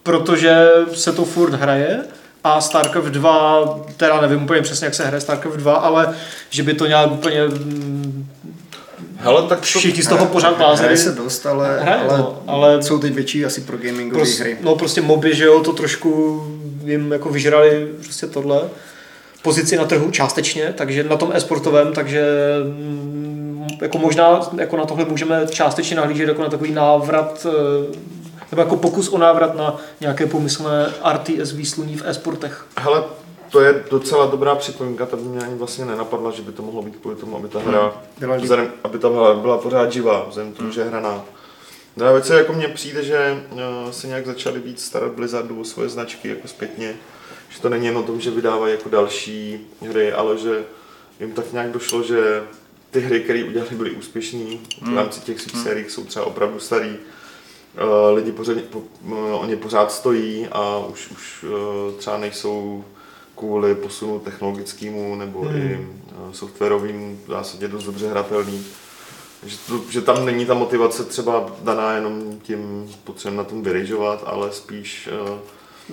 protože 0.03 0.69
se 0.93 1.11
to 1.11 1.25
furt 1.25 1.53
hraje, 1.53 1.99
a 2.43 2.61
StarCraft 2.61 3.07
2, 3.07 3.79
teda 3.97 4.21
nevím 4.21 4.43
úplně 4.43 4.61
přesně, 4.61 4.85
jak 4.85 4.93
se 4.93 5.05
hraje 5.05 5.21
StarCraft 5.21 5.57
2, 5.57 5.75
ale 5.75 6.15
že 6.49 6.63
by 6.63 6.73
to 6.73 6.85
nějak 6.85 7.11
úplně 7.11 7.45
mm, 7.45 8.27
Hele, 9.17 9.47
tak 9.47 9.59
to... 9.59 9.65
Všichni 9.65 10.03
z 10.03 10.07
toho 10.07 10.25
pořád 10.25 10.59
lázeli. 10.59 10.87
Hraje 10.87 10.97
se 10.97 11.11
dost, 11.11 11.45
ale, 11.45 11.79
hraje, 11.79 12.01
ale, 12.01 12.17
no, 12.17 12.43
ale 12.47 12.83
jsou 12.83 12.99
teď 12.99 13.13
větší 13.13 13.45
asi 13.45 13.61
pro 13.61 13.77
gamingové 13.77 14.21
prost, 14.21 14.39
hry. 14.39 14.57
No 14.61 14.75
prostě 14.75 15.01
moby, 15.01 15.35
že 15.35 15.45
jo, 15.45 15.59
to 15.59 15.73
trošku 15.73 16.41
jim 16.85 17.11
jako 17.11 17.29
vyžrali 17.29 17.87
prostě 18.03 18.27
tohle 18.27 18.61
pozici 19.43 19.77
na 19.77 19.85
trhu 19.85 20.11
částečně, 20.11 20.73
takže 20.77 21.03
na 21.03 21.17
tom 21.17 21.31
e-sportovém, 21.33 21.93
takže 21.93 22.25
mm, 22.63 23.67
jako 23.81 23.97
možná 23.97 24.39
jako 24.57 24.77
na 24.77 24.85
tohle 24.85 25.05
můžeme 25.05 25.47
částečně 25.49 25.95
nahlížet 25.95 26.27
jako 26.27 26.41
na 26.41 26.49
takový 26.49 26.71
návrat 26.71 27.47
eh, 27.49 27.97
nebo 28.51 28.61
jako 28.61 28.77
pokus 28.77 29.09
o 29.09 29.17
návrat 29.17 29.55
na 29.55 29.77
nějaké 30.01 30.25
pomyslné 30.25 30.93
RTS 31.13 31.51
výsluní 31.51 31.97
v 31.97 32.03
e-sportech. 32.05 32.65
Hele, 32.77 33.03
to 33.51 33.61
je 33.61 33.83
docela 33.91 34.25
dobrá 34.25 34.55
připomínka, 34.55 35.05
ta 35.05 35.17
by 35.17 35.23
mě 35.23 35.39
ani 35.39 35.55
vlastně 35.55 35.85
nenapadla, 35.85 36.31
že 36.31 36.41
by 36.41 36.51
to 36.51 36.61
mohlo 36.63 36.81
být 36.81 36.95
kvůli 36.95 37.15
tomu, 37.15 37.37
aby 37.37 37.47
ta 37.47 37.59
hra, 37.59 37.93
byla, 38.17 38.35
vzhledem, 38.35 38.71
aby 38.83 38.99
ta 38.99 39.09
hra 39.09 39.33
byla 39.33 39.57
pořád 39.57 39.91
živá, 39.91 40.25
vzhledem 40.29 40.53
tomu, 40.53 40.71
že 40.71 40.81
je 40.81 40.87
hraná. 40.87 41.25
Druhá 41.97 42.11
věc 42.11 42.29
je, 42.29 42.37
jako 42.37 42.53
mně 42.53 42.67
přijde, 42.67 43.03
že 43.03 43.43
uh, 43.51 43.59
se 43.91 44.07
nějak 44.07 44.25
začali 44.25 44.59
víc 44.59 44.85
starat 44.85 45.11
Blizzardu 45.11 45.61
o 45.61 45.63
svoje 45.63 45.89
značky 45.89 46.27
jako 46.29 46.47
zpětně 46.47 46.95
že 47.53 47.61
to 47.61 47.69
není 47.69 47.85
jen 47.85 47.97
o 47.97 48.03
tom, 48.03 48.21
že 48.21 48.31
vydávají 48.31 48.73
jako 48.73 48.89
další 48.89 49.67
hry, 49.81 50.11
ale 50.13 50.37
že 50.37 50.63
jim 51.19 51.31
tak 51.31 51.53
nějak 51.53 51.71
došlo, 51.71 52.03
že 52.03 52.43
ty 52.91 52.99
hry, 52.99 53.19
které 53.19 53.43
udělali, 53.43 53.75
byly 53.75 53.91
úspěšné 53.91 54.39
v 54.81 54.81
hmm. 54.81 54.97
rámci 54.97 55.21
těch 55.21 55.41
svých 55.41 55.53
hmm. 55.53 55.63
sérií, 55.63 55.85
jsou 55.89 56.03
třeba 56.03 56.25
opravdu 56.25 56.59
starý. 56.59 56.89
Uh, 56.89 58.15
lidi 58.15 58.31
pořád, 58.31 58.57
po, 58.61 58.83
oni 59.33 59.55
pořád 59.55 59.91
stojí 59.91 60.47
a 60.51 60.77
už, 60.77 61.09
už 61.11 61.43
uh, 61.43 61.97
třeba 61.97 62.17
nejsou 62.17 62.85
kvůli 63.35 63.75
posunu 63.75 64.19
technologickému 64.19 65.15
nebo 65.15 65.41
hmm. 65.41 65.57
i 65.57 65.75
uh, 65.77 66.31
softwarovým 66.31 67.21
v 67.25 67.29
zásadě 67.29 67.67
dost 67.67 67.83
dobře 67.83 68.09
hratelný. 68.09 68.65
Že, 69.45 69.57
to, 69.67 69.81
že 69.89 70.01
tam 70.01 70.25
není 70.25 70.45
ta 70.45 70.53
motivace 70.53 71.03
třeba 71.03 71.51
daná 71.61 71.93
jenom 71.93 72.39
tím 72.43 72.91
potřebem 73.03 73.37
na 73.37 73.43
tom 73.43 73.63
vyrejžovat, 73.63 74.23
ale 74.25 74.51
spíš 74.51 75.09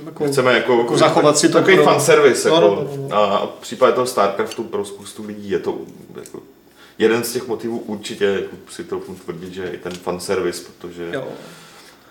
jako, 0.06 0.26
chceme 0.28 0.54
jako, 0.54 0.78
jako 0.78 0.98
zachovat 0.98 1.38
si 1.38 1.48
to 1.48 1.58
takový 1.58 1.76
pro... 1.76 1.84
fanservice. 1.84 2.48
No, 2.48 2.54
jako, 2.54 2.66
no, 2.68 2.96
no, 2.96 3.08
no. 3.08 3.16
A 3.16 3.46
v 3.46 3.60
případě 3.60 3.92
toho 3.92 4.06
StarCraftu 4.06 4.64
pro 4.64 4.84
spoustu 4.84 5.26
lidí 5.26 5.50
je 5.50 5.58
to 5.58 5.78
jako, 6.20 6.42
jeden 6.98 7.24
z 7.24 7.32
těch 7.32 7.48
motivů 7.48 7.78
určitě 7.78 8.24
jako, 8.24 8.56
si 8.70 8.84
to 8.84 9.00
tvrdit, 9.24 9.54
že 9.54 9.70
i 9.74 9.78
ten 9.78 9.92
fanservice, 9.92 10.64
protože 10.64 11.10
jo. 11.12 11.28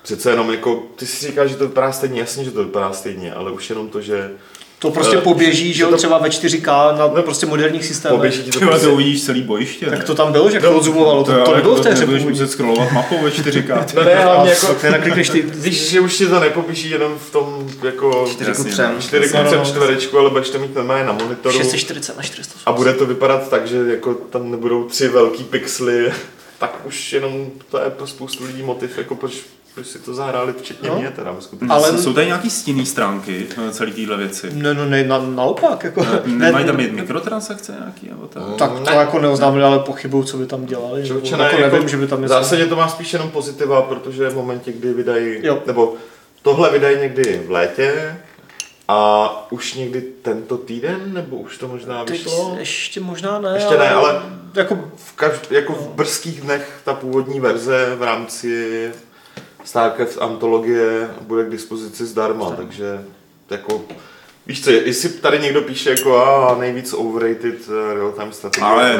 přece 0.01 0.30
jenom 0.30 0.51
jako, 0.51 0.84
ty 0.95 1.07
si 1.07 1.27
říkáš, 1.27 1.49
že 1.49 1.55
to 1.55 1.67
vypadá 1.67 1.91
stejně, 1.91 2.19
jasně, 2.19 2.43
že 2.43 2.51
to 2.51 2.63
vypadá 2.63 2.93
stejně, 2.93 3.34
ale 3.34 3.51
už 3.51 3.69
jenom 3.69 3.89
to, 3.89 4.01
že 4.01 4.32
to 4.80 4.91
prostě 4.91 5.17
uh, 5.17 5.23
poběží, 5.23 5.73
že 5.73 5.84
jo, 5.84 5.89
to... 5.89 5.97
třeba 5.97 6.17
ve 6.17 6.30
4K 6.30 6.97
na 6.97 7.07
no, 7.07 7.23
prostě 7.23 7.45
moderních 7.45 7.86
systémech. 7.86 8.15
Poběží 8.15 8.43
ti 8.43 8.51
to, 8.51 8.59
prostě... 8.59 8.88
to 8.88 8.93
uvidíš 8.93 9.23
celý 9.23 9.41
bojiště. 9.41 9.86
Tak 9.86 10.03
to 10.03 10.15
tam 10.15 10.32
bylo, 10.32 10.51
že 10.51 10.59
to 10.59 10.77
odzoomovalo, 10.77 11.23
to, 11.23 11.32
to, 11.32 11.43
to 11.43 11.55
nebylo 11.55 11.75
v 11.75 11.82
té 11.82 11.89
hře. 11.89 11.99
Nebudeš 11.99 12.23
muset 12.23 12.51
scrollovat 12.51 12.91
mapou 12.91 13.21
ve 13.21 13.30
4K. 13.30 13.86
no 13.95 14.03
ne, 14.03 14.15
hlavně 14.15 14.51
jako, 14.51 14.75
naklikneš 14.91 15.30
ty, 15.30 15.41
víš, 15.41 15.89
že 15.89 15.99
už 15.99 16.17
ti 16.17 16.27
to 16.27 16.39
nepoběží 16.39 16.89
jenom 16.89 17.13
v 17.27 17.32
tom 17.32 17.69
jako 17.84 18.27
4 18.32 18.51
k 18.51 18.55
3. 18.55 18.82
4 18.99 19.30
k 19.30 19.63
čtverečku, 19.63 20.17
ale 20.17 20.30
budeš 20.30 20.49
to 20.49 20.59
mít 20.59 20.75
normálně 20.75 21.05
na 21.05 21.13
monitoru. 21.13 21.57
640 21.57 22.17
na 22.17 22.23
400. 22.23 22.59
A 22.65 22.71
bude 22.71 22.93
to 22.93 23.05
vypadat 23.05 23.49
tak, 23.49 23.67
že 23.67 23.77
jako 23.88 24.13
tam 24.13 24.51
nebudou 24.51 24.84
tři 24.84 25.07
velký 25.07 25.43
pixely, 25.43 26.11
tak 26.59 26.82
už 26.86 27.13
jenom 27.13 27.45
to 27.71 27.80
je 27.80 27.89
pro 27.89 28.07
spoustu 28.07 28.45
lidí 28.45 28.63
motiv, 28.63 28.97
jako 28.97 29.15
proč 29.15 29.34
si 29.84 29.99
to 29.99 30.13
zahráli, 30.13 30.53
včetně 30.53 30.89
no. 30.89 30.99
mě 30.99 31.11
teda 31.11 31.36
Ale 31.69 31.97
jsou 31.97 32.13
tady 32.13 32.25
nějaký 32.25 32.49
stinné 32.49 32.86
stránky 32.86 33.47
eh, 33.67 33.71
celé 33.71 33.91
téhle 33.91 34.17
věci? 34.17 34.49
Ne, 34.53 34.73
no 34.73 34.86
ne, 34.86 35.03
na, 35.03 35.19
naopak. 35.19 35.84
Jako, 35.84 36.03
ne, 36.03 36.21
nemají 36.25 36.65
tam 36.65 36.77
mít 36.77 36.91
mikrotransakce 36.91 37.75
nějaký? 37.80 38.09
Nebo 38.09 38.27
tak? 38.27 38.43
No, 38.47 38.55
tak 38.55 38.71
to 38.71 38.80
ne. 38.80 38.95
jako 38.95 39.19
neoznámili, 39.19 39.63
ale 39.63 39.80
pochybuju, 39.80 40.23
co 40.23 40.38
by 40.38 40.45
tam 40.45 40.65
dělali. 40.65 41.07
Čo, 41.07 41.38
ne, 41.38 41.43
jako, 41.43 41.57
jako 41.57 41.75
nevím, 41.75 41.89
že 41.89 41.97
by 41.97 42.07
tam 42.07 42.27
zásadě 42.27 42.65
to 42.65 42.75
má 42.75 42.88
spíš 42.88 43.13
jenom 43.13 43.30
pozitiva, 43.30 43.82
protože 43.82 44.30
v 44.30 44.36
momentě, 44.36 44.71
kdy 44.71 44.93
vydají, 44.93 45.38
jo. 45.41 45.61
nebo 45.67 45.93
tohle 46.41 46.71
vydají 46.71 46.99
někdy 46.99 47.41
v 47.47 47.51
létě, 47.51 48.15
a 48.91 49.47
už 49.51 49.73
někdy 49.73 50.01
tento 50.01 50.57
týden, 50.57 51.13
nebo 51.13 51.38
už 51.38 51.57
to 51.57 51.67
možná 51.67 52.05
Teď 52.05 52.25
vyšlo? 52.25 52.55
Ještě 52.59 52.99
možná 52.99 53.39
ne. 53.39 53.51
Ještě 53.53 53.75
ale... 53.75 53.77
ne, 53.77 53.89
ale 53.89 54.21
jako 54.55 54.80
v, 54.95 55.15
kaž, 55.15 55.34
jako 55.49 55.73
v 55.73 55.88
brzkých 55.88 56.41
dnech 56.41 56.82
ta 56.84 56.93
původní 56.93 57.39
verze 57.39 57.95
v 57.95 58.03
rámci 58.03 58.91
Starcraft 59.64 60.18
antologie 60.22 61.10
bude 61.22 61.45
k 61.45 61.49
dispozici 61.49 62.05
zdarma, 62.05 62.45
Zdarma. 62.45 62.64
takže 62.66 63.05
jako 63.49 63.82
Víš 64.47 64.64
co, 64.64 64.72
jestli 64.72 65.10
tady 65.10 65.39
někdo 65.39 65.62
píše 65.62 65.89
jako 65.89 66.18
a 66.18 66.55
nejvíc 66.60 66.93
overrated 66.93 67.68
uh, 67.68 67.93
real-time 67.93 68.32
strategie, 68.34 68.66
ale 68.66 68.99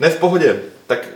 ne, 0.00 0.10
v 0.10 0.18
pohodě, 0.18 0.62
tak 0.86 1.08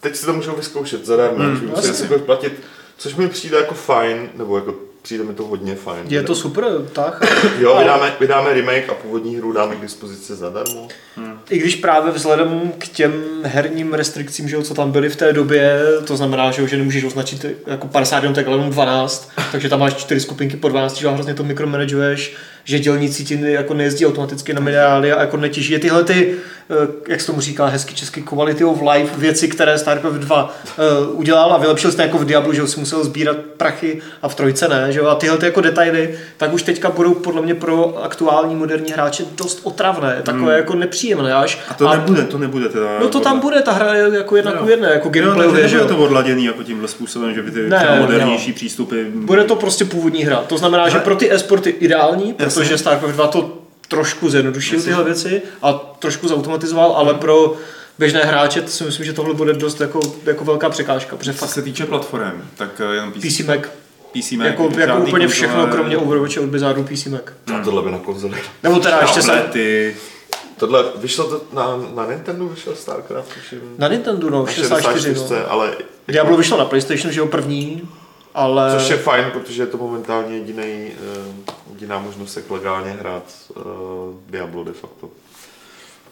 teď 0.00 0.16
si 0.16 0.26
to 0.26 0.32
můžou 0.32 0.52
vyzkoušet 0.52 1.06
zadarmo, 1.06 1.44
hmm, 1.44 1.56
že 1.56 1.66
musíte 1.66 1.94
si 1.94 2.06
platit 2.06 2.52
což 2.96 3.14
mi 3.14 3.28
přijde 3.28 3.56
jako 3.56 3.74
fajn, 3.74 4.30
nebo 4.34 4.56
jako 4.56 4.74
přijde 5.02 5.24
mi 5.24 5.34
to 5.34 5.44
hodně 5.44 5.74
fajn. 5.74 6.06
Je 6.08 6.22
to 6.22 6.34
super, 6.34 6.64
tak. 6.92 7.22
Jo, 7.58 7.78
vydáme, 7.78 8.16
vydáme 8.20 8.54
remake 8.54 8.88
a 8.88 8.94
původní 8.94 9.36
hru 9.36 9.52
dáme 9.52 9.76
k 9.76 9.80
dispozici 9.80 10.34
zadarmo. 10.34 10.88
Hmm. 11.16 11.33
I 11.50 11.58
když 11.58 11.74
právě 11.74 12.12
vzhledem 12.12 12.72
k 12.78 12.88
těm 12.88 13.12
herním 13.42 13.94
restrikcím, 13.94 14.48
že 14.48 14.56
jo, 14.56 14.62
co 14.62 14.74
tam 14.74 14.92
byly 14.92 15.08
v 15.08 15.16
té 15.16 15.32
době, 15.32 15.80
to 16.06 16.16
znamená, 16.16 16.50
že, 16.50 16.62
jo, 16.62 16.68
že 16.68 16.76
nemůžeš 16.76 17.04
označit 17.04 17.46
jako 17.66 17.88
50 17.88 18.16
jednotek, 18.16 18.46
ale 18.46 18.56
jenom 18.56 18.70
12, 18.70 19.30
takže 19.52 19.68
tam 19.68 19.80
máš 19.80 19.94
čtyři 19.94 20.20
skupinky 20.20 20.56
po 20.56 20.68
12, 20.68 20.96
že 20.96 21.08
hrozně 21.08 21.34
to 21.34 21.44
mikromanaguješ, 21.44 22.36
že 22.64 22.78
dělníci 22.78 23.24
ti 23.24 23.38
jako 23.42 23.74
nejezdí 23.74 24.06
automaticky 24.06 24.54
na 24.54 24.60
minerály 24.60 25.12
a 25.12 25.20
jako 25.20 25.36
netěží 25.36 25.72
je 25.72 25.78
tyhle 25.78 26.04
ty, 26.04 26.34
eh, 26.70 26.74
jak 27.08 27.20
se 27.20 27.26
tomu 27.26 27.40
říká 27.40 27.66
hezky 27.66 27.94
česky, 27.94 28.22
quality 28.22 28.64
of 28.64 28.80
life, 28.92 29.20
věci, 29.20 29.48
které 29.48 29.78
StarCraft 29.78 30.16
2 30.16 30.54
uh, 31.12 31.20
udělal 31.20 31.52
a 31.52 31.58
vylepšil 31.58 31.92
jste 31.92 32.02
jako 32.02 32.18
v 32.18 32.24
Diablu, 32.24 32.52
že 32.52 32.66
si 32.66 32.80
musel 32.80 33.04
sbírat 33.04 33.36
prachy 33.56 34.00
a 34.22 34.28
v 34.28 34.34
trojce 34.34 34.68
ne, 34.68 34.92
že 34.92 34.98
jo, 34.98 35.06
a 35.06 35.14
tyhle 35.14 35.38
ty 35.38 35.46
jako 35.46 35.60
detaily, 35.60 36.18
tak 36.36 36.52
už 36.52 36.62
teďka 36.62 36.90
budou 36.90 37.14
podle 37.14 37.42
mě 37.42 37.54
pro 37.54 38.04
aktuální 38.04 38.54
moderní 38.54 38.92
hráče 38.92 39.24
dost 39.36 39.60
otravné, 39.62 40.20
takové 40.22 40.52
hmm. 40.52 40.56
jako 40.56 40.74
nepříjemné 40.74 41.34
až. 41.34 41.58
A 41.68 41.74
to 41.74 41.88
a, 41.88 41.96
nebude, 41.96 42.22
to 42.22 42.38
nebude 42.38 42.68
teda. 42.68 42.98
No 43.00 43.08
to 43.08 43.20
tam 43.20 43.40
bude, 43.40 43.62
ta 43.62 43.72
hra 43.72 43.94
je 43.94 44.16
jako 44.16 44.36
jedna 44.36 44.52
ku 44.52 44.68
jedné, 44.68 44.88
jako 44.88 45.08
gameplay, 45.08 45.68
že 45.68 45.76
jo. 45.76 45.88
to 45.88 45.96
odladěný 45.96 46.44
jako 46.44 46.62
tímhle 46.62 46.88
způsobem, 46.88 47.34
že 47.34 47.42
by 47.42 47.50
ty 47.50 47.68
ne, 47.68 47.98
modernější 48.00 48.48
ne. 48.48 48.54
přístupy. 48.54 49.04
Bude 49.14 49.44
to 49.44 49.56
prostě 49.56 49.84
původní 49.84 50.24
hra. 50.24 50.36
To 50.36 50.58
znamená, 50.58 50.84
ne? 50.84 50.90
že 50.90 50.98
pro 50.98 51.16
ty 51.16 51.32
esporty 51.32 51.70
ideální, 51.70 52.32
protože 52.54 52.78
StarCraft 52.78 53.14
2 53.14 53.26
to 53.26 53.58
trošku 53.88 54.30
zjednodušil 54.30 54.82
tyhle 54.82 55.04
věci 55.04 55.42
a 55.62 55.72
trošku 55.72 56.28
zautomatizoval, 56.28 56.92
ale 56.92 57.10
hmm. 57.10 57.20
pro 57.20 57.56
běžné 57.98 58.24
hráče 58.24 58.62
to 58.62 58.68
si 58.68 58.84
myslím, 58.84 59.06
že 59.06 59.12
tohle 59.12 59.34
bude 59.34 59.52
dost 59.52 59.80
jako, 59.80 60.00
jako 60.26 60.44
velká 60.44 60.70
překážka. 60.70 61.16
Protože 61.16 61.32
fakt... 61.32 61.50
se 61.50 61.62
týče 61.62 61.86
platform, 61.86 62.42
tak 62.56 62.80
eh, 62.80 62.94
jenom 62.94 63.12
PC, 63.12 63.20
PC 63.20 63.40
Mac. 63.40 63.60
PC 64.12 64.32
Mac, 64.32 64.46
jako, 64.46 64.70
jako 64.76 64.98
úplně 64.98 65.28
všechno, 65.28 65.66
kromě 65.66 65.96
Overwatche 65.96 66.40
od 66.40 66.46
Blizzardu 66.46 66.84
PC 66.84 67.06
Mac. 67.06 67.22
Hmm. 67.46 67.64
tohle 67.64 67.82
by 67.82 67.90
na 67.90 67.98
konzoli. 67.98 68.36
Nebo 68.62 68.80
teda 68.80 69.00
ještě 69.00 69.22
se... 69.22 69.44
Tohle, 70.56 70.84
vyšlo 70.96 71.24
to 71.24 71.40
na, 71.52 71.76
na 71.94 72.06
Nintendo, 72.06 72.48
vyšel 72.48 72.74
StarCraft, 72.74 73.34
tuším. 73.34 73.60
Na 73.78 73.88
Nintendo, 73.88 74.30
no, 74.30 74.46
64, 74.46 75.14
no. 75.14 75.36
ale... 75.48 75.76
Diablo 76.08 76.36
vyšlo 76.36 76.58
na 76.58 76.64
PlayStation, 76.64 77.12
že 77.12 77.20
jo, 77.20 77.26
první, 77.26 77.88
ale... 78.34 78.78
Což 78.78 78.90
je 78.90 78.96
fajn, 78.96 79.24
protože 79.32 79.62
je 79.62 79.66
to 79.66 79.76
momentálně 79.76 80.36
jediný, 80.36 80.92
uh, 81.18 81.34
jediná 81.72 81.98
možnost, 81.98 82.36
jak 82.36 82.50
legálně 82.50 82.90
hrát 82.90 83.24
uh, 83.56 83.62
Diablo 84.30 84.64
de 84.64 84.72
facto. 84.72 85.10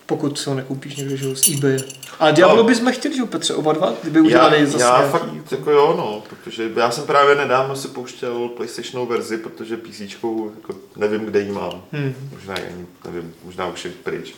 Pokud 0.06 0.38
si 0.38 0.48
ho 0.48 0.54
nekoupíš 0.56 0.96
někde, 0.96 1.16
že 1.16 1.36
z 1.36 1.48
eBay. 1.48 1.78
A 2.20 2.30
Diablo 2.30 2.56
no. 2.56 2.64
bychom 2.64 2.92
chtěli, 2.92 3.16
že 3.16 3.24
Petře, 3.24 3.54
oba 3.54 3.72
dva, 3.72 3.94
kdyby 4.02 4.20
udělali 4.20 4.60
já, 4.60 4.66
zase 4.66 4.84
Já 4.84 4.98
nějaký... 4.98 5.12
fakt, 5.12 5.52
jako 5.52 5.70
jo, 5.70 5.94
no, 5.96 6.22
protože 6.30 6.70
já 6.76 6.90
jsem 6.90 7.04
právě 7.04 7.34
nedávno 7.34 7.76
si 7.76 7.88
pouštěl 7.88 8.48
PlayStationovou 8.48 9.08
verzi, 9.08 9.38
protože 9.38 9.76
PC 9.76 10.00
jako 10.00 10.74
nevím, 10.96 11.24
kde 11.24 11.40
ji 11.40 11.52
mám. 11.52 11.82
Hmm. 11.92 12.14
Možná 12.32 12.54
ani, 12.54 12.86
nevím, 13.04 13.34
možná 13.44 13.66
už 13.66 13.84
je 13.84 13.90
pryč. 13.90 14.34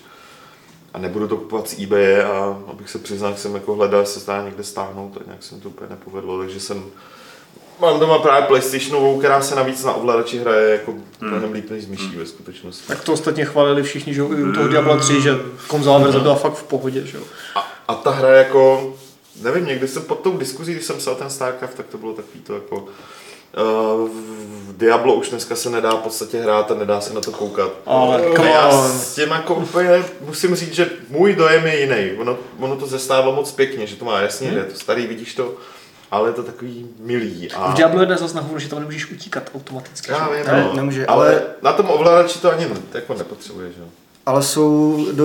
A 0.95 0.99
nebudu 0.99 1.28
to 1.28 1.37
kupovat 1.37 1.68
z 1.68 1.82
eBay 1.82 2.22
a 2.22 2.59
abych 2.66 2.91
se 2.91 2.99
přiznal, 2.99 3.32
že 3.32 3.39
jsem 3.39 3.55
jako 3.55 3.74
hledal, 3.74 4.07
se 4.07 4.20
zdá 4.20 4.45
někde 4.45 4.64
stáhnout 4.64 5.16
a 5.16 5.20
nějak 5.26 5.43
jsem 5.43 5.61
to 5.61 5.68
úplně 5.68 5.91
nepovedlo, 5.91 6.39
takže 6.39 6.61
jsem 6.61 6.85
Mám 7.80 8.00
doma 8.00 8.18
právě 8.18 8.46
PlayStationovou, 8.46 9.18
která 9.18 9.42
se 9.42 9.54
navíc 9.54 9.84
na 9.84 9.92
ovladači 9.92 10.38
hraje 10.38 10.70
jako 10.70 10.90
hmm. 10.90 11.04
mnohem 11.20 11.52
líp 11.52 11.70
než 11.70 11.84
z 11.84 11.86
myší 11.86 12.08
hmm. 12.08 12.18
ve 12.18 12.26
skutečnosti. 12.26 12.86
Tak 12.88 13.04
to 13.04 13.12
ostatně 13.12 13.44
chválili 13.44 13.82
všichni, 13.82 14.14
že 14.14 14.22
u 14.22 14.52
toho 14.52 14.68
Diablo 14.68 14.98
3, 14.98 15.22
že 15.22 15.30
konzola 15.66 15.98
verze 15.98 16.20
byla 16.20 16.34
fakt 16.34 16.54
v 16.54 16.62
pohodě, 16.62 17.06
že 17.06 17.16
jo. 17.16 17.24
A, 17.54 17.68
a 17.88 17.94
ta 17.94 18.10
hra 18.10 18.28
jako, 18.28 18.94
nevím, 19.42 19.66
někdy 19.66 19.88
jsem 19.88 20.02
pod 20.02 20.20
tou 20.20 20.36
diskuzí, 20.36 20.72
když 20.72 20.84
jsem 20.84 20.96
psal 20.96 21.14
ten 21.14 21.30
StarCraft, 21.30 21.76
tak 21.76 21.86
to 21.86 21.98
bylo 21.98 22.12
takový 22.12 22.40
to 22.40 22.54
jako, 22.54 22.76
uh, 22.76 24.08
v 24.68 24.76
Diablo 24.76 25.14
už 25.14 25.28
dneska 25.28 25.56
se 25.56 25.70
nedá 25.70 25.90
v 25.90 26.00
podstatě 26.00 26.40
hrát 26.40 26.70
a 26.70 26.74
nedá 26.74 27.00
se 27.00 27.14
na 27.14 27.20
to 27.20 27.32
koukat. 27.32 27.72
Ale 27.86 28.26
uh, 28.26 28.46
já 28.46 28.88
s 28.88 29.14
tím 29.14 29.28
jako 29.28 29.54
úplně 29.54 30.04
musím 30.20 30.54
říct, 30.54 30.74
že 30.74 30.90
můj 31.10 31.34
dojem 31.34 31.66
je 31.66 31.80
jiný. 31.80 32.18
Ono, 32.18 32.38
ono 32.58 32.76
to 32.76 32.86
zestávalo 32.86 33.34
moc 33.34 33.52
pěkně, 33.52 33.86
že 33.86 33.96
to 33.96 34.04
má 34.04 34.20
jasně, 34.20 34.48
hmm. 34.48 34.58
je 34.58 34.64
to 34.64 34.78
starý, 34.78 35.06
vidíš 35.06 35.34
to, 35.34 35.54
ale 36.14 36.28
je 36.28 36.32
to 36.32 36.42
takový 36.42 36.86
milý. 37.00 37.52
A... 37.52 37.72
V 37.72 37.74
Diablo 37.74 38.00
1 38.00 38.16
zase 38.16 38.36
nahoru, 38.36 38.58
že 38.58 38.68
tam 38.68 38.78
nemůžeš 38.78 39.10
utíkat 39.10 39.50
automaticky. 39.54 40.12
Já 40.12 40.28
vím, 40.28 40.46
ne, 40.46 40.64
no. 40.64 40.74
nemůže, 40.74 41.06
ale... 41.06 41.26
ale... 41.26 41.42
na 41.62 41.72
tom 41.72 41.90
ovladači 41.90 42.38
to 42.38 42.52
ani 42.52 42.66
jako 42.94 43.14
nepotřebuje, 43.14 43.68
že? 43.68 43.82
Ale 44.26 44.42
jsou 44.42 45.06
do 45.12 45.24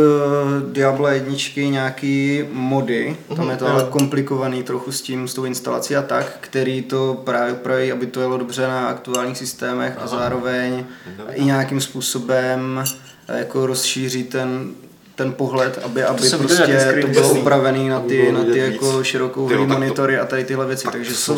Diablo 0.72 1.08
jedničky 1.08 1.70
nějaký 1.70 2.44
mody, 2.52 3.18
tam 3.36 3.50
je 3.50 3.58
to 3.58 3.66
mhm. 3.66 3.74
ale 3.74 3.84
komplikovaný 3.90 4.64
trochu 4.64 4.92
s 4.92 5.02
tím, 5.02 5.28
s 5.28 5.34
tou 5.34 5.46
instalací 5.46 5.96
a 5.96 6.02
tak, 6.02 6.38
který 6.42 6.82
to 6.82 7.22
právě 7.24 7.54
upraví, 7.54 7.92
aby 7.92 8.06
to 8.06 8.22
jelo 8.22 8.38
dobře 8.38 8.68
na 8.68 8.88
aktuálních 8.88 9.38
systémech 9.38 9.94
Aha. 9.98 10.06
a 10.06 10.08
zároveň 10.08 10.86
Aha. 11.20 11.32
i 11.34 11.44
nějakým 11.44 11.82
způsobem 11.82 12.84
jako 13.28 13.66
rozšíří 13.66 14.24
ten 14.24 14.72
ten 15.20 15.34
pohled, 15.34 15.80
aby, 15.84 16.04
aby 16.04 16.30
to 16.30 16.38
prostě 16.38 16.98
to 17.02 17.08
bylo 17.08 17.34
upravený 17.34 17.90
na 17.90 18.00
ty, 18.00 18.32
na 18.32 18.44
ty 18.44 18.60
jako 18.60 19.04
širokou 19.04 19.66
monitory 19.66 20.20
a 20.20 20.26
tady 20.26 20.44
tyhle 20.44 20.66
věci. 20.66 20.88
Takže 20.92 21.16
jsou, 21.16 21.38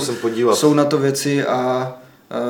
jsou 0.54 0.74
na 0.74 0.86
to 0.86 0.98
věci 0.98 1.44
a, 1.46 1.58
a 1.58 1.94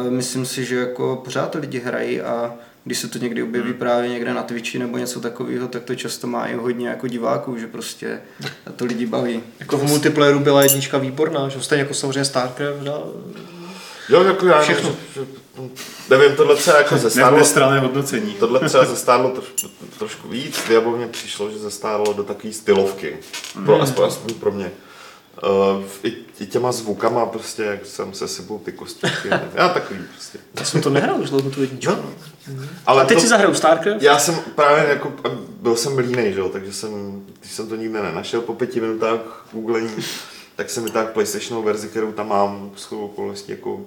myslím 0.09 0.45
si, 0.45 0.65
že 0.65 0.75
jako 0.75 1.21
pořád 1.25 1.51
to 1.51 1.59
lidi 1.59 1.79
hrají 1.79 2.21
a 2.21 2.53
když 2.83 2.97
se 2.97 3.07
to 3.07 3.17
někdy 3.17 3.43
objeví 3.43 3.69
hmm. 3.69 3.79
právě 3.79 4.09
někde 4.09 4.33
na 4.33 4.43
Twitchi 4.43 4.79
nebo 4.79 4.97
něco 4.97 5.19
takového, 5.21 5.67
tak 5.67 5.83
to 5.83 5.95
často 5.95 6.27
má 6.27 6.45
i 6.45 6.55
hodně 6.55 6.87
jako 6.87 7.07
diváků, 7.07 7.57
že 7.57 7.67
prostě 7.67 8.21
to 8.75 8.85
lidi 8.85 9.05
baví. 9.05 9.43
Jako 9.59 9.77
v 9.77 9.83
multiplayeru 9.83 10.39
byla 10.39 10.63
jednička 10.63 10.97
výborná, 10.97 11.49
že 11.49 11.61
stejně 11.61 11.81
jako 11.81 11.93
samozřejmě 11.93 12.25
StarCraft. 12.25 12.87
A... 12.87 13.01
Jo, 14.09 14.23
jako 14.23 14.45
já 14.45 14.61
Všechno. 14.61 14.95
Nevím, 16.09 16.35
tohle 16.35 16.55
třeba 16.55 16.77
jako 16.77 16.97
zestárlo. 16.97 17.45
strané 17.45 17.79
hodnocení. 17.79 18.33
Tohle 18.33 18.59
třeba 18.59 18.85
zestárlo 18.85 19.29
troš, 19.29 19.71
trošku 19.99 20.27
víc. 20.27 20.67
Diablo 20.67 20.97
mě 20.97 21.07
přišlo, 21.07 21.51
že 21.51 21.59
zestárlo 21.59 22.13
do 22.13 22.23
takové 22.23 22.53
stylovky. 22.53 23.17
Pro, 23.65 23.75
mm. 23.75 23.81
aspoň, 23.81 24.05
aspoň 24.05 24.33
pro 24.33 24.51
mě. 24.51 24.71
Uh, 25.43 25.83
i, 26.03 26.13
i, 26.39 26.45
těma 26.45 26.71
zvukama 26.71 27.25
prostě, 27.25 27.63
jak 27.63 27.85
jsem 27.85 28.13
se 28.13 28.27
sebou 28.27 28.59
ty 28.59 28.71
kostičky. 28.71 29.29
já 29.55 29.69
takový 29.69 29.99
prostě. 30.13 30.39
Já 30.59 30.65
jsem 30.65 30.81
to 30.81 30.89
nehrál 30.89 31.21
už 31.21 31.29
dlouho 31.29 31.49
tu 31.49 31.61
jedničku. 31.61 31.93
No. 31.93 32.63
Ale 32.85 33.03
A 33.03 33.05
teď 33.05 33.17
to, 33.17 33.21
si 33.21 33.27
zahraju 33.27 33.53
StarCraft? 33.53 34.01
Já 34.01 34.19
jsem 34.19 34.35
právě 34.55 34.89
jako, 34.89 35.13
byl 35.61 35.75
jsem 35.75 35.97
línej, 35.97 36.33
že? 36.33 36.41
takže 36.51 36.73
jsem, 36.73 37.21
když 37.39 37.51
jsem 37.51 37.67
to 37.67 37.75
nikde 37.75 38.01
nenašel 38.01 38.41
po 38.41 38.53
pěti 38.53 38.81
minutách 38.81 39.45
googlení, 39.51 39.95
tak 40.55 40.69
jsem 40.69 40.83
vytáhl 40.83 41.07
PlayStationovou 41.07 41.65
verzi, 41.65 41.87
kterou 41.87 42.11
tam 42.11 42.27
mám 42.27 42.71
s 42.75 42.91
okolností 42.91 43.51
jako 43.51 43.85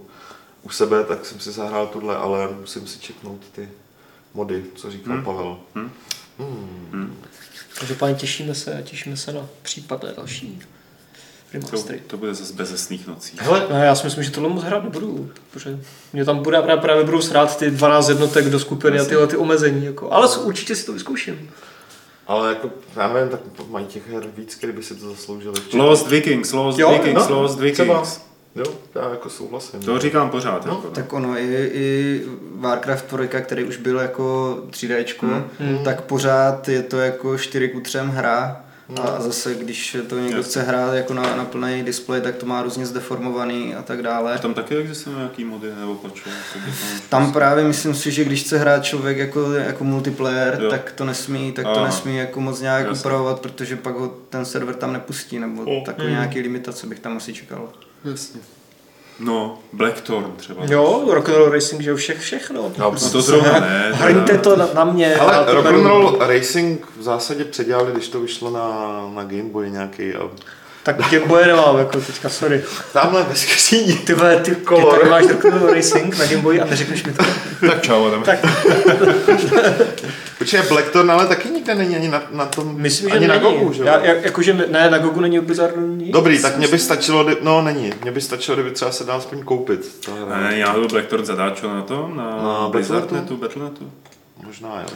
u 0.65 0.71
sebe, 0.71 1.05
tak 1.05 1.27
jsem 1.27 1.41
si 1.41 1.53
zahrál 1.53 1.87
tohle, 1.87 2.17
ale 2.17 2.49
musím 2.61 2.87
si 2.87 2.99
čeknout 2.99 3.41
ty 3.53 3.69
mody, 4.35 4.65
co 4.75 4.91
říkal 4.91 5.15
hmm. 5.15 5.25
Pavel. 5.25 5.59
Hmm. 5.75 5.91
Hmm. 6.39 6.89
Hmm. 6.93 7.17
Každopádně 7.79 8.15
těšíme 8.15 8.55
se, 8.55 8.83
těšíme 8.85 9.17
se 9.17 9.33
na 9.33 9.47
případné 9.63 10.13
další 10.17 10.63
remastery. 11.53 11.99
To, 11.99 12.05
to 12.07 12.17
bude 12.17 12.35
zase 12.35 12.53
bezesných 12.53 13.07
nocí. 13.07 13.37
Hele, 13.41 13.67
no, 13.71 13.85
já 13.85 13.95
si 13.95 14.07
myslím, 14.07 14.25
že 14.25 14.31
tohle 14.31 14.49
moc 14.49 14.63
hrát 14.63 14.85
nebudu, 14.85 15.31
protože 15.51 15.79
mě 16.13 16.25
tam 16.25 16.43
bude 16.43 16.63
právě, 16.63 16.83
právě 16.83 17.05
budou 17.05 17.23
srát 17.23 17.59
ty 17.59 17.71
12 17.71 18.09
jednotek 18.09 18.45
do 18.45 18.61
skupiny 18.61 18.97
Jasně. 18.97 19.07
a 19.07 19.09
tyhle 19.09 19.27
ty 19.27 19.37
omezení. 19.37 19.85
Jako. 19.85 20.13
Ale 20.13 20.37
určitě 20.37 20.77
si 20.77 20.87
to 20.87 20.93
vyzkouším. 20.93 21.51
Ale 22.27 22.49
jako, 22.49 22.71
já 22.97 23.13
nevím, 23.13 23.31
tak 23.31 23.41
mají 23.69 23.87
těch 23.87 24.11
her 24.11 24.25
víc, 24.37 24.59
kdyby 24.61 24.83
si 24.83 24.95
to 24.95 25.11
zasloužili. 25.11 25.55
Lost 25.73 26.09
Vikings, 26.09 26.53
Lost 26.53 26.79
jo, 26.79 26.93
Vikings, 26.93 27.29
no, 27.29 27.43
Lost 27.43 27.59
Vikings. 27.59 27.79
Třeba. 27.79 28.34
Jo, 28.57 28.65
já 28.95 29.11
jako 29.11 29.31
souhlasím. 29.31 29.81
To 29.81 29.99
říkám 29.99 30.31
pořád. 30.31 30.67
No, 30.67 30.73
jako, 30.73 30.89
tak 30.89 31.13
ono, 31.13 31.39
i, 31.39 31.71
i 31.73 32.21
Warcraft 32.55 33.05
3, 33.05 33.29
který 33.41 33.65
už 33.65 33.77
byl 33.77 33.99
jako 33.99 34.59
3D, 34.71 35.43
hmm. 35.59 35.79
tak 35.85 36.01
pořád 36.01 36.69
je 36.69 36.83
to 36.83 36.99
jako 36.99 37.39
4 37.39 37.69
ku 37.69 37.81
3 37.81 37.99
hra 37.99 38.65
No. 38.89 39.05
A 39.05 39.21
zase, 39.21 39.55
když 39.55 39.97
to 40.09 40.19
někdo 40.19 40.37
Jasně. 40.37 40.51
chce 40.51 40.63
hrát 40.63 40.95
jako 40.95 41.15
na, 41.15 41.37
na 41.37 41.45
plný 41.45 41.83
displej, 41.83 42.21
tak 42.21 42.37
to 42.37 42.47
má 42.47 42.63
různě 42.63 42.87
zdeformovaný 42.87 43.75
a 43.75 43.83
tak 43.83 44.03
dále. 44.03 44.39
Tam 44.39 44.55
taky 44.55 44.77
existují 44.77 45.17
nějaký 45.17 45.45
mody 45.45 45.69
nebo 45.81 45.95
pače? 45.95 46.31
Tam 47.09 47.33
právě 47.33 47.65
myslím 47.65 47.95
si, 47.95 48.11
že 48.11 48.25
když 48.25 48.43
chce 48.43 48.59
hrát 48.59 48.85
člověk 48.85 49.19
jako, 49.19 49.53
jako 49.53 49.85
multiplayer, 49.85 50.59
jo. 50.63 50.71
tak 50.71 50.93
to 50.93 51.05
nesmí, 51.05 51.53
tak 51.53 51.67
Aha. 51.67 51.75
to 51.75 51.85
nesmí 51.85 52.17
jako 52.17 52.41
moc 52.41 52.61
nějak 52.61 52.87
Jasně. 52.87 53.01
upravovat, 53.01 53.41
protože 53.41 53.77
pak 53.77 53.95
ho 53.95 54.09
ten 54.29 54.45
server 54.45 54.75
tam 54.75 54.93
nepustí, 54.93 55.39
nebo 55.39 55.63
oh. 55.63 55.85
takové 55.85 56.07
hmm. 56.07 56.15
nějaký 56.15 56.41
limitace 56.41 56.87
bych 56.87 56.99
tam 56.99 57.17
asi 57.17 57.33
čekal. 57.33 57.69
Jasně. 58.05 58.41
No, 59.21 59.59
Blackthorn 59.73 60.33
třeba. 60.37 60.65
Jo, 60.65 61.05
Rock'n'Roll 61.11 61.51
Racing, 61.51 61.83
že 61.83 61.91
jo, 61.91 61.97
všech, 61.97 62.21
všechno. 62.21 62.73
No, 62.79 62.91
prostě 62.91 63.13
to 63.13 63.23
zrovna 63.23 63.61
ne. 63.61 63.93
Hrňte 63.95 64.39
to 64.39 64.57
na, 64.57 64.69
na 64.75 64.85
mě. 64.85 65.17
Ale 65.17 65.55
Rock'n'Roll 65.55 66.17
Racing 66.21 66.87
v 66.97 67.03
zásadě 67.03 67.45
předělali, 67.45 67.93
když 67.93 68.09
to 68.09 68.21
vyšlo 68.21 68.51
na, 68.51 68.69
na 69.15 69.25
Game 69.25 69.43
Boy 69.43 69.71
nějaký 69.71 70.15
a 70.15 70.31
Tak 70.85 71.11
Gameboye 71.11 71.47
nemám, 71.47 71.79
jako 71.79 72.01
teďka, 72.01 72.29
sorry. 72.29 72.63
Tamhle 72.93 73.23
ve 73.23 73.35
skříni. 73.35 73.95
Ty 73.95 74.15
vole, 74.15 74.37
ty, 74.37 74.57
Color. 74.57 74.95
ty 74.95 74.99
tady 74.99 75.11
máš 75.11 75.25
Rock'n'Roll 75.27 75.75
Racing 75.75 76.19
na 76.19 76.27
Gameboy 76.27 76.61
a 76.61 76.65
neřekneš 76.65 77.05
mi 77.05 77.13
to. 77.13 77.25
Tak 77.61 77.83
čau, 77.83 78.07
Adam. 78.07 78.23
Tak 78.23 78.39
Počkej, 80.39 80.63
Blackthorn 80.69 81.11
ale 81.11 81.27
taky 81.27 81.49
nikde 81.49 81.75
není 81.75 81.97
ani 81.97 82.09
na, 82.09 82.23
na 82.31 82.47
tom, 82.47 82.75
myslím, 82.77 83.09
že 83.09 83.17
ani 83.17 83.29
není. 83.29 83.43
na 83.43 83.51
Gogu, 83.51 83.73
že 83.73 83.83
jo? 83.83 83.87
Já, 83.87 84.05
jak, 84.05 84.25
jakože 84.25 84.53
ne, 84.53 84.91
na 84.91 84.99
Gogu 84.99 85.21
není 85.21 85.41
Blizzardu 85.41 85.81
nic. 85.87 86.13
Dobrý, 86.13 86.43
tak 86.43 86.57
mě 86.57 86.69
by 86.69 86.79
stačilo, 86.79 87.27
no 87.43 87.63
není, 87.63 87.93
mě 88.03 88.13
by 88.13 88.21
stačilo, 88.21 88.57
kdyby 88.57 88.71
třeba 88.71 88.93
se 88.93 89.05
dá 89.05 89.15
aspoň 89.15 89.43
koupit. 89.43 90.09
Ne, 90.29 90.59
já 90.59 90.73
byl 90.73 90.89
Blackthorn 90.89 91.25
zadáčo 91.25 91.69
na 91.69 91.83
tom, 91.83 92.17
na, 92.17 92.25
Na 92.25 92.69
Blizzardnetu, 92.69 93.37
Battlenetu. 93.37 93.91
Možná 94.47 94.81
jo. 94.81 94.87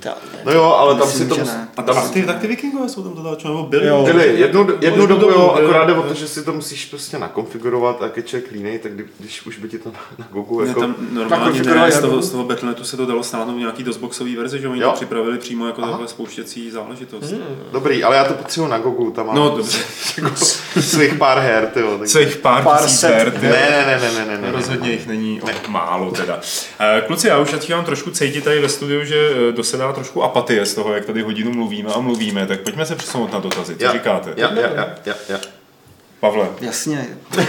Ta, 0.00 0.14
No 0.44 0.52
jo, 0.52 0.62
ale 0.64 0.94
tam 0.94 1.06
Myslím, 1.08 1.22
si 1.22 1.28
to... 1.28 1.40
mus-. 1.40 1.66
A 1.76 1.82
tam 1.82 2.10
ty, 2.10 2.22
tak 2.22 2.38
ty 2.38 2.46
vikingové 2.46 2.88
jsou 2.88 3.02
tam 3.02 3.16
zadáčo, 3.16 3.48
nebo 3.48 3.62
byli? 3.62 3.86
Jo. 3.86 4.02
Byli, 4.04 4.40
jednu, 4.40 4.66
jednu 4.80 5.06
dobu 5.06 5.20
dobu 5.20 5.32
jo, 5.32 5.50
akorát 5.50 5.84
jde 5.84 5.94
o 5.94 6.02
to, 6.02 6.14
že 6.14 6.28
si 6.28 6.44
to 6.44 6.52
musíš 6.52 6.84
prostě 6.86 7.18
nakonfigurovat 7.18 8.02
a 8.02 8.08
keď 8.08 8.26
člověk 8.26 8.50
línej, 8.52 8.78
tak 8.78 8.92
kdy, 8.92 9.04
když 9.18 9.46
už 9.46 9.58
by 9.58 9.68
ti 9.68 9.78
to 9.78 9.88
na, 9.92 10.00
na 10.18 10.26
Gogu 10.30 10.60
Ne, 10.60 10.68
jako... 10.68 10.80
tam 10.80 10.94
normálně 11.12 11.62
ne, 11.62 11.92
z 11.92 12.00
toho, 12.00 12.22
z 12.22 12.30
toho 12.30 12.44
Battlenetu 12.44 12.84
se 12.84 12.96
to 12.96 13.06
dalo 13.06 13.22
stáhnout 13.22 13.56
nějaký 13.58 13.84
dosboxový 13.84 14.36
verzi, 14.36 14.60
že 14.60 14.68
oni 14.68 14.80
Jo. 14.80 14.88
to 14.90 14.94
připravili 14.96 15.38
přímo 15.38 15.66
jako 15.66 15.80
takové 15.80 16.08
spouštěcí 16.08 16.70
záležitost. 16.70 17.30
Hmm. 17.30 17.42
Dobrý, 17.72 18.04
ale 18.04 18.16
já 18.16 18.24
to 18.24 18.34
potřebuji 18.34 18.68
na 18.68 18.78
Gogu, 18.78 19.10
tam 19.10 19.26
mám 19.26 19.36
No 19.36 19.54
dobře, 19.56 19.78
jako 20.22 20.36
svých 20.80 21.14
pár 21.14 21.38
her, 21.38 21.66
tyjo. 21.66 21.98
Tak... 21.98 22.08
co 22.08 22.18
jich 22.18 22.36
pár, 22.36 22.62
Pár 22.62 22.82
tisíc 22.82 23.02
her, 23.02 23.30
ty 23.30 23.46
Ne, 23.46 23.50
ne, 23.50 23.86
ne, 23.86 24.12
ne, 24.12 24.12
ne, 24.26 24.26
ne, 24.26 24.38
ne. 24.42 24.52
Rozhodně 24.52 24.90
jich 24.92 25.06
není 25.06 25.40
málo 25.68 26.10
teda. 26.10 26.40
Eh, 26.80 27.02
Kluci, 27.06 27.28
já 27.28 27.38
už 27.38 27.50
teď 27.50 27.70
mám 27.70 27.84
trošku 27.84 28.10
cítit 28.10 28.44
tady 28.44 28.60
ve 28.60 28.68
studiu, 28.68 28.91
že 29.04 29.30
eh, 29.48 29.52
dosedá 29.52 29.92
trošku 29.92 30.22
apatie 30.22 30.66
z 30.66 30.74
toho, 30.74 30.94
jak 30.94 31.04
tady 31.04 31.22
hodinu 31.22 31.52
mluvíme 31.52 31.92
a 31.94 32.00
mluvíme, 32.00 32.46
tak 32.46 32.60
pojďme 32.60 32.86
se 32.86 32.96
přesunout 32.96 33.32
na 33.32 33.38
dotazy. 33.40 33.76
Co 33.76 33.84
Ja, 33.84 33.92
říkáte? 33.92 34.32
Ja, 34.36 34.50
ja, 34.54 34.60
ja, 34.60 34.88
ja, 35.06 35.14
ja. 35.28 35.38
Pavle, 36.20 36.48
Jasně, 36.60 37.06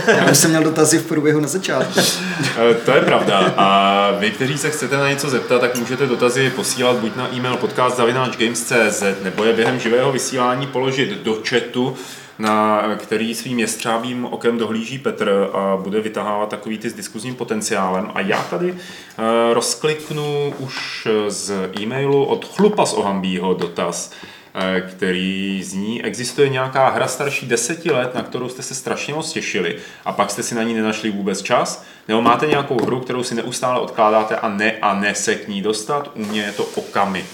já 0.07 0.32
už 0.32 0.38
jsem 0.38 0.49
měl 0.49 0.64
dotazy 0.64 0.98
v 0.98 1.06
průběhu 1.06 1.40
na 1.40 1.48
začátku. 1.48 1.99
Eh, 2.72 2.74
To 2.74 2.91
je 2.91 3.02
pravda. 3.02 3.53
A 3.57 4.11
vy, 4.20 4.32
kteří 4.32 4.57
se 4.57 4.70
chcete 4.70 4.98
na 4.98 5.10
něco 5.10 5.30
zeptat, 5.30 5.60
tak 5.61 5.76
můžete 5.76 6.06
dotazy 6.06 6.49
posílat 6.49 6.95
buď 6.95 7.15
na 7.15 7.34
e-mail 7.36 7.57
podcast.games.cz 7.57 9.03
nebo 9.24 9.44
je 9.44 9.53
během 9.53 9.80
živého 9.80 10.11
vysílání 10.11 10.68
položit 10.68 11.10
do 11.10 11.38
chatu, 11.49 11.95
na 12.39 12.81
který 12.95 13.35
svým 13.35 13.60
jestřábým 13.60 14.26
okem 14.26 14.57
dohlíží 14.57 14.99
Petr 14.99 15.49
a 15.53 15.77
bude 15.77 16.01
vytahávat 16.01 16.49
takový 16.49 16.77
ty 16.77 16.89
s 16.89 16.93
diskuzním 16.93 17.35
potenciálem. 17.35 18.11
A 18.14 18.22
já 18.22 18.43
tady 18.43 18.73
eh, 18.73 19.53
rozkliknu 19.53 20.53
už 20.60 21.07
z 21.27 21.69
e-mailu 21.81 22.26
od 22.26 22.55
Chlupa 22.55 22.85
z 22.85 22.93
Ohambího 22.93 23.53
dotaz, 23.53 24.11
eh, 24.55 24.81
který 24.81 25.64
zní, 25.64 26.03
existuje 26.03 26.49
nějaká 26.49 26.89
hra 26.89 27.07
starší 27.07 27.45
deseti 27.45 27.91
let, 27.91 28.15
na 28.15 28.23
kterou 28.23 28.49
jste 28.49 28.64
se 28.64 28.76
strašně 28.76 29.14
moc 29.14 29.31
těšili 29.31 29.77
a 30.05 30.11
pak 30.11 30.31
jste 30.31 30.43
si 30.43 30.55
na 30.55 30.64
ní 30.64 30.73
nenašli 30.73 31.11
vůbec 31.11 31.41
čas? 31.41 31.85
Nebo 32.07 32.22
máte 32.22 32.47
nějakou 32.47 32.85
hru, 32.85 32.99
kterou 32.99 33.23
si 33.23 33.35
neustále 33.35 33.80
odkládáte 33.80 34.35
a 34.35 34.49
ne 34.49 34.72
a 34.81 34.93
ne 34.93 35.15
se 35.15 35.35
k 35.35 35.47
ní 35.47 35.61
dostat? 35.61 36.11
U 36.15 36.26
mě 36.26 36.41
je 36.41 36.51
to 36.51 36.64
Okami. 36.64 37.26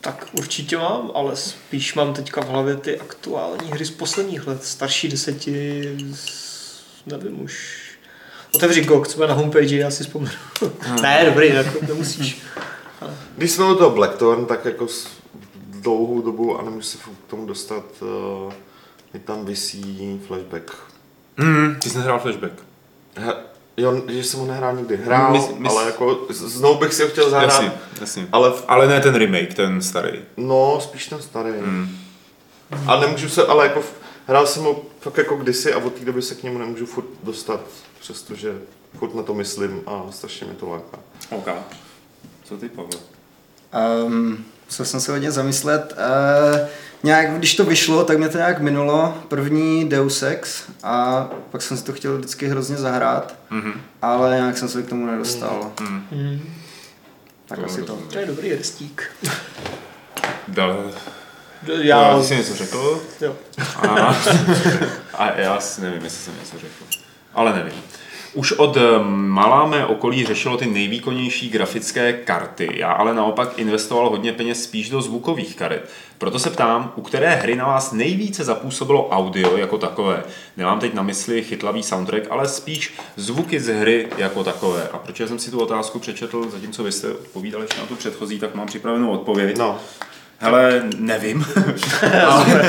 Tak 0.00 0.26
určitě 0.32 0.76
mám, 0.78 1.10
ale 1.14 1.36
spíš 1.36 1.94
mám 1.94 2.14
teďka 2.14 2.40
v 2.40 2.48
hlavě 2.48 2.76
ty 2.76 3.00
aktuální 3.00 3.70
hry 3.70 3.84
z 3.84 3.90
posledních 3.90 4.46
let, 4.46 4.64
starší 4.64 5.08
deseti, 5.08 5.96
nevím 7.06 7.42
už. 7.42 7.80
Otevři 8.54 8.84
GOG, 8.84 9.08
co 9.08 9.16
bude 9.16 9.28
na 9.28 9.34
homepage, 9.34 9.76
já 9.76 9.90
si 9.90 10.04
vzpomenu. 10.04 10.32
ne, 11.02 11.24
dobrý, 11.24 11.48
jako 11.48 11.78
nemusíš. 11.88 12.42
Když 13.36 13.50
jsme 13.50 13.64
u 13.64 13.74
toho 13.74 13.90
Blackthorn, 13.90 14.46
tak 14.46 14.64
jako 14.64 14.88
s 14.88 15.08
dlouhou 15.66 16.22
dobu 16.22 16.58
a 16.58 16.62
nemůžu 16.62 16.86
se 16.86 16.98
k 16.98 17.30
tomu 17.30 17.46
dostat, 17.46 17.84
uh, 18.00 18.52
mi 19.14 19.20
tam 19.20 19.44
visí 19.44 20.20
flashback. 20.26 20.70
Hmm, 21.36 21.76
ty 21.82 21.90
jsi 21.90 21.98
nehrál 21.98 22.18
flashback. 22.18 22.52
He, 23.16 23.34
jo, 23.80 24.02
že 24.08 24.24
jsem 24.24 24.40
ho 24.40 24.46
nehrál 24.46 24.76
nikdy. 24.76 24.96
Hrál, 24.96 25.32
Mys- 25.32 25.58
mys- 25.58 25.70
ale 25.70 25.86
jako 25.86 26.18
znovu 26.30 26.78
bych 26.78 26.94
si 26.94 27.02
ho 27.02 27.08
chtěl 27.08 27.30
zahrát. 27.30 27.50
Jasně, 27.52 27.72
jasně. 28.00 28.28
Ale 28.32 28.50
v, 28.50 28.64
Ale 28.68 28.86
ne 28.88 29.00
ten 29.00 29.14
remake, 29.14 29.54
ten 29.54 29.82
starý. 29.82 30.18
no, 30.36 30.80
spíš 30.80 31.06
ten 31.06 31.22
starý. 31.22 31.50
Hmm. 31.50 31.96
A 32.86 33.00
nemůžu 33.00 33.28
se, 33.28 33.46
ale 33.46 33.66
jako 33.66 33.80
v- 33.80 33.92
hrál 34.26 34.46
jsem 34.46 34.62
ho 34.62 34.82
fakt 35.00 35.16
jako 35.18 35.36
kdysi 35.36 35.72
a 35.74 35.78
od 35.78 35.92
té 35.94 36.04
doby 36.04 36.22
se 36.22 36.34
k 36.34 36.42
němu 36.42 36.58
nemůžu 36.58 36.86
furt 36.86 37.06
dostat, 37.22 37.60
přestože 38.00 38.54
furt 38.98 39.14
na 39.14 39.22
to 39.22 39.34
myslím 39.34 39.80
a 39.86 40.02
strašně 40.10 40.46
mě 40.46 40.56
to 40.56 40.68
láká. 40.68 40.98
OK. 41.30 41.48
Co 42.44 42.56
ty, 42.56 42.68
Pavle? 42.68 42.98
Um, 44.04 44.44
musel 44.66 44.86
jsem 44.86 45.00
se 45.00 45.12
hodně 45.12 45.30
zamyslet. 45.30 45.92
Uh, 46.52 46.58
nějak, 47.02 47.30
když 47.38 47.54
to 47.56 47.64
vyšlo, 47.64 48.04
tak 48.04 48.18
mě 48.18 48.28
to 48.28 48.38
nějak 48.38 48.60
minulo. 48.60 49.14
První 49.28 49.88
Deus 49.88 50.22
Ex 50.22 50.62
a 50.82 51.28
pak 51.50 51.62
jsem 51.62 51.76
si 51.76 51.84
to 51.84 51.92
chtěl 51.92 52.16
vždycky 52.18 52.48
hrozně 52.48 52.76
zahrát, 52.76 53.34
Mhm. 53.50 53.72
ale 54.02 54.36
nějak 54.36 54.58
jsem 54.58 54.68
se 54.68 54.82
k 54.82 54.88
tomu 54.88 55.06
nedostal. 55.06 55.72
Hmm. 55.80 56.06
Hmm. 56.12 56.54
Tak 57.46 57.58
To 57.58 57.64
asi 57.64 57.82
to. 57.82 57.96
To 57.96 58.18
je 58.18 58.26
dobrý 58.26 58.54
restík. 58.54 59.10
Dal, 60.48 60.84
Já, 61.66 62.02
já 62.10 62.22
jsi 62.22 62.36
něco 62.36 62.54
řekl? 62.54 63.02
jo. 63.20 63.36
A, 63.88 64.16
a 65.14 65.32
já 65.40 65.60
si 65.60 65.80
nevím, 65.80 66.04
jestli 66.04 66.18
jsem 66.24 66.34
něco 66.40 66.58
řekl. 66.58 66.84
Ale 67.34 67.54
nevím. 67.54 67.82
Už 68.34 68.52
od 68.52 68.78
malá 69.08 69.66
mé 69.66 69.86
okolí 69.86 70.26
řešilo 70.26 70.56
ty 70.56 70.66
nejvýkonnější 70.66 71.48
grafické 71.48 72.12
karty. 72.12 72.68
Já 72.74 72.92
ale 72.92 73.14
naopak 73.14 73.58
investoval 73.58 74.10
hodně 74.10 74.32
peněz 74.32 74.62
spíš 74.62 74.90
do 74.90 75.02
zvukových 75.02 75.56
karet. 75.56 75.90
Proto 76.18 76.38
se 76.38 76.50
ptám, 76.50 76.92
u 76.96 77.02
které 77.02 77.34
hry 77.34 77.56
na 77.56 77.66
vás 77.66 77.92
nejvíce 77.92 78.44
zapůsobilo 78.44 79.08
audio 79.08 79.56
jako 79.56 79.78
takové. 79.78 80.24
Nemám 80.56 80.80
teď 80.80 80.94
na 80.94 81.02
mysli 81.02 81.42
chytlavý 81.42 81.82
soundtrack, 81.82 82.26
ale 82.30 82.48
spíš 82.48 82.94
zvuky 83.16 83.60
z 83.60 83.74
hry 83.74 84.08
jako 84.16 84.44
takové. 84.44 84.88
A 84.92 84.98
proč 84.98 85.16
jsem 85.16 85.38
si 85.38 85.50
tu 85.50 85.60
otázku 85.60 85.98
přečetl, 85.98 86.50
zatímco 86.50 86.84
vy 86.84 86.92
jste 86.92 87.12
odpovídali 87.12 87.64
ještě 87.64 87.80
na 87.80 87.86
tu 87.86 87.96
předchozí, 87.96 88.38
tak 88.38 88.54
mám 88.54 88.66
připravenou 88.66 89.10
odpověď. 89.10 89.58
No, 89.58 89.78
Hele, 90.42 90.82
nevím. 90.96 91.46
ale, 92.26 92.62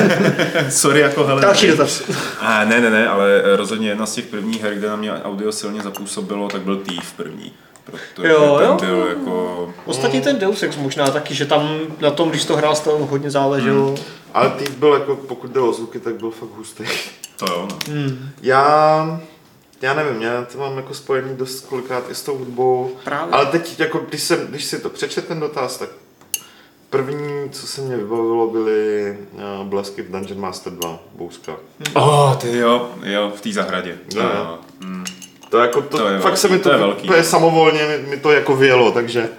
sorry, 0.69 0.99
jako 0.99 1.23
hele. 1.23 1.41
Další 1.41 1.68
dotaz. 1.68 2.02
A 2.39 2.65
ne, 2.65 2.81
ne, 2.81 2.89
ne, 2.89 3.07
ale 3.07 3.41
rozhodně 3.56 3.89
jedna 3.89 4.06
z 4.06 4.14
těch 4.14 4.26
prvních 4.26 4.61
her, 4.64 4.76
kde 4.76 4.88
na 4.89 4.95
mě 4.95 5.11
audio 5.23 5.52
silně 5.52 5.81
zapůsobilo, 5.81 6.48
tak 6.49 6.61
byl 6.61 6.77
Thief 6.77 7.14
první. 7.14 7.53
Protože 7.84 8.27
Jo, 8.27 8.57
ten 8.60 8.68
jo. 8.68 8.77
byl 8.80 9.07
jako... 9.10 9.73
Ostatně 9.85 10.22
ten 10.22 10.39
Deus 10.39 10.64
Ex 10.64 10.76
možná 10.77 11.07
taky, 11.07 11.35
že 11.35 11.45
tam 11.45 11.80
na 11.99 12.11
tom, 12.11 12.30
když 12.30 12.45
to 12.45 12.56
hrál, 12.56 12.76
to 12.76 12.91
hodně 12.91 13.31
záleželo. 13.31 13.95
ale 14.34 14.49
ty 14.49 14.72
byl 14.72 14.93
jako, 14.93 15.15
pokud 15.15 15.52
jde 15.52 15.60
o 15.60 15.73
zvuky, 15.73 15.99
tak 15.99 16.15
byl 16.15 16.31
fakt 16.31 16.49
hustý. 16.57 16.84
To 17.38 17.45
jo, 17.45 17.68
no. 17.72 17.77
Hmm. 17.88 18.30
Já, 18.41 19.22
já 19.81 19.93
nevím, 19.93 20.22
já 20.22 20.45
to 20.52 20.57
mám 20.57 20.77
jako 20.77 20.93
spojený 20.93 21.38
dost 21.38 21.65
kolikrát 21.65 22.03
i 22.10 22.15
s 22.15 22.22
tou 22.22 22.38
hudbou. 22.38 22.91
Právě. 23.03 23.34
Ale 23.34 23.45
teď, 23.45 23.80
jako, 23.80 23.99
když, 24.10 24.23
jsem, 24.23 24.48
když 24.48 24.65
si 24.65 24.80
to 24.80 24.89
přečet 24.89 25.27
ten 25.27 25.39
dotaz, 25.39 25.77
tak 25.77 25.89
první, 26.91 27.49
co 27.51 27.68
se 27.68 27.81
mě 27.81 27.97
vybavilo, 27.97 28.47
byly 28.47 29.18
uh, 29.34 29.68
blesky 29.68 30.01
v 30.01 30.11
Dungeon 30.11 30.39
Master 30.39 30.73
2, 30.73 30.99
Bouska. 31.15 31.55
Oh, 31.93 32.35
ty 32.35 32.57
jo, 32.57 32.89
jo, 33.03 33.31
v 33.35 33.41
té 33.41 33.53
zahradě. 33.53 33.97
Jo, 34.15 34.22
Jo. 34.22 34.57
Mm. 34.80 35.05
To 35.49 35.57
jako, 35.57 35.81
to, 35.81 35.97
To 35.97 36.07
je 36.07 36.13
fakt 36.19 36.23
velký, 36.23 36.39
se 36.39 36.47
mi 36.47 36.57
to 36.59 36.63
to, 36.69 36.72
je 36.76 36.77
velký. 36.77 37.07
úplně 37.07 37.23
samovolně 37.23 37.84
mi, 37.88 38.09
mi, 38.09 38.18
to 38.18 38.31
jako 38.31 38.55
vyjelo, 38.55 38.91
takže, 38.91 39.30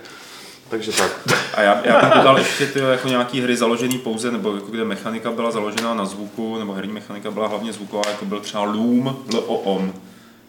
takže 0.69 0.93
tak. 0.93 1.11
A 1.55 1.63
já, 1.63 1.81
já 1.85 2.01
bych 2.01 2.15
dodal 2.15 2.39
ještě 2.39 2.67
ty 2.67 2.79
jako 2.79 3.09
nějaký 3.09 3.41
hry 3.41 3.57
založený 3.57 3.99
pouze, 3.99 4.31
nebo 4.31 4.55
jako 4.55 4.67
kde 4.67 4.85
mechanika 4.85 5.31
byla 5.31 5.51
založená 5.51 5.95
na 5.95 6.05
zvuku, 6.05 6.59
nebo 6.59 6.73
herní 6.73 6.93
mechanika 6.93 7.31
byla 7.31 7.47
hlavně 7.47 7.73
zvuková, 7.73 8.03
jako 8.11 8.25
byl 8.25 8.41
třeba 8.41 8.65
Loom, 8.65 9.17
L-O-O-M. 9.33 9.93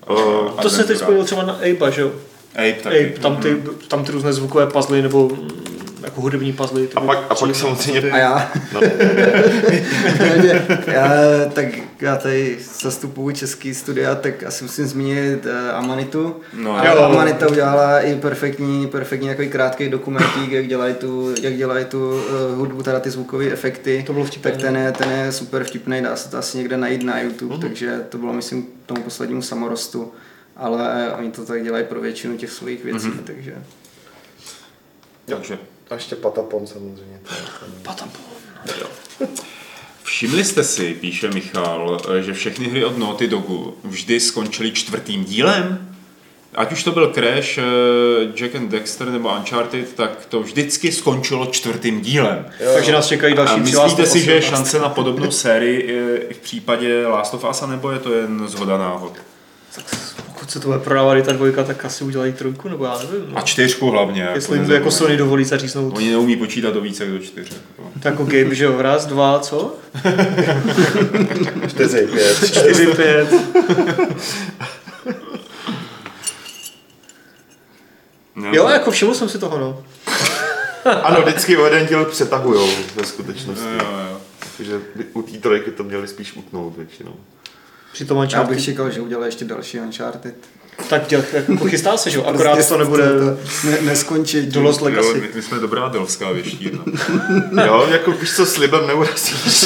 O, 0.07 0.49
To 0.61 0.69
se 0.69 0.83
teď 0.83 0.97
spojilo 0.97 1.23
třeba 1.23 1.43
na 1.43 1.53
Ape, 1.53 1.91
že 1.91 2.01
jo? 2.01 2.11
Ape 2.53 2.73
taky. 2.83 3.05
Ape, 3.11 3.19
tam 3.21 3.35
ty, 3.37 3.63
tam 3.87 4.05
ty 4.05 4.11
různé 4.11 4.33
zvukové 4.33 4.67
puzzle 4.67 5.01
nebo 5.01 5.31
jako 6.03 6.21
hudební 6.21 6.53
puzzle. 6.53 6.87
ty 6.87 6.93
A 6.95 7.01
pak, 7.01 7.17
a 7.29 7.35
pak 7.35 7.55
samozřejmě 7.55 8.11
A 8.11 8.17
já? 8.17 8.51
No. 8.73 8.81
já, 10.87 11.09
tak 11.53 11.65
já 12.01 12.15
tady 12.15 12.57
zastupuju 12.81 13.35
český 13.35 13.73
studia, 13.73 14.15
tak 14.15 14.43
asi 14.43 14.63
musím 14.63 14.85
zmínit 14.85 15.45
uh, 15.45 15.51
Amanitu. 15.75 16.35
No, 16.53 16.75
a 16.75 16.87
jo. 16.87 17.03
Amanita 17.03 17.47
udělala 17.47 17.99
i 17.99 18.15
perfektní, 18.15 18.87
perfektní 18.87 19.27
takový 19.27 19.49
krátký 19.49 19.89
dokumentík, 19.89 20.51
jak 20.51 20.67
dělají 20.67 20.93
tu, 20.93 21.33
jak 21.41 21.57
dělají 21.57 21.85
tu 21.85 22.09
uh, 22.09 22.21
hudbu, 22.57 22.83
teda 22.83 22.99
ty 22.99 23.09
zvukové 23.09 23.45
efekty. 23.45 24.03
To 24.07 24.13
bylo 24.13 24.25
vtipné, 24.25 24.51
Tak 24.51 24.61
ten 24.61 24.77
je, 24.77 24.91
ten 24.91 25.09
je 25.09 25.31
super 25.31 25.63
vtipný, 25.63 26.01
dá 26.01 26.15
se 26.15 26.31
to 26.31 26.37
asi 26.37 26.57
někde 26.57 26.77
najít 26.77 27.03
na 27.03 27.21
YouTube, 27.21 27.57
takže 27.57 27.99
to 28.09 28.17
bylo 28.17 28.33
myslím 28.33 28.63
k 28.63 28.67
tomu 28.85 29.03
poslednímu 29.03 29.41
samorostu. 29.41 30.11
Ale 30.57 31.13
oni 31.19 31.31
to 31.31 31.45
tak 31.45 31.63
dělají 31.63 31.85
pro 31.85 32.01
většinu 32.01 32.37
těch 32.37 32.51
svých 32.51 32.83
věcí, 32.83 33.11
takže... 33.25 33.53
Takže 35.25 35.57
a 35.93 35.95
ještě 35.95 36.15
Patapon 36.15 36.67
samozřejmě. 36.67 37.19
Všimli 40.03 40.43
jste 40.43 40.63
si, 40.63 40.93
píše 40.93 41.29
Michal, 41.29 42.01
že 42.21 42.33
všechny 42.33 42.67
hry 42.67 42.85
od 42.85 42.97
Naughty 42.97 43.27
Dogu 43.27 43.77
vždy 43.83 44.19
skončily 44.19 44.71
čtvrtým 44.71 45.25
dílem? 45.25 45.93
ať 46.55 46.71
už 46.71 46.83
to 46.83 46.91
byl 46.91 47.13
Crash, 47.13 47.57
eh, 47.57 47.61
Jack 48.35 48.55
and 48.55 48.69
Dexter 48.69 49.09
nebo 49.09 49.29
Uncharted, 49.29 49.93
tak 49.93 50.25
to 50.25 50.39
vždycky 50.39 50.91
skončilo 50.91 51.45
čtvrtým 51.45 52.01
dílem. 52.01 52.45
Jo. 52.59 52.71
Takže 52.73 52.91
nás 52.91 53.07
čekají 53.07 53.35
další 53.35 53.53
A 53.53 53.57
myslíte 53.57 54.05
si, 54.05 54.19
že 54.19 54.31
je 54.31 54.41
šance 54.41 54.79
na 54.79 54.89
podobnou 54.89 55.31
sérii 55.31 55.81
i 56.29 56.33
v 56.33 56.37
případě 56.37 57.07
Last 57.07 57.33
of 57.33 57.45
Us, 57.49 57.61
nebo 57.61 57.91
je 57.91 57.99
to 57.99 58.13
jen 58.13 58.47
zhoda 58.47 58.77
náhod? 58.77 59.13
Pokud 60.43 60.51
se 60.51 60.59
to 60.59 60.67
bude 60.67 60.79
prodávat 60.79 61.17
i 61.17 61.21
ta 61.21 61.31
dvojka, 61.31 61.63
tak 61.63 61.85
asi 61.85 62.03
udělají 62.03 62.33
trojku, 62.33 62.69
nebo 62.69 62.85
já 62.85 62.97
nevím. 62.97 63.31
No. 63.31 63.37
A 63.37 63.41
čtyřku 63.41 63.89
hlavně. 63.89 64.29
Jestli 64.33 64.57
jim 64.57 64.67
to 64.67 64.73
jako 64.73 64.91
Sony 64.91 65.17
dovolí 65.17 65.45
zaříznout. 65.45 65.97
Oni 65.97 66.11
neumí 66.11 66.35
počítat 66.35 66.73
do 66.73 66.81
více 66.81 67.03
jak 67.03 67.13
do 67.13 67.19
čtyř. 67.19 67.51
Jako. 67.51 67.89
Tak 67.93 68.11
jako 68.13 68.23
game, 68.23 68.55
že 68.55 68.65
jo, 68.65 68.81
raz, 68.81 69.05
dva, 69.05 69.39
co? 69.39 69.75
čtyři, 71.67 72.07
pět. 72.07 72.37
Čtyři, 72.47 72.87
pět. 72.87 73.33
No. 78.35 78.49
Jo, 78.53 78.67
jako 78.67 78.91
všiml 78.91 79.13
jsem 79.13 79.29
si 79.29 79.39
toho, 79.39 79.57
no. 79.57 79.83
ano, 81.03 81.21
vždycky 81.21 81.57
o 81.57 81.65
jeden 81.65 81.87
díl 81.87 82.05
přetahujou 82.05 82.69
ve 82.95 83.05
skutečnosti. 83.05 83.65
Jo, 83.77 83.85
jo. 84.09 84.21
Takže 84.57 84.81
u 85.13 85.21
té 85.21 85.37
trojky 85.37 85.71
to 85.71 85.83
měli 85.83 86.07
spíš 86.07 86.33
utnout 86.35 86.77
většinou. 86.77 87.15
Při 87.93 88.05
tom 88.05 88.27
Já 88.33 88.43
bych 88.43 88.63
čekal, 88.63 88.91
že 88.91 89.01
udělá 89.01 89.25
ještě 89.25 89.45
další 89.45 89.79
Uncharted. 89.79 90.35
Tak 90.89 91.07
děl, 91.07 91.23
jako 91.33 91.65
chystá 91.65 91.97
se, 91.97 92.09
že 92.09 92.17
jo? 92.17 92.25
Akorát 92.25 92.53
prostě 92.53 92.73
to 92.73 92.77
nebude 92.77 93.03
to 93.03 93.37
ne, 93.67 93.81
neskončit. 93.81 94.45
Do 94.45 94.61
Lost 94.61 94.81
Legacy. 94.81 95.07
Jo, 95.07 95.13
my, 95.13 95.29
my, 95.35 95.41
jsme 95.41 95.59
dobrá 95.59 95.89
delská 95.89 96.31
věštírna. 96.31 96.83
jo, 97.65 97.87
jako 97.91 98.11
víš 98.11 98.35
co, 98.35 98.45
slibem 98.45 98.87
neurazíš. 98.87 99.65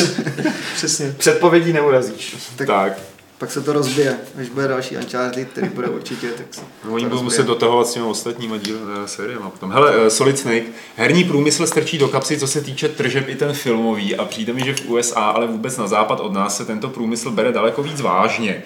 Přesně. 0.75 1.15
Předpovědí 1.17 1.73
neurazíš. 1.73 2.35
Tak. 2.55 2.67
tak 2.67 2.99
pak 3.38 3.51
se 3.51 3.61
to 3.61 3.73
rozbije. 3.73 4.18
Až 4.41 4.49
bude 4.49 4.68
další 4.68 4.97
Uncharted, 4.97 5.49
který 5.49 5.69
bude 5.69 5.88
určitě, 5.88 6.27
tak 6.27 6.45
se 6.51 6.61
no, 6.85 6.93
Oni 6.93 7.05
budou 7.05 7.23
muset 7.23 7.45
dotahovat 7.45 7.88
s 7.88 7.93
těmi 7.93 8.05
ostatními 8.05 8.59
díly 8.59 8.77
uh, 8.77 9.05
sériemi 9.05 9.43
potom. 9.51 9.72
Hele, 9.72 9.97
uh, 9.97 10.07
Solid 10.07 10.39
Snake, 10.39 10.65
herní 10.95 11.23
průmysl 11.23 11.68
strčí 11.68 11.97
do 11.97 12.07
kapsy, 12.07 12.39
co 12.39 12.47
se 12.47 12.61
týče 12.61 12.89
tržeb 12.89 13.30
i 13.30 13.35
ten 13.35 13.53
filmový 13.53 14.15
a 14.15 14.26
přijde 14.26 14.53
mi, 14.53 14.65
že 14.65 14.76
v 14.76 14.89
USA, 14.89 15.19
ale 15.19 15.47
vůbec 15.47 15.77
na 15.77 15.88
západ 15.88 16.19
od 16.19 16.34
nás 16.34 16.57
se 16.57 16.65
tento 16.65 16.89
průmysl 16.89 17.31
bere 17.31 17.51
daleko 17.51 17.84
víc 17.84 18.01
vážně. 18.01 18.64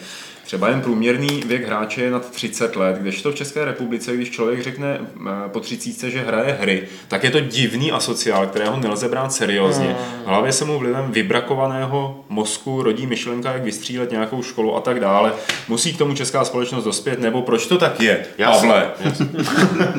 Třeba 0.51 0.69
jen 0.69 0.81
průměrný 0.81 1.43
věk 1.45 1.65
hráče 1.65 2.01
je 2.01 2.11
nad 2.11 2.31
30 2.31 2.75
let, 2.75 2.97
kdežto 2.97 3.31
v 3.31 3.35
České 3.35 3.65
republice, 3.65 4.15
když 4.15 4.29
člověk 4.29 4.63
řekne 4.63 4.99
eh, 4.99 5.49
po 5.49 5.59
30, 5.59 6.09
že 6.09 6.19
hraje 6.19 6.57
hry, 6.61 6.87
tak 7.07 7.23
je 7.23 7.31
to 7.31 7.39
divný 7.39 7.91
asociál, 7.91 8.47
kterého 8.47 8.77
nelze 8.77 9.09
brát 9.09 9.33
seriózně. 9.33 9.85
Hmm. 9.85 10.23
V 10.23 10.27
hlavě 10.27 10.51
se 10.51 10.65
mu 10.65 10.79
vlivem 10.79 11.11
vybrakovaného 11.11 12.25
mozku 12.29 12.83
rodí 12.83 13.07
myšlenka, 13.07 13.53
jak 13.53 13.63
vystřílet 13.63 14.11
nějakou 14.11 14.43
školu 14.43 14.75
a 14.75 14.81
tak 14.81 14.99
dále. 14.99 15.33
Musí 15.67 15.93
k 15.93 15.97
tomu 15.97 16.15
česká 16.15 16.45
společnost 16.45 16.83
dospět, 16.83 17.19
nebo 17.19 17.41
proč 17.41 17.67
to 17.67 17.77
tak 17.77 18.01
je? 18.01 18.25
Pavle. 18.43 18.91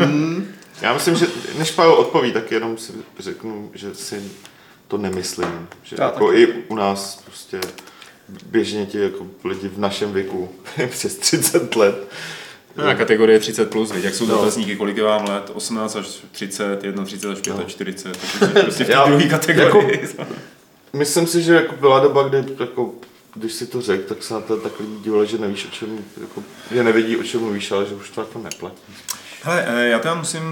Já 0.83 0.95
myslím, 0.95 1.17
že 1.17 1.27
než 1.59 1.71
Pavel 1.71 1.95
odpoví, 1.95 2.33
tak 2.33 2.53
jenom 2.53 2.79
si 2.79 2.93
řeknu, 3.19 3.71
že 3.75 3.95
si 3.95 4.23
to 4.89 4.99
nemyslím. 4.99 5.69
Že 5.83 5.97
jako 5.99 6.33
i 6.33 6.47
u 6.69 6.75
nás 6.75 7.23
prostě 7.25 7.61
běžně 8.47 8.87
ti 8.87 8.99
jako 8.99 9.27
lidi 9.45 9.69
v 9.69 9.79
našem 9.79 10.13
věku 10.13 10.49
přes 10.91 11.17
30 11.17 11.77
let 11.77 12.09
No, 12.77 12.87
na 12.87 12.95
kategorie 12.95 13.39
30 13.39 13.71
plus, 13.71 13.93
víš, 13.93 14.05
jak 14.05 14.15
jsou 14.15 14.27
no. 14.27 14.35
dotazníky, 14.35 14.77
kolik 14.77 14.97
je 14.97 15.03
vám 15.03 15.29
let, 15.29 15.51
18 15.55 15.97
až 15.97 16.07
30, 16.33 16.77
31 16.77 17.03
až 17.03 17.09
45, 17.09 17.57
no. 17.57 17.65
40, 17.65 18.17
prostě 18.63 18.85
v 18.85 18.87
té 18.87 18.97
druhé 19.07 19.29
kategorii. 19.29 20.01
Jako, 20.01 20.27
myslím 20.93 21.27
si, 21.27 21.43
že 21.43 21.55
jako 21.55 21.77
byla 21.77 22.01
doba, 22.01 22.29
kdy 22.29 22.45
jako, 22.61 22.95
když 23.35 23.53
si 23.53 23.67
to 23.67 23.81
řekl, 23.81 24.09
tak 24.09 24.23
se 24.23 24.35
na 24.35 24.41
to 24.41 24.57
tak 24.57 24.81
lidi 24.81 24.93
dívali, 25.05 25.27
že 25.27 25.39
nevíš, 25.39 25.67
o 25.67 25.71
čem, 25.71 25.99
jako, 26.21 26.43
že 26.75 26.83
nevědí, 26.83 27.17
o 27.17 27.23
čem 27.23 27.41
mluvíš, 27.41 27.73
ale 27.73 27.87
že 27.87 27.95
už 27.95 28.11
to 28.11 28.21
jako 28.21 28.39
neplatí. 28.39 28.93
Hele, 29.45 29.65
eh, 29.67 29.89
já 29.89 29.99
teda 29.99 30.15
musím 30.15 30.43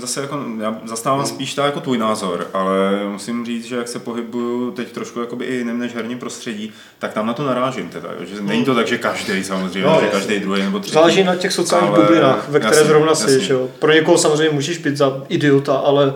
zase 0.00 0.20
jako, 0.20 0.44
já 0.60 0.80
zastávám 0.84 1.26
spíš 1.26 1.54
ta 1.54 1.66
jako 1.66 1.80
tvůj 1.80 1.98
názor, 1.98 2.46
ale 2.52 3.04
musím 3.12 3.46
říct, 3.46 3.64
že 3.64 3.76
jak 3.76 3.88
se 3.88 3.98
pohybuju 3.98 4.70
teď 4.70 4.92
trošku 4.92 5.20
jakoby 5.20 5.44
i 5.44 5.54
jiném 5.54 5.78
než 5.78 5.94
herním 5.94 6.18
prostředí, 6.18 6.72
tak 6.98 7.12
tam 7.12 7.26
na 7.26 7.32
to 7.32 7.46
narážím 7.46 7.88
teda, 7.88 8.08
že 8.20 8.42
není 8.42 8.64
to 8.64 8.74
tak, 8.74 8.86
že 8.86 8.98
každý 8.98 9.44
samozřejmě, 9.44 9.88
no, 9.88 9.98
že 10.00 10.06
každý 10.06 10.40
druhý 10.40 10.62
nebo 10.62 10.78
třetí. 10.78 10.94
Záleží 10.94 11.24
na 11.24 11.36
těch 11.36 11.52
sociálních 11.52 11.94
ale, 11.94 12.04
bublinách, 12.04 12.48
ve 12.48 12.58
které 12.60 12.76
jasný, 12.76 12.88
zrovna 12.88 13.14
jsi, 13.14 13.40
že 13.40 13.52
jo. 13.52 13.68
Pro 13.78 13.92
někoho 13.92 14.18
samozřejmě 14.18 14.50
můžeš 14.50 14.78
být 14.78 14.96
za 14.96 15.22
idiota, 15.28 15.76
ale 15.76 16.14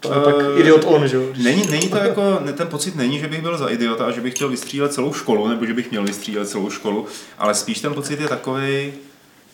to 0.00 0.14
je 0.14 0.20
tak 0.20 0.34
eh, 0.56 0.60
idiot 0.60 0.84
on, 0.86 1.08
že 1.08 1.16
jo? 1.16 1.22
Není, 1.42 1.66
není 1.70 1.88
to 1.88 1.96
jako, 2.04 2.22
ten 2.56 2.68
pocit 2.68 2.96
není, 2.96 3.18
že 3.18 3.28
bych 3.28 3.42
byl 3.42 3.58
za 3.58 3.68
idiota 3.68 4.04
a 4.04 4.10
že 4.10 4.20
bych 4.20 4.34
chtěl 4.34 4.48
vystřílet 4.48 4.92
celou 4.92 5.12
školu, 5.12 5.48
nebo 5.48 5.66
že 5.66 5.74
bych 5.74 5.90
měl 5.90 6.04
vystřílet 6.04 6.48
celou 6.48 6.70
školu, 6.70 7.06
ale 7.38 7.54
spíš 7.54 7.80
ten 7.80 7.94
pocit 7.94 8.20
je 8.20 8.28
takový, 8.28 8.92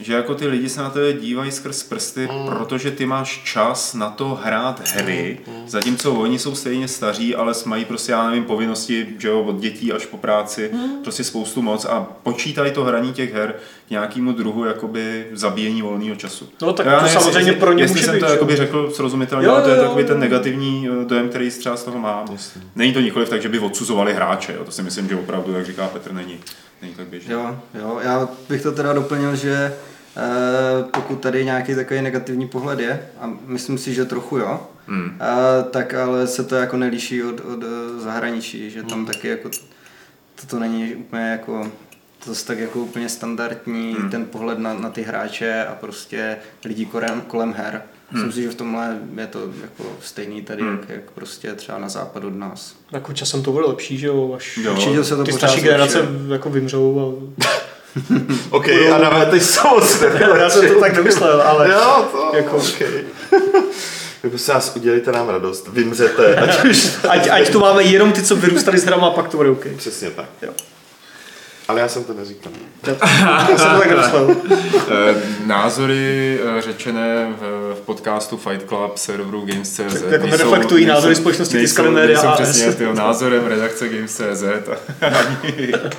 že 0.01 0.13
jako 0.13 0.35
ty 0.35 0.47
lidi 0.47 0.69
se 0.69 0.83
na 0.83 0.91
tebe 0.91 1.13
dívají 1.13 1.51
skrz 1.51 1.83
prsty, 1.83 2.29
mm. 2.33 2.49
protože 2.49 2.91
ty 2.91 3.07
máš 3.07 3.43
čas 3.45 3.95
na 3.95 4.11
to 4.11 4.39
hrát 4.43 4.89
hry, 4.89 5.39
mm. 5.47 5.55
mm. 5.55 5.69
zatímco 5.69 6.15
oni 6.15 6.39
jsou 6.39 6.55
stejně 6.55 6.89
staří, 6.89 7.35
ale 7.35 7.53
mají 7.65 7.85
prostě, 7.85 8.13
já 8.13 8.27
nevím, 8.27 8.45
povinnosti, 8.45 9.07
že 9.19 9.29
jo, 9.29 9.43
od 9.43 9.61
dětí 9.61 9.93
až 9.93 10.07
po 10.07 10.17
práci, 10.17 10.71
mm. 10.73 11.03
prostě 11.03 11.25
spoustu 11.25 11.63
moc 11.63 11.85
a 11.85 12.07
počítají 12.23 12.73
to 12.73 12.85
hraní 12.85 13.13
těch 13.13 13.35
her 13.35 13.55
k 13.87 13.91
nějakému 13.91 14.33
druhu 14.33 14.65
jakoby 14.65 15.27
zabíjení 15.33 15.83
volného 15.83 16.17
času. 16.17 16.49
No 16.63 16.73
tak 16.73 16.87
já 16.87 16.97
to 16.97 17.05
nevím, 17.05 17.21
samozřejmě 17.21 17.51
jestli, 17.51 17.61
pro 17.61 17.73
ně 17.73 17.85
jestli 17.85 18.03
jsem 18.03 18.15
být, 18.15 18.21
to 18.21 18.27
jakoby 18.27 18.57
řekl 18.57 18.91
srozumitelně, 18.91 19.47
jo, 19.47 19.53
ale 19.53 19.63
to 19.63 19.69
je 19.69 19.77
takový 19.77 20.05
ten 20.05 20.21
negativní 20.21 20.89
eh, 20.89 21.05
dojem, 21.05 21.29
který 21.29 21.51
třeba 21.51 21.77
z 21.77 21.85
toho 21.85 21.99
mám. 21.99 22.27
Jasně. 22.33 22.63
Není 22.77 22.93
to 22.93 23.01
nikoliv 23.01 23.29
tak, 23.29 23.43
že 23.43 23.49
by 23.49 23.59
odsuzovali 23.59 24.15
hráče, 24.15 24.53
jo. 24.53 24.65
to 24.65 24.71
si 24.71 24.83
myslím, 24.83 25.09
že 25.09 25.17
opravdu, 25.17 25.53
jak 25.53 25.67
říká 25.67 25.87
Petr, 25.87 26.13
není 26.13 26.39
není 26.87 26.97
tak 26.97 27.07
běžné. 27.07 27.35
Jo, 27.35 27.59
jo, 27.75 28.01
já 28.03 28.29
bych 28.49 28.63
to 28.63 28.73
teda 28.73 28.93
doplnil, 28.93 29.37
že 29.37 29.55
e, 29.55 29.73
pokud 30.91 31.21
tady 31.21 31.45
nějaký 31.45 31.75
takový 31.75 32.03
negativní 32.03 32.49
pohled 32.49 32.81
je, 32.81 33.07
a 33.21 33.33
myslím 33.47 33.79
si, 33.79 33.95
že 33.95 34.05
trochu 34.05 34.39
jo, 34.39 34.67
hmm. 34.87 35.19
e, 35.21 35.71
tak 35.71 35.95
ale 35.95 36.27
se 36.27 36.45
to 36.45 36.55
jako 36.55 36.77
nelíší 36.77 37.23
od, 37.23 37.41
od 37.41 37.65
zahraničí, 37.99 38.71
že 38.71 38.83
tam 38.83 38.99
hmm. 38.99 39.07
taky 39.07 39.29
jako 39.29 39.51
toto 40.41 40.59
není 40.59 40.95
úplně 40.95 41.23
jako 41.23 41.73
to 42.25 42.33
je 42.33 42.37
tak 42.47 42.59
jako 42.59 42.81
úplně 42.81 43.09
standardní 43.09 43.95
hmm. 43.95 44.11
ten 44.11 44.25
pohled 44.25 44.59
na, 44.59 44.75
na 44.75 44.91
ty 44.91 45.03
hráče 45.03 45.65
a 45.65 45.75
prostě 45.75 46.37
lidi 46.65 46.87
kolem, 46.87 47.21
kolem 47.21 47.53
her. 47.53 47.83
Myslím 48.11 48.25
hmm. 48.25 48.33
si, 48.33 48.43
že 48.43 48.51
v 48.51 48.55
tomhle 48.55 48.99
je 49.17 49.27
to 49.27 49.41
jako 49.63 49.85
stejný 50.01 50.43
tady, 50.43 50.63
hmm. 50.63 50.79
jak, 50.81 50.89
jak 50.89 51.11
prostě 51.11 51.55
třeba 51.55 51.79
na 51.79 51.89
západ 51.89 52.25
od 52.25 52.37
nás. 52.37 52.75
Jako 52.93 53.13
časem 53.13 53.43
to 53.43 53.53
bude 53.53 53.67
lepší, 53.67 53.99
že 53.99 54.07
jo? 54.07 54.33
Až 54.37 54.57
jo. 54.57 54.73
Určitě 54.73 55.05
se 55.05 55.17
to 55.17 55.25
ty 55.25 55.33
starší 55.33 55.61
generace 55.61 56.09
jako 56.33 56.51
vymřou 56.51 57.01
a... 57.01 57.05
OK, 58.51 58.69
a 58.69 58.99
dáme 58.99 59.27
teď 59.27 59.43
moc 59.65 60.03
Já 60.39 60.51
jsem 60.51 60.69
to 60.69 60.81
tak 60.81 60.97
nemyslel, 60.97 61.43
ale... 61.43 61.71
Jo, 61.73 62.09
to, 62.13 62.37
jako... 62.37 62.57
Okay. 62.57 63.05
Jako 64.23 64.39
se 64.39 64.53
nás 64.53 64.77
udělejte 64.77 65.13
nám 65.13 65.29
radost, 65.29 65.69
vymřete. 65.69 66.37
Ať, 66.37 66.65
už, 66.65 66.91
ať, 67.09 67.29
ať 67.29 67.51
tu 67.51 67.61
máme 67.61 67.83
jenom 67.83 68.13
ty, 68.13 68.23
co 68.23 68.37
vyrůstali 68.37 68.79
s 68.79 68.85
hrama 68.85 69.07
a 69.07 69.11
pak 69.11 69.29
to 69.29 69.37
bude 69.37 69.51
OK. 69.51 69.67
Přesně 69.77 70.11
tak. 70.11 70.29
Jo. 70.43 70.53
Ale 71.69 71.81
já 71.81 71.89
jsem 71.89 72.05
to 72.05 72.13
neříkal. 72.15 72.53
já 72.87 73.47
jsem 73.59 73.81
to 73.81 74.35
tak. 74.35 74.55
Eh, 74.91 75.15
názory 75.47 76.39
eh, 76.59 76.63
řečené 76.63 77.35
v, 77.41 77.75
v 77.75 77.81
podcastu 77.81 78.37
Fight 78.37 78.69
Club 78.69 78.97
serveru 78.97 79.47
Games.cz 79.47 80.03
Jako 80.11 80.27
nereflektují 80.27 80.87
názory 80.87 81.15
společnosti 81.15 81.59
tiskané 81.59 81.91
média 81.91 82.23
nejsou 82.23 82.43
přesně 82.43 82.73
tyjo, 82.73 82.95
názorem 82.95 83.47
redakce 83.47 83.89
Games.cz 83.89 84.45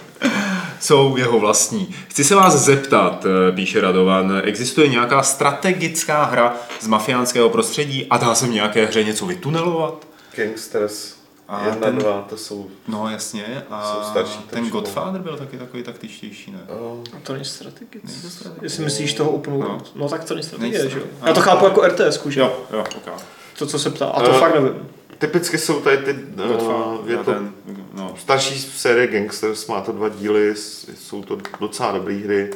jsou 0.79 1.17
jeho 1.17 1.39
vlastní. 1.39 1.95
Chci 2.07 2.23
se 2.23 2.35
vás 2.35 2.53
zeptat, 2.53 3.25
eh, 3.25 3.51
píše 3.51 3.81
Radovan, 3.81 4.41
existuje 4.43 4.87
nějaká 4.87 5.23
strategická 5.23 6.23
hra 6.23 6.55
z 6.81 6.87
mafiánského 6.87 7.49
prostředí 7.49 8.07
a 8.09 8.17
dá 8.17 8.35
se 8.35 8.45
v 8.45 8.49
nějaké 8.49 8.85
hře 8.85 9.03
něco 9.03 9.25
vytunelovat? 9.25 10.07
Gangsters 10.35 11.16
a 11.47 11.65
Jedna, 11.65 11.87
ten, 11.87 11.97
dva, 11.97 12.25
to 12.29 12.37
jsou... 12.37 12.67
No 12.87 13.09
jasně, 13.09 13.63
a 13.69 13.93
jsou 13.93 14.11
starší 14.11 14.39
ten 14.49 14.69
Godfather 14.69 15.21
byl 15.21 15.37
taky 15.37 15.57
takový 15.57 15.83
taktičtější, 15.83 16.51
ne? 16.51 16.59
Uh, 16.79 17.05
to 17.23 17.33
není 17.33 17.45
strategický. 17.45 18.27
Jestli 18.61 18.83
myslíš 18.83 19.13
toho 19.13 19.31
úplnou, 19.31 19.61
no. 19.61 19.81
no 19.95 20.09
tak 20.09 20.23
to 20.23 20.33
není 20.33 20.47
strategie, 20.47 20.89
že 20.89 20.99
jo? 20.99 21.05
Já 21.25 21.33
to 21.33 21.41
chápu 21.41 21.65
jako 21.65 21.81
RTS, 21.81 22.25
že 22.25 22.39
jo? 22.39 22.59
Jo, 22.71 22.79
okay. 22.79 23.13
To, 23.57 23.65
co 23.65 23.79
se 23.79 23.89
ptá, 23.89 24.05
a 24.05 24.21
to 24.21 24.29
uh, 24.29 24.39
fakt 24.39 24.53
nevím. 24.53 24.87
Typicky 25.17 25.57
jsou 25.57 25.81
tady 25.81 25.97
ty 25.97 26.13
uh, 26.13 27.09
je 27.09 27.17
to 27.17 27.23
ten, 27.23 27.51
no. 27.93 28.15
starší 28.19 28.59
série 28.59 29.07
Gangsters, 29.07 29.67
má 29.67 29.81
to 29.81 29.91
dva 29.91 30.09
díly, 30.09 30.55
jsou 30.95 31.23
to 31.23 31.37
docela 31.59 31.91
dobré 31.91 32.15
hry. 32.15 32.51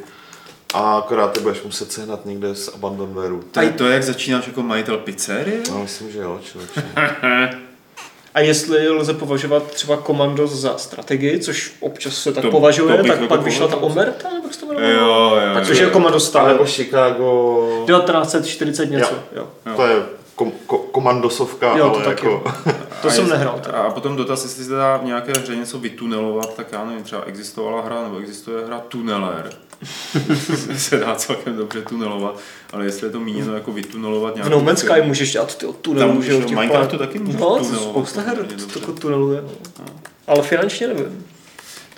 A 0.73 0.97
akorát 0.97 1.33
ty 1.33 1.39
budeš 1.39 1.63
muset 1.63 1.91
sehnat 1.91 2.25
někde 2.25 2.55
z 2.55 2.67
Abandonwareu. 2.67 3.41
To, 3.51 3.61
to 3.77 3.85
je, 3.85 3.93
jak 3.93 4.03
začínáš 4.03 4.47
jako 4.47 4.63
majitel 4.63 4.97
pizzerie? 4.97 5.61
No, 5.71 5.79
myslím, 5.79 6.11
že 6.11 6.19
jo, 6.19 6.39
člověče. 6.43 6.83
A 8.33 8.39
jestli 8.39 8.89
lze 8.89 9.13
považovat 9.13 9.63
třeba 9.71 9.97
komando 9.97 10.47
za 10.47 10.77
strategii, 10.77 11.39
což 11.39 11.73
občas 11.79 12.13
se 12.13 12.33
tak 12.33 12.41
to, 12.43 12.51
považuje, 12.51 12.97
to 12.97 13.03
tak 13.03 13.19
pak 13.19 13.31
jako 13.31 13.43
vyšla 13.43 13.67
ta 13.67 13.75
Omerta, 13.75 14.29
nebo 14.29 14.47
jak 14.47 14.53
se 14.53 14.59
to 14.59 14.73
jmenovalo? 14.73 15.35
Jo, 15.35 15.41
jo, 15.47 15.53
tak 15.53 15.67
což 15.67 15.77
je 15.77 15.89
komando 15.89 16.19
stále. 16.19 16.53
Nebo 16.53 16.65
Chicago... 16.65 17.65
1940 17.85 18.85
něco, 18.85 19.15
jo. 19.35 19.47
jo. 19.65 19.73
To 19.75 19.85
je 19.85 19.95
kom, 20.35 20.51
ko, 20.65 20.77
komandosovka, 20.77 21.77
jo, 21.77 21.89
to 21.89 21.95
ale 21.95 22.05
taky. 22.05 22.25
jako... 22.25 22.43
to 23.01 23.09
jsem 23.09 23.29
nehrál. 23.29 23.59
Tak. 23.63 23.73
A 23.75 23.89
potom 23.89 24.15
dotaz, 24.15 24.43
jestli 24.43 24.63
se 24.63 24.71
dá 24.71 24.97
v 24.97 25.05
nějaké 25.05 25.31
hře 25.39 25.55
něco 25.55 25.79
vytunelovat, 25.79 26.55
tak 26.55 26.67
já 26.71 26.85
nevím, 26.85 27.03
třeba 27.03 27.23
existovala 27.25 27.81
hra, 27.81 28.03
nebo 28.03 28.17
existuje 28.17 28.65
hra 28.65 28.79
Tuneler 28.79 29.49
se 30.77 30.97
dá 30.97 31.15
celkem 31.15 31.57
dobře 31.57 31.81
tunelovat, 31.81 32.39
ale 32.73 32.85
jestli 32.85 33.07
je 33.07 33.11
to 33.11 33.19
míněno 33.19 33.53
jako 33.53 33.71
vytunelovat 33.71 34.35
nějaký... 34.35 34.49
V 34.49 34.51
No 34.51 34.61
Man's 34.61 34.79
Sky 34.79 35.01
můžeš 35.03 35.31
dělat 35.31 35.57
ty 35.57 35.65
tunelu, 35.81 36.21
že 36.21 36.31
jo? 36.31 36.41
V 36.41 36.49
Minecraftu 36.49 36.97
taky 36.97 37.19
můžeš 37.19 37.41
no, 37.41 37.57
tunelovat. 37.59 37.89
spousta 37.89 38.21
her 38.21 38.47
to 38.73 38.93
tuneluje. 38.93 39.41
No. 39.41 39.49
no. 39.79 39.85
Ale 40.27 40.41
finančně 40.41 40.87
nevím. 40.87 41.25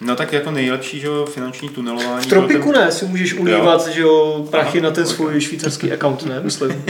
No 0.01 0.15
tak 0.15 0.33
jako 0.33 0.51
nejlepší, 0.51 0.99
že 0.99 1.07
jo, 1.07 1.25
finanční 1.25 1.69
tunelování. 1.69 2.25
V 2.25 2.29
tropiku 2.29 2.71
ten... 2.71 2.81
ne, 2.81 2.91
si 2.91 3.05
můžeš 3.05 3.33
ulívat, 3.33 3.87
že 3.87 4.01
jo, 4.01 4.47
prachy 4.51 4.79
Aha, 4.79 4.89
na 4.89 4.95
ten 4.95 5.05
svůj 5.05 5.41
švýcarský 5.41 5.91
account, 5.91 6.25
ne, 6.25 6.39
myslím. 6.39 6.69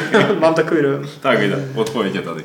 Mám 0.40 0.54
takový 0.54 0.82
dojem. 0.82 1.08
Tak 1.20 1.38
vidíte, 1.38 1.68
odpověď 1.74 2.14
je 2.14 2.22
tady. 2.22 2.44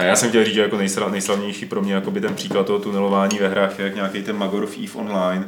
A 0.00 0.04
já 0.04 0.16
jsem 0.16 0.28
chtěl 0.28 0.44
říct, 0.44 0.54
že 0.54 0.60
jako 0.60 0.78
nejslavnější 1.10 1.66
pro 1.66 1.80
mě 1.80 1.94
jako 1.94 2.10
by 2.10 2.20
ten 2.20 2.34
příklad 2.34 2.66
toho 2.66 2.78
tunelování 2.78 3.38
ve 3.38 3.48
hrách 3.48 3.78
je 3.78 3.84
jak 3.84 3.94
nějaký 3.94 4.22
ten 4.22 4.38
Magor 4.38 4.64
of 4.64 4.76
Eve 4.78 4.92
Online 4.94 5.46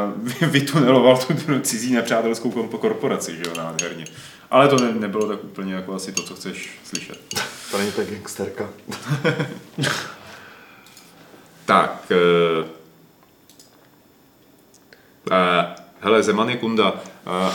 vytuneloval 0.46 1.18
tu 1.18 1.60
cizí 1.60 1.94
nepřátelskou 1.94 2.50
korporaci, 2.50 3.36
že 3.36 3.42
jo, 3.46 3.52
nádherně. 3.56 4.04
Ale 4.50 4.68
to 4.68 4.76
ne, 4.76 4.92
nebylo 4.92 5.28
tak 5.28 5.44
úplně 5.44 5.74
jako 5.74 5.94
asi 5.94 6.12
to, 6.12 6.22
co 6.22 6.34
chceš 6.34 6.78
slyšet. 6.84 7.18
To 7.70 7.78
není 7.78 7.92
tak 7.92 8.10
gangsterka. 8.10 8.68
tak, 11.64 12.12
uh, 12.60 12.66
uh, 15.30 15.64
hele, 16.00 16.22
Zeman 16.22 16.50
je 16.50 16.56
kunda. 16.56 16.92
Uh, 16.92 16.98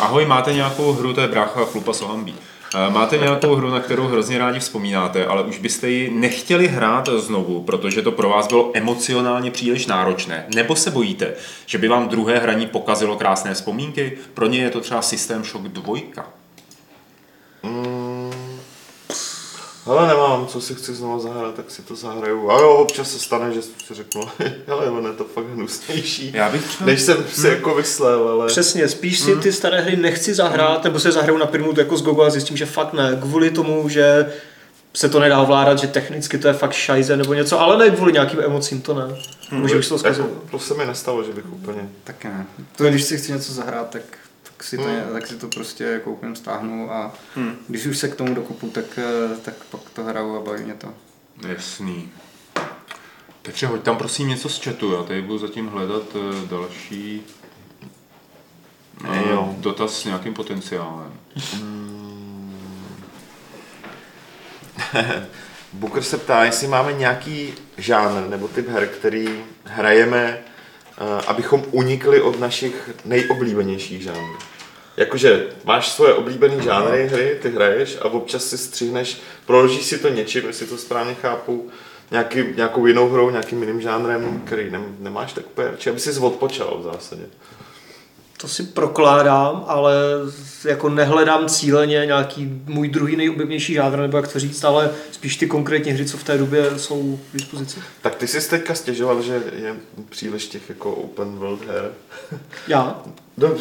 ahoj, 0.03 0.25
máte 0.25 0.53
nějakou 0.53 0.93
hru, 0.93 1.13
to 1.13 1.21
je 1.21 1.27
brácha 1.27 1.65
Flupa 1.65 1.93
Sohambí. 1.93 2.35
Máte 2.89 3.17
nějakou 3.17 3.55
hru, 3.55 3.69
na 3.69 3.79
kterou 3.79 4.07
hrozně 4.07 4.37
rádi 4.37 4.59
vzpomínáte, 4.59 5.25
ale 5.25 5.43
už 5.43 5.59
byste 5.59 5.89
ji 5.89 6.11
nechtěli 6.11 6.67
hrát 6.67 7.09
znovu, 7.17 7.63
protože 7.63 8.01
to 8.01 8.11
pro 8.11 8.29
vás 8.29 8.47
bylo 8.47 8.71
emocionálně 8.73 9.51
příliš 9.51 9.87
náročné? 9.87 10.45
Nebo 10.55 10.75
se 10.75 10.91
bojíte, 10.91 11.33
že 11.65 11.77
by 11.77 11.87
vám 11.87 12.07
druhé 12.07 12.39
hraní 12.39 12.67
pokazilo 12.67 13.17
krásné 13.17 13.53
vzpomínky? 13.53 14.17
Pro 14.33 14.47
ně 14.47 14.59
je 14.59 14.69
to 14.69 14.81
třeba 14.81 15.01
System 15.01 15.43
Shock 15.43 15.67
2. 15.67 15.97
Ale 19.85 20.07
nemám, 20.07 20.47
co 20.47 20.61
si 20.61 20.75
chci 20.75 20.95
znovu 20.95 21.19
zahrát, 21.19 21.55
tak 21.55 21.71
si 21.71 21.81
to 21.81 21.95
zahraju. 21.95 22.51
A 22.51 22.61
jo, 22.61 22.69
občas 22.69 23.11
se 23.11 23.19
stane, 23.19 23.53
že 23.53 23.61
si 23.61 23.71
řeknu, 23.91 24.21
ale 24.67 24.89
ono 24.89 25.09
je 25.09 25.15
to 25.15 25.23
fakt 25.23 25.45
hnusnější, 25.45 26.31
Já 26.33 26.49
bych 26.49 26.67
třeba... 26.67 26.85
než 26.85 27.01
jsem 27.01 27.25
si 27.27 27.41
hmm. 27.41 27.55
jako 27.55 27.75
vyslel, 27.75 28.27
ale... 28.29 28.47
Přesně, 28.47 28.87
spíš 28.87 29.19
si 29.19 29.31
hmm. 29.31 29.41
ty 29.41 29.53
staré 29.53 29.81
hry 29.81 29.95
nechci 29.95 30.33
zahrát, 30.33 30.73
hmm. 30.73 30.83
nebo 30.83 30.99
se 30.99 31.11
zahraju 31.11 31.37
na 31.37 31.45
první 31.45 31.73
jako 31.77 31.97
z 31.97 32.01
Gogo 32.01 32.23
a 32.23 32.29
zjistím, 32.29 32.57
že 32.57 32.65
fakt 32.65 32.93
ne, 32.93 33.17
kvůli 33.21 33.51
tomu, 33.51 33.89
že 33.89 34.33
se 34.93 35.09
to 35.09 35.19
nedá 35.19 35.41
ovládat, 35.41 35.79
že 35.79 35.87
technicky 35.87 36.37
to 36.37 36.47
je 36.47 36.53
fakt 36.53 36.73
šajze 36.73 37.17
nebo 37.17 37.33
něco, 37.33 37.59
ale 37.59 37.77
ne 37.77 37.95
kvůli 37.95 38.13
nějakým 38.13 38.39
emocím, 38.39 38.81
to 38.81 38.93
ne. 38.93 39.15
Hmm. 39.49 39.61
Může 39.61 39.75
bych 39.75 39.87
to 39.87 39.97
zkazit. 39.97 40.25
Jako, 40.25 40.41
to 40.51 40.59
se 40.59 40.73
mi 40.73 40.85
nestalo, 40.85 41.23
že 41.23 41.31
bych 41.31 41.53
úplně... 41.53 41.89
Tak 42.03 42.23
ne. 42.23 42.45
To 42.75 42.83
když 42.83 43.03
si 43.03 43.17
chci 43.17 43.31
něco 43.31 43.53
zahrát, 43.53 43.89
tak 43.89 44.01
si 44.63 44.77
to, 44.77 44.83
hmm. 44.83 45.13
tak 45.13 45.27
si 45.27 45.35
to 45.35 45.47
prostě 45.47 46.01
koupím, 46.03 46.35
stáhnu 46.35 46.91
a 46.91 47.13
hmm. 47.35 47.55
když 47.67 47.85
už 47.85 47.97
se 47.97 48.07
k 48.07 48.15
tomu 48.15 48.35
dokupu, 48.35 48.69
tak, 48.69 48.85
eh, 48.97 49.37
tak 49.37 49.53
pak 49.71 49.81
to 49.93 50.03
hraju 50.03 50.37
a 50.37 50.41
baví 50.41 50.63
mě 50.63 50.73
to. 50.73 50.93
Jasný. 51.47 52.11
Takže 53.41 53.67
hoď 53.67 53.83
tam 53.83 53.97
prosím 53.97 54.27
něco 54.27 54.49
z 54.49 54.63
chatu, 54.63 54.93
já 54.93 55.03
tady 55.03 55.21
budu 55.21 55.37
zatím 55.37 55.67
hledat 55.67 56.03
eh, 56.15 56.47
další 56.47 57.21
hey, 59.03 59.29
jo. 59.29 59.55
dotaz 59.57 60.01
s 60.01 60.05
nějakým 60.05 60.33
potenciálem. 60.33 61.13
Booker 65.73 66.03
se 66.03 66.17
ptá, 66.17 66.45
jestli 66.45 66.67
máme 66.67 66.93
nějaký 66.93 67.53
žánr 67.77 68.29
nebo 68.29 68.47
typ 68.47 68.69
her, 68.69 68.87
který 68.87 69.43
hrajeme, 69.63 70.37
eh, 70.39 70.54
abychom 71.27 71.63
unikli 71.71 72.21
od 72.21 72.39
našich 72.39 72.89
nejoblíbenějších 73.05 74.03
žánrů. 74.03 74.37
Jakože 74.97 75.47
máš 75.63 75.87
svoje 75.89 76.13
oblíbené 76.13 76.63
žánry 76.63 77.07
hry, 77.07 77.37
ty 77.41 77.51
hraješ 77.51 77.97
a 78.01 78.05
občas 78.05 78.43
si 78.43 78.57
střihneš, 78.57 79.17
proložíš 79.45 79.85
si 79.85 79.97
to 79.97 80.09
něčím, 80.09 80.47
jestli 80.47 80.67
to 80.67 80.77
správně 80.77 81.13
chápu, 81.13 81.69
nějaký, 82.11 82.43
nějakou 82.55 82.85
jinou 82.85 83.09
hrou, 83.09 83.29
nějakým 83.29 83.61
jiným 83.61 83.81
žánrem, 83.81 84.41
který 84.45 84.71
ne, 84.71 84.79
nemáš 84.99 85.33
tak 85.33 85.45
úplně 85.45 85.67
radši, 85.67 85.89
aby 85.89 85.99
si 85.99 86.19
odpočal 86.19 86.77
v 86.79 86.83
zásadě. 86.83 87.23
To 88.37 88.47
si 88.47 88.63
prokládám, 88.63 89.65
ale 89.67 89.93
jako 90.65 90.89
nehledám 90.89 91.47
cíleně 91.47 92.03
nějaký 92.05 92.61
můj 92.65 92.89
druhý 92.89 93.15
nejoblíbenější 93.15 93.73
žánr, 93.73 93.99
nebo 93.99 94.17
jak 94.17 94.27
to 94.27 94.39
říct, 94.39 94.63
ale 94.63 94.91
spíš 95.11 95.37
ty 95.37 95.47
konkrétní 95.47 95.91
hry, 95.91 96.05
co 96.05 96.17
v 96.17 96.23
té 96.23 96.37
době 96.37 96.79
jsou 96.79 97.19
k 97.31 97.33
dispozici. 97.33 97.79
Tak 98.01 98.14
ty 98.27 98.41
jsi 98.41 98.49
teďka 98.49 98.75
stěžoval, 98.75 99.21
že 99.21 99.43
je 99.55 99.75
příliš 100.09 100.47
těch 100.47 100.69
jako 100.69 100.91
open 100.91 101.35
world 101.35 101.65
her. 101.67 101.91
Já? 102.67 103.01
No, 103.37 103.53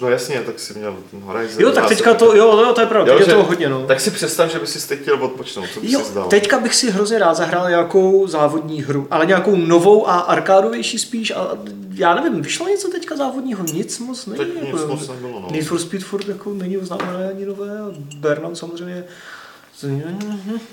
no 0.00 0.08
jasně, 0.08 0.40
tak 0.40 0.58
si 0.58 0.78
měl 0.78 0.96
Horizon. 1.20 1.62
Jo, 1.62 1.72
tak 1.72 1.88
teďka 1.88 2.14
to, 2.14 2.36
jo, 2.36 2.58
jo, 2.58 2.72
to 2.74 2.80
je 2.80 2.86
pravda, 2.86 3.12
jo, 3.12 3.18
teď 3.18 3.28
je 3.28 3.34
toho 3.34 3.46
hodně, 3.46 3.68
no. 3.68 3.86
Tak 3.86 4.00
si 4.00 4.10
představ, 4.10 4.50
že 4.50 4.58
by 4.58 4.66
si 4.66 4.88
teď 4.88 5.00
chtěl 5.00 5.24
odpočnout, 5.24 5.68
co 5.74 5.80
by 5.80 5.92
jo, 5.92 6.00
si 6.00 6.12
teďka 6.28 6.60
bych 6.60 6.74
si 6.74 6.90
hrozně 6.90 7.18
rád 7.18 7.34
zahrál 7.34 7.68
nějakou 7.68 8.26
závodní 8.26 8.82
hru, 8.82 9.06
ale 9.10 9.26
nějakou 9.26 9.56
novou 9.56 10.08
a 10.08 10.18
arkádovější 10.18 10.98
spíš 10.98 11.30
a 11.30 11.58
já 11.94 12.14
nevím, 12.14 12.42
vyšlo 12.42 12.68
něco 12.68 12.88
teďka 12.88 13.16
závodního, 13.16 13.64
nic 13.64 13.98
moc 13.98 14.26
není. 14.26 14.44
Teď 14.44 14.48
jako, 14.54 14.76
nic 14.76 14.86
moc 14.86 15.08
nebylo, 15.08 15.40
no. 15.40 15.48
Need 15.52 15.66
for 15.66 15.78
Speed 15.78 16.04
furt 16.04 16.28
jako 16.28 16.54
není 16.54 16.78
oznámené 16.78 17.28
ani 17.28 17.46
nové 17.46 17.78
a 17.78 17.90
Burnout 18.16 18.58
samozřejmě 18.58 19.04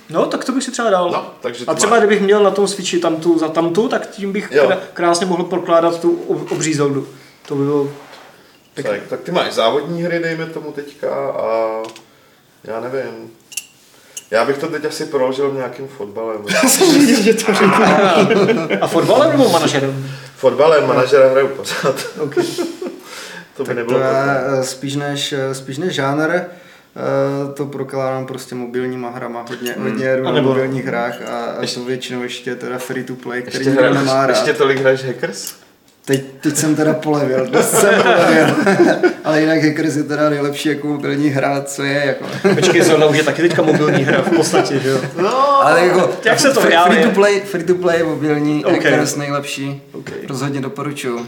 No, 0.10 0.26
tak 0.26 0.46
to 0.46 0.52
bych 0.52 0.64
si 0.64 0.72
třeba 0.72 0.90
dal. 0.90 1.12
No, 1.12 1.34
takže 1.42 1.66
a 1.68 1.74
třeba 1.74 1.92
má... 1.92 1.98
kdybych 1.98 2.22
měl 2.22 2.44
na 2.44 2.52
tom 2.52 2.68
switchi 2.68 3.00
tamtu 3.00 3.40
za 3.40 3.48
tamtu, 3.48 3.88
tak 3.88 4.10
tím 4.10 4.32
bych 4.32 4.52
jo. 4.52 4.72
krásně 4.94 5.26
mohl 5.26 5.44
prokládat 5.44 6.02
tu 6.02 6.12
obří 6.50 6.74
Zeldu. 6.74 7.08
To 7.48 7.56
by 7.56 7.64
bylo 7.64 7.90
tak, 8.84 9.02
tak 9.10 9.20
ty 9.20 9.32
máš 9.32 9.54
závodní 9.54 10.04
hry, 10.04 10.20
dejme 10.20 10.46
tomu 10.46 10.72
teďka 10.72 11.30
a 11.30 11.82
já 12.64 12.80
nevím. 12.80 13.32
Já 14.32 14.46
bych 14.46 14.58
to 14.58 14.68
teď 14.68 14.86
asi 14.86 15.06
proložil 15.06 15.54
nějakým 15.54 15.88
fotbalem. 15.88 16.46
Já 16.64 16.70
jsem 16.70 17.00
viděl, 17.00 17.22
že 17.22 17.34
to 17.34 17.52
A 18.82 18.88
fotbalem 18.88 19.32
nebo 19.32 19.50
manažerem? 19.50 20.12
Fotbalem, 20.36 20.88
manažera 20.88 21.30
hraju 21.30 21.48
pořád. 21.48 22.08
Okay. 22.20 22.44
to 23.58 23.64
by 23.64 23.68
tak 23.68 23.76
nebylo 23.76 24.00
to 24.00 24.06
je 24.06 24.12
eh, 24.60 24.64
spíš 24.64 24.96
než, 24.96 25.34
eh, 25.34 25.56
spíš 25.56 25.78
než 25.78 25.94
žánr, 25.94 26.42
to 27.54 27.66
prokládám 27.66 28.26
prostě 28.26 28.56
mobilníma 28.56 29.10
hrama, 29.10 29.46
hodně, 29.50 29.72
hmm. 29.72 29.84
hodně 29.84 30.08
hmm. 30.08 30.24
na 30.36 30.42
mobilních 30.42 30.86
hrách 30.86 31.22
a, 31.22 31.46
a 31.46 31.66
to 31.74 31.84
většinou 31.84 32.24
ještě 32.24 32.56
teda 32.56 32.78
free 32.78 33.04
to 33.04 33.16
play, 33.16 33.42
který 33.42 33.66
ještě 33.66 33.82
nemá 33.82 34.28
rád. 34.28 34.30
Ještě 34.30 34.54
tolik 34.54 34.80
hraješ 34.80 35.06
Hackers? 35.06 35.54
Teď, 36.06 36.24
teď 36.42 36.56
jsem 36.56 36.76
teda 36.76 36.94
polevil, 36.94 37.48
dost 37.48 37.72
jsem 37.72 38.02
polevil. 38.02 38.56
Ale 39.24 39.42
jinak 39.42 39.64
Hackers 39.64 39.96
je 39.96 40.04
teda 40.04 40.30
nejlepší 40.30 40.70
jako 40.70 40.88
mobilní 40.88 41.30
hra, 41.30 41.62
co 41.62 41.84
je. 41.84 42.04
Jako. 42.06 42.26
Počkej, 42.56 42.82
Zelda 42.82 43.06
už 43.06 43.18
je 43.18 43.24
taky 43.24 43.42
teďka 43.42 43.62
mobilní 43.62 44.04
hra 44.04 44.22
v 44.22 44.36
podstatě, 44.36 44.80
že 44.80 44.90
jo? 44.90 45.02
No, 45.22 45.66
ale 45.66 45.86
jako, 45.86 46.12
jak 46.26 46.40
se 46.40 46.54
to 46.54 46.62
free, 46.62 46.78
free, 46.88 47.04
to 47.04 47.12
play, 47.12 47.40
free 47.40 47.64
to 47.64 47.76
play 47.76 48.04
mobilní, 48.04 48.66
okay. 48.66 48.80
Hackers 48.80 49.16
nejlepší. 49.16 49.82
Okay. 49.92 50.18
Rozhodně 50.28 50.62
doporučuju. 50.62 51.28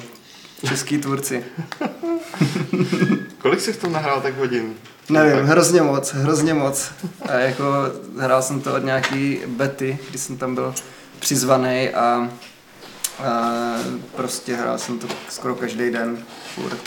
Český 0.68 0.98
tvůrci. 0.98 1.44
Kolik 3.38 3.62
jsi 3.62 3.74
v 3.74 3.78
tom 3.78 3.92
nahrál 3.92 4.22
tak 4.22 4.38
hodin? 4.38 4.74
Nevím, 5.12 5.46
hrozně 5.46 5.82
moc, 5.82 6.12
hrozně 6.12 6.54
moc. 6.54 6.92
A 7.22 7.34
jako 7.34 7.64
hrál 8.20 8.42
jsem 8.42 8.62
to 8.62 8.76
od 8.76 8.84
nějaký 8.84 9.40
bety, 9.48 10.00
když 10.10 10.22
jsem 10.22 10.38
tam 10.38 10.56
byl 10.56 10.76
přizvaný 11.20 11.90
a 11.90 12.30
prostě 14.16 14.56
hrál 14.56 14.78
jsem 14.78 15.00
to 15.00 15.08
skoro 15.30 15.56
každý 15.56 15.92
den. 15.92 16.26
Furt. 16.56 16.80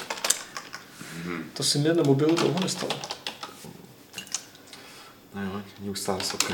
To 1.53 1.63
si 1.63 1.79
mě 1.79 1.95
na 1.95 2.03
mobilu 2.07 2.35
dlouho 2.35 2.61
nestalo. 2.61 2.93
No 5.35 5.43
jo, 5.43 5.63
New 5.81 5.95
Stars, 5.95 6.35
ok. 6.35 6.53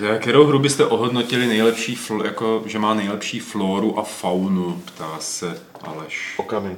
Za 0.00 0.18
kterou 0.18 0.46
hru 0.46 0.58
byste 0.58 0.84
ohodnotili 0.84 1.46
nejlepší, 1.46 1.96
fl- 1.96 2.24
jako, 2.24 2.62
že 2.66 2.78
má 2.78 2.94
nejlepší 2.94 3.40
floru 3.40 3.98
a 3.98 4.02
faunu, 4.02 4.82
ptá 4.84 5.16
se 5.20 5.60
Aleš. 5.82 6.34
Okami. 6.36 6.76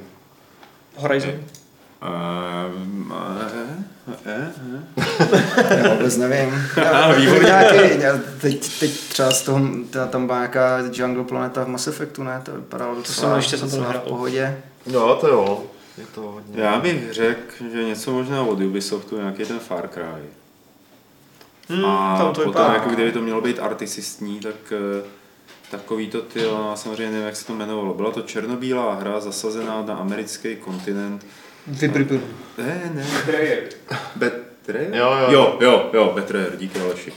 Horizon. 0.95 1.29
Uh, 1.29 1.39
uh, 2.01 2.07
uh, 3.05 3.87
Já 5.83 5.93
vůbec 5.93 6.17
nevím. 6.17 6.63
nějaký, 7.43 8.03
teď, 8.41 8.79
teď 8.79 8.91
třeba 8.91 9.31
z 9.31 9.41
toho, 9.41 9.59
tam 10.09 10.25
byla 10.25 10.37
nějaká 10.37 10.79
Jungle 10.91 11.23
Planeta 11.23 11.63
v 11.63 11.67
Mass 11.67 11.87
Effectu, 11.87 12.23
ne? 12.23 12.41
To 12.45 12.51
vypadalo 12.51 12.95
to 12.95 13.11
jsem 13.13 13.35
ještě 13.35 13.57
jsem 13.57 13.69
to 13.69 13.77
v 13.77 13.99
pohodě. 13.99 14.61
No 14.91 15.15
to 15.15 15.27
jo. 15.27 15.63
Je 15.97 16.05
to 16.15 16.21
hodně. 16.21 16.61
Já 16.61 16.79
bych 16.79 17.13
řekl, 17.13 17.65
že 17.73 17.83
něco 17.83 18.11
možná 18.11 18.41
od 18.41 18.59
Ubisoftu, 18.59 19.17
nějaký 19.17 19.45
ten 19.45 19.59
Far 19.59 19.87
Cry. 19.87 20.23
Hmm, 21.69 21.85
a 21.85 22.17
tam 22.17 22.33
to 22.33 22.41
potom, 22.41 22.73
jako 22.73 22.89
kdyby 22.89 23.11
to 23.11 23.21
mělo 23.21 23.41
být 23.41 23.59
artisistní, 23.59 24.39
tak 24.39 24.73
takový 25.71 26.07
to 26.07 26.21
ty, 26.21 26.41
samozřejmě 26.75 27.11
nevím, 27.11 27.25
jak 27.25 27.35
se 27.35 27.45
to 27.45 27.53
jmenovalo. 27.53 27.93
Byla 27.93 28.11
to 28.11 28.21
černobílá 28.21 28.93
hra 28.93 29.19
zasazená 29.19 29.81
na 29.81 29.95
americký 29.95 30.55
kontinent 30.55 31.25
Vybripil. 31.67 32.21
Ne, 32.57 32.91
ne. 32.93 33.05
Betrayer. 33.25 33.63
Betrayer? 34.15 34.95
Jo, 34.95 35.11
jo. 35.19 35.27
Jo, 35.29 35.57
jo, 35.61 35.89
jo, 35.93 36.11
Betrayer, 36.15 36.57
díky 36.57 36.79
Aleši. 36.79 37.13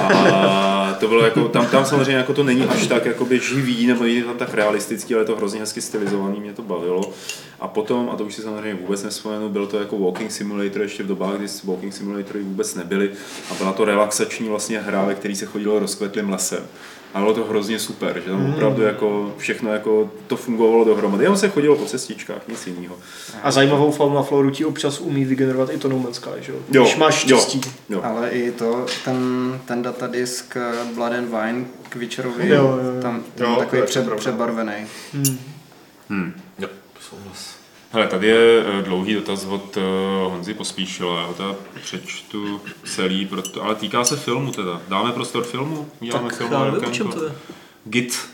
A 0.00 0.96
to 1.00 1.06
to 1.06 1.10
bylo 1.10 1.24
jako, 1.24 1.48
tam, 1.48 1.66
tam 1.66 1.84
samozřejmě 1.84 2.16
jako 2.16 2.34
to 2.34 2.44
není 2.44 2.64
až 2.64 2.86
tak 2.86 3.06
jakoby 3.06 3.40
živý, 3.40 3.86
nebo 3.86 4.02
není 4.02 4.22
tam 4.22 4.36
tak 4.36 4.54
realistický, 4.54 5.14
ale 5.14 5.22
je 5.22 5.26
to 5.26 5.36
hrozně 5.36 5.60
hezky 5.60 5.80
stylizovaný, 5.80 6.40
mě 6.40 6.52
to 6.52 6.62
bavilo. 6.62 7.12
A 7.60 7.68
potom, 7.68 8.10
a 8.12 8.16
to 8.16 8.24
už 8.24 8.34
si 8.34 8.42
samozřejmě 8.42 8.74
vůbec 8.74 9.02
nespomenu, 9.02 9.48
byl 9.48 9.66
to 9.66 9.78
jako 9.78 9.98
Walking 9.98 10.32
Simulator 10.32 10.82
ještě 10.82 11.02
v 11.02 11.06
dobách, 11.06 11.36
kdy 11.36 11.46
Walking 11.64 11.94
Simulatory 11.94 12.42
vůbec 12.42 12.74
nebyly 12.74 13.10
a 13.50 13.54
byla 13.54 13.72
to 13.72 13.84
relaxační 13.84 14.48
vlastně 14.48 14.80
hra, 14.80 15.04
ve 15.04 15.14
který 15.14 15.36
se 15.36 15.46
chodilo 15.46 15.78
rozkvetlým 15.78 16.30
lesem. 16.30 16.66
A 17.16 17.20
bylo 17.20 17.34
to 17.34 17.44
hrozně 17.44 17.78
super, 17.78 18.22
že 18.24 18.30
tam 18.30 18.40
mm. 18.40 18.54
opravdu 18.54 18.82
jako 18.82 19.34
všechno 19.38 19.72
jako 19.72 20.10
to 20.26 20.36
fungovalo 20.36 20.84
dohromady. 20.84 21.24
Jenom 21.24 21.36
se 21.36 21.48
chodilo 21.48 21.76
po 21.76 21.84
cestičkách, 21.84 22.48
nic 22.48 22.66
jiného. 22.66 22.96
A 23.42 23.50
zajímavou 23.50 23.90
faunu 23.90 24.14
na 24.14 24.22
floru 24.22 24.50
ti 24.50 24.64
občas 24.64 25.00
umí 25.00 25.24
vygenerovat 25.24 25.70
i 25.70 25.78
to 25.78 25.88
No 25.88 25.98
Man's 25.98 26.16
Sky, 26.16 26.30
že 26.40 26.52
jo? 26.52 26.58
Když 26.68 26.96
máš 26.96 27.14
štěstí. 27.14 27.60
Jo, 27.64 27.72
jo. 27.88 28.00
Ale 28.04 28.30
i 28.30 28.50
to, 28.50 28.86
ten, 29.04 29.18
ten 29.64 29.82
datadisk 29.82 30.56
eh, 30.56 30.94
Blood 30.94 31.12
and 31.12 31.28
Wine 31.28 31.64
k 31.88 31.96
Witcherovi, 31.96 32.48
jo, 32.48 32.56
jo, 32.56 32.94
jo. 32.94 33.02
tam, 33.02 33.22
tam 33.34 33.50
jo, 33.50 33.56
takový 33.58 33.82
před, 33.82 34.14
přebarvený. 34.16 34.86
Hmm. 35.12 35.38
Hmm. 36.08 36.32
Jo, 36.58 36.68
souhlas. 37.00 37.55
Hele, 37.96 38.08
tady 38.08 38.26
je 38.26 38.64
eh, 38.64 38.82
dlouhý 38.82 39.14
dotaz 39.14 39.44
od 39.44 39.76
uh, 39.76 39.82
Honzy 40.32 40.54
Pospíšila, 40.54 41.20
já 41.20 41.26
ho 41.26 41.34
teda 41.34 41.54
přečtu 41.82 42.60
celý, 42.84 43.26
proto, 43.26 43.62
ale 43.62 43.74
týká 43.74 44.04
se 44.04 44.16
filmu 44.16 44.52
teda. 44.52 44.82
Dáme 44.88 45.12
prostor 45.12 45.44
filmu? 45.44 45.88
Uděláme 46.00 46.28
tak 46.28 46.38
film 46.38 46.52
já 46.52 46.64
nevím, 46.64 46.92
čem 46.92 47.08
to 47.08 47.24
je. 47.24 47.32
Git. 47.84 48.28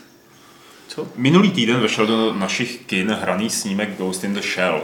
Co? 0.87 1.07
Minulý 1.15 1.51
týden 1.51 1.79
vešel 1.79 2.07
do 2.07 2.33
našich 2.33 2.85
kin 2.85 3.11
hraný 3.11 3.49
snímek 3.49 3.97
Ghost 3.97 4.23
in 4.23 4.33
the 4.33 4.41
Shell. 4.41 4.81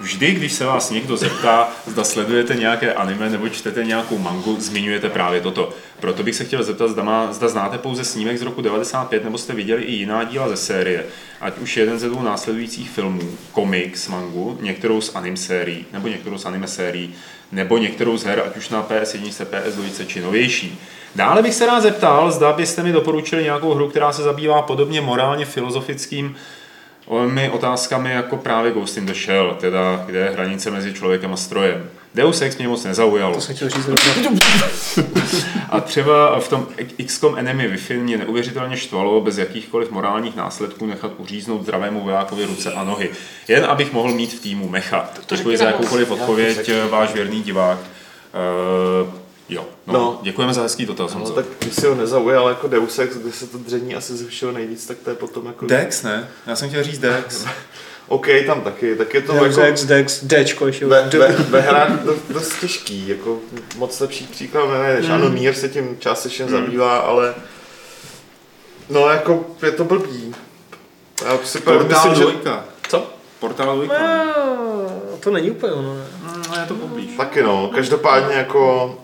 Vždy, 0.00 0.32
když 0.32 0.52
se 0.52 0.64
vás 0.64 0.90
někdo 0.90 1.16
zeptá, 1.16 1.68
zda 1.86 2.04
sledujete 2.04 2.54
nějaké 2.54 2.94
anime 2.94 3.30
nebo 3.30 3.48
čtete 3.48 3.84
nějakou 3.84 4.18
mangu, 4.18 4.56
zmiňujete 4.60 5.10
právě 5.10 5.40
toto. 5.40 5.70
Proto 6.00 6.22
bych 6.22 6.34
se 6.34 6.44
chtěl 6.44 6.62
zeptat, 6.62 6.88
zda, 6.88 7.02
má, 7.02 7.32
zda 7.32 7.48
znáte 7.48 7.78
pouze 7.78 8.04
snímek 8.04 8.38
z 8.38 8.42
roku 8.42 8.62
95 8.62 9.24
nebo 9.24 9.38
jste 9.38 9.54
viděli 9.54 9.82
i 9.82 9.92
jiná 9.92 10.24
díla 10.24 10.48
ze 10.48 10.56
série, 10.56 11.04
ať 11.40 11.58
už 11.58 11.76
jeden 11.76 11.98
ze 11.98 12.08
dvou 12.08 12.22
následujících 12.22 12.90
filmů, 12.90 13.20
komiks, 13.52 14.08
mangu, 14.08 14.58
některou 14.60 15.00
z 15.00 15.14
anime 15.16 15.36
sérií, 15.36 15.84
nebo 15.92 16.08
některou 16.08 16.38
z 16.38 16.46
anime 16.46 16.66
sérií, 16.66 17.14
nebo 17.52 17.78
některou 17.78 18.16
z 18.16 18.24
her, 18.24 18.42
ať 18.46 18.56
už 18.56 18.68
na 18.68 18.82
PS1, 18.82 19.46
PS2 19.46 20.06
či 20.06 20.20
novější. 20.20 20.78
Dále 21.14 21.42
bych 21.42 21.54
se 21.54 21.66
rád 21.66 21.80
zeptal, 21.80 22.30
zda 22.30 22.52
byste 22.52 22.82
mi 22.82 22.92
doporučili 22.92 23.42
nějakou 23.42 23.74
hru, 23.74 23.88
která 23.88 24.12
se 24.12 24.22
zabývá 24.22 24.62
podobně 24.62 25.00
morálně 25.00 25.44
filozofickým 25.44 26.36
mi 27.26 27.50
otázkami 27.50 28.10
jako 28.10 28.36
právě 28.36 28.72
Ghost 28.72 28.96
in 28.96 29.06
the 29.06 29.12
Shell, 29.14 29.56
teda 29.60 30.02
kde 30.06 30.18
je 30.18 30.30
hranice 30.30 30.70
mezi 30.70 30.92
člověkem 30.92 31.32
a 31.32 31.36
strojem. 31.36 31.90
Deus 32.14 32.40
Ex 32.40 32.58
mě 32.58 32.68
moc 32.68 32.84
nezaujalo. 32.84 33.34
To 33.34 33.40
se 33.40 33.54
chtěl 33.54 33.68
říct 33.68 33.88
A 35.70 35.80
třeba 35.80 36.40
v 36.40 36.48
tom 36.48 36.66
XCOM 37.06 37.38
Enemy 37.38 37.68
Wi-Fi 37.68 38.00
mě 38.00 38.18
neuvěřitelně 38.18 38.76
štvalo 38.76 39.20
bez 39.20 39.38
jakýchkoliv 39.38 39.90
morálních 39.90 40.36
následků 40.36 40.86
nechat 40.86 41.12
uříznout 41.18 41.62
zdravému 41.62 42.00
vojákovi 42.00 42.44
ruce 42.44 42.72
a 42.72 42.84
nohy. 42.84 43.10
Jen 43.48 43.64
abych 43.64 43.92
mohl 43.92 44.12
mít 44.12 44.32
v 44.32 44.40
týmu 44.40 44.68
mecha. 44.68 45.10
Děkuji 45.30 45.56
za 45.56 45.64
jakoukoliv 45.64 46.10
odpověď, 46.10 46.70
váš 46.90 47.12
věrný 47.14 47.42
divák. 47.42 47.78
Uh, 47.78 49.25
Jo, 49.48 49.64
no, 49.86 49.92
no. 49.92 50.18
děkujeme 50.22 50.54
za 50.54 50.62
hezký 50.62 50.86
dotaz. 50.86 51.14
No, 51.14 51.30
tak 51.30 51.46
když 51.58 51.74
si 51.74 51.86
ho 51.86 51.94
nezaujal 51.94 52.48
jako 52.48 52.68
Deus 52.68 52.98
Ex, 52.98 53.16
kde 53.16 53.32
se 53.32 53.46
to 53.46 53.58
dření 53.58 53.94
asi 53.94 54.16
zvyšilo 54.16 54.52
nejvíc, 54.52 54.86
tak 54.86 54.98
to 54.98 55.10
je 55.10 55.16
potom 55.16 55.46
jako... 55.46 55.66
Dex, 55.66 56.02
ne? 56.02 56.28
Já 56.46 56.56
jsem 56.56 56.68
chtěl 56.68 56.82
říct 56.82 56.98
Dex. 56.98 57.46
OK, 58.08 58.26
tam 58.46 58.60
taky, 58.60 58.96
tak 58.96 59.14
je 59.14 59.22
to 59.22 59.32
Deus 59.32 59.56
jako... 59.56 59.60
Ex, 59.60 59.84
Dex, 59.84 60.24
Dčko 60.24 60.66
ještě. 60.66 60.86
Ve, 60.86 61.08
ve, 61.08 61.28
ve 61.28 61.60
hrách 61.60 61.90
dost 62.30 62.60
těžký, 62.60 63.08
jako 63.08 63.38
moc 63.76 64.00
lepší 64.00 64.26
příklad 64.26 64.70
nenajdeš. 64.70 65.06
Mm. 65.06 65.12
Ano, 65.12 65.28
Nier 65.28 65.54
se 65.54 65.68
tím 65.68 65.96
částečně 65.98 66.44
mm. 66.44 66.50
zabývá, 66.50 66.98
ale 66.98 67.34
no 68.90 69.08
jako 69.08 69.46
je 69.62 69.72
to 69.72 69.84
blbý. 69.84 70.34
Já 71.24 71.38
si 71.44 71.60
Portál 71.60 72.10
myslím, 72.10 72.14
že... 72.14 72.40
Co? 72.88 73.06
Portál 73.40 73.80
2. 73.80 73.98
No, 73.98 75.18
to 75.20 75.30
není 75.30 75.50
úplně 75.50 75.72
ono, 75.72 75.94
ne? 75.94 76.04
No, 76.48 76.60
je 76.60 76.66
to 76.66 76.74
poblíž. 76.74 77.16
Taky 77.16 77.42
no, 77.42 77.70
každopádně 77.74 78.34
jako... 78.34 78.94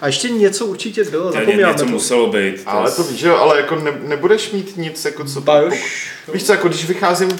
A 0.00 0.06
ještě 0.06 0.28
něco 0.28 0.66
určitě 0.66 1.04
bylo, 1.04 1.32
zapomínáme 1.32 1.72
něco 1.72 1.84
to. 1.84 1.90
muselo 1.90 2.26
být. 2.26 2.64
To 2.64 2.70
ale 2.70 2.92
to 2.92 3.02
víš, 3.02 3.18
že 3.18 3.28
jo, 3.28 3.36
ale 3.36 3.56
jako 3.56 3.76
ne, 3.76 3.92
nebudeš 4.02 4.50
mít 4.50 4.76
nic, 4.76 5.04
jako 5.04 5.24
co... 5.24 5.40
Bajoš. 5.40 6.10
Pokud, 6.26 6.34
víš 6.34 6.44
co, 6.44 6.52
jako 6.52 6.68
když 6.68 6.84
vycházím 6.84 7.38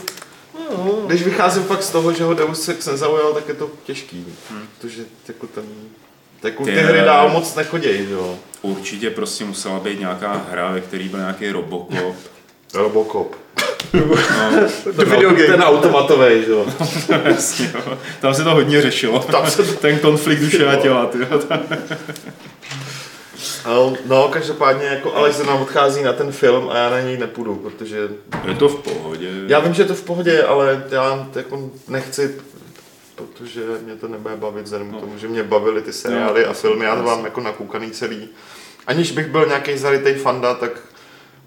No. 0.70 1.02
Když 1.06 1.22
vycházím 1.22 1.62
fakt 1.62 1.82
z 1.82 1.90
toho, 1.90 2.12
že 2.12 2.24
ho 2.24 2.34
Deus 2.34 2.68
Ex 2.68 2.86
nezaujal, 2.86 3.32
tak 3.32 3.48
je 3.48 3.54
to 3.54 3.70
těžký. 3.84 4.26
Hmm. 4.50 4.68
Protože 4.78 5.02
jako 5.28 5.46
ten, 5.46 5.64
jako 6.42 6.64
ty, 6.64 6.70
ty 6.70 6.80
hry 6.80 7.00
dál 7.00 7.28
moc 7.28 7.54
nechodějí, 7.54 8.10
jo. 8.10 8.38
Určitě 8.62 9.10
prostě 9.10 9.44
musela 9.44 9.80
být 9.80 10.00
nějaká 10.00 10.46
hra, 10.50 10.70
ve 10.70 10.80
který 10.80 11.08
byl 11.08 11.18
nějaký 11.18 11.50
Robocop. 11.50 12.16
Robocop. 12.74 13.36
No, 13.92 14.16
ten, 14.96 15.10
video 15.10 15.30
game. 15.30 15.46
ten 15.46 15.62
automatový, 15.62 16.44
jo. 16.48 16.66
Jasně, 17.24 17.72
jo. 17.74 17.98
Tam 18.20 18.34
se 18.34 18.44
to 18.44 18.50
hodně 18.50 18.82
řešilo. 18.82 19.18
Tam 19.18 19.50
se 19.50 19.62
to... 19.62 19.72
Ten 19.72 19.98
konflikt 19.98 20.40
duše 20.40 20.66
a 20.66 20.76
těla, 20.76 21.06
ty. 21.06 21.18
No, 24.06 24.28
každopádně, 24.28 24.86
jako 24.86 25.14
Aleš 25.14 25.36
se 25.36 25.44
nám 25.44 25.62
odchází 25.62 26.02
na 26.02 26.12
ten 26.12 26.32
film 26.32 26.68
a 26.70 26.76
já 26.76 26.90
na 26.90 27.00
něj 27.00 27.18
nepůjdu, 27.18 27.54
protože... 27.56 28.08
Je 28.48 28.54
to 28.54 28.68
v 28.68 28.82
pohodě. 28.82 29.30
Já 29.46 29.60
vím, 29.60 29.74
že 29.74 29.82
je 29.82 29.86
to 29.86 29.94
v 29.94 30.02
pohodě, 30.02 30.42
ale 30.42 30.84
já 30.90 31.28
jako 31.34 31.70
nechci, 31.88 32.40
protože 33.14 33.60
mě 33.84 33.96
to 33.96 34.08
nebude 34.08 34.36
bavit 34.36 34.62
vzhledem 34.62 34.92
no. 34.92 34.98
k 34.98 35.00
tomu, 35.00 35.18
že 35.18 35.28
mě 35.28 35.42
bavily 35.42 35.82
ty 35.82 35.92
seriály 35.92 36.44
no, 36.44 36.50
a 36.50 36.52
filmy, 36.52 36.84
já 36.84 36.96
to 36.96 37.02
mám 37.02 37.24
jako 37.24 37.40
nakoukaný 37.40 37.90
celý. 37.90 38.28
Aniž 38.86 39.12
bych 39.12 39.26
byl 39.26 39.46
nějaký 39.46 39.78
zarytej 39.78 40.14
fanda, 40.14 40.54
tak 40.54 40.70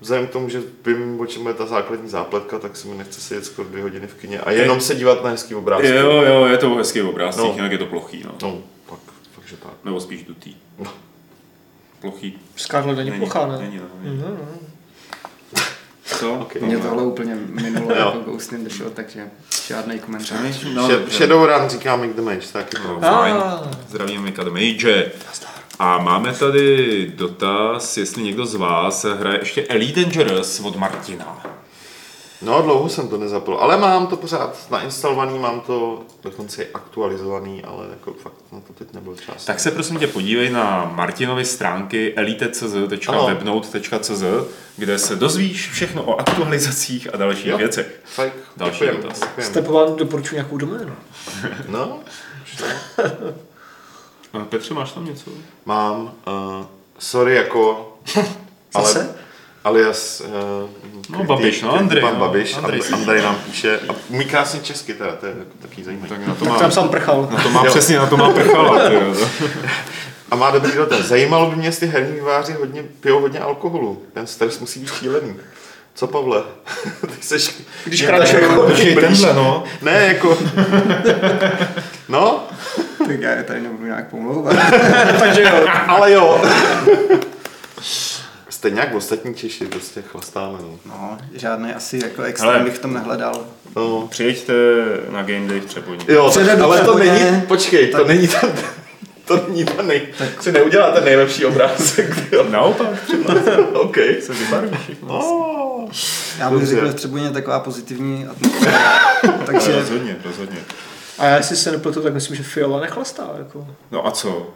vzhledem 0.02 0.28
k 0.28 0.30
tomu, 0.30 0.49
že 0.49 0.61
vím, 0.86 1.19
o 1.19 1.26
čem 1.26 1.48
je 1.48 1.53
ta 1.53 1.65
základní 1.65 2.10
zápletka, 2.10 2.60
tak 2.60 2.78
se 2.78 2.88
mi 2.88 2.95
nechce 2.95 3.22
sedět 3.22 3.45
skoro 3.45 3.69
dvě 3.69 3.84
hodiny 3.84 4.07
v 4.07 4.14
kině 4.14 4.40
a 4.40 4.52
jenom 4.52 4.82
se 4.82 4.95
dívat 4.95 5.23
na 5.23 5.30
hezký 5.30 5.56
obrázky. 5.56 5.88
Jo, 5.88 6.22
jo, 6.22 6.45
je 6.45 6.57
to 6.57 6.76
hezký 6.76 7.02
obrázek, 7.02 7.45
no. 7.45 7.53
jinak 7.56 7.72
je 7.72 7.78
to 7.78 7.86
plochý. 7.86 8.23
No, 8.26 8.32
no 8.41 8.61
pak, 8.90 8.99
takže 9.36 9.57
tak. 9.57 9.73
Nebo 9.84 9.99
spíš 9.99 10.23
dutý. 10.23 10.56
No. 10.80 10.94
Plochý. 12.02 12.40
Scarlett 12.56 12.98
není, 12.98 13.10
není 13.10 13.22
plochá, 13.22 13.48
ne? 13.48 13.57
Není, 13.57 13.78
no, 13.78 13.86
není. 14.02 14.18
No, 14.18 14.28
no. 14.28 14.48
Co? 16.06 16.34
Okay. 16.34 16.61
Mě 16.61 16.78
tohle 16.78 17.03
úplně 17.03 17.36
minulo 17.36 17.95
jako 17.95 18.19
Ghost 18.19 18.53
in 18.53 18.64
the 18.64 18.69
Shell, 18.69 18.90
takže 18.90 19.30
žádný 19.68 19.99
komentář. 19.99 20.64
No, 20.73 20.90
Shadowrun 21.10 21.69
říká 21.69 21.95
Make 21.95 22.14
the 22.14 22.22
Mage, 22.22 22.48
taky 22.53 22.78
to. 22.78 22.88
No, 22.88 22.99
fajn. 22.99 23.36
Zdravím 23.90 24.22
Mika 24.22 24.44
the 24.44 24.49
Mage. 24.49 25.11
A 25.84 25.98
máme 25.98 26.34
tady 26.34 27.12
dotaz, 27.16 27.98
jestli 27.98 28.24
někdo 28.24 28.45
z 28.45 28.56
vás 28.56 29.06
hraje 29.06 29.40
ještě 29.40 29.64
Elite 29.64 30.02
Dangerous 30.02 30.60
od 30.60 30.76
Martina. 30.76 31.44
No, 32.41 32.62
dlouho 32.62 32.90
jsem 32.90 33.08
to 33.08 33.18
nezapl, 33.18 33.58
ale 33.62 33.78
mám 33.78 34.08
to 34.08 34.18
pořád 34.18 34.72
nainstalovaný, 34.72 35.40
mám 35.40 35.62
to 35.62 36.02
dokonce 36.24 36.66
aktualizovaný, 36.74 37.64
ale 37.64 37.86
jako 37.90 38.14
fakt 38.14 38.36
na 38.52 38.60
to 38.60 38.74
teď 38.74 38.94
nebyl 38.94 39.16
čas. 39.16 39.45
Tak 39.45 39.60
se 39.60 39.72
prosím 39.72 39.99
tě 39.99 40.08
podívej 40.08 40.49
na 40.49 40.91
Martinovy 40.95 41.45
stránky 41.45 42.14
elite.cz.webnote.cz, 42.16 44.24
kde 44.78 44.99
se 44.99 45.16
dozvíš 45.16 45.70
všechno 45.70 46.03
o 46.03 46.20
aktualizacích 46.20 47.14
a 47.14 47.18
dalších 47.18 47.56
věcech. 47.56 47.99
Fakt, 48.03 48.34
Další 48.58 48.80
děkujem, 48.80 49.02
dotaz. 49.02 49.22
Stepován 49.40 49.95
doporučuji 49.95 50.36
nějakou 50.36 50.58
doménu. 50.58 50.94
no, 51.70 51.99
Petře, 54.49 54.74
máš 54.74 54.91
tam 54.91 55.06
něco? 55.06 55.32
Mám. 55.66 56.02
Uh, 56.02 56.66
sorry, 56.99 57.36
jako... 57.36 57.94
ale, 58.74 59.10
alias 59.64 60.22
uh, 60.22 60.70
no, 61.10 61.24
Babiš, 61.24 61.62
no, 61.62 61.76
Andrej. 61.76 62.02
Pan 62.02 62.14
no, 62.14 62.20
Babiš, 62.20 62.58
Andrej, 62.58 62.82
Andrej 62.94 63.22
nám 63.22 63.36
píše, 63.36 63.80
a 63.90 63.95
umí 64.10 64.26
krásně 64.26 64.60
česky 64.60 64.94
teda, 64.94 65.16
to 65.16 65.26
je 65.26 65.36
jako 65.40 65.52
taky 65.62 65.84
zajímavé. 65.84 66.10
Tak, 66.10 66.28
na 66.28 66.36
to 66.36 66.45
má, 66.45 66.52
tak 66.52 66.62
tam 66.62 66.72
sám 66.72 66.90
prchal. 66.90 67.28
Na 67.32 67.44
to 67.44 67.49
má 67.49 67.64
přesně, 67.64 67.98
na 67.98 68.08
to 68.08 68.18
má 68.18 68.30
prchala. 68.30 68.82
a 70.32 70.36
má 70.36 70.52
dobrý 70.52 70.72
dotaz. 70.72 71.06
Zajímalo 71.06 71.49
by 71.49 71.56
mě, 71.56 71.68
jestli 71.68 71.88
herní 71.88 72.14
výváři 72.14 72.53
hodně, 72.53 72.84
pijou 72.84 73.20
hodně 73.20 73.40
alkoholu. 73.40 74.02
Ten 74.14 74.28
stres 74.28 74.60
musí 74.60 74.80
být 74.80 74.91
šílený. 74.91 75.36
Co 75.93 76.07
Pavle? 76.07 76.43
Ty 77.01 77.22
seš... 77.22 77.55
Když 77.85 78.01
kráčeš 78.01 78.41
jako... 78.41 78.72
Tenhle, 79.01 79.34
no. 79.34 79.63
Ne, 79.81 80.05
jako... 80.07 80.38
no? 82.09 82.43
Tak 83.07 83.19
já 83.19 83.31
je 83.31 83.43
tady 83.43 83.61
nebudu 83.61 83.85
nějak 83.85 84.09
pomlouvat. 84.09 84.55
Takže 85.19 85.41
jo. 85.41 85.68
Ale 85.88 86.11
jo. 86.11 86.43
Stejně 88.49 88.80
jak 88.80 88.95
ostatní 88.95 89.35
Češi, 89.35 89.65
prostě 89.65 90.01
chlastáme. 90.01 90.57
No, 90.61 90.80
no 90.85 91.18
žádný 91.34 91.73
asi 91.73 91.99
jako 92.03 92.22
extrém 92.22 92.63
bych 92.63 92.76
v 92.76 92.80
tom 92.80 92.93
nehledal. 92.93 93.45
No. 93.76 94.07
Přijeďte 94.07 94.53
na 95.09 95.23
Game 95.23 95.47
Day 95.47 95.59
v 95.59 95.65
Třeboní. 95.65 96.05
Jo, 96.07 96.34
ale 96.63 96.81
to 96.81 96.97
není, 96.97 97.41
počkej, 97.41 97.88
tak... 97.88 98.01
to 98.01 98.07
není 98.07 98.27
ten, 98.27 98.53
to 99.26 99.45
není 99.48 99.65
ten 99.65 99.88
nej, 99.88 100.07
tak 100.18 100.43
si 100.43 100.52
neudělá 100.52 100.91
ten 100.91 101.06
nejlepší 101.06 101.45
obrázek. 101.45 102.18
Jo. 102.31 102.45
Naopak, 102.49 102.88
OK. 103.73 103.95
Se 104.22 104.34
vybarví 104.34 104.77
oh. 105.07 105.89
Já 106.39 106.49
bych 106.49 106.65
řekl, 106.65 106.88
že 106.88 106.93
Třeboní 106.93 107.23
je 107.23 107.31
taková 107.31 107.60
pozitivní 107.60 108.26
atmosféra. 108.26 108.99
takže... 109.45 109.76
rozhodně, 109.76 110.15
rozhodně. 110.26 110.57
A 111.18 111.26
já 111.26 111.41
si 111.41 111.56
se 111.56 111.72
nepletu, 111.72 112.02
tak 112.02 112.14
myslím, 112.14 112.35
že 112.38 112.43
Fiala 112.43 112.80
nechlastá. 112.80 113.30
Jako. 113.38 113.68
No 113.91 114.07
a 114.07 114.11
co? 114.11 114.49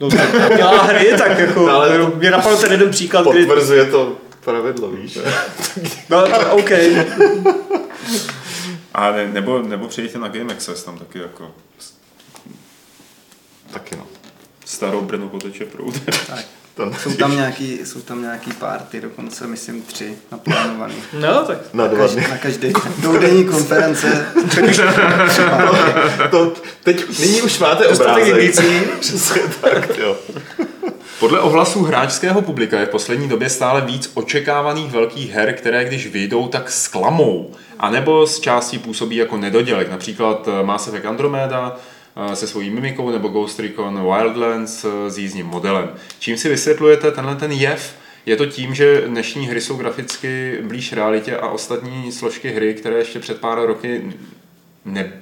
No, 0.00 0.08
dělá 0.56 0.82
hry, 0.82 1.12
tak 1.18 1.38
jako, 1.38 1.66
no, 1.66 1.72
ale 1.72 1.98
mě 2.14 2.30
napadl 2.30 2.56
ten 2.56 2.72
jeden 2.72 2.90
příklad, 2.90 3.26
kdy... 3.26 3.46
Potvrzuje 3.46 3.84
to 3.84 4.16
pravidlo, 4.44 4.90
víš. 4.90 5.18
no, 6.10 6.24
OK. 6.50 6.70
A 8.94 9.10
ne, 9.10 9.28
nebo, 9.32 9.62
nebo 9.62 9.88
přejděte 9.88 10.18
na 10.18 10.28
Game 10.28 10.54
Access, 10.54 10.84
tam 10.84 10.98
taky 10.98 11.18
jako... 11.18 11.50
Taky 13.74 13.96
no. 13.96 14.06
Starou 14.64 15.00
Brno 15.00 15.28
poteče 15.28 15.64
proud. 15.64 15.94
To 16.74 16.92
jsou, 17.02 17.12
tam 17.12 17.36
nějaký, 17.36 17.78
jsou 17.84 18.00
tam 18.00 18.22
nějaký 18.22 18.52
party, 18.52 19.00
dokonce 19.00 19.46
myslím 19.46 19.82
tři 19.82 20.14
naplánovaný. 20.32 20.94
No, 21.20 21.44
tak. 21.44 21.58
Na, 21.72 21.86
dva 21.86 22.06
dny. 22.06 22.26
na 22.30 22.38
každý 22.38 22.72
dvoudenní 22.98 23.44
konference. 23.44 24.26
to, 24.50 26.28
to, 26.30 26.52
teď, 26.84 27.18
nyní 27.18 27.42
už 27.42 27.58
máte 27.58 27.88
obrázek. 27.88 28.54
Přesně 29.00 29.42
tak, 29.60 29.98
jo. 29.98 30.16
Podle 31.20 31.40
ohlasů 31.40 31.82
hráčského 31.82 32.42
publika 32.42 32.80
je 32.80 32.86
v 32.86 32.88
poslední 32.88 33.28
době 33.28 33.50
stále 33.50 33.80
víc 33.80 34.10
očekávaných 34.14 34.92
velkých 34.92 35.30
her, 35.30 35.52
které 35.52 35.84
když 35.84 36.06
vyjdou, 36.06 36.48
tak 36.48 36.70
sklamou. 36.70 37.50
A 37.78 37.90
nebo 37.90 38.26
z 38.26 38.40
částí 38.40 38.78
působí 38.78 39.16
jako 39.16 39.36
nedodělek, 39.36 39.90
například 39.90 40.48
eh, 40.48 40.62
Mass 40.62 40.88
Effect 40.88 41.06
Andromeda, 41.06 41.76
se 42.34 42.46
svojí 42.46 42.70
mimikou 42.70 43.10
nebo 43.10 43.28
Ghost 43.28 43.60
Recon 43.60 43.94
Wildlands 43.94 44.84
eh, 44.84 45.10
s 45.10 45.18
jízdním 45.18 45.46
modelem. 45.46 45.94
Čím 46.18 46.36
si 46.36 46.48
vysvětlujete 46.48 47.10
tenhle 47.10 47.36
ten 47.36 47.52
jev? 47.52 47.94
Je 48.26 48.36
to 48.36 48.46
tím, 48.46 48.74
že 48.74 49.02
dnešní 49.06 49.46
hry 49.46 49.60
jsou 49.60 49.76
graficky 49.76 50.58
blíž 50.62 50.92
realitě 50.92 51.36
a 51.36 51.48
ostatní 51.48 52.12
složky 52.12 52.48
hry, 52.50 52.74
které 52.74 52.98
ještě 52.98 53.18
před 53.18 53.40
pár 53.40 53.66
roky 53.66 54.12
ne, 54.84 55.12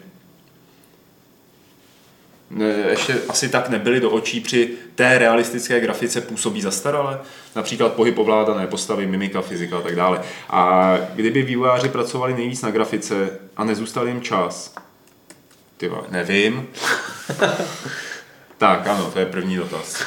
ještě 2.91 3.15
asi 3.29 3.49
tak 3.49 3.69
nebyly 3.69 4.01
do 4.01 4.11
očí 4.11 4.41
při 4.41 4.71
té 4.95 5.19
realistické 5.19 5.81
grafice 5.81 6.21
působí 6.21 6.63
zastarale, 6.63 7.21
například 7.57 7.93
pohyb 7.93 8.19
ovládané 8.19 8.67
postavy, 8.67 9.07
mimika, 9.07 9.41
fyzika 9.41 9.79
a 9.79 9.81
tak 9.81 9.97
dále. 9.97 10.23
A 10.51 10.97
kdyby 11.15 11.43
vývojáři 11.43 11.89
pracovali 11.89 12.35
nejvíc 12.35 12.63
na 12.63 12.71
grafice 12.71 13.39
a 13.57 13.65
nezůstal 13.65 14.09
jim 14.09 14.21
čas, 14.21 14.75
tyva, 15.83 16.05
nevím. 16.09 16.69
tak 18.59 18.87
ano, 18.87 19.11
to 19.13 19.19
je 19.19 19.27
první 19.27 19.57
dotaz. 19.57 20.05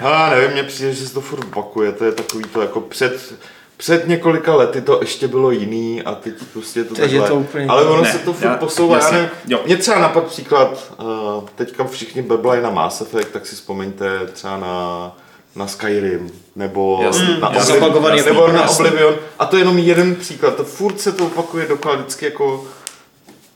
Já 0.00 0.30
nevím, 0.30 0.52
mně 0.52 0.62
přijde, 0.62 0.92
že 0.92 1.06
se 1.06 1.14
to 1.14 1.20
furt 1.20 1.44
opakuje, 1.44 1.92
to 1.92 2.04
je 2.04 2.12
takový 2.12 2.44
to 2.44 2.60
jako 2.60 2.80
před 2.80 3.34
před 3.76 4.08
několika 4.08 4.54
lety 4.54 4.80
to 4.80 5.00
ještě 5.00 5.28
bylo 5.28 5.50
jiný 5.50 6.02
a 6.02 6.14
teď 6.14 6.34
prostě 6.52 6.84
to 6.84 6.94
teď 6.94 7.10
takhle. 7.10 7.28
To 7.28 7.34
úplně... 7.34 7.66
Ale 7.66 7.84
ono 7.84 8.02
ne, 8.02 8.12
se 8.12 8.18
to 8.18 8.32
furt 8.32 8.48
já, 8.48 8.56
posouvá. 8.56 8.98
Já 8.98 9.10
ne, 9.10 9.30
mě 9.66 9.76
třeba 9.76 9.98
napad 9.98 10.24
příklad, 10.24 10.92
uh, 10.98 11.48
teďka 11.54 11.84
všichni 11.84 12.22
beblají 12.22 12.62
na 12.62 12.70
Mass 12.70 13.00
Effect, 13.00 13.30
tak 13.32 13.46
si 13.46 13.56
vzpomeňte 13.56 14.26
třeba 14.26 14.56
na 14.56 15.16
na 15.56 15.66
Skyrim, 15.66 16.30
nebo 16.56 17.00
jasně, 17.02 17.38
na, 17.40 17.48
Oblivion, 17.48 18.24
nebo 18.24 18.48
na 18.48 18.70
Oblivion. 18.70 19.14
A 19.38 19.46
to 19.46 19.56
je 19.56 19.60
jenom 19.60 19.78
jeden 19.78 20.14
příklad. 20.14 20.56
To 20.56 20.64
furt 20.64 21.00
se 21.00 21.12
to 21.12 21.26
opakuje 21.26 21.66
dokola 21.66 21.94
vždycky 21.94 22.24
jako... 22.24 22.64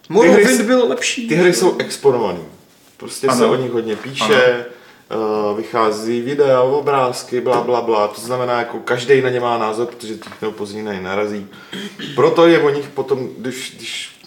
Morrowind 0.09 0.60
byl 0.60 0.89
lepší. 0.89 1.28
Ty 1.28 1.35
hry 1.35 1.55
jsou 1.55 1.76
exponované. 1.78 2.40
Prostě 2.97 3.26
ano. 3.26 3.39
se 3.39 3.47
o 3.47 3.55
nich 3.55 3.70
hodně 3.70 3.97
píše. 3.97 4.55
Ano 4.55 4.64
Eh, 5.10 5.56
vychází 5.56 6.20
videa, 6.20 6.62
obrázky, 6.62 7.40
bla, 7.40 7.60
bla, 7.60 7.81
bla. 7.81 8.09
To 8.09 8.20
znamená, 8.20 8.59
jako 8.59 8.78
každý 8.78 9.22
na 9.22 9.31
ně 9.31 9.40
má 9.40 9.59
názor, 9.59 9.86
protože 9.86 10.14
těch 10.14 10.43
nebo 10.43 10.52
později 10.52 10.85
na 10.85 10.93
ně 10.93 11.01
narazí. 11.01 11.47
Proto 12.14 12.47
je 12.47 12.62
o 12.62 12.70
nich 12.70 12.89
potom, 12.89 13.28
když, 13.39 13.74
když 13.76 14.20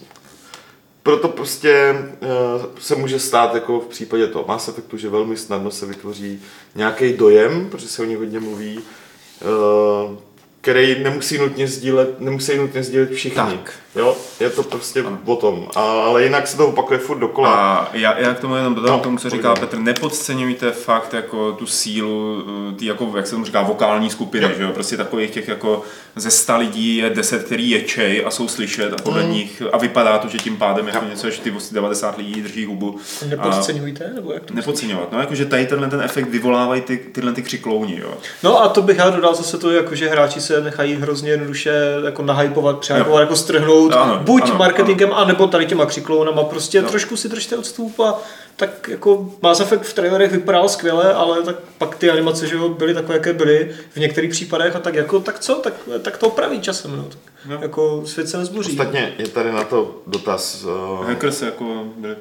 proto 1.02 1.28
prostě 1.28 1.94
uh, 2.20 2.66
se 2.78 2.94
může 2.94 3.18
stát 3.18 3.54
jako 3.54 3.80
v 3.80 3.86
případě 3.86 4.26
toho 4.26 4.44
Mass 4.48 4.68
Effectu, 4.68 4.96
že 4.96 5.08
velmi 5.08 5.36
snadno 5.36 5.70
se 5.70 5.86
vytvoří 5.86 6.42
nějaký 6.74 7.12
dojem, 7.12 7.68
protože 7.70 7.88
se 7.88 8.02
o 8.02 8.04
nich 8.04 8.18
hodně 8.18 8.40
mluví, 8.40 8.78
uh, 8.78 10.16
který 10.60 11.02
nemusí 11.02 11.38
nutně 11.38 11.68
sdílet, 11.68 12.20
nemusí 12.20 12.56
nutně 12.56 12.82
sdílet 12.82 13.10
všichni. 13.10 13.36
Tak. 13.36 13.72
Jo, 13.98 14.16
je 14.40 14.50
to 14.50 14.62
prostě 14.62 15.00
ano. 15.00 15.18
o 15.24 15.36
tom. 15.36 15.68
A, 15.76 15.80
ale 15.80 16.24
jinak 16.24 16.46
se 16.46 16.56
to 16.56 16.68
opakuje 16.68 16.98
furt 16.98 17.18
dokola. 17.18 17.54
A 17.54 17.90
já, 17.92 18.18
já 18.18 18.34
k 18.34 18.40
tomu 18.40 18.54
jenom 18.54 18.74
dodám 18.74 18.96
no, 18.96 19.02
tomu, 19.02 19.18
co 19.18 19.30
říká 19.30 19.54
Petr, 19.54 19.78
nepodceňujte 19.78 20.72
fakt 20.72 21.14
jako 21.14 21.52
tu 21.52 21.66
sílu, 21.66 22.44
eh, 22.72 22.76
ty 22.76 22.86
jako, 22.86 23.12
jak 23.16 23.26
se 23.26 23.32
tomu 23.32 23.44
říká, 23.44 23.62
vokální 23.62 24.10
skupiny, 24.10 24.44
jo. 24.44 24.50
že 24.56 24.62
jo? 24.62 24.72
Prostě 24.72 24.96
takových 24.96 25.30
těch 25.30 25.48
jako 25.48 25.82
ze 26.16 26.30
sta 26.30 26.56
lidí 26.56 26.96
je 26.96 27.10
deset, 27.10 27.44
který 27.44 27.70
ječej 27.70 28.24
a 28.26 28.30
jsou 28.30 28.48
slyšet 28.48 28.92
a 28.92 29.02
podle 29.02 29.22
mm. 29.22 29.30
nich 29.30 29.62
a 29.72 29.78
vypadá 29.78 30.18
to, 30.18 30.28
že 30.28 30.38
tím 30.38 30.56
pádem 30.56 30.88
jako 30.88 31.04
něco, 31.04 31.30
že 31.30 31.40
ty 31.40 31.52
90 31.72 32.18
lidí 32.18 32.42
drží 32.42 32.64
hubu. 32.64 32.98
Nepodceňujte? 33.28 34.10
Nebo 34.14 34.32
jak 34.32 34.44
to 34.44 34.54
nepodceňovat. 34.54 35.12
No, 35.12 35.20
jakože 35.20 35.44
tady 35.44 35.66
tenhle 35.66 35.88
ten 35.88 36.00
efekt 36.00 36.28
vyvolávají 36.28 36.80
ty, 36.80 36.96
tyhle 36.96 37.32
ty 37.32 37.42
křiklouni, 37.42 37.98
jo. 38.00 38.14
No 38.42 38.62
a 38.62 38.68
to 38.68 38.82
bych 38.82 38.98
já 38.98 39.10
dodal 39.10 39.34
zase 39.34 39.58
to, 39.58 39.70
jako, 39.70 39.94
že 39.94 40.08
hráči 40.08 40.40
se 40.40 40.60
nechají 40.60 40.94
hrozně 40.94 41.30
jednoduše 41.30 41.72
jako 42.04 42.22
nahypovat, 42.22 42.78
přehypovat, 42.78 43.20
jako 43.20 43.36
strhnout, 43.36 43.87
ano, 43.94 44.20
buď 44.24 44.42
ano, 44.42 44.54
marketingem, 44.58 45.08
ano. 45.12 45.18
anebo 45.18 45.46
tady 45.46 45.66
těma 45.66 45.86
křiklounama. 45.86 46.44
Prostě 46.44 46.82
no. 46.82 46.88
trošku 46.88 47.16
si 47.16 47.28
držte 47.28 47.56
odstup 47.56 48.00
a 48.00 48.18
tak 48.56 48.88
jako 48.88 49.30
Mass 49.42 49.60
Effect 49.60 49.84
v 49.84 49.92
trailerech 49.92 50.32
vypadal 50.32 50.68
skvěle, 50.68 51.14
ale 51.14 51.42
tak 51.42 51.56
pak 51.78 51.96
ty 51.96 52.10
animace 52.10 52.46
že 52.46 52.56
jo, 52.56 52.68
byly 52.68 52.94
takové, 52.94 53.14
jaké 53.14 53.32
byly 53.32 53.70
v 53.90 53.96
některých 53.96 54.30
případech 54.30 54.76
a 54.76 54.80
tak 54.80 54.94
jako, 54.94 55.20
tak 55.20 55.38
co, 55.38 55.54
tak, 55.54 55.72
tak 56.02 56.16
to 56.16 56.26
opraví 56.26 56.60
časem, 56.60 56.96
no. 56.96 57.02
Tak, 57.02 57.18
no. 57.46 57.58
Jako 57.62 58.02
svět 58.06 58.28
se 58.28 58.38
nezbuří. 58.38 58.70
Ostatně 58.70 59.12
je 59.18 59.28
tady 59.28 59.52
na 59.52 59.64
to 59.64 60.02
dotaz. 60.06 60.64
Uh... 60.64 61.06
Hackers 61.06 61.42
jako 61.42 61.84
byly 61.96 62.16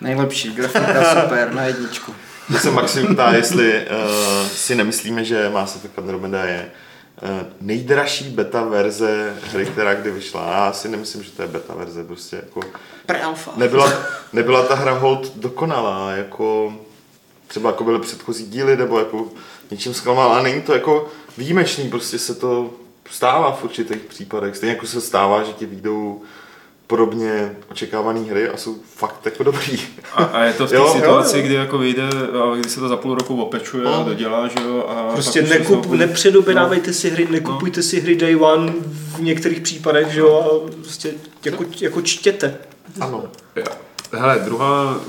Nejlepší, 0.00 0.52
grafika 0.52 1.22
super, 1.22 1.52
na 1.52 1.64
jedničku. 1.64 2.14
To 2.52 2.58
se 2.58 2.70
Maxim 2.70 3.14
ptá, 3.14 3.32
jestli 3.32 3.86
uh, 3.86 4.48
si 4.48 4.74
nemyslíme, 4.74 5.24
že 5.24 5.50
Mass 5.50 5.76
Effect 5.76 5.98
Andromeda 5.98 6.44
je 6.44 6.60
uh, 6.60 6.87
nejdražší 7.60 8.24
beta 8.24 8.64
verze 8.64 9.36
hry, 9.52 9.66
která 9.66 9.94
kdy 9.94 10.10
vyšla. 10.10 10.52
Já 10.52 10.72
si 10.72 10.88
nemyslím, 10.88 11.22
že 11.22 11.30
to 11.30 11.42
je 11.42 11.48
beta 11.48 11.74
verze, 11.74 12.04
prostě 12.04 12.36
jako... 12.36 12.60
Pre-alpha. 13.06 13.52
Nebyla, 13.56 13.92
nebyla 14.32 14.62
ta 14.62 14.74
hra 14.74 14.92
hold 14.92 15.36
dokonalá, 15.36 16.10
jako 16.10 16.74
třeba 17.46 17.70
jako 17.70 17.84
byly 17.84 17.98
předchozí 17.98 18.46
díly, 18.46 18.76
nebo 18.76 18.98
jako 18.98 19.26
něčím 19.70 19.94
zklamal, 19.94 20.32
a 20.32 20.42
není 20.42 20.62
to 20.62 20.72
jako 20.72 21.08
výjimečný, 21.38 21.88
prostě 21.88 22.18
se 22.18 22.34
to 22.34 22.70
stává 23.10 23.52
v 23.52 23.64
určitých 23.64 24.00
případech. 24.02 24.56
Stejně 24.56 24.74
jako 24.74 24.86
se 24.86 25.00
stává, 25.00 25.42
že 25.42 25.52
ti 25.52 25.66
výjdou 25.66 26.22
podobně 26.88 27.56
očekávané 27.70 28.20
hry 28.20 28.48
a 28.48 28.56
jsou 28.56 28.76
fakt 28.96 29.20
jako 29.24 29.42
dobrý. 29.42 29.78
A, 30.14 30.24
a 30.24 30.44
je 30.44 30.52
to 30.52 30.66
v 30.66 30.70
té 30.70 30.76
situaci, 30.92 31.36
jo, 31.36 31.42
jo. 31.42 31.46
kdy 31.46 31.54
jako 31.54 31.78
vyjde 31.78 32.08
a 32.42 32.56
kdy 32.56 32.70
se 32.70 32.80
to 32.80 32.88
za 32.88 32.96
půl 32.96 33.14
roku 33.14 33.42
opečuje 33.42 33.84
no. 33.84 34.00
a 34.00 34.02
dodělá, 34.02 34.48
že 34.48 34.64
jo. 34.66 34.84
A 34.88 35.12
prostě 35.12 35.42
nekup, 35.42 35.84
jsou... 35.84 35.94
nepředobědávejte 35.94 36.86
no. 36.86 36.94
si 36.94 37.10
hry, 37.10 37.28
nekupujte 37.30 37.80
no. 37.80 37.84
si 37.84 38.00
hry 38.00 38.16
day 38.16 38.36
one 38.36 38.72
v 39.16 39.20
některých 39.20 39.60
případech, 39.60 40.08
že 40.08 40.20
jo, 40.20 40.34
a 40.34 40.70
prostě 40.80 41.10
jako, 41.44 41.64
jako 41.80 42.02
čtěte. 42.02 42.56
Ano. 43.00 43.24
Hele, 44.12 44.40
druhá, 44.44 45.00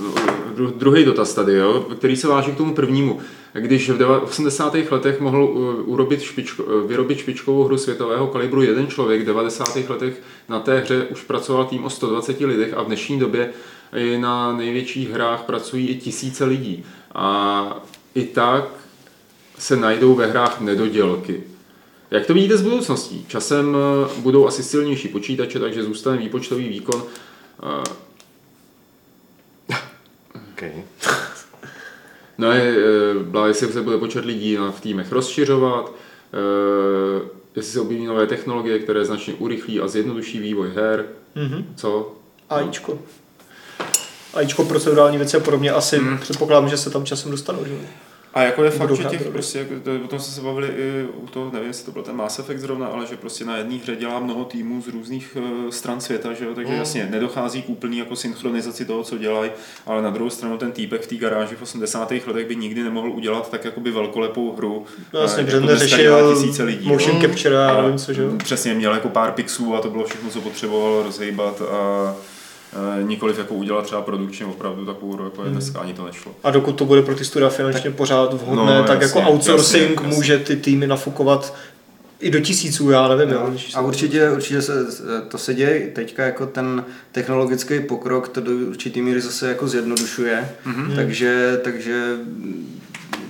dru, 0.56 0.74
druhý 0.78 1.06
dotaz 1.06 1.34
tady, 1.34 1.54
jo, 1.54 1.86
který 1.98 2.16
se 2.16 2.28
váží 2.28 2.52
k 2.52 2.58
tomu 2.58 2.74
prvnímu. 2.74 3.20
Když 3.54 3.90
v 3.90 4.24
80. 4.24 4.76
letech 4.92 5.20
mohl 5.20 5.44
urobit 5.86 6.22
špičko, 6.22 6.64
vyrobit 6.88 7.20
špičkovou 7.20 7.64
hru 7.64 7.78
světového 7.78 8.28
kalibru 8.28 8.62
jeden 8.62 8.88
člověk, 8.88 9.22
v 9.22 9.26
90. 9.26 9.90
letech 9.90 10.22
na 10.50 10.60
té 10.60 10.80
hře 10.80 11.06
už 11.06 11.22
pracoval 11.22 11.66
tým 11.66 11.84
o 11.84 11.90
120 11.90 12.40
lidech 12.40 12.74
a 12.74 12.82
v 12.82 12.86
dnešní 12.86 13.20
době 13.20 13.50
na 14.18 14.54
největších 14.54 15.10
hrách 15.10 15.44
pracují 15.44 15.88
i 15.88 15.96
tisíce 15.96 16.46
lidí. 16.46 16.84
A 17.16 17.84
i 18.16 18.24
tak 18.24 18.64
se 19.58 19.76
najdou 19.76 20.16
ve 20.16 20.26
hrách 20.26 20.62
nedodělky. 20.62 21.44
Jak 22.12 22.26
to 22.26 22.34
vidíte 22.34 22.58
z 22.58 22.62
budoucností? 22.62 23.26
Časem 23.28 23.78
budou 24.18 24.48
asi 24.48 24.64
silnější 24.64 25.08
počítače, 25.08 25.60
takže 25.60 25.84
zůstane 25.84 26.18
výpočtový 26.18 26.70
výkon 26.70 27.04
Okay. 30.54 30.84
no 32.40 32.52
je, 32.52 32.76
byla, 33.24 33.48
jestli 33.48 33.68
se 33.68 33.82
bude 33.82 33.98
počet 33.98 34.26
lidí 34.26 34.58
v 34.72 34.82
týmech 34.82 35.12
rozšiřovat, 35.12 35.92
eh, 36.34 37.30
jestli 37.56 37.72
se 37.74 37.82
objeví 37.82 38.06
nové 38.06 38.28
technologie, 38.28 38.80
které 38.80 39.06
značně 39.06 39.34
urychlí 39.34 39.80
a 39.80 39.88
zjednoduší 39.88 40.40
vývoj 40.40 40.70
her. 40.76 41.06
Mm-hmm. 41.36 41.66
Co? 41.76 42.16
AIčko. 42.50 43.00
AIčko 44.34 44.66
procedurální 44.66 45.18
věci 45.18 45.38
a 45.38 45.40
podobně 45.40 45.72
asi 45.72 46.00
mm. 46.00 46.18
předpokládám, 46.18 46.70
že 46.70 46.78
se 46.78 46.90
tam 46.90 47.06
časem 47.06 47.32
dostanou. 47.32 47.66
Že? 47.66 47.74
A 48.34 48.44
jako 48.44 48.64
je 48.64 48.72
fakt, 48.72 48.96
že 48.96 49.04
těch 49.04 49.28
prostě, 49.28 49.60
jako 49.60 49.74
to, 49.84 49.96
o 50.06 50.08
tom 50.08 50.20
jsme 50.20 50.34
se 50.34 50.42
bavili 50.42 50.68
i 50.68 51.08
u 51.14 51.28
toho, 51.28 51.52
nevím, 51.54 51.68
jestli 51.68 51.86
to 51.86 51.92
byl 51.92 52.02
ten 52.02 52.16
Mass 52.16 52.40
Effect 52.40 52.62
zrovna, 52.62 52.88
ale 52.88 53.06
že 53.06 53.18
prostě 53.18 53.46
na 53.46 53.58
jedné 53.58 53.76
hře 53.76 53.96
dělá 53.96 54.20
mnoho 54.20 54.46
týmů 54.46 54.82
z 54.82 54.88
různých 54.88 55.38
uh, 55.40 55.70
stran 55.70 56.02
světa, 56.02 56.34
že 56.34 56.46
jo, 56.46 56.56
takže 56.56 56.74
mm. 56.74 56.80
jasně 56.80 57.08
nedochází 57.12 57.62
k 57.62 57.70
úplný 57.70 57.98
jako 57.98 58.16
synchronizaci 58.16 58.86
toho, 58.86 59.04
co 59.04 59.18
dělají, 59.18 59.52
ale 59.86 60.02
na 60.02 60.10
druhou 60.10 60.30
stranu 60.30 60.58
ten 60.58 60.72
týpek 60.72 61.02
v 61.02 61.08
té 61.08 61.16
garáži 61.16 61.56
v 61.56 61.62
80. 61.62 62.12
letech 62.12 62.48
by 62.48 62.56
nikdy 62.56 62.84
nemohl 62.84 63.12
udělat 63.12 63.52
tak 63.52 63.66
jakoby 63.66 63.92
velkolepou 63.92 64.56
hru. 64.56 64.86
No, 65.14 65.20
jasně, 65.20 65.44
protože 65.44 65.60
neřešil 65.60 66.36
tisíce 66.36 66.64
lidí. 66.64 66.88
Motion 66.88 67.16
no. 67.16 67.22
capture 67.22 67.66
a 67.66 67.82
nevím 67.82 67.98
co, 67.98 68.14
že 68.14 68.22
jo. 68.22 68.32
Přesně, 68.38 68.74
měl 68.74 68.94
jako 68.94 69.10
pár 69.10 69.32
pixů 69.32 69.76
a 69.76 69.82
to 69.82 69.90
bylo 69.90 70.06
všechno, 70.06 70.30
co 70.30 70.42
potřeboval 70.42 71.04
rozhejbat 71.04 71.62
a 71.62 72.16
nikoliv 73.02 73.38
jako 73.38 73.54
udělat 73.54 73.86
třeba 73.86 74.02
produkčně 74.02 74.46
opravdu 74.46 74.86
takovou 74.86 75.14
hru, 75.14 75.24
jako 75.24 75.42
je 75.42 75.46
hmm. 75.46 75.54
dneska, 75.54 75.80
ani 75.80 75.94
to 75.94 76.06
nešlo. 76.06 76.36
A 76.44 76.52
dokud 76.52 76.72
to 76.72 76.86
bude 76.86 77.02
pro 77.02 77.16
ty 77.16 77.26
studia 77.26 77.50
finančně 77.50 77.92
pořád 77.92 78.34
vhodné, 78.34 78.78
no, 78.78 78.84
tak 78.84 79.02
jasně, 79.02 79.20
jako 79.20 79.32
outsourcing 79.32 79.90
jasně, 79.90 79.96
jasně. 79.96 80.16
může 80.16 80.38
ty 80.38 80.56
týmy 80.56 80.88
nafukovat 80.88 81.56
i 82.20 82.32
do 82.32 82.40
tisíců, 82.40 82.90
já 82.90 83.08
nevím. 83.08 83.30
Jo. 83.30 83.54
A 83.76 83.82
určitě, 83.82 84.30
určitě 84.30 84.62
se, 84.62 84.86
to 85.28 85.38
se 85.38 85.54
děje 85.54 85.88
teďka 85.88 86.26
jako 86.26 86.46
ten 86.46 86.86
technologický 87.12 87.80
pokrok, 87.80 88.28
to 88.28 88.42
do 88.42 88.52
určitý 88.52 89.02
míry 89.02 89.22
zase 89.22 89.48
jako 89.48 89.68
zjednodušuje, 89.68 90.50
mm-hmm. 90.66 90.96
takže, 90.96 91.62
takže 91.64 92.18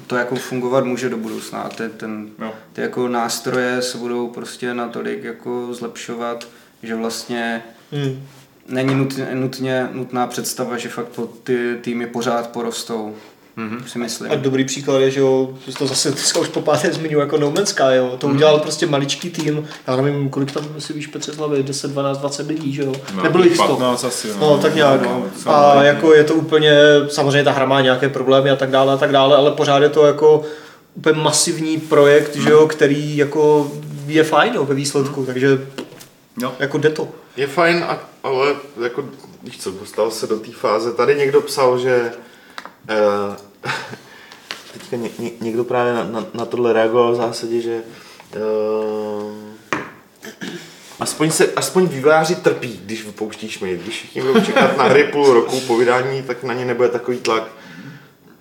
to 0.07 0.15
jako 0.15 0.35
fungovat 0.35 0.85
může 0.85 1.09
do 1.09 1.17
budoucna. 1.17 1.69
Ty, 1.69 1.83
ten, 1.97 2.29
ty 2.73 2.81
jako 2.81 3.07
nástroje 3.07 3.81
se 3.81 3.97
budou 3.97 4.27
prostě 4.27 4.73
natolik 4.73 5.23
jako 5.23 5.67
zlepšovat, 5.71 6.47
že 6.83 6.95
vlastně 6.95 7.63
mm 7.91 8.21
není 8.69 8.95
nutně, 8.95 9.27
nutně 9.33 9.89
nutná 9.91 10.27
představa, 10.27 10.77
že 10.77 10.89
fakt 10.89 11.19
ty 11.43 11.77
týmy 11.81 12.07
pořád 12.07 12.49
porostou. 12.49 13.15
Mm-hmm. 13.57 13.83
si 13.83 13.99
myslím. 13.99 14.31
A 14.31 14.35
dobrý 14.35 14.65
příklad 14.65 14.99
je, 14.99 15.11
že 15.11 15.19
jo, 15.19 15.49
to 15.77 15.87
zase 15.87 16.11
dneska 16.11 16.39
už 16.39 16.47
po 16.47 16.61
páté 16.61 16.93
zmiňuji 16.93 17.19
jako 17.19 17.37
No 17.37 17.51
Man's 17.51 17.69
Sky, 17.69 17.83
jo. 17.95 18.15
To 18.17 18.27
mm. 18.27 18.35
udělal 18.35 18.59
prostě 18.59 18.85
maličký 18.85 19.29
tým, 19.29 19.67
já 19.87 19.95
nevím, 19.95 20.29
kolik 20.29 20.51
tam 20.51 20.63
si 20.79 20.93
víš 20.93 21.07
Petře 21.07 21.31
hlavy, 21.31 21.63
10, 21.63 21.91
12, 21.91 22.17
20 22.17 22.47
lidí, 22.47 22.73
že 22.73 22.81
jo. 22.81 22.93
No, 23.15 23.23
Nebylo 23.23 23.43
jich 23.43 23.57
15 23.57 24.03
asi, 24.03 24.27
no. 24.27 24.35
no. 24.39 24.57
tak 24.57 24.75
nějak, 24.75 25.01
no. 25.01 25.25
A 25.45 25.83
jako 25.83 26.13
je 26.13 26.23
to 26.23 26.33
úplně, 26.33 26.73
samozřejmě 27.09 27.43
ta 27.43 27.51
hra 27.51 27.65
má 27.65 27.81
nějaké 27.81 28.09
problémy 28.09 28.49
a 28.49 28.55
tak 28.55 28.69
dále 28.69 28.93
a 28.93 28.97
tak 28.97 29.11
dále, 29.11 29.35
ale 29.35 29.51
pořád 29.51 29.83
je 29.83 29.89
to 29.89 30.05
jako 30.05 30.43
úplně 30.95 31.21
masivní 31.21 31.77
projekt, 31.77 32.35
mm. 32.35 32.41
že 32.41 32.49
jo, 32.49 32.67
který 32.67 33.17
jako 33.17 33.71
je 34.07 34.23
fajn 34.23 34.53
jo, 34.53 34.65
ve 34.65 34.75
výsledku, 34.75 35.19
mm. 35.19 35.25
takže 35.25 35.57
jo. 36.41 36.53
jako 36.59 36.77
jde 36.77 36.89
to. 36.89 37.07
Je 37.39 37.47
fajn, 37.47 37.85
ale 38.23 38.55
jako, 38.83 39.09
víš 39.43 39.57
co, 39.59 39.71
dostal 39.71 40.11
se 40.11 40.27
do 40.27 40.39
té 40.39 40.51
fáze. 40.51 40.93
Tady 40.93 41.15
někdo 41.15 41.41
psal, 41.41 41.79
že 41.79 42.11
uh, 42.89 43.71
teďka 44.73 44.95
ně, 44.95 45.09
ně, 45.19 45.31
někdo 45.41 45.63
právě 45.63 45.93
na, 45.93 46.03
na, 46.03 46.25
na 46.33 46.45
tohle 46.45 46.73
reagoval 46.73 47.11
v 47.11 47.15
zásadě, 47.15 47.61
že 47.61 47.81
uh, 48.35 49.33
aspoň, 50.99 51.31
se, 51.31 51.53
aspoň 51.53 51.87
vývojáři 51.87 52.35
trpí, 52.35 52.81
když 52.85 53.05
vypouštíš 53.05 53.59
mi. 53.59 53.77
Když 53.77 53.95
všichni 53.95 54.21
budou 54.21 54.41
čekat 54.41 54.77
na 54.77 54.83
hry 54.83 55.03
půl 55.03 55.33
roku 55.33 55.59
po 55.59 55.77
vydání, 55.77 56.23
tak 56.23 56.43
na 56.43 56.53
ně 56.53 56.65
nebude 56.65 56.89
takový 56.89 57.17
tlak. 57.17 57.43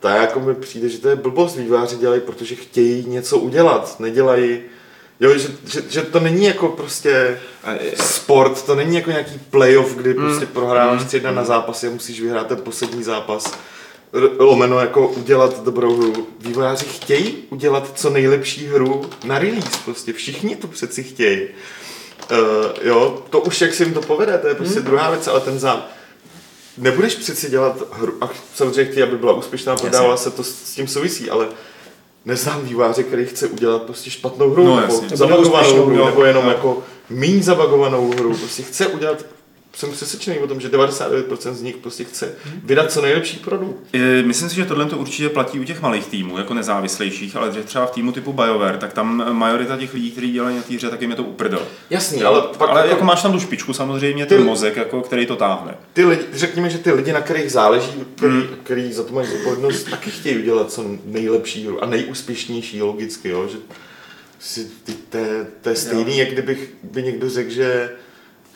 Tak 0.01 0.21
jako 0.21 0.41
mi 0.41 0.55
přijde, 0.55 0.89
že 0.89 0.99
to 0.99 1.09
je 1.09 1.17
blbost. 1.17 1.57
Vývojáři 1.57 1.97
dělají, 1.97 2.21
protože 2.21 2.55
chtějí 2.55 3.05
něco 3.09 3.39
udělat. 3.39 4.01
Nedělají 4.01 4.61
Jo, 5.21 5.39
že, 5.39 5.49
že, 5.67 5.83
že, 5.89 6.03
to 6.03 6.21
není 6.21 6.45
jako 6.45 6.69
prostě 6.69 7.41
sport, 7.95 8.63
to 8.63 8.75
není 8.75 8.97
jako 8.97 9.11
nějaký 9.11 9.41
playoff, 9.51 9.95
kdy 9.95 10.15
mm. 10.15 10.17
prostě 10.17 10.47
prohráváš 10.47 11.05
3 11.05 11.21
mm. 11.21 11.35
na 11.35 11.45
zápasy 11.45 11.87
a 11.87 11.91
musíš 11.91 12.21
vyhrát 12.21 12.47
ten 12.47 12.59
poslední 12.59 13.03
zápas. 13.03 13.53
Lomeno 14.39 14.81
jako 14.81 15.09
udělat 15.09 15.65
dobrou 15.65 15.97
hru. 15.97 16.27
Vývojáři 16.41 16.85
chtějí 16.85 17.37
udělat 17.51 17.93
co 17.95 18.11
nejlepší 18.11 18.67
hru 18.67 19.11
na 19.25 19.39
release, 19.39 19.79
prostě 19.85 20.13
všichni 20.13 20.57
to 20.57 20.67
přeci 20.67 21.03
chtějí. 21.03 21.49
Uh, 22.31 22.39
jo, 22.83 23.23
to 23.31 23.41
už 23.41 23.61
jak 23.61 23.75
si 23.75 23.83
jim 23.83 23.95
to 23.95 24.01
povede, 24.01 24.39
to 24.39 24.49
je 24.49 24.55
prostě 24.55 24.81
mm. 24.81 24.87
druhá 24.87 25.11
věc, 25.11 25.27
ale 25.27 25.41
ten 25.41 25.59
zám, 25.59 25.85
nebudeš 26.79 27.15
přeci 27.15 27.51
dělat 27.51 27.83
hru, 27.93 28.15
a 28.21 28.31
samozřejmě 28.55 28.85
chtějí, 28.85 29.03
aby 29.03 29.19
byla 29.19 29.33
úspěšná, 29.33 29.77
prodávala 29.77 30.17
se 30.17 30.31
to 30.31 30.45
s 30.45 30.75
tím 30.75 30.89
souvisí, 30.89 31.31
ale 31.31 31.49
neznám 32.29 32.61
výváře, 32.61 33.03
který 33.03 33.27
chce 33.27 33.49
udělat 33.49 33.83
prostě 33.83 34.11
špatnou 34.11 34.51
hru, 34.51 34.65
no, 34.65 34.81
nebo 34.81 35.01
zabagovanou 35.13 35.87
hru, 35.87 36.05
nebo 36.05 36.25
jenom 36.25 36.45
jo. 36.45 36.51
jako 36.51 36.83
méně 37.11 37.43
zabagovanou 37.43 38.11
hru. 38.11 38.37
Prostě 38.37 38.63
chce 38.63 38.87
udělat 38.87 39.25
jsem 39.79 39.93
přesvědčený 39.93 40.39
o 40.39 40.47
tom, 40.47 40.61
že 40.61 40.69
99% 40.69 41.53
z 41.53 41.63
nich 41.63 41.77
prostě 41.77 42.05
chce 42.05 42.35
vydat 42.65 42.93
co 42.93 43.03
nejlepší 43.03 43.37
produkt. 43.37 43.77
Myslím 44.25 44.49
si, 44.49 44.57
že 44.57 44.65
tohle 44.65 44.87
to 44.87 44.99
určitě 44.99 45.29
platí 45.29 45.61
u 45.61 45.65
těch 45.65 45.83
malých 45.83 46.07
týmů, 46.07 46.39
jako 46.39 46.55
nezávislejších, 46.55 47.37
ale 47.37 47.53
že 47.53 47.63
třeba 47.63 47.87
v 47.87 47.91
týmu 47.91 48.13
typu 48.13 48.33
BioWare, 48.33 48.77
tak 48.77 48.93
tam 48.93 49.37
majorita 49.39 49.77
těch 49.77 49.95
lidí, 49.95 50.11
kteří 50.11 50.33
dělají 50.33 50.57
na 50.57 50.63
té 50.63 50.75
hře, 50.75 50.91
tak 50.91 51.01
jim 51.01 51.11
je 51.11 51.17
to 51.17 51.25
uprdel. 51.25 51.63
Jasný, 51.91 52.23
ale 52.23 52.43
pak 52.59 52.71
ale 52.71 52.89
jako 52.89 53.05
máš 53.05 53.23
tam 53.23 53.33
tu 53.33 53.41
špičku 53.41 53.73
samozřejmě, 53.73 54.27
ten 54.27 54.39
ty, 54.39 54.45
mozek, 54.45 54.77
jako, 54.77 55.01
který 55.01 55.27
to 55.27 55.37
táhne. 55.37 55.75
Ty 55.93 56.05
lidi, 56.05 56.23
řekněme, 56.33 56.71
že 56.71 56.79
ty 56.79 56.93
lidi, 56.93 57.13
na 57.13 57.21
kterých 57.21 57.53
záleží, 57.53 58.05
který, 58.15 58.33
hmm. 58.33 58.47
který 58.63 58.93
za 58.93 59.05
to 59.05 59.13
mají 59.13 59.29
zodpovědnost, 59.29 59.85
taky 59.85 60.11
chtějí 60.11 60.39
udělat 60.39 60.73
co 60.73 60.85
nejlepší 61.05 61.69
a 61.81 61.87
nejúspěšnější 61.87 62.83
logicky, 62.83 63.29
jo? 63.29 63.49
že 63.49 63.59
si, 64.39 64.71
ty, 64.85 64.93
to, 64.93 65.19
to 65.61 65.69
je 65.69 65.77
stejný, 65.77 66.19
jak 66.19 66.31
kdybych 66.31 66.75
by 66.83 67.03
někdo 67.03 67.31
řekl, 67.31 67.51
že 67.51 67.91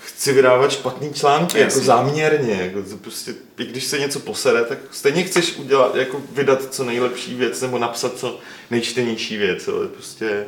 chci 0.04 0.32
vydávat 0.32 0.72
špatný 0.72 1.12
články, 1.14 1.58
jako 1.58 1.78
záměrně, 1.78 2.54
jako 2.62 2.90
to 2.90 2.96
prostě, 2.96 3.34
i 3.58 3.64
když 3.64 3.84
se 3.84 3.98
něco 3.98 4.20
posede, 4.20 4.64
tak 4.64 4.78
stejně 4.90 5.22
chceš 5.22 5.56
udělat, 5.56 5.94
jako 5.94 6.22
vydat 6.32 6.74
co 6.74 6.84
nejlepší 6.84 7.34
věc, 7.34 7.60
nebo 7.60 7.78
napsat 7.78 8.18
co 8.18 8.38
nejčtenější 8.70 9.36
věc, 9.36 9.68
ale 9.68 9.88
prostě 9.88 10.44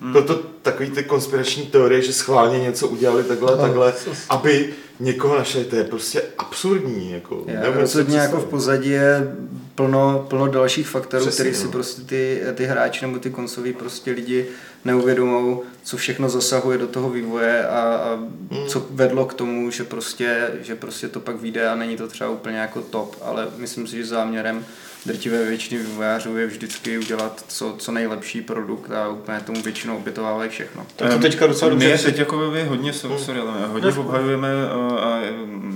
Hmm. 0.00 0.12
Proto 0.12 0.42
takový 0.62 0.90
ty 0.90 1.04
konspirační 1.04 1.66
teorie, 1.66 2.02
že 2.02 2.12
schválně 2.12 2.58
něco 2.58 2.88
udělali 2.88 3.24
takhle, 3.24 3.50
no, 3.50 3.56
takhle, 3.56 3.92
aby 4.28 4.74
někoho 5.00 5.38
našli, 5.38 5.64
to 5.64 5.76
je 5.76 5.84
prostě 5.84 6.22
absurdní. 6.38 7.12
Jako, 7.12 7.44
Já 7.46 7.70
rozhodně 7.70 8.18
jako 8.18 8.36
v 8.36 8.44
pozadí 8.44 8.90
je 8.90 9.36
plno, 9.74 10.26
plno 10.28 10.46
dalších 10.46 10.88
faktorů, 10.88 11.26
které 11.26 11.50
no. 11.50 11.56
si 11.56 11.68
prostě 11.68 12.02
ty, 12.02 12.42
ty 12.54 12.64
hráči 12.64 13.06
nebo 13.06 13.18
ty 13.18 13.30
konsoví 13.30 13.72
prostě 13.72 14.10
lidi 14.10 14.46
neuvědomou, 14.84 15.62
co 15.82 15.96
všechno 15.96 16.28
zasahuje 16.28 16.78
do 16.78 16.86
toho 16.86 17.10
vývoje 17.10 17.66
a, 17.66 17.80
a 17.80 18.14
hmm. 18.50 18.66
co 18.66 18.86
vedlo 18.90 19.24
k 19.24 19.34
tomu, 19.34 19.70
že 19.70 19.84
prostě, 19.84 20.50
že 20.60 20.74
prostě 20.74 21.08
to 21.08 21.20
pak 21.20 21.40
vyjde 21.40 21.68
a 21.68 21.74
není 21.74 21.96
to 21.96 22.08
třeba 22.08 22.30
úplně 22.30 22.56
jako 22.56 22.80
top, 22.80 23.16
ale 23.22 23.48
myslím 23.56 23.86
si, 23.86 23.96
že 23.96 24.06
záměrem 24.06 24.64
drtivé 25.06 25.44
většiny 25.44 25.82
vývojářů 25.82 26.36
je 26.36 26.46
vždycky 26.46 26.98
udělat 26.98 27.44
co, 27.48 27.74
co 27.78 27.92
nejlepší 27.92 28.40
produkt 28.40 28.90
a 28.90 29.08
úplně 29.08 29.40
tomu 29.40 29.62
většinou 29.62 29.96
obětovávají 29.96 30.50
všechno. 30.50 30.86
Tak 30.96 31.12
to 31.12 31.18
teďka 31.18 31.46
docela 31.46 31.70
dobře. 31.70 31.88
My 31.88 31.98
teď 31.98 32.18
jako 32.18 32.50
vy 32.50 32.64
hodně, 32.64 32.92
hmm. 33.04 33.18
sorry, 33.18 33.40
ale 33.40 33.66
hodně 33.66 33.92
obhajujeme, 33.92 34.48
a, 34.68 34.98
a, 34.98 35.20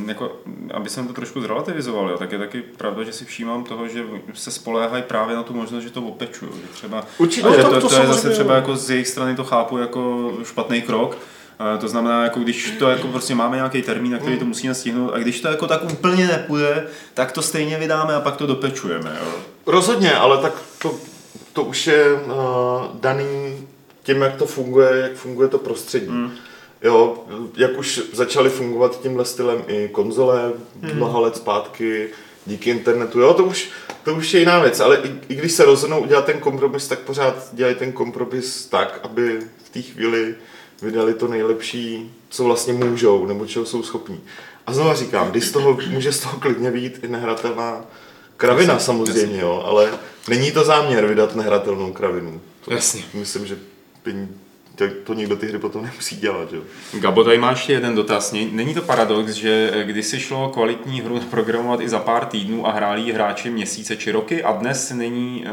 jako, 0.07 0.41
aby 0.75 0.91
jsem 0.91 1.07
to 1.07 1.13
trošku 1.13 1.41
zrelativizoval, 1.41 2.11
jo, 2.11 2.19
tak 2.19 2.33
je 2.33 2.39
taky 2.39 2.63
pravda, 2.63 3.05
že 3.05 3.13
si 3.13 3.25
všímám 3.25 3.65
toho, 3.65 3.89
že 3.89 4.05
se 4.35 4.51
spoléhají 4.51 5.03
právě 5.03 5.37
na 5.37 5.43
tu 5.43 5.55
možnost, 5.55 5.83
že 5.83 5.91
to 5.91 6.03
opečují. 6.03 6.53
Třeba, 6.73 7.07
Určitě. 7.19 7.49
to, 7.49 7.71
to, 7.71 7.81
to, 7.81 7.89
to 7.89 8.01
je 8.01 8.07
zase 8.07 8.31
třeba 8.31 8.55
jako 8.55 8.77
z 8.77 8.91
jejich 8.91 9.09
strany 9.09 9.37
to 9.37 9.45
chápu 9.45 9.79
jako 9.79 10.33
špatný 10.45 10.83
krok, 10.83 11.19
to 11.81 11.89
znamená, 11.89 12.25
jako 12.25 12.41
když 12.41 12.75
to 12.79 12.91
jako 12.91 13.09
prostě 13.09 13.35
máme 13.35 13.57
nějaký 13.57 13.83
termín, 13.83 14.13
na 14.13 14.19
který 14.19 14.39
to 14.39 14.45
musíme 14.45 14.75
stihnout, 14.75 15.11
a 15.15 15.19
když 15.19 15.41
to 15.41 15.49
jako 15.49 15.67
tak 15.67 15.85
úplně 15.85 16.27
nepůjde, 16.27 16.87
tak 17.15 17.33
to 17.33 17.43
stejně 17.43 17.79
vydáme 17.79 18.15
a 18.15 18.21
pak 18.21 18.37
to 18.37 18.47
dopečujeme. 18.47 19.17
Jo. 19.21 19.33
Rozhodně, 19.67 20.13
ale 20.13 20.39
tak 20.39 20.53
to, 20.83 20.95
to 21.53 21.65
už 21.65 21.87
je 21.87 22.13
uh, 22.13 22.33
daný 23.01 23.67
tím, 24.03 24.23
jak 24.23 24.37
to 24.37 24.47
funguje, 24.47 24.99
jak 24.99 25.13
funguje 25.13 25.49
to 25.49 25.59
prostředí. 25.59 26.07
Hmm. 26.07 26.33
Jo, 26.83 27.25
jak 27.57 27.79
už 27.79 28.03
začaly 28.13 28.51
fungovat 28.51 29.01
tímhle 29.01 29.25
stylem 29.25 29.65
i 29.67 29.89
konzole 29.93 30.53
hmm. 30.83 30.97
mnoha 30.97 31.21
let 31.21 31.37
zpátky, 31.37 32.09
díky 32.47 32.71
internetu, 32.71 33.21
jo, 33.21 33.35
to 33.35 33.45
už, 33.45 33.69
to 34.05 34.15
už 34.15 34.35
je 34.35 34.41
jiná 34.41 34.59
věc, 34.59 34.81
ale 34.81 34.97
i, 34.97 35.15
i 35.29 35.35
když 35.35 35.53
se 35.53 35.65
rozhodnou 35.65 36.01
udělat 36.01 36.25
ten 36.25 36.41
kompromis, 36.41 36.89
tak 36.89 36.99
pořád 36.99 37.49
dělají 37.53 37.77
ten 37.77 37.93
kompromis 37.93 38.67
tak, 38.67 39.01
aby 39.03 39.41
v 39.65 39.71
té 39.71 39.83
chvíli 39.83 40.35
vydali 40.83 41.15
to 41.15 41.29
nejlepší, 41.29 42.15
co 42.29 42.45
vlastně 42.45 42.73
můžou, 42.73 43.27
nebo 43.27 43.47
čeho 43.47 43.65
jsou 43.65 43.83
schopní. 43.83 44.21
A 44.67 44.73
znovu 44.73 44.95
říkám, 44.95 45.31
když 45.31 45.45
z 45.45 45.53
toho, 45.53 45.79
může 45.91 46.13
z 46.13 46.21
toho 46.21 46.39
klidně 46.41 46.71
být 46.71 47.05
i 47.05 47.09
nehratelná 47.09 47.85
kravina 48.37 48.79
samozřejmě, 48.79 49.41
jo, 49.41 49.63
ale 49.67 49.93
není 50.29 50.53
to 50.53 50.65
záměr 50.65 51.07
vydat 51.07 51.37
nehratelnou 51.37 51.93
kravinu. 51.93 52.41
To 52.65 52.73
Jasně. 52.73 53.03
Myslím, 53.15 53.47
že 53.47 53.59
to 55.05 55.15
někdo 55.15 55.37
ty 55.37 55.47
hry 55.47 55.59
potom 55.59 55.83
nemusí 55.83 56.17
dělat. 56.17 56.53
Jo. 56.53 56.63
Gabo, 56.93 57.25
tady 57.25 57.39
máš 57.39 57.57
ještě 57.57 57.73
jeden 57.73 57.95
dotaz. 57.95 58.33
Není 58.33 58.75
to 58.75 58.83
paradox, 58.83 59.33
že 59.33 59.73
když 59.85 60.07
si 60.07 60.21
šlo 60.21 60.49
kvalitní 60.49 61.01
hru 61.01 61.21
programovat 61.21 61.81
i 61.81 61.89
za 61.89 61.99
pár 61.99 62.25
týdnů 62.25 62.67
a 62.67 62.73
hráli 62.73 63.13
hráči 63.13 63.51
měsíce 63.51 63.97
či 63.97 64.11
roky 64.11 64.43
a 64.43 64.53
dnes 64.53 64.91
není, 64.91 65.45
eh, 65.47 65.51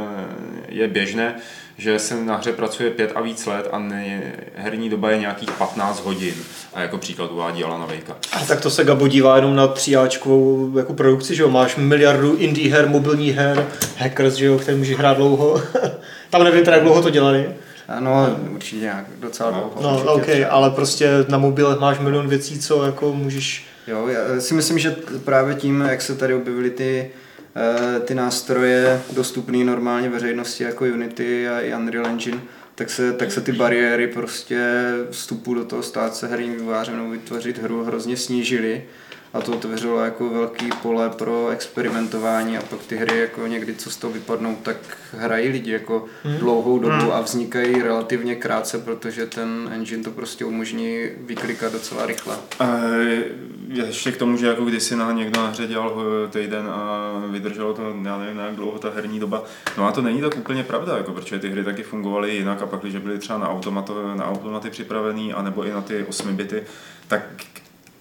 je 0.70 0.88
běžné, 0.88 1.36
že 1.78 2.00
se 2.00 2.24
na 2.24 2.36
hře 2.36 2.54
pracuje 2.54 2.90
pět 2.90 3.12
a 3.16 3.22
víc 3.22 3.46
let 3.46 3.68
a 3.72 3.80
ne, 3.80 4.34
herní 4.56 4.90
doba 4.90 5.12
je 5.12 5.18
nějakých 5.18 5.52
15 5.52 6.06
hodin. 6.06 6.34
A 6.74 6.82
jako 6.82 6.98
příklad 6.98 7.32
uvádí 7.32 7.64
Alana 7.64 7.86
Vejka. 7.86 8.16
A 8.32 8.46
tak 8.46 8.62
to 8.62 8.70
se 8.70 8.84
Gabo 8.84 9.08
dívá 9.08 9.36
jenom 9.36 9.56
na 9.56 9.68
tříáčkovou 9.68 10.78
jako 10.78 10.94
produkci, 10.94 11.36
že 11.36 11.44
jo? 11.44 11.50
Máš 11.50 11.76
miliardu 11.76 12.36
indie 12.36 12.74
her, 12.74 12.90
mobilní 12.90 13.32
her, 13.32 13.68
hackers, 13.98 14.34
že 14.34 14.46
jo, 14.46 14.58
který 14.58 14.78
může 14.78 14.96
hrát 14.96 15.18
dlouho. 15.18 15.62
Tam 16.30 16.44
nevím 16.44 16.66
teda, 16.66 16.76
jak 16.76 16.84
dlouho 16.84 17.02
to 17.02 17.10
dělali. 17.10 17.50
Ano, 17.98 18.40
určitě 18.52 18.82
nějak 18.82 19.06
docela 19.20 19.52
dlouho. 19.52 19.74
No, 19.82 20.04
no 20.06 20.14
ok, 20.14 20.28
ale 20.50 20.70
prostě 20.70 21.10
na 21.28 21.38
mobilech 21.38 21.80
máš 21.80 22.00
milion 22.00 22.28
věcí, 22.28 22.60
co 22.60 22.84
jako 22.86 23.14
můžeš... 23.14 23.66
Jo, 23.88 24.08
já 24.08 24.42
si 24.42 24.54
myslím, 24.54 24.80
že 24.80 24.96
právě 25.24 25.56
tím, 25.56 25.82
jak 25.82 26.02
se 26.02 26.16
tady 26.16 26.34
objevily 26.34 26.70
ty 26.70 27.12
Eh, 27.56 28.00
ty 28.00 28.16
nástroje 28.16 29.02
dostupné 29.14 29.58
normálně 29.58 30.10
veřejnosti 30.10 30.64
jako 30.64 30.86
Unity 30.86 31.50
a 31.50 31.60
i 31.60 31.76
Unreal 31.76 32.08
Engine, 32.08 32.40
tak 32.76 32.90
se, 32.90 33.14
tak 33.14 33.32
se 33.32 33.42
ty 33.42 33.52
bariéry 33.52 34.08
prostě 34.08 34.92
vstupu 35.12 35.54
do 35.54 35.66
toho 35.66 35.84
stát 35.84 36.16
se 36.16 36.28
herním 36.28 36.56
vývářem 36.56 36.98
nebo 36.98 37.10
vytvořit 37.10 37.58
hru 37.58 37.84
hrozně 37.84 38.18
snížily 38.18 38.84
a 39.34 39.42
to 39.42 39.52
otevřelo 39.52 40.00
jako 40.00 40.30
velký 40.30 40.70
pole 40.82 41.10
pro 41.10 41.50
experimentování 41.50 42.58
a 42.58 42.62
pak 42.62 42.80
ty 42.80 42.96
hry 42.96 43.20
jako 43.20 43.48
někdy, 43.48 43.76
co 43.76 43.90
z 43.90 43.98
toho 43.98 44.14
vypadnou, 44.14 44.56
tak 44.64 44.78
hrají 45.12 45.50
lidi 45.50 45.72
jako 45.72 46.06
hmm. 46.24 46.38
dlouhou 46.38 46.80
dobu 46.80 46.96
hmm. 46.96 47.12
a 47.12 47.22
vznikají 47.22 47.82
relativně 47.82 48.36
krátce, 48.36 48.80
protože 48.80 49.26
ten 49.26 49.70
engine 49.72 50.04
to 50.04 50.12
prostě 50.12 50.46
umožní 50.46 51.10
vyklikat 51.18 51.72
docela 51.72 52.06
rychle. 52.06 52.38
A 52.60 52.78
ještě 53.68 54.12
k 54.12 54.18
tomu, 54.18 54.38
že 54.38 54.48
jako 54.48 54.66
když 54.66 54.84
si 54.84 54.96
na 54.96 55.12
někdo 55.12 55.42
na 55.42 55.48
hře 55.48 55.68
dělal 55.68 56.02
eh, 56.26 56.28
týden 56.28 56.68
a 56.70 57.12
vydrželo 57.28 57.74
to, 57.74 57.82
já 58.04 58.18
nevím, 58.18 58.38
jak 58.38 58.56
dlouho 58.56 58.80
ta 58.80 58.90
herní 58.96 59.20
doba, 59.20 59.44
no 59.78 59.88
a 59.88 59.92
to 59.92 60.02
není 60.02 60.22
tak 60.22 60.38
úplně 60.38 60.64
pravda, 60.64 60.98
jako, 60.98 61.12
protože 61.12 61.40
ty 61.40 61.50
hry 61.50 61.64
taky 61.64 61.84
fungovaly 61.84 62.36
jinak 62.36 62.62
a 62.62 62.66
pak, 62.66 62.82
když 62.82 62.96
byly 62.96 63.20
třeba 63.20 63.40
na, 63.40 63.50
automato, 63.50 64.16
na 64.16 64.26
automaty 64.26 64.70
připravený, 64.70 65.34
anebo 65.34 65.66
i 65.66 65.72
na 65.72 65.82
ty 65.82 66.04
8 66.04 66.36
bity, 66.36 66.64
tak 67.08 67.22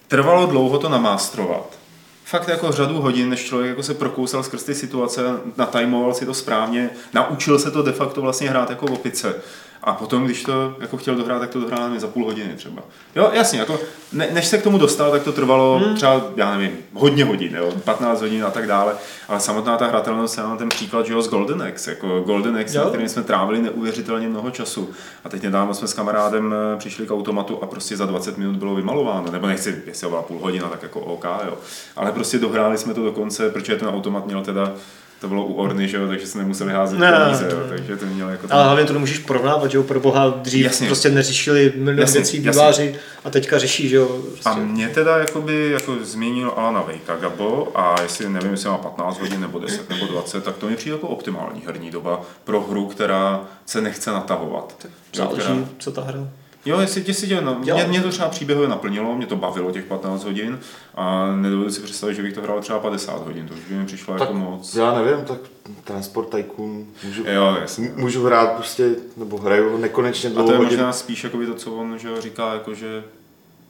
trvalo 0.09 0.45
dlouho 0.45 0.77
to 0.77 0.89
namástrovat. 0.89 1.77
Fakt 2.25 2.47
jako 2.47 2.71
řadu 2.71 3.01
hodin, 3.01 3.29
než 3.29 3.45
člověk 3.45 3.69
jako 3.69 3.83
se 3.83 3.93
prokousal 3.93 4.43
skrz 4.43 4.63
ty 4.63 4.75
situace, 4.75 5.21
natajmoval 5.57 6.13
si 6.13 6.25
to 6.25 6.33
správně, 6.33 6.89
naučil 7.13 7.59
se 7.59 7.71
to 7.71 7.81
de 7.81 7.91
facto 7.91 8.21
vlastně 8.21 8.49
hrát 8.49 8.69
jako 8.69 8.85
opice. 8.85 9.35
A 9.83 9.93
potom, 9.93 10.25
když 10.25 10.43
to 10.43 10.75
jako 10.79 10.97
chtěl 10.97 11.15
dohrát, 11.15 11.39
tak 11.39 11.49
to 11.49 11.59
dohrál 11.59 11.99
za 11.99 12.07
půl 12.07 12.25
hodiny 12.25 12.53
třeba. 12.55 12.81
Jo, 13.15 13.29
jasně, 13.33 13.59
jako 13.59 13.79
ne, 14.13 14.27
než 14.31 14.45
se 14.45 14.57
k 14.57 14.63
tomu 14.63 14.77
dostal, 14.77 15.11
tak 15.11 15.23
to 15.23 15.31
trvalo 15.31 15.79
hmm. 15.79 15.95
třeba, 15.95 16.21
já 16.35 16.57
nevím, 16.57 16.77
hodně 16.93 17.25
hodin, 17.25 17.55
jo, 17.55 17.73
15 17.83 18.21
hodin 18.21 18.45
a 18.45 18.51
tak 18.51 18.67
dále. 18.67 18.93
Ale 19.27 19.39
samotná 19.39 19.77
ta 19.77 19.87
hratelnost, 19.87 20.37
já 20.37 20.47
mám 20.47 20.57
ten 20.57 20.69
příklad, 20.69 21.05
že 21.05 21.13
jo, 21.13 21.21
z 21.21 21.29
Golden 21.29 21.63
Axe, 21.63 21.89
jako 21.91 22.19
Golden 22.19 22.57
Axe, 22.57 22.77
jo. 22.77 22.83
na 22.83 22.89
kterým 22.89 23.09
jsme 23.09 23.23
trávili 23.23 23.61
neuvěřitelně 23.61 24.27
mnoho 24.27 24.51
času. 24.51 24.89
A 25.23 25.29
teď 25.29 25.43
nedávno 25.43 25.73
jsme 25.73 25.87
s 25.87 25.93
kamarádem 25.93 26.53
eh, 26.53 26.77
přišli 26.77 27.05
k 27.05 27.11
automatu 27.11 27.63
a 27.63 27.67
prostě 27.67 27.97
za 27.97 28.05
20 28.05 28.37
minut 28.37 28.55
bylo 28.55 28.75
vymalováno. 28.75 29.31
Nebo 29.31 29.47
nechci, 29.47 29.83
jestli 29.85 30.07
byla 30.07 30.21
půl 30.21 30.39
hodina, 30.39 30.67
tak 30.67 30.83
jako 30.83 30.99
OK, 30.99 31.25
jo. 31.45 31.57
Ale 31.95 32.11
prostě 32.11 32.39
dohráli 32.39 32.77
jsme 32.77 32.93
to 32.93 33.03
do 33.03 33.11
konce, 33.11 33.49
protože 33.49 33.75
ten 33.75 33.87
automat 33.87 34.25
měl 34.25 34.43
teda 34.43 34.73
to 35.19 35.27
bylo 35.27 35.45
u 35.45 35.53
Orny, 35.53 35.87
že 35.87 35.97
jo, 35.97 36.07
takže 36.07 36.27
se 36.27 36.37
nemuseli 36.37 36.73
házet 36.73 36.99
ne, 36.99 37.11
peníze, 37.11 37.49
jo, 37.51 37.59
takže 37.69 37.95
to 37.95 38.05
mělo 38.05 38.29
jako... 38.29 38.47
Ale 38.49 38.63
hlavně 38.63 38.85
to 38.85 38.93
nemůžeš 38.93 39.19
porovnávat, 39.19 39.71
že 39.71 39.77
jo, 39.77 39.83
pro 39.83 39.99
boha 39.99 40.29
dřív 40.29 40.65
jasně. 40.65 40.87
prostě 40.87 41.09
neřešili 41.09 41.73
milion 41.75 42.11
věcí 42.11 42.39
výváři 42.39 42.95
a 43.25 43.29
teďka 43.29 43.59
řeší, 43.59 43.89
že 43.89 43.95
jo. 43.95 44.07
Prostě. 44.07 44.49
A 44.49 44.55
mě 44.55 44.89
teda 44.89 45.17
jakoby, 45.17 45.71
jako 45.71 45.95
změnil 46.01 46.53
Alana 46.55 46.81
Vejka 46.81 47.15
Gabo 47.15 47.71
a 47.75 48.01
jestli 48.01 48.29
nevím, 48.29 48.51
jestli 48.51 48.69
má 48.69 48.77
15 48.77 49.19
hodin 49.19 49.41
nebo 49.41 49.59
10 49.59 49.89
nebo 49.89 50.05
20, 50.05 50.43
tak 50.43 50.57
to 50.57 50.69
mi 50.69 50.75
přijde 50.75 50.95
jako 50.95 51.07
optimální 51.07 51.61
herní 51.65 51.91
doba 51.91 52.21
pro 52.43 52.61
hru, 52.61 52.87
která 52.87 53.41
se 53.65 53.81
nechce 53.81 54.11
natahovat. 54.11 54.87
Záleží, 55.15 55.41
která... 55.41 55.57
co 55.77 55.91
ta 55.91 56.01
hra. 56.01 56.27
Jo, 56.69 56.79
jestli 56.79 57.03
ti 57.03 57.13
si 57.13 57.27
tě, 57.27 57.41
no, 57.41 57.59
mě, 57.59 57.85
mě, 57.87 58.01
to 58.01 58.09
třeba 58.09 58.29
příběhově 58.29 58.69
naplnilo, 58.69 59.15
mě 59.15 59.25
to 59.25 59.35
bavilo 59.35 59.71
těch 59.71 59.85
15 59.85 60.23
hodin 60.23 60.59
a 60.95 61.35
nedovedu 61.35 61.71
si 61.71 61.81
představit, 61.81 62.15
že 62.15 62.21
bych 62.21 62.33
to 62.33 62.41
hrál 62.41 62.61
třeba 62.61 62.79
50 62.79 63.25
hodin, 63.27 63.47
to 63.47 63.53
už 63.53 63.59
by 63.69 63.75
mi 63.75 63.85
přišlo 63.85 64.13
tak 64.13 64.21
jako 64.21 64.33
moc. 64.33 64.75
Já 64.75 64.93
nevím, 65.01 65.25
tak 65.25 65.37
Transport 65.83 66.29
Tycoon 66.29 66.85
můžu, 67.03 67.23
jo, 67.27 67.57
jasně. 67.61 67.91
můžu 67.95 68.25
hrát 68.25 68.51
prostě, 68.51 68.95
nebo 69.17 69.37
hraju 69.37 69.77
nekonečně 69.77 70.29
dlouho 70.29 70.47
A 70.47 70.47
to 70.47 70.51
je 70.51 70.57
hodin. 70.57 70.71
možná 70.71 70.93
spíš 70.93 71.23
jako 71.23 71.37
to, 71.37 71.55
co 71.55 71.71
on 71.71 71.97
že 71.97 72.21
říká, 72.21 72.53
jako 72.53 72.73
že 72.73 73.03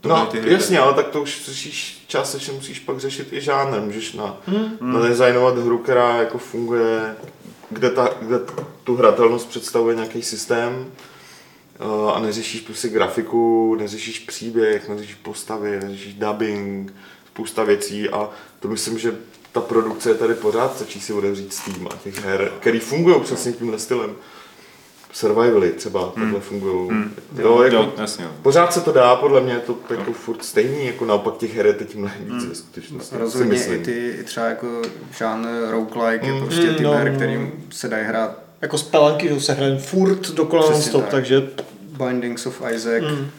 to 0.02 0.10
no, 0.10 0.26
ty 0.26 0.42
hry 0.42 0.54
jasně, 0.54 0.80
ale 0.80 0.94
tak 0.94 1.08
to 1.08 1.22
už 1.22 1.46
řešíš, 1.46 2.04
částečně 2.08 2.54
musíš 2.54 2.80
pak 2.80 3.00
řešit 3.00 3.34
i 3.34 3.42
žánr. 3.42 3.82
Můžeš 3.82 4.14
na, 4.14 4.38
hmm. 4.48 4.78
nadizajnovat 4.82 5.58
hru, 5.58 5.78
která 5.78 6.16
jako 6.16 6.38
funguje, 6.38 7.16
kde, 7.70 7.90
ta, 7.90 8.10
kde 8.22 8.40
tu 8.84 8.96
hratelnost 8.96 9.50
představuje 9.50 9.96
nějaký 9.96 10.22
systém, 10.22 10.92
a 12.14 12.20
neřešíš 12.20 12.62
prostě 12.62 12.90
grafiku, 12.90 13.76
neřešíš 13.76 14.20
příběh, 14.20 14.90
neřešíš 14.90 15.16
postavy, 15.16 15.80
neřešíš 15.80 16.14
dubbing, 16.14 16.94
spousta 17.34 17.64
věcí 17.64 18.10
a 18.10 18.30
to 18.60 18.68
myslím, 18.68 19.00
že 19.00 19.16
ta 19.52 19.62
produkce 19.62 20.10
je 20.10 20.16
tady 20.16 20.34
pořád, 20.34 20.76
stačí 20.76 21.02
si 21.02 21.14
otevřít 21.14 21.54
Steam 21.54 21.88
a 21.88 21.96
těch 22.04 22.26
her, 22.26 22.52
který 22.60 22.80
fungují 22.80 23.22
přesně 23.22 23.52
tímhle 23.54 23.80
stylem. 23.80 24.16
Survivaly 25.14 25.72
třeba 25.72 26.02
hmm. 26.02 26.14
takhle 26.14 26.40
fungují. 26.40 26.90
Hmm. 26.90 27.16
Jo, 27.38 27.62
jako, 27.62 27.76
jo, 27.76 27.94
jasně. 27.98 28.28
Pořád 28.42 28.74
se 28.74 28.82
to 28.82 28.92
dá, 28.92 29.16
podle 29.16 29.42
mě 29.42 29.54
je 29.54 29.60
to 29.60 29.78
jako 29.90 30.14
furt 30.14 30.46
stejný, 30.46 30.86
jako 30.86 31.06
naopak 31.06 31.38
těch 31.38 31.56
her 31.56 31.66
je 31.66 31.74
teď 31.74 31.96
mnohem 31.96 32.24
víc 32.24 32.42
hmm. 32.42 32.50
ve 32.50 32.56
skutečnosti. 32.56 33.18
Rozhodně 33.18 33.66
i 33.66 33.78
ty 33.78 34.24
třeba 34.26 34.46
jako 34.46 34.82
žánr 35.18 35.48
roguelike 35.70 36.26
hmm. 36.26 36.36
je 36.36 36.42
prostě 36.42 36.74
ty 36.74 36.84
no. 36.84 36.92
her, 36.92 37.16
kterým 37.16 37.52
se 37.70 37.88
dají 37.88 38.06
hrát 38.06 38.49
jako 38.62 38.78
spelanky 38.78 39.40
se 39.40 39.54
hrají 39.54 39.78
furt 39.80 40.30
dokola 40.30 40.70
non-stop, 40.72 41.02
tak. 41.02 41.12
takže... 41.12 41.50
Bindings 42.06 42.46
of 42.46 42.62
Isaac, 42.76 43.04
mm. 43.04 43.32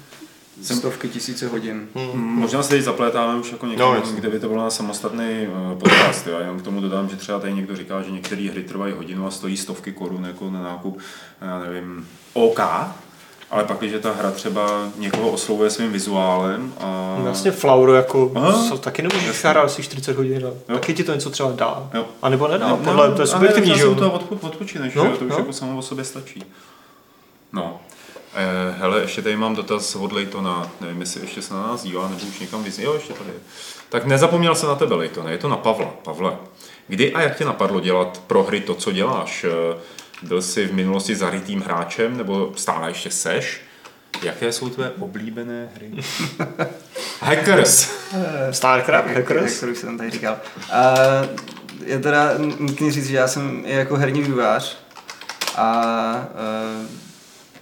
stovky 0.63 1.09
tisíce 1.09 1.49
hodin. 1.49 1.89
Mm. 1.95 2.21
Mm. 2.21 2.35
Možná 2.41 2.63
se 2.63 2.69
teď 2.69 2.83
zaplétáme 2.83 3.41
už 3.41 3.53
jako 3.53 3.67
někde, 3.67 3.85
no, 3.85 4.03
kde 4.15 4.29
by 4.29 4.41
to 4.41 4.49
bylo 4.49 4.63
na 4.63 4.71
samostatný 4.71 5.49
uh, 5.49 5.79
podcast. 5.79 6.27
Já 6.27 6.41
jenom 6.41 6.61
k 6.61 6.63
tomu 6.63 6.81
dodám, 6.81 7.09
že 7.09 7.17
třeba 7.17 7.41
tady 7.41 7.53
někdo 7.53 7.77
říká, 7.77 8.03
že 8.03 8.11
některé 8.11 8.51
hry 8.51 8.63
trvají 8.63 8.93
hodinu 8.93 9.27
a 9.27 9.31
stojí 9.31 9.57
stovky 9.57 9.93
korun 9.93 10.25
jako 10.25 10.51
na 10.51 10.63
nákup, 10.63 10.99
já 11.41 11.59
nevím, 11.59 12.09
OK, 12.33 12.61
ale 13.51 13.65
pak, 13.65 13.79
když 13.79 13.93
ta 14.01 14.13
hra 14.13 14.31
třeba 14.31 14.89
někoho 14.97 15.31
oslovuje 15.31 15.71
svým 15.71 15.93
vizuálem 15.93 16.73
a... 16.81 17.17
Vlastně 17.19 17.51
Flauro 17.51 17.95
jako 17.95 18.33
so, 18.69 18.79
taky 18.79 19.03
nemůžeš 19.03 19.45
hrát 19.45 19.63
asi 19.63 19.83
40 19.83 20.17
hodin, 20.17 20.43
no. 20.69 20.75
taky 20.75 20.95
ti 20.95 21.05
to 21.05 21.15
něco 21.15 21.31
třeba 21.31 21.53
dá. 21.53 21.91
Jo. 21.95 22.07
A 22.23 22.29
nebo 22.29 22.49
nedá, 22.49 22.69
no, 22.69 22.77
podle, 22.77 23.09
no, 23.09 23.15
to 23.15 23.23
je 23.23 23.27
subjektivní, 23.27 23.75
že 23.75 23.83
jo? 23.83 23.95
to 23.95 24.13
odpo, 24.13 24.47
odpočineš, 24.47 24.95
no, 24.95 25.05
to 25.05 25.25
už 25.25 25.31
no. 25.31 25.39
jako 25.39 25.53
samo 25.53 25.79
o 25.79 25.83
sobě 25.83 26.05
stačí. 26.05 26.45
No. 27.53 27.81
Eh, 28.35 28.75
hele, 28.79 29.01
ještě 29.01 29.23
tady 29.23 29.37
mám 29.37 29.55
dotaz 29.55 29.97
od 29.97 30.13
Lejtona, 30.13 30.71
nevím, 30.81 31.01
jestli 31.01 31.21
ještě 31.21 31.43
se 31.43 31.55
na 31.55 31.63
nás 31.63 31.83
dívá, 31.83 32.09
nebo 32.09 32.23
už 32.29 32.41
někam 32.41 32.65
vyzní, 32.65 32.85
jo, 32.85 32.95
ještě 32.95 33.13
tady. 33.13 33.31
Tak 33.89 34.05
nezapomněl 34.05 34.55
se 34.55 34.67
na 34.67 34.75
tebe, 34.75 34.95
Lejtone, 34.95 35.33
je 35.33 35.39
to 35.39 35.49
na 35.49 35.57
Pavla. 35.57 35.91
Pavle, 36.03 36.37
kdy 36.89 37.13
a 37.13 37.21
jak 37.21 37.39
tě 37.39 37.45
napadlo 37.45 37.81
dělat 37.81 38.23
pro 38.27 38.43
hry 38.43 38.61
to, 38.61 38.75
co 38.75 38.93
děláš? 38.93 39.47
Eh, 40.23 40.27
byl 40.27 40.43
jsi 40.43 40.67
v 40.67 40.73
minulosti 40.73 41.17
zarytým 41.17 41.61
hráčem, 41.61 42.17
nebo 42.17 42.53
stále 42.57 42.91
ještě 42.91 43.11
seš? 43.11 43.61
Jaké 44.23 44.53
jsou 44.53 44.69
tvé 44.69 44.91
oblíbené 44.91 45.69
hry? 45.75 45.91
Hackers! 47.21 47.91
Starcraft, 48.51 49.09
Hackers? 49.09 49.61
Hackers 49.61 49.81
jsem 49.81 49.99
tady 49.99 50.11
říkal. 50.11 50.37
Uh, 50.57 51.39
je 51.85 51.99
teda 51.99 52.31
nutný 52.59 52.91
říct, 52.91 53.07
že 53.07 53.17
já 53.17 53.29
jsem 53.29 53.63
jako 53.67 53.97
herní 53.97 54.23
vývář 54.23 54.79
a 55.57 55.85
uh, 56.81 56.87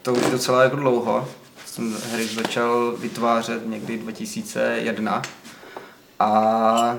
to 0.03 0.15
už 0.15 0.31
docela 0.31 0.63
jako 0.63 0.77
dlouho. 0.77 1.29
Jsem 1.67 1.97
hry 2.13 2.27
začal 2.27 2.95
vytvářet 2.99 3.67
někdy 3.67 3.99
2001 3.99 5.23
a 6.21 6.99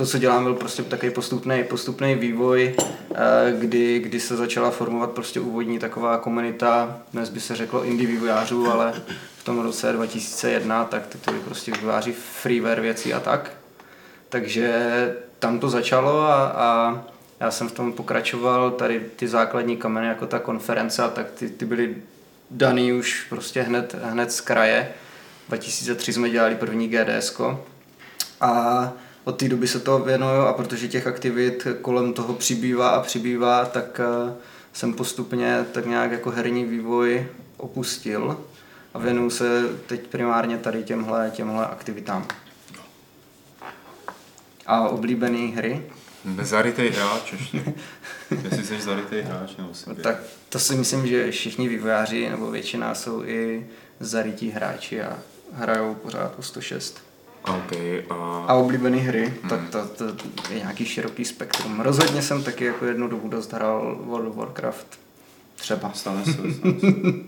to, 0.00 0.06
co 0.06 0.18
dělám, 0.18 0.44
byl 0.44 0.54
prostě 0.54 0.82
takový 0.82 1.12
postupný, 1.12 1.64
postupný 1.64 2.14
vývoj, 2.14 2.74
eh, 2.78 3.52
kdy, 3.58 3.98
kdy 3.98 4.20
se 4.20 4.36
začala 4.36 4.70
formovat 4.70 5.10
prostě 5.10 5.40
úvodní 5.40 5.78
taková 5.78 6.18
komunita, 6.18 6.98
dnes 7.12 7.28
by 7.28 7.40
se 7.40 7.56
řeklo 7.56 7.84
indie 7.84 8.08
vývojářů, 8.08 8.70
ale 8.70 9.02
v 9.38 9.44
tom 9.44 9.60
roce 9.60 9.92
2001, 9.92 10.84
tak 10.84 11.06
to 11.06 11.30
byly 11.30 11.42
prostě 11.42 11.72
vývojáři 11.72 12.12
freeware 12.12 12.80
věcí 12.80 13.14
a 13.14 13.20
tak. 13.20 13.50
Takže 14.28 15.14
tam 15.38 15.58
to 15.58 15.70
začalo 15.70 16.20
a, 16.20 16.44
a 16.44 17.00
já 17.40 17.50
jsem 17.50 17.68
v 17.68 17.72
tom 17.72 17.92
pokračoval, 17.92 18.70
tady 18.70 19.00
ty 19.16 19.28
základní 19.28 19.76
kameny, 19.76 20.06
jako 20.06 20.26
ta 20.26 20.38
konference, 20.38 21.02
tak 21.14 21.30
ty, 21.30 21.48
ty 21.48 21.64
byly 21.64 21.96
daný 22.50 22.92
už 22.92 23.26
prostě 23.28 23.62
hned, 23.62 23.94
hned 24.02 24.32
z 24.32 24.40
kraje. 24.40 24.92
2003 25.48 26.12
jsme 26.12 26.30
dělali 26.30 26.54
první 26.54 26.88
GDS. 26.88 27.40
A 28.40 28.92
od 29.24 29.32
té 29.32 29.48
doby 29.48 29.68
se 29.68 29.80
to 29.80 29.98
věnuju 29.98 30.40
a 30.40 30.52
protože 30.52 30.88
těch 30.88 31.06
aktivit 31.06 31.66
kolem 31.82 32.12
toho 32.12 32.34
přibývá 32.34 32.88
a 32.88 33.02
přibývá, 33.02 33.64
tak 33.64 34.00
eh, 34.00 34.32
jsem 34.72 34.94
postupně 34.94 35.64
tak 35.72 35.86
nějak 35.86 36.12
jako 36.12 36.30
herní 36.30 36.64
vývoj 36.64 37.28
opustil 37.56 38.40
a 38.94 38.98
věnuju 38.98 39.30
se 39.30 39.62
teď 39.86 40.06
primárně 40.06 40.58
tady 40.58 40.82
těmhle, 40.82 41.30
těmhle 41.34 41.66
aktivitám. 41.66 42.26
A 44.66 44.88
oblíbené 44.88 45.38
hry? 45.38 45.82
Zarytej 46.42 46.90
hráč 46.90 47.32
ještě. 47.32 47.64
Jestli 48.44 48.64
jsi 48.64 48.80
zarytej 48.80 49.22
hráč 49.22 49.56
nebo 49.56 49.74
si 49.74 49.94
Tak 49.94 50.16
to 50.48 50.58
si 50.58 50.74
myslím, 50.74 51.06
že 51.06 51.30
všichni 51.30 51.68
vývojáři 51.68 52.28
nebo 52.30 52.50
většina 52.50 52.94
jsou 52.94 53.24
i 53.24 53.66
zarytí 54.00 54.50
hráči 54.50 55.02
a 55.02 55.18
hrajou 55.52 55.94
pořád 55.94 56.34
o 56.38 56.42
106. 56.42 57.09
Okay, 57.48 58.04
a... 58.10 58.44
a 58.48 58.54
oblíbené 58.54 58.96
hry, 58.96 59.34
hmm. 59.40 59.50
tak 59.50 59.60
to, 59.70 59.86
to, 59.86 60.04
je 60.52 60.58
nějaký 60.58 60.84
široký 60.84 61.24
spektrum. 61.24 61.80
Rozhodně 61.80 62.22
jsem 62.22 62.42
taky 62.42 62.64
jako 62.64 62.86
jednu 62.86 63.08
dobu 63.08 63.28
dost 63.28 63.52
hrál 63.52 63.98
World 64.00 64.28
of 64.28 64.36
Warcraft. 64.36 64.98
Třeba. 65.56 65.92
Stane 65.94 66.24
se. 66.24 66.38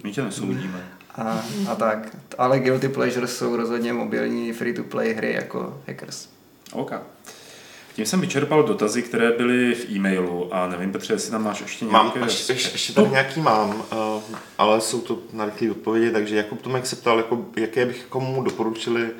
My 0.05 0.13
tě 0.13 0.23
nesoudíme. 0.23 0.89
A, 1.15 1.43
a 1.71 1.75
tak. 1.75 2.17
Ale 2.39 2.59
Guilty 2.59 2.89
Pleasure 2.89 3.27
jsou 3.27 3.57
rozhodně 3.57 3.93
mobilní 3.93 4.53
free-to-play 4.53 5.15
hry 5.15 5.33
jako 5.33 5.81
Hackers. 5.89 6.29
OK. 6.73 6.93
Tím 7.95 8.07
jsem 8.07 8.21
vyčerpal 8.21 8.63
dotazy, 8.63 9.03
které 9.03 9.33
byly 9.33 9.75
v 9.75 9.91
e-mailu 9.91 10.55
a 10.55 10.69
nevím, 10.69 10.93
Petře, 10.93 11.13
jestli 11.13 11.31
tam 11.31 11.45
máš 11.45 11.61
ještě 11.61 11.85
nějaké... 11.85 12.19
Mám, 12.19 12.29
ještě, 12.29 12.53
ještě, 12.53 12.75
ještě 12.75 12.93
tady 12.93 13.11
nějaký 13.11 13.41
mám, 13.41 13.71
uh, 13.71 14.23
ale 14.59 14.81
jsou 14.81 15.01
to 15.01 15.19
na 15.33 15.45
rychlé 15.45 15.71
odpovědi, 15.71 16.11
takže 16.11 16.37
Jakub 16.37 16.63
Tomek 16.63 16.87
se 16.87 16.97
ptal, 16.97 17.17
jako, 17.17 17.47
jaké 17.57 17.87
bych 17.87 18.05
komu 18.09 18.43
doporučili 18.43 19.03
eh, 19.03 19.13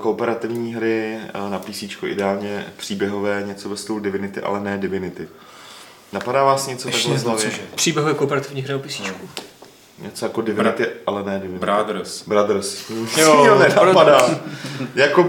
kooperativní 0.00 0.74
hry 0.74 1.18
eh, 1.34 1.50
na 1.50 1.58
PC, 1.58 1.82
ideálně 2.06 2.66
příběhové, 2.76 3.42
něco 3.46 3.68
ve 3.68 3.76
stylu 3.76 4.00
Divinity, 4.00 4.40
ale 4.40 4.60
ne 4.60 4.78
Divinity. 4.78 5.28
Napadá 6.12 6.44
vás 6.44 6.66
něco 6.66 6.88
Ještě 6.88 7.00
takhle 7.02 7.18
z 7.18 7.22
jednou, 7.22 7.32
hlavy? 7.36 7.50
cože? 7.50 7.62
Příběhové 7.74 8.14
kooperativní 8.14 8.62
hry 8.62 8.72
na 8.72 8.78
PC. 8.78 9.00
Něco 9.98 10.24
jako 10.26 10.40
Divinity, 10.42 10.86
ale 11.06 11.22
ne 11.22 11.38
Divinity. 11.38 11.60
Brothers. 11.66 12.22
Brothers. 12.28 12.90
Jo, 12.90 13.44
Jo, 13.46 13.58
nenapadá. 13.58 14.40
jako, 14.94 15.28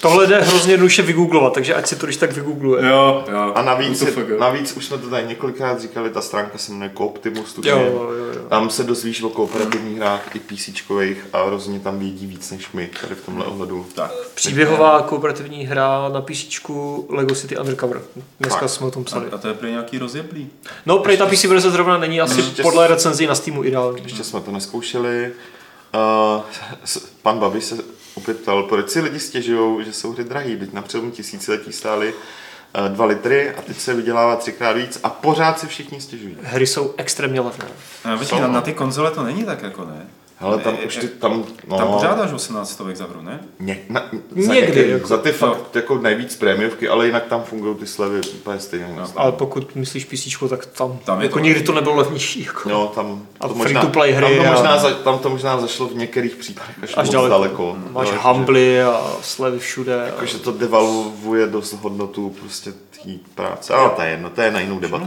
Tohle 0.00 0.26
jde 0.26 0.40
hrozně 0.40 0.72
jednoduše 0.72 1.02
vygooglovat, 1.02 1.52
takže 1.52 1.74
ať 1.74 1.86
si 1.86 1.96
to 1.96 2.06
když 2.06 2.16
tak 2.16 2.32
vygoogluje. 2.32 2.86
Jo, 2.88 3.24
jo. 3.32 3.52
a 3.54 3.62
navíc, 3.62 4.02
je, 4.02 4.14
navíc 4.38 4.72
už 4.72 4.86
jsme 4.86 4.98
to 4.98 5.10
tady 5.10 5.26
několikrát 5.26 5.80
říkali, 5.80 6.10
ta 6.10 6.20
stránka 6.20 6.58
se 6.58 6.72
jmenuje 6.72 6.90
Cooptimus. 6.98 7.58
Jo, 7.64 7.78
jo, 7.78 8.12
jo. 8.12 8.40
Tam 8.48 8.70
se 8.70 8.84
dozvíš 8.84 9.22
o 9.22 9.28
kooperativních 9.28 9.96
hrách 9.96 10.36
i 10.36 10.38
PCčkových 10.38 11.26
a 11.32 11.50
rozhodně 11.50 11.80
tam 11.80 11.98
vědí 11.98 12.26
víc 12.26 12.50
než 12.50 12.72
my 12.72 12.90
tady 13.00 13.14
v 13.14 13.24
tomhle 13.24 13.44
ohledu. 13.44 13.86
Tak. 13.94 14.10
Příběhová 14.34 15.02
kooperativní 15.02 15.66
hra 15.66 16.08
na 16.08 16.20
PC 16.20 16.60
Lego 17.08 17.34
City 17.34 17.56
Undercover. 17.58 18.02
Dneska 18.40 18.60
Fakt. 18.60 18.70
jsme 18.70 18.86
o 18.86 18.90
tom 18.90 19.04
psali. 19.04 19.26
A 19.32 19.38
to 19.38 19.48
je 19.48 19.54
pro 19.54 19.68
nějaký 19.68 19.98
rozjeblý. 19.98 20.50
No, 20.86 20.98
prej 20.98 21.16
ta 21.16 21.26
PC 21.26 21.44
verze 21.44 21.70
zrovna 21.70 21.98
není 21.98 22.20
asi 22.20 22.40
Ještě- 22.40 22.62
podle 22.62 22.86
recenzí 22.88 23.26
na 23.26 23.34
Steamu 23.34 23.64
ideální. 23.64 24.02
Ještě 24.02 24.24
jsme 24.24 24.40
to 24.40 24.50
neskoušeli. 24.50 25.32
Uh, 26.36 26.42
pan 27.22 27.38
Babi 27.38 27.60
se 27.60 27.76
opět 28.18 28.40
ptal, 28.40 28.62
proč 28.62 28.90
si 28.90 29.00
lidi 29.00 29.20
stěžují, 29.20 29.84
že 29.84 29.92
jsou 29.92 30.12
hry 30.12 30.24
drahý, 30.24 30.56
teď 30.56 30.72
na 30.72 30.82
přelomu 30.82 31.10
tisíciletí 31.10 31.72
stály 31.72 32.14
uh, 32.14 32.88
2 32.88 33.04
litry 33.04 33.54
a 33.54 33.62
teď 33.62 33.78
se 33.80 33.94
vydělává 33.94 34.36
třikrát 34.36 34.72
víc 34.72 35.00
a 35.02 35.10
pořád 35.10 35.58
si 35.60 35.66
všichni 35.66 36.00
stěžují. 36.00 36.36
Hry 36.42 36.66
jsou 36.66 36.94
extrémně 36.96 37.40
levné. 37.40 37.64
A 38.04 38.14
víš, 38.14 38.28
Jsou, 38.28 38.40
na, 38.40 38.46
no. 38.46 38.52
na 38.52 38.60
ty 38.60 38.72
konzole 38.72 39.10
to 39.10 39.22
není 39.22 39.44
tak 39.44 39.62
jako 39.62 39.84
ne. 39.84 40.06
Hele, 40.40 40.58
tam 40.58 40.76
už 40.86 40.96
ty, 40.96 41.08
tam, 41.08 41.44
no, 41.68 41.76
Tam 41.78 41.88
pořád 41.92 42.20
až 42.20 42.32
18 42.32 42.70
stovek 42.70 42.96
za 42.96 43.04
hru, 43.04 43.22
ne? 43.22 43.40
Ně, 43.60 43.78
na, 43.88 44.08
za, 44.36 44.54
Někdy, 44.54 44.88
jako. 44.90 45.06
za 45.06 45.16
ty 45.18 45.32
fakt 45.32 45.50
No. 45.58 45.66
jako 45.74 45.98
nejvíc 45.98 46.36
prémiovky, 46.36 46.88
ale 46.88 47.06
jinak 47.06 47.24
tam 47.26 47.42
fungují 47.42 47.76
ty 47.76 47.86
slevy 47.86 48.20
úplně 48.34 48.58
stejně. 48.60 48.94
No. 48.96 49.06
Ale 49.16 49.32
pokud 49.32 49.74
myslíš 49.76 50.04
PC, 50.04 50.48
tak 50.48 50.66
tam, 50.66 50.98
Tam 51.04 51.20
jako 51.20 51.32
to- 51.34 51.40
nikdy 51.44 51.62
to 51.62 51.72
nebylo 51.72 51.96
levnější. 51.96 52.44
Jako. 52.44 52.68
No, 52.68 52.86
tam 52.86 53.26
A 53.40 53.48
to 53.48 53.54
free-to-play 53.54 54.12
hry 54.12 54.36
tam 54.36 54.44
to, 54.44 54.50
a- 54.50 54.52
možná, 54.54 54.78
za, 54.78 54.90
tam 54.94 55.18
to 55.18 55.30
možná 55.30 55.60
zašlo 55.60 55.86
v 55.88 55.94
některých 55.94 56.36
případech 56.36 56.76
až, 56.82 56.90
Až 56.96 57.06
moc 57.06 57.12
daleko. 57.12 57.28
daleko. 57.30 57.76
Máš 57.90 58.06
Jo, 58.08 58.14
jakože- 58.14 58.28
Humbly 58.28 58.82
a 58.82 59.02
slevy 59.22 59.58
všude. 59.58 60.02
A... 60.02 60.06
Jakože 60.06 60.38
to 60.38 60.52
devalvuje 60.52 61.46
dost 61.46 61.72
hodnotu 61.72 62.30
prostě 62.40 62.72
té 62.72 63.10
práce. 63.34 63.74
Ale 63.74 63.90
to 63.90 64.02
je 64.02 64.10
jedno, 64.10 64.30
to 64.30 64.40
je 64.42 64.50
na 64.50 64.60
jinou 64.60 64.78
debatu. 64.78 65.06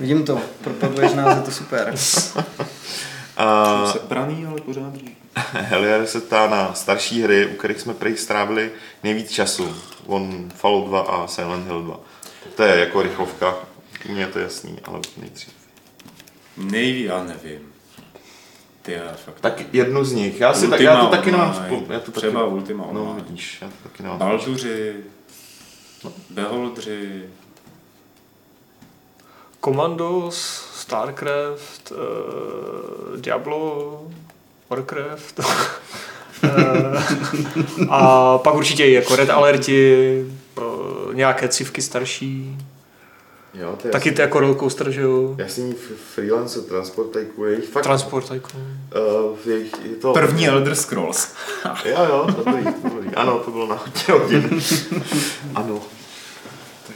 Vidím 0.00 0.24
to, 0.24 0.38
propaguješ 0.64 1.12
nás, 1.12 1.36
je 1.36 1.42
to 1.42 1.50
super. 1.50 1.94
A 3.42 3.86
Se 3.92 3.98
braný, 4.08 4.46
ale 4.46 4.60
pořád. 4.60 4.92
Helier 5.52 6.06
se 6.06 6.20
ptá 6.20 6.46
na 6.46 6.74
starší 6.74 7.22
hry, 7.22 7.46
u 7.46 7.56
kterých 7.56 7.80
jsme 7.80 7.94
prej 7.94 8.16
strávili 8.16 8.70
nejvíc 9.04 9.30
času. 9.30 9.76
On 10.06 10.50
Fallout 10.54 10.88
2 10.88 11.00
a 11.00 11.26
Silent 11.26 11.66
Hill 11.66 11.82
2. 11.82 12.00
To 12.56 12.62
je 12.62 12.80
jako 12.80 13.02
rychlovka, 13.02 13.54
mně 14.08 14.20
je 14.20 14.26
to 14.26 14.38
jasný, 14.38 14.78
ale 14.84 15.00
nejdřív. 15.16 15.52
Nejví, 16.56 17.02
já 17.02 17.24
nevím. 17.24 17.58
Ty 18.82 18.92
já 18.92 19.12
fakt. 19.24 19.40
Tak 19.40 19.74
jednu 19.74 20.04
z 20.04 20.12
nich. 20.12 20.40
Já, 20.40 20.54
si 20.54 20.60
tak, 20.68 20.80
Ultima 20.80 20.92
já 20.92 21.00
to 21.00 21.06
taky 21.06 21.30
nemám 21.32 21.54
spolu. 21.54 21.86
Já 21.90 22.00
to 22.00 22.06
taky, 22.12 22.20
Třeba 22.26 22.44
Ultima 22.44 22.84
No 22.92 23.00
Online. 23.00 23.22
vidíš, 23.22 23.58
já 23.62 23.68
to 23.68 23.74
taky 23.88 24.02
nemám. 24.02 24.18
Balduři, 24.18 24.96
Beholdři, 26.30 27.22
Commandos, 29.64 30.64
Starcraft, 30.82 31.92
uh, 31.92 33.16
Diablo, 33.20 34.00
Warcraft. 34.70 35.40
Eh, 36.44 37.02
a 37.88 38.38
pak 38.38 38.54
určitě 38.54 38.84
i 38.84 38.92
jako 38.92 39.16
Red 39.16 39.30
Alerti, 39.30 40.24
uh, 40.58 41.14
nějaké 41.14 41.48
civky 41.48 41.82
starší. 41.82 42.58
Jo, 43.54 43.76
to 43.82 43.88
je 43.88 43.92
Taky 43.92 44.12
ty 44.12 44.22
jako 44.22 44.40
rollercoaster, 44.40 44.90
že 44.90 45.00
jo? 45.00 45.34
Jasný 45.38 45.70
f- 45.74 45.98
freelance 46.14 46.60
transport 46.60 47.10
tycoon, 47.12 47.48
je 47.48 47.54
jich 47.56 47.68
fakt, 47.68 47.82
Transport 47.82 48.28
Tycoon. 48.28 48.62
uh, 48.62 49.38
je, 49.52 49.64
to, 50.00 50.12
první 50.12 50.48
Elder 50.48 50.74
Scrolls. 50.74 51.28
Jo, 51.84 52.04
jo, 52.08 52.26
dobrý, 52.36 52.64
dobrý. 52.82 53.08
Ano, 53.14 53.38
to 53.38 53.50
bylo 53.50 53.66
na 53.66 53.74
hodně 53.74 54.02
hodin. 54.24 54.60
ano. 55.54 55.80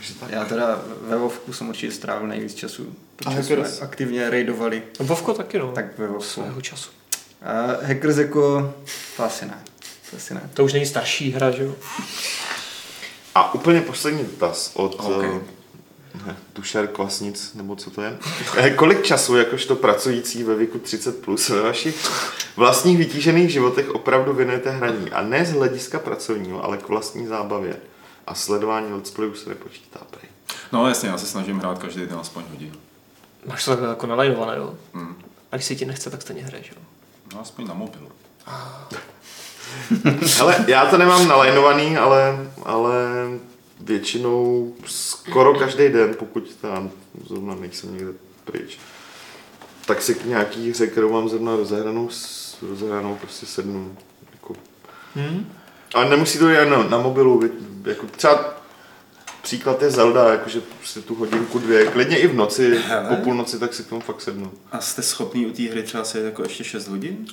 Takže 0.09 0.21
tak. 0.21 0.31
Já 0.31 0.45
teda 0.45 0.81
ve 1.03 1.17
Vovku 1.17 1.53
jsem 1.53 1.69
určitě 1.69 1.93
strávil 1.93 2.29
nejvíc 2.29 2.55
času, 2.55 2.83
A 2.83 2.95
protože 3.17 3.43
jsme 3.43 3.57
Hackers? 3.57 3.83
aktivně 3.83 4.31
raidovali, 4.31 4.83
No, 5.01 5.07
Vovko 5.07 5.35
taky, 5.35 5.59
no. 5.59 5.73
tak 5.73 5.99
ve 5.99 6.07
Vovku. 6.07 6.23
svého 6.25 6.61
času. 6.61 6.91
A 7.43 7.87
Hackers 7.87 8.17
jako, 8.17 8.75
to 9.17 9.25
asi 9.25 9.45
ne, 9.45 9.59
to 10.11 10.17
asi 10.17 10.35
ne. 10.35 10.51
To 10.55 10.65
už 10.65 10.73
není 10.73 10.87
starší 10.87 11.33
hra, 11.33 11.51
že 11.51 11.63
jo? 11.63 11.75
A 13.35 13.55
úplně 13.55 13.81
poslední 13.81 14.25
dotaz 14.25 14.71
od 14.75 14.95
Ok. 14.95 15.17
okay. 15.17 15.31
Tušer 16.53 16.87
Kvasnic, 16.87 17.55
nebo 17.55 17.77
co 17.77 17.91
to 17.91 18.03
je. 18.03 18.17
Eh, 18.57 18.71
Kolik 18.71 19.03
času, 19.03 19.37
jakožto 19.37 19.77
pracující 19.77 20.43
ve 20.43 20.55
věku 20.55 20.79
30 20.79 21.25
plus, 21.25 21.49
ve 21.49 21.61
vašich 21.63 22.09
vlastních 22.57 22.99
vytížených 22.99 23.51
životech 23.51 23.91
opravdu 23.91 24.33
věnujete 24.33 24.71
hraní? 24.71 25.11
A 25.11 25.23
ne 25.23 25.45
z 25.45 25.53
hlediska 25.53 25.99
pracovního, 25.99 26.65
ale 26.65 26.77
k 26.77 26.89
vlastní 26.89 27.27
zábavě. 27.27 27.77
A 28.27 28.35
sledování 28.35 28.93
let's 28.93 29.11
playů 29.11 29.35
se 29.35 29.49
nepočítá 29.49 30.01
prej. 30.11 30.31
No 30.73 30.89
jasně, 30.89 31.09
já 31.09 31.19
se 31.19 31.27
snažím 31.27 31.59
hrát 31.59 31.79
každý 31.79 32.07
den 32.07 32.19
aspoň 32.19 32.45
hodinu. 32.51 32.75
Máš 33.47 33.65
to 33.65 33.71
takhle 33.71 33.89
jako 33.89 34.07
nalajnované, 34.07 34.57
jo? 34.57 34.75
Hmm. 34.95 35.23
A 35.53 35.57
když 35.57 35.67
se 35.67 35.75
ti 35.75 35.85
nechce, 35.85 36.11
tak 36.11 36.23
stejně 36.23 36.43
hraješ, 36.43 36.71
jo? 36.71 36.83
No 37.35 37.41
aspoň 37.41 37.67
na 37.67 37.75
mobilu. 37.75 38.09
Hele, 40.37 40.65
já 40.69 40.87
to 40.87 40.99
nemám 40.99 41.29
nalajnovaný, 41.29 41.97
ale, 41.97 42.51
ale 42.65 42.95
většinou 43.81 44.75
skoro 44.87 45.55
každý 45.55 45.89
den, 45.89 46.15
pokud 46.19 46.55
tam 46.55 46.91
zrovna 47.27 47.55
nejsem 47.55 47.95
někde 47.95 48.13
pryč, 48.45 48.79
tak 49.87 50.03
si 50.03 50.15
k 50.15 50.25
nějaký 50.25 50.71
hře, 50.71 50.87
kterou 50.87 51.13
mám 51.13 51.29
zrovna 51.29 51.57
rozehranou, 51.57 52.09
rozehranou 52.69 53.17
prostě 53.17 53.47
sednu. 53.47 53.97
Jako. 54.33 54.55
Hmm? 55.15 55.53
Ale 55.97 56.09
nemusí 56.11 56.39
to 56.39 56.49
jen 56.49 56.71
na, 56.71 56.83
na 56.83 56.99
mobilu, 56.99 57.43
jako 57.85 58.07
třeba 58.07 58.55
příklad 59.43 59.83
je 59.83 59.91
Zelda, 59.91 60.29
jakože 60.33 60.61
prostě 60.61 61.01
tu 61.01 61.15
hodinku, 61.15 61.59
dvě, 61.59 61.87
klidně 61.87 62.19
i 62.19 62.27
v 62.27 62.35
noci, 62.35 62.79
Hele. 62.89 63.09
po 63.09 63.17
půlnoci, 63.17 63.59
tak 63.59 63.75
si 63.75 63.83
k 63.83 63.87
tomu 63.87 64.01
fakt 64.01 64.21
sednu. 64.21 64.53
A 64.73 64.81
jste 64.81 65.03
schopný 65.03 65.47
u 65.47 65.53
té 65.53 65.63
hry 65.63 65.83
třeba 65.83 66.05
sedět 66.05 66.25
jako 66.25 66.43
ještě 66.43 66.65
6 66.65 66.89
hodin? 66.89 67.27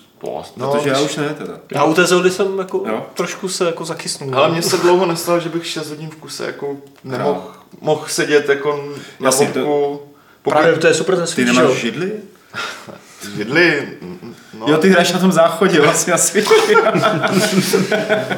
No, 0.57 0.71
Protože 0.71 0.89
já 0.89 0.99
už 1.01 1.15
ne 1.15 1.35
teda. 1.37 1.59
Já 1.71 1.83
u 1.83 1.93
té 1.93 2.05
Zeldy 2.05 2.31
jsem 2.31 2.59
jako 2.59 2.83
Jo. 2.87 3.05
trošku 3.13 3.49
se 3.49 3.65
jako 3.65 3.85
zakysnul. 3.85 4.35
Ale 4.35 4.49
mně 4.49 4.61
se 4.61 4.77
dlouho 4.77 5.05
nestalo, 5.05 5.39
že 5.39 5.49
bych 5.49 5.65
6 5.67 5.89
hodin 5.89 6.09
v 6.09 6.15
kuse 6.15 6.45
jako 6.45 6.77
nemohl 7.03 7.51
mohl 7.81 8.05
sedět 8.07 8.49
jako 8.49 8.89
na 9.19 9.27
Jasně, 9.27 9.45
popku. 9.47 10.01
Pokud 10.41 10.53
Právě 10.59 10.77
to 10.77 10.87
je 10.87 10.93
super 10.93 11.15
ten 11.15 11.25
Ty 11.35 11.45
nemáš 11.45 11.71
židli? 11.71 12.11
židli, 13.35 13.87
no, 14.59 14.65
Jo, 14.69 14.77
ty 14.77 14.89
hraješ 14.89 15.11
na 15.13 15.19
tom 15.19 15.31
záchodě 15.31 15.81
vlastně 15.81 16.13
asi. 16.13 16.45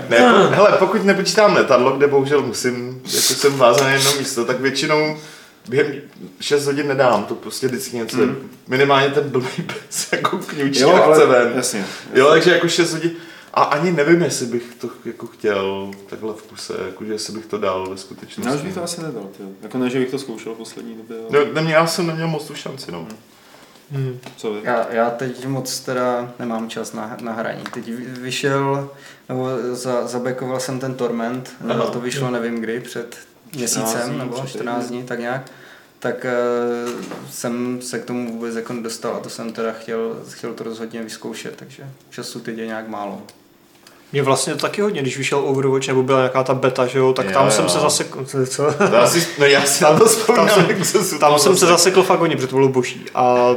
ne, 0.09 0.17
jako, 0.17 0.37
hele, 0.37 0.75
pokud 0.79 1.03
nepočítám 1.03 1.55
letadlo, 1.55 1.91
kde 1.91 2.07
bohužel 2.07 2.41
musím, 2.41 3.01
jako 3.03 3.33
jsem 3.33 3.57
vázan 3.57 3.87
na 3.87 3.93
jedno 3.93 4.11
místo, 4.19 4.45
tak 4.45 4.59
většinou 4.59 5.17
během 5.69 5.93
6 6.41 6.65
hodin 6.65 6.87
nedám, 6.87 7.23
to 7.23 7.35
prostě 7.35 7.67
vždycky 7.67 7.97
něco, 7.97 8.17
mm. 8.17 8.49
minimálně 8.67 9.09
ten 9.09 9.29
blbý 9.29 9.63
pes 9.67 10.07
jako 10.11 10.37
kňučí 10.37 10.79
Jo, 10.81 10.93
a 10.93 11.13
chce 11.13 11.23
ale 11.23 11.25
ven. 11.25 11.53
jasně. 11.55 11.85
Jo, 12.13 12.29
takže 12.29 12.51
jako 12.51 12.67
6 12.67 12.93
hodin. 12.93 13.11
A 13.53 13.63
ani 13.63 13.91
nevím, 13.91 14.21
jestli 14.21 14.45
bych 14.45 14.63
to 14.77 14.89
jako 15.05 15.27
chtěl 15.27 15.91
takhle 16.09 16.33
v 16.33 16.41
kuse, 16.41 16.73
jako, 16.85 17.05
že 17.05 17.11
jestli 17.13 17.33
bych 17.33 17.45
to 17.45 17.57
dal 17.57 17.89
ve 17.89 17.97
skutečnosti. 17.97 18.49
Já 18.49 18.55
už 18.55 18.61
bych 18.61 18.73
to 18.73 18.83
asi 18.83 19.01
nedal, 19.03 19.23
tyjo. 19.37 19.49
Jako 19.61 19.77
ne, 19.77 19.89
že 19.89 19.99
bych 19.99 20.11
to 20.11 20.19
zkoušel 20.19 20.53
v 20.53 20.57
poslední 20.57 20.95
době, 20.95 21.17
ale... 21.17 21.45
No, 21.45 21.53
nemě, 21.53 21.73
já 21.73 21.87
jsem 21.87 22.07
neměl 22.07 22.27
moc 22.27 22.47
tu 22.47 22.55
šanci, 22.55 22.91
no. 22.91 23.07
Hmm. 23.91 24.19
Co 24.37 24.53
vy? 24.53 24.59
Já, 24.63 24.85
já 24.91 25.09
teď 25.09 25.45
moc 25.47 25.79
teda 25.79 26.31
nemám 26.39 26.69
čas 26.69 26.93
na, 26.93 27.17
na 27.21 27.31
hraní. 27.33 27.63
Teď 27.73 27.85
vy- 27.85 28.05
vyšel, 28.21 28.89
nebo 29.29 29.49
za, 29.71 30.07
zabekoval 30.07 30.59
jsem 30.59 30.79
ten 30.79 30.93
Torment, 30.93 31.51
Aha. 31.69 31.85
to 31.85 31.99
vyšlo 31.99 32.31
nevím 32.31 32.61
kdy, 32.61 32.79
před 32.79 33.17
14 33.51 33.57
měsícem 33.57 34.09
dní, 34.09 34.17
nebo 34.19 34.35
před 34.41 34.47
14 34.49 34.85
dní, 34.87 35.03
tak 35.03 35.19
nějak. 35.19 35.51
Tak 35.99 36.25
uh, 36.85 37.01
jsem 37.31 37.81
se 37.81 37.99
k 37.99 38.05
tomu 38.05 38.31
vůbec 38.31 38.55
jako 38.55 38.73
nedostal 38.73 39.15
a 39.15 39.19
to 39.19 39.29
jsem 39.29 39.53
teda 39.53 39.71
chtěl, 39.71 40.15
chtěl 40.31 40.53
to 40.53 40.63
rozhodně 40.63 41.01
vyzkoušet, 41.03 41.55
takže 41.55 41.83
času 42.09 42.39
teď 42.39 42.57
je 42.57 42.65
nějak 42.67 42.87
málo. 42.87 43.21
Mě 44.11 44.23
vlastně 44.23 44.53
to 44.53 44.59
taky 44.59 44.81
hodně, 44.81 45.01
když 45.01 45.17
vyšel 45.17 45.39
Overwatch 45.39 45.87
nebo 45.87 46.03
byla 46.03 46.17
nějaká 46.17 46.43
ta 46.43 46.53
beta, 46.53 46.85
že 46.87 46.99
jo, 46.99 47.13
tak 47.13 47.25
Jo, 47.25 47.31
tam 47.33 47.45
jo. 47.45 47.51
jsem 47.51 47.69
se 47.69 47.79
zase, 47.79 48.05
co? 48.47 48.73
To 48.73 48.97
asi, 48.97 49.27
no 49.39 49.45
já 49.45 49.61
si 49.65 49.83
na 49.83 49.93
to 49.99 50.05
vzpomínám, 50.05 50.47
tam 50.47 50.55
jsem- 50.55 50.69
jak 50.77 50.85
jsem 50.85 51.03
se 51.03 51.19
Tam 51.19 51.39
jsem 51.39 51.53
se 51.53 51.59
zase- 51.59 51.71
zasekl 51.71 52.03
fakt 52.03 52.19
hodně, 52.19 52.35
protože 52.35 52.47
to 52.47 52.55
bylo 52.55 52.69
boží. 52.69 53.05
A 53.15 53.53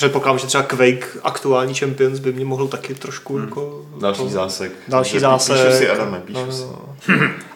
předpokládám, 0.00 0.38
že 0.38 0.46
třeba 0.46 0.62
Quake, 0.62 1.16
aktuální 1.22 1.74
Champions, 1.74 2.18
by 2.18 2.32
mě 2.32 2.44
mohl 2.44 2.68
taky 2.68 2.94
trošku 2.94 3.38
jako... 3.38 3.84
Další 4.00 4.22
to- 4.22 4.28
zásek. 4.28 4.72
Další 4.88 5.10
Píšu 5.12 5.20
zásek. 5.20 5.72
si, 5.74 5.88
Adame, 5.90 6.20
píšu 6.20 6.38
No, 6.40 6.46
no, 6.46 6.52
si. 6.52 6.62
no. 6.62 6.86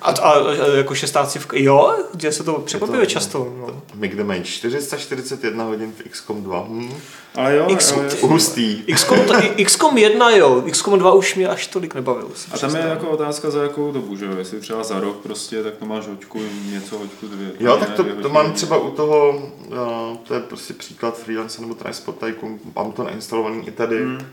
A, 0.03 0.11
a, 0.11 0.31
a 0.33 0.67
jako 0.77 0.95
šestáci 0.95 1.39
v... 1.39 1.47
Jo, 1.53 1.97
kde 2.15 2.33
se 2.33 2.45
to 2.45 2.53
překvapivě 2.55 3.07
často. 3.07 3.53
No. 3.61 3.83
My 3.95 4.09
kde 4.09 4.25
mají 4.25 4.43
441 4.43 5.65
hodin 5.65 5.93
v 5.99 6.09
XCOM 6.11 6.43
2. 6.43 6.65
Hm. 6.69 6.95
Ale 7.35 7.57
jo, 7.57 7.67
X- 7.69 7.93
ale, 7.93 8.09
Hustý. 8.21 8.83
XCOM, 8.95 9.19
t- 9.21 9.65
XCOM 9.65 9.99
1 9.99 10.31
jo, 10.31 10.63
XCOM 10.71 10.99
2 10.99 11.13
už 11.13 11.35
mě 11.35 11.49
až 11.49 11.67
tolik 11.67 11.95
nebavil. 11.95 12.29
a 12.53 12.59
tam 12.59 12.77
je 12.77 12.83
jako 12.83 13.09
otázka 13.11 13.51
za 13.51 13.63
jakou 13.63 13.93
dobu, 13.93 14.17
že 14.17 14.25
jo? 14.25 14.33
Jestli 14.39 14.61
třeba 14.61 14.85
za 14.85 15.01
rok 15.01 15.17
prostě, 15.17 15.63
tak 15.63 15.75
to 15.77 15.85
máš 15.87 16.07
hoďku, 16.07 16.41
něco 16.73 16.99
hoďku 16.99 17.27
dvě. 17.27 17.49
Jo, 17.61 17.77
tak 17.77 17.91
to, 17.93 18.03
dvě 18.03 18.15
to 18.15 18.29
mám 18.29 18.53
třeba 18.53 18.77
u 18.77 18.91
toho, 18.91 19.31
uh, 19.69 20.17
to 20.29 20.35
je 20.35 20.41
prostě 20.41 20.75
příklad 20.75 21.19
freelance 21.19 21.61
nebo 21.63 21.75
Transport 21.75 22.19
Tycoon, 22.19 22.59
mám 22.77 22.93
to 22.93 23.03
nainstalovaný 23.05 23.69
i 23.69 23.71
tady. 23.71 23.99
Hmm. 24.03 24.27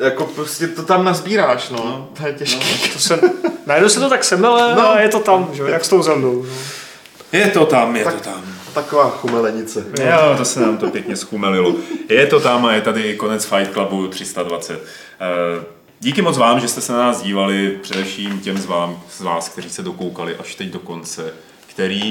Jako 0.00 0.24
prostě 0.24 0.68
to 0.68 0.82
tam 0.82 1.04
nazbíráš, 1.04 1.70
no, 1.70 1.78
no 1.84 2.08
to 2.20 2.26
je 2.26 2.32
těžké. 2.32 2.64
To 2.92 2.98
se, 2.98 3.20
najednou 3.66 3.88
se 3.88 4.00
to 4.00 4.08
tak 4.08 4.24
semele 4.24 4.74
No. 4.74 4.90
a 4.90 5.00
je 5.00 5.08
to 5.08 5.20
tam, 5.20 5.48
že? 5.52 5.62
jo, 5.62 5.68
jak 5.68 5.84
s 5.84 5.88
tou 5.88 6.02
Zeldou. 6.02 6.42
No. 6.42 7.38
Je 7.38 7.46
to 7.48 7.66
tam, 7.66 7.96
je 7.96 8.04
Tak- 8.04 8.14
to 8.14 8.20
tam. 8.30 8.42
Taková 8.74 9.10
chumelenice. 9.10 9.84
Jo, 10.00 10.34
to 10.36 10.44
se 10.44 10.60
nám 10.60 10.76
to 10.78 10.90
pěkně 10.90 11.16
schumelilo. 11.16 11.74
Je 12.08 12.26
to 12.26 12.40
tam 12.40 12.66
a 12.66 12.72
je 12.74 12.80
tady 12.80 13.02
i 13.02 13.16
konec 13.16 13.44
Fight 13.44 13.72
Clubu 13.72 14.08
320. 14.08 14.82
Eh, 15.20 15.64
Díky 16.00 16.22
moc 16.22 16.38
vám, 16.38 16.60
že 16.60 16.68
jste 16.68 16.80
se 16.80 16.92
na 16.92 16.98
nás 16.98 17.22
dívali, 17.22 17.78
především 17.82 18.40
těm 18.40 18.58
z, 18.58 18.66
vám, 18.66 19.00
z 19.10 19.20
vás, 19.20 19.48
kteří 19.48 19.70
se 19.70 19.82
dokoukali 19.82 20.36
až 20.36 20.54
teď 20.54 20.68
do 20.68 20.78
konce, 20.78 21.32
který 21.66 22.10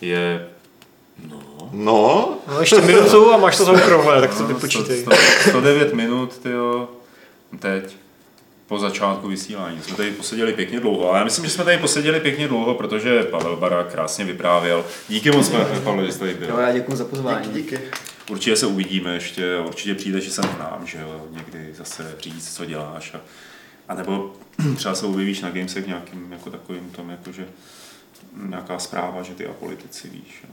je... 0.00 0.46
No, 1.30 1.38
No, 1.72 2.28
no 2.48 2.60
ještě 2.60 2.80
minutu 2.80 3.32
a 3.32 3.36
máš 3.36 3.56
to 3.56 3.74
krovle, 3.84 4.20
tak 4.20 4.34
to 4.34 4.42
no, 4.42 4.48
vypočítej. 4.48 5.02
100, 5.02 5.10
109 5.50 5.92
minut, 5.94 6.38
tyjo, 6.38 6.88
teď 7.58 7.96
po 8.66 8.78
začátku 8.78 9.28
vysílání. 9.28 9.82
Jsme 9.82 9.96
tady 9.96 10.10
poseděli 10.10 10.52
pěkně 10.52 10.80
dlouho, 10.80 11.08
ale 11.10 11.18
já 11.18 11.24
myslím, 11.24 11.44
že 11.44 11.50
jsme 11.50 11.64
tady 11.64 11.78
poseděli 11.78 12.20
pěkně 12.20 12.48
dlouho, 12.48 12.74
protože 12.74 13.22
Pavel 13.22 13.56
Bara 13.56 13.84
krásně 13.84 14.24
vyprávěl. 14.24 14.84
Díky 15.08 15.30
moc, 15.30 15.52
Pavel, 15.84 16.06
že 16.06 16.12
jste 16.12 16.20
tady 16.20 16.34
byl. 16.34 16.48
Jo, 16.48 16.58
já 16.58 16.72
děkuji 16.72 16.96
za 16.96 17.04
pozvání. 17.04 17.48
díky. 17.52 17.78
Určitě 18.30 18.56
se 18.56 18.66
uvidíme 18.66 19.14
ještě 19.14 19.56
a 19.56 19.62
určitě 19.62 19.94
přijdeš 19.94 20.32
sem 20.32 20.44
k 20.44 20.58
nám, 20.58 20.86
že 20.86 20.98
jo, 20.98 21.26
někdy 21.30 21.74
zase 21.74 22.14
říct, 22.20 22.54
co 22.56 22.64
děláš 22.64 23.14
a, 23.14 23.20
a 23.88 23.94
nebo 23.94 24.32
třeba 24.76 24.94
se 24.94 25.06
objevíš 25.06 25.40
na 25.40 25.50
Gamesech 25.50 25.86
nějakým 25.86 26.32
jako 26.32 26.50
takovým 26.50 26.90
tom, 26.90 27.10
jakože 27.10 27.46
nějaká 28.48 28.78
zpráva, 28.78 29.22
že 29.22 29.34
ty 29.34 29.46
apolitici 29.46 30.08
víš. 30.08 30.44
Jo. 30.44 30.50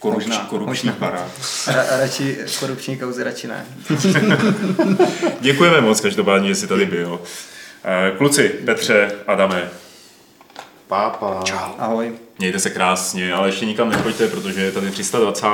Korupč, 0.00 0.26
Možná, 0.26 0.44
korupční 0.44 0.88
možná. 0.90 1.06
barák. 1.06 1.28
Ra- 1.66 1.98
radši 2.00 2.38
korupční 2.60 2.96
kauzy, 2.98 3.24
radši 3.24 3.48
ne. 3.48 3.66
Děkujeme 5.40 5.80
moc 5.80 6.00
každopádně, 6.00 6.48
že 6.48 6.54
jsi 6.54 6.66
tady 6.66 6.86
byl. 6.86 7.20
Eh, 7.84 8.12
Kluci, 8.18 8.48
Petře, 8.48 9.12
Adame, 9.26 9.68
Pápa. 10.88 11.40
Ahoj. 11.78 12.12
mějte 12.38 12.58
se 12.58 12.70
krásně, 12.70 13.32
ale 13.34 13.48
ještě 13.48 13.66
nikam 13.66 13.88
nechoďte, 13.90 14.28
protože 14.28 14.60
je 14.60 14.72
tady 14.72 14.90
320. 14.90 15.46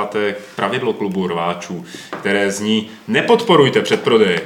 pravidlo 0.55 0.93
klubu 0.93 1.27
rváčů, 1.27 1.85
které 2.19 2.51
zní 2.51 2.89
nepodporujte 3.07 3.81
předprodej. 3.81 4.39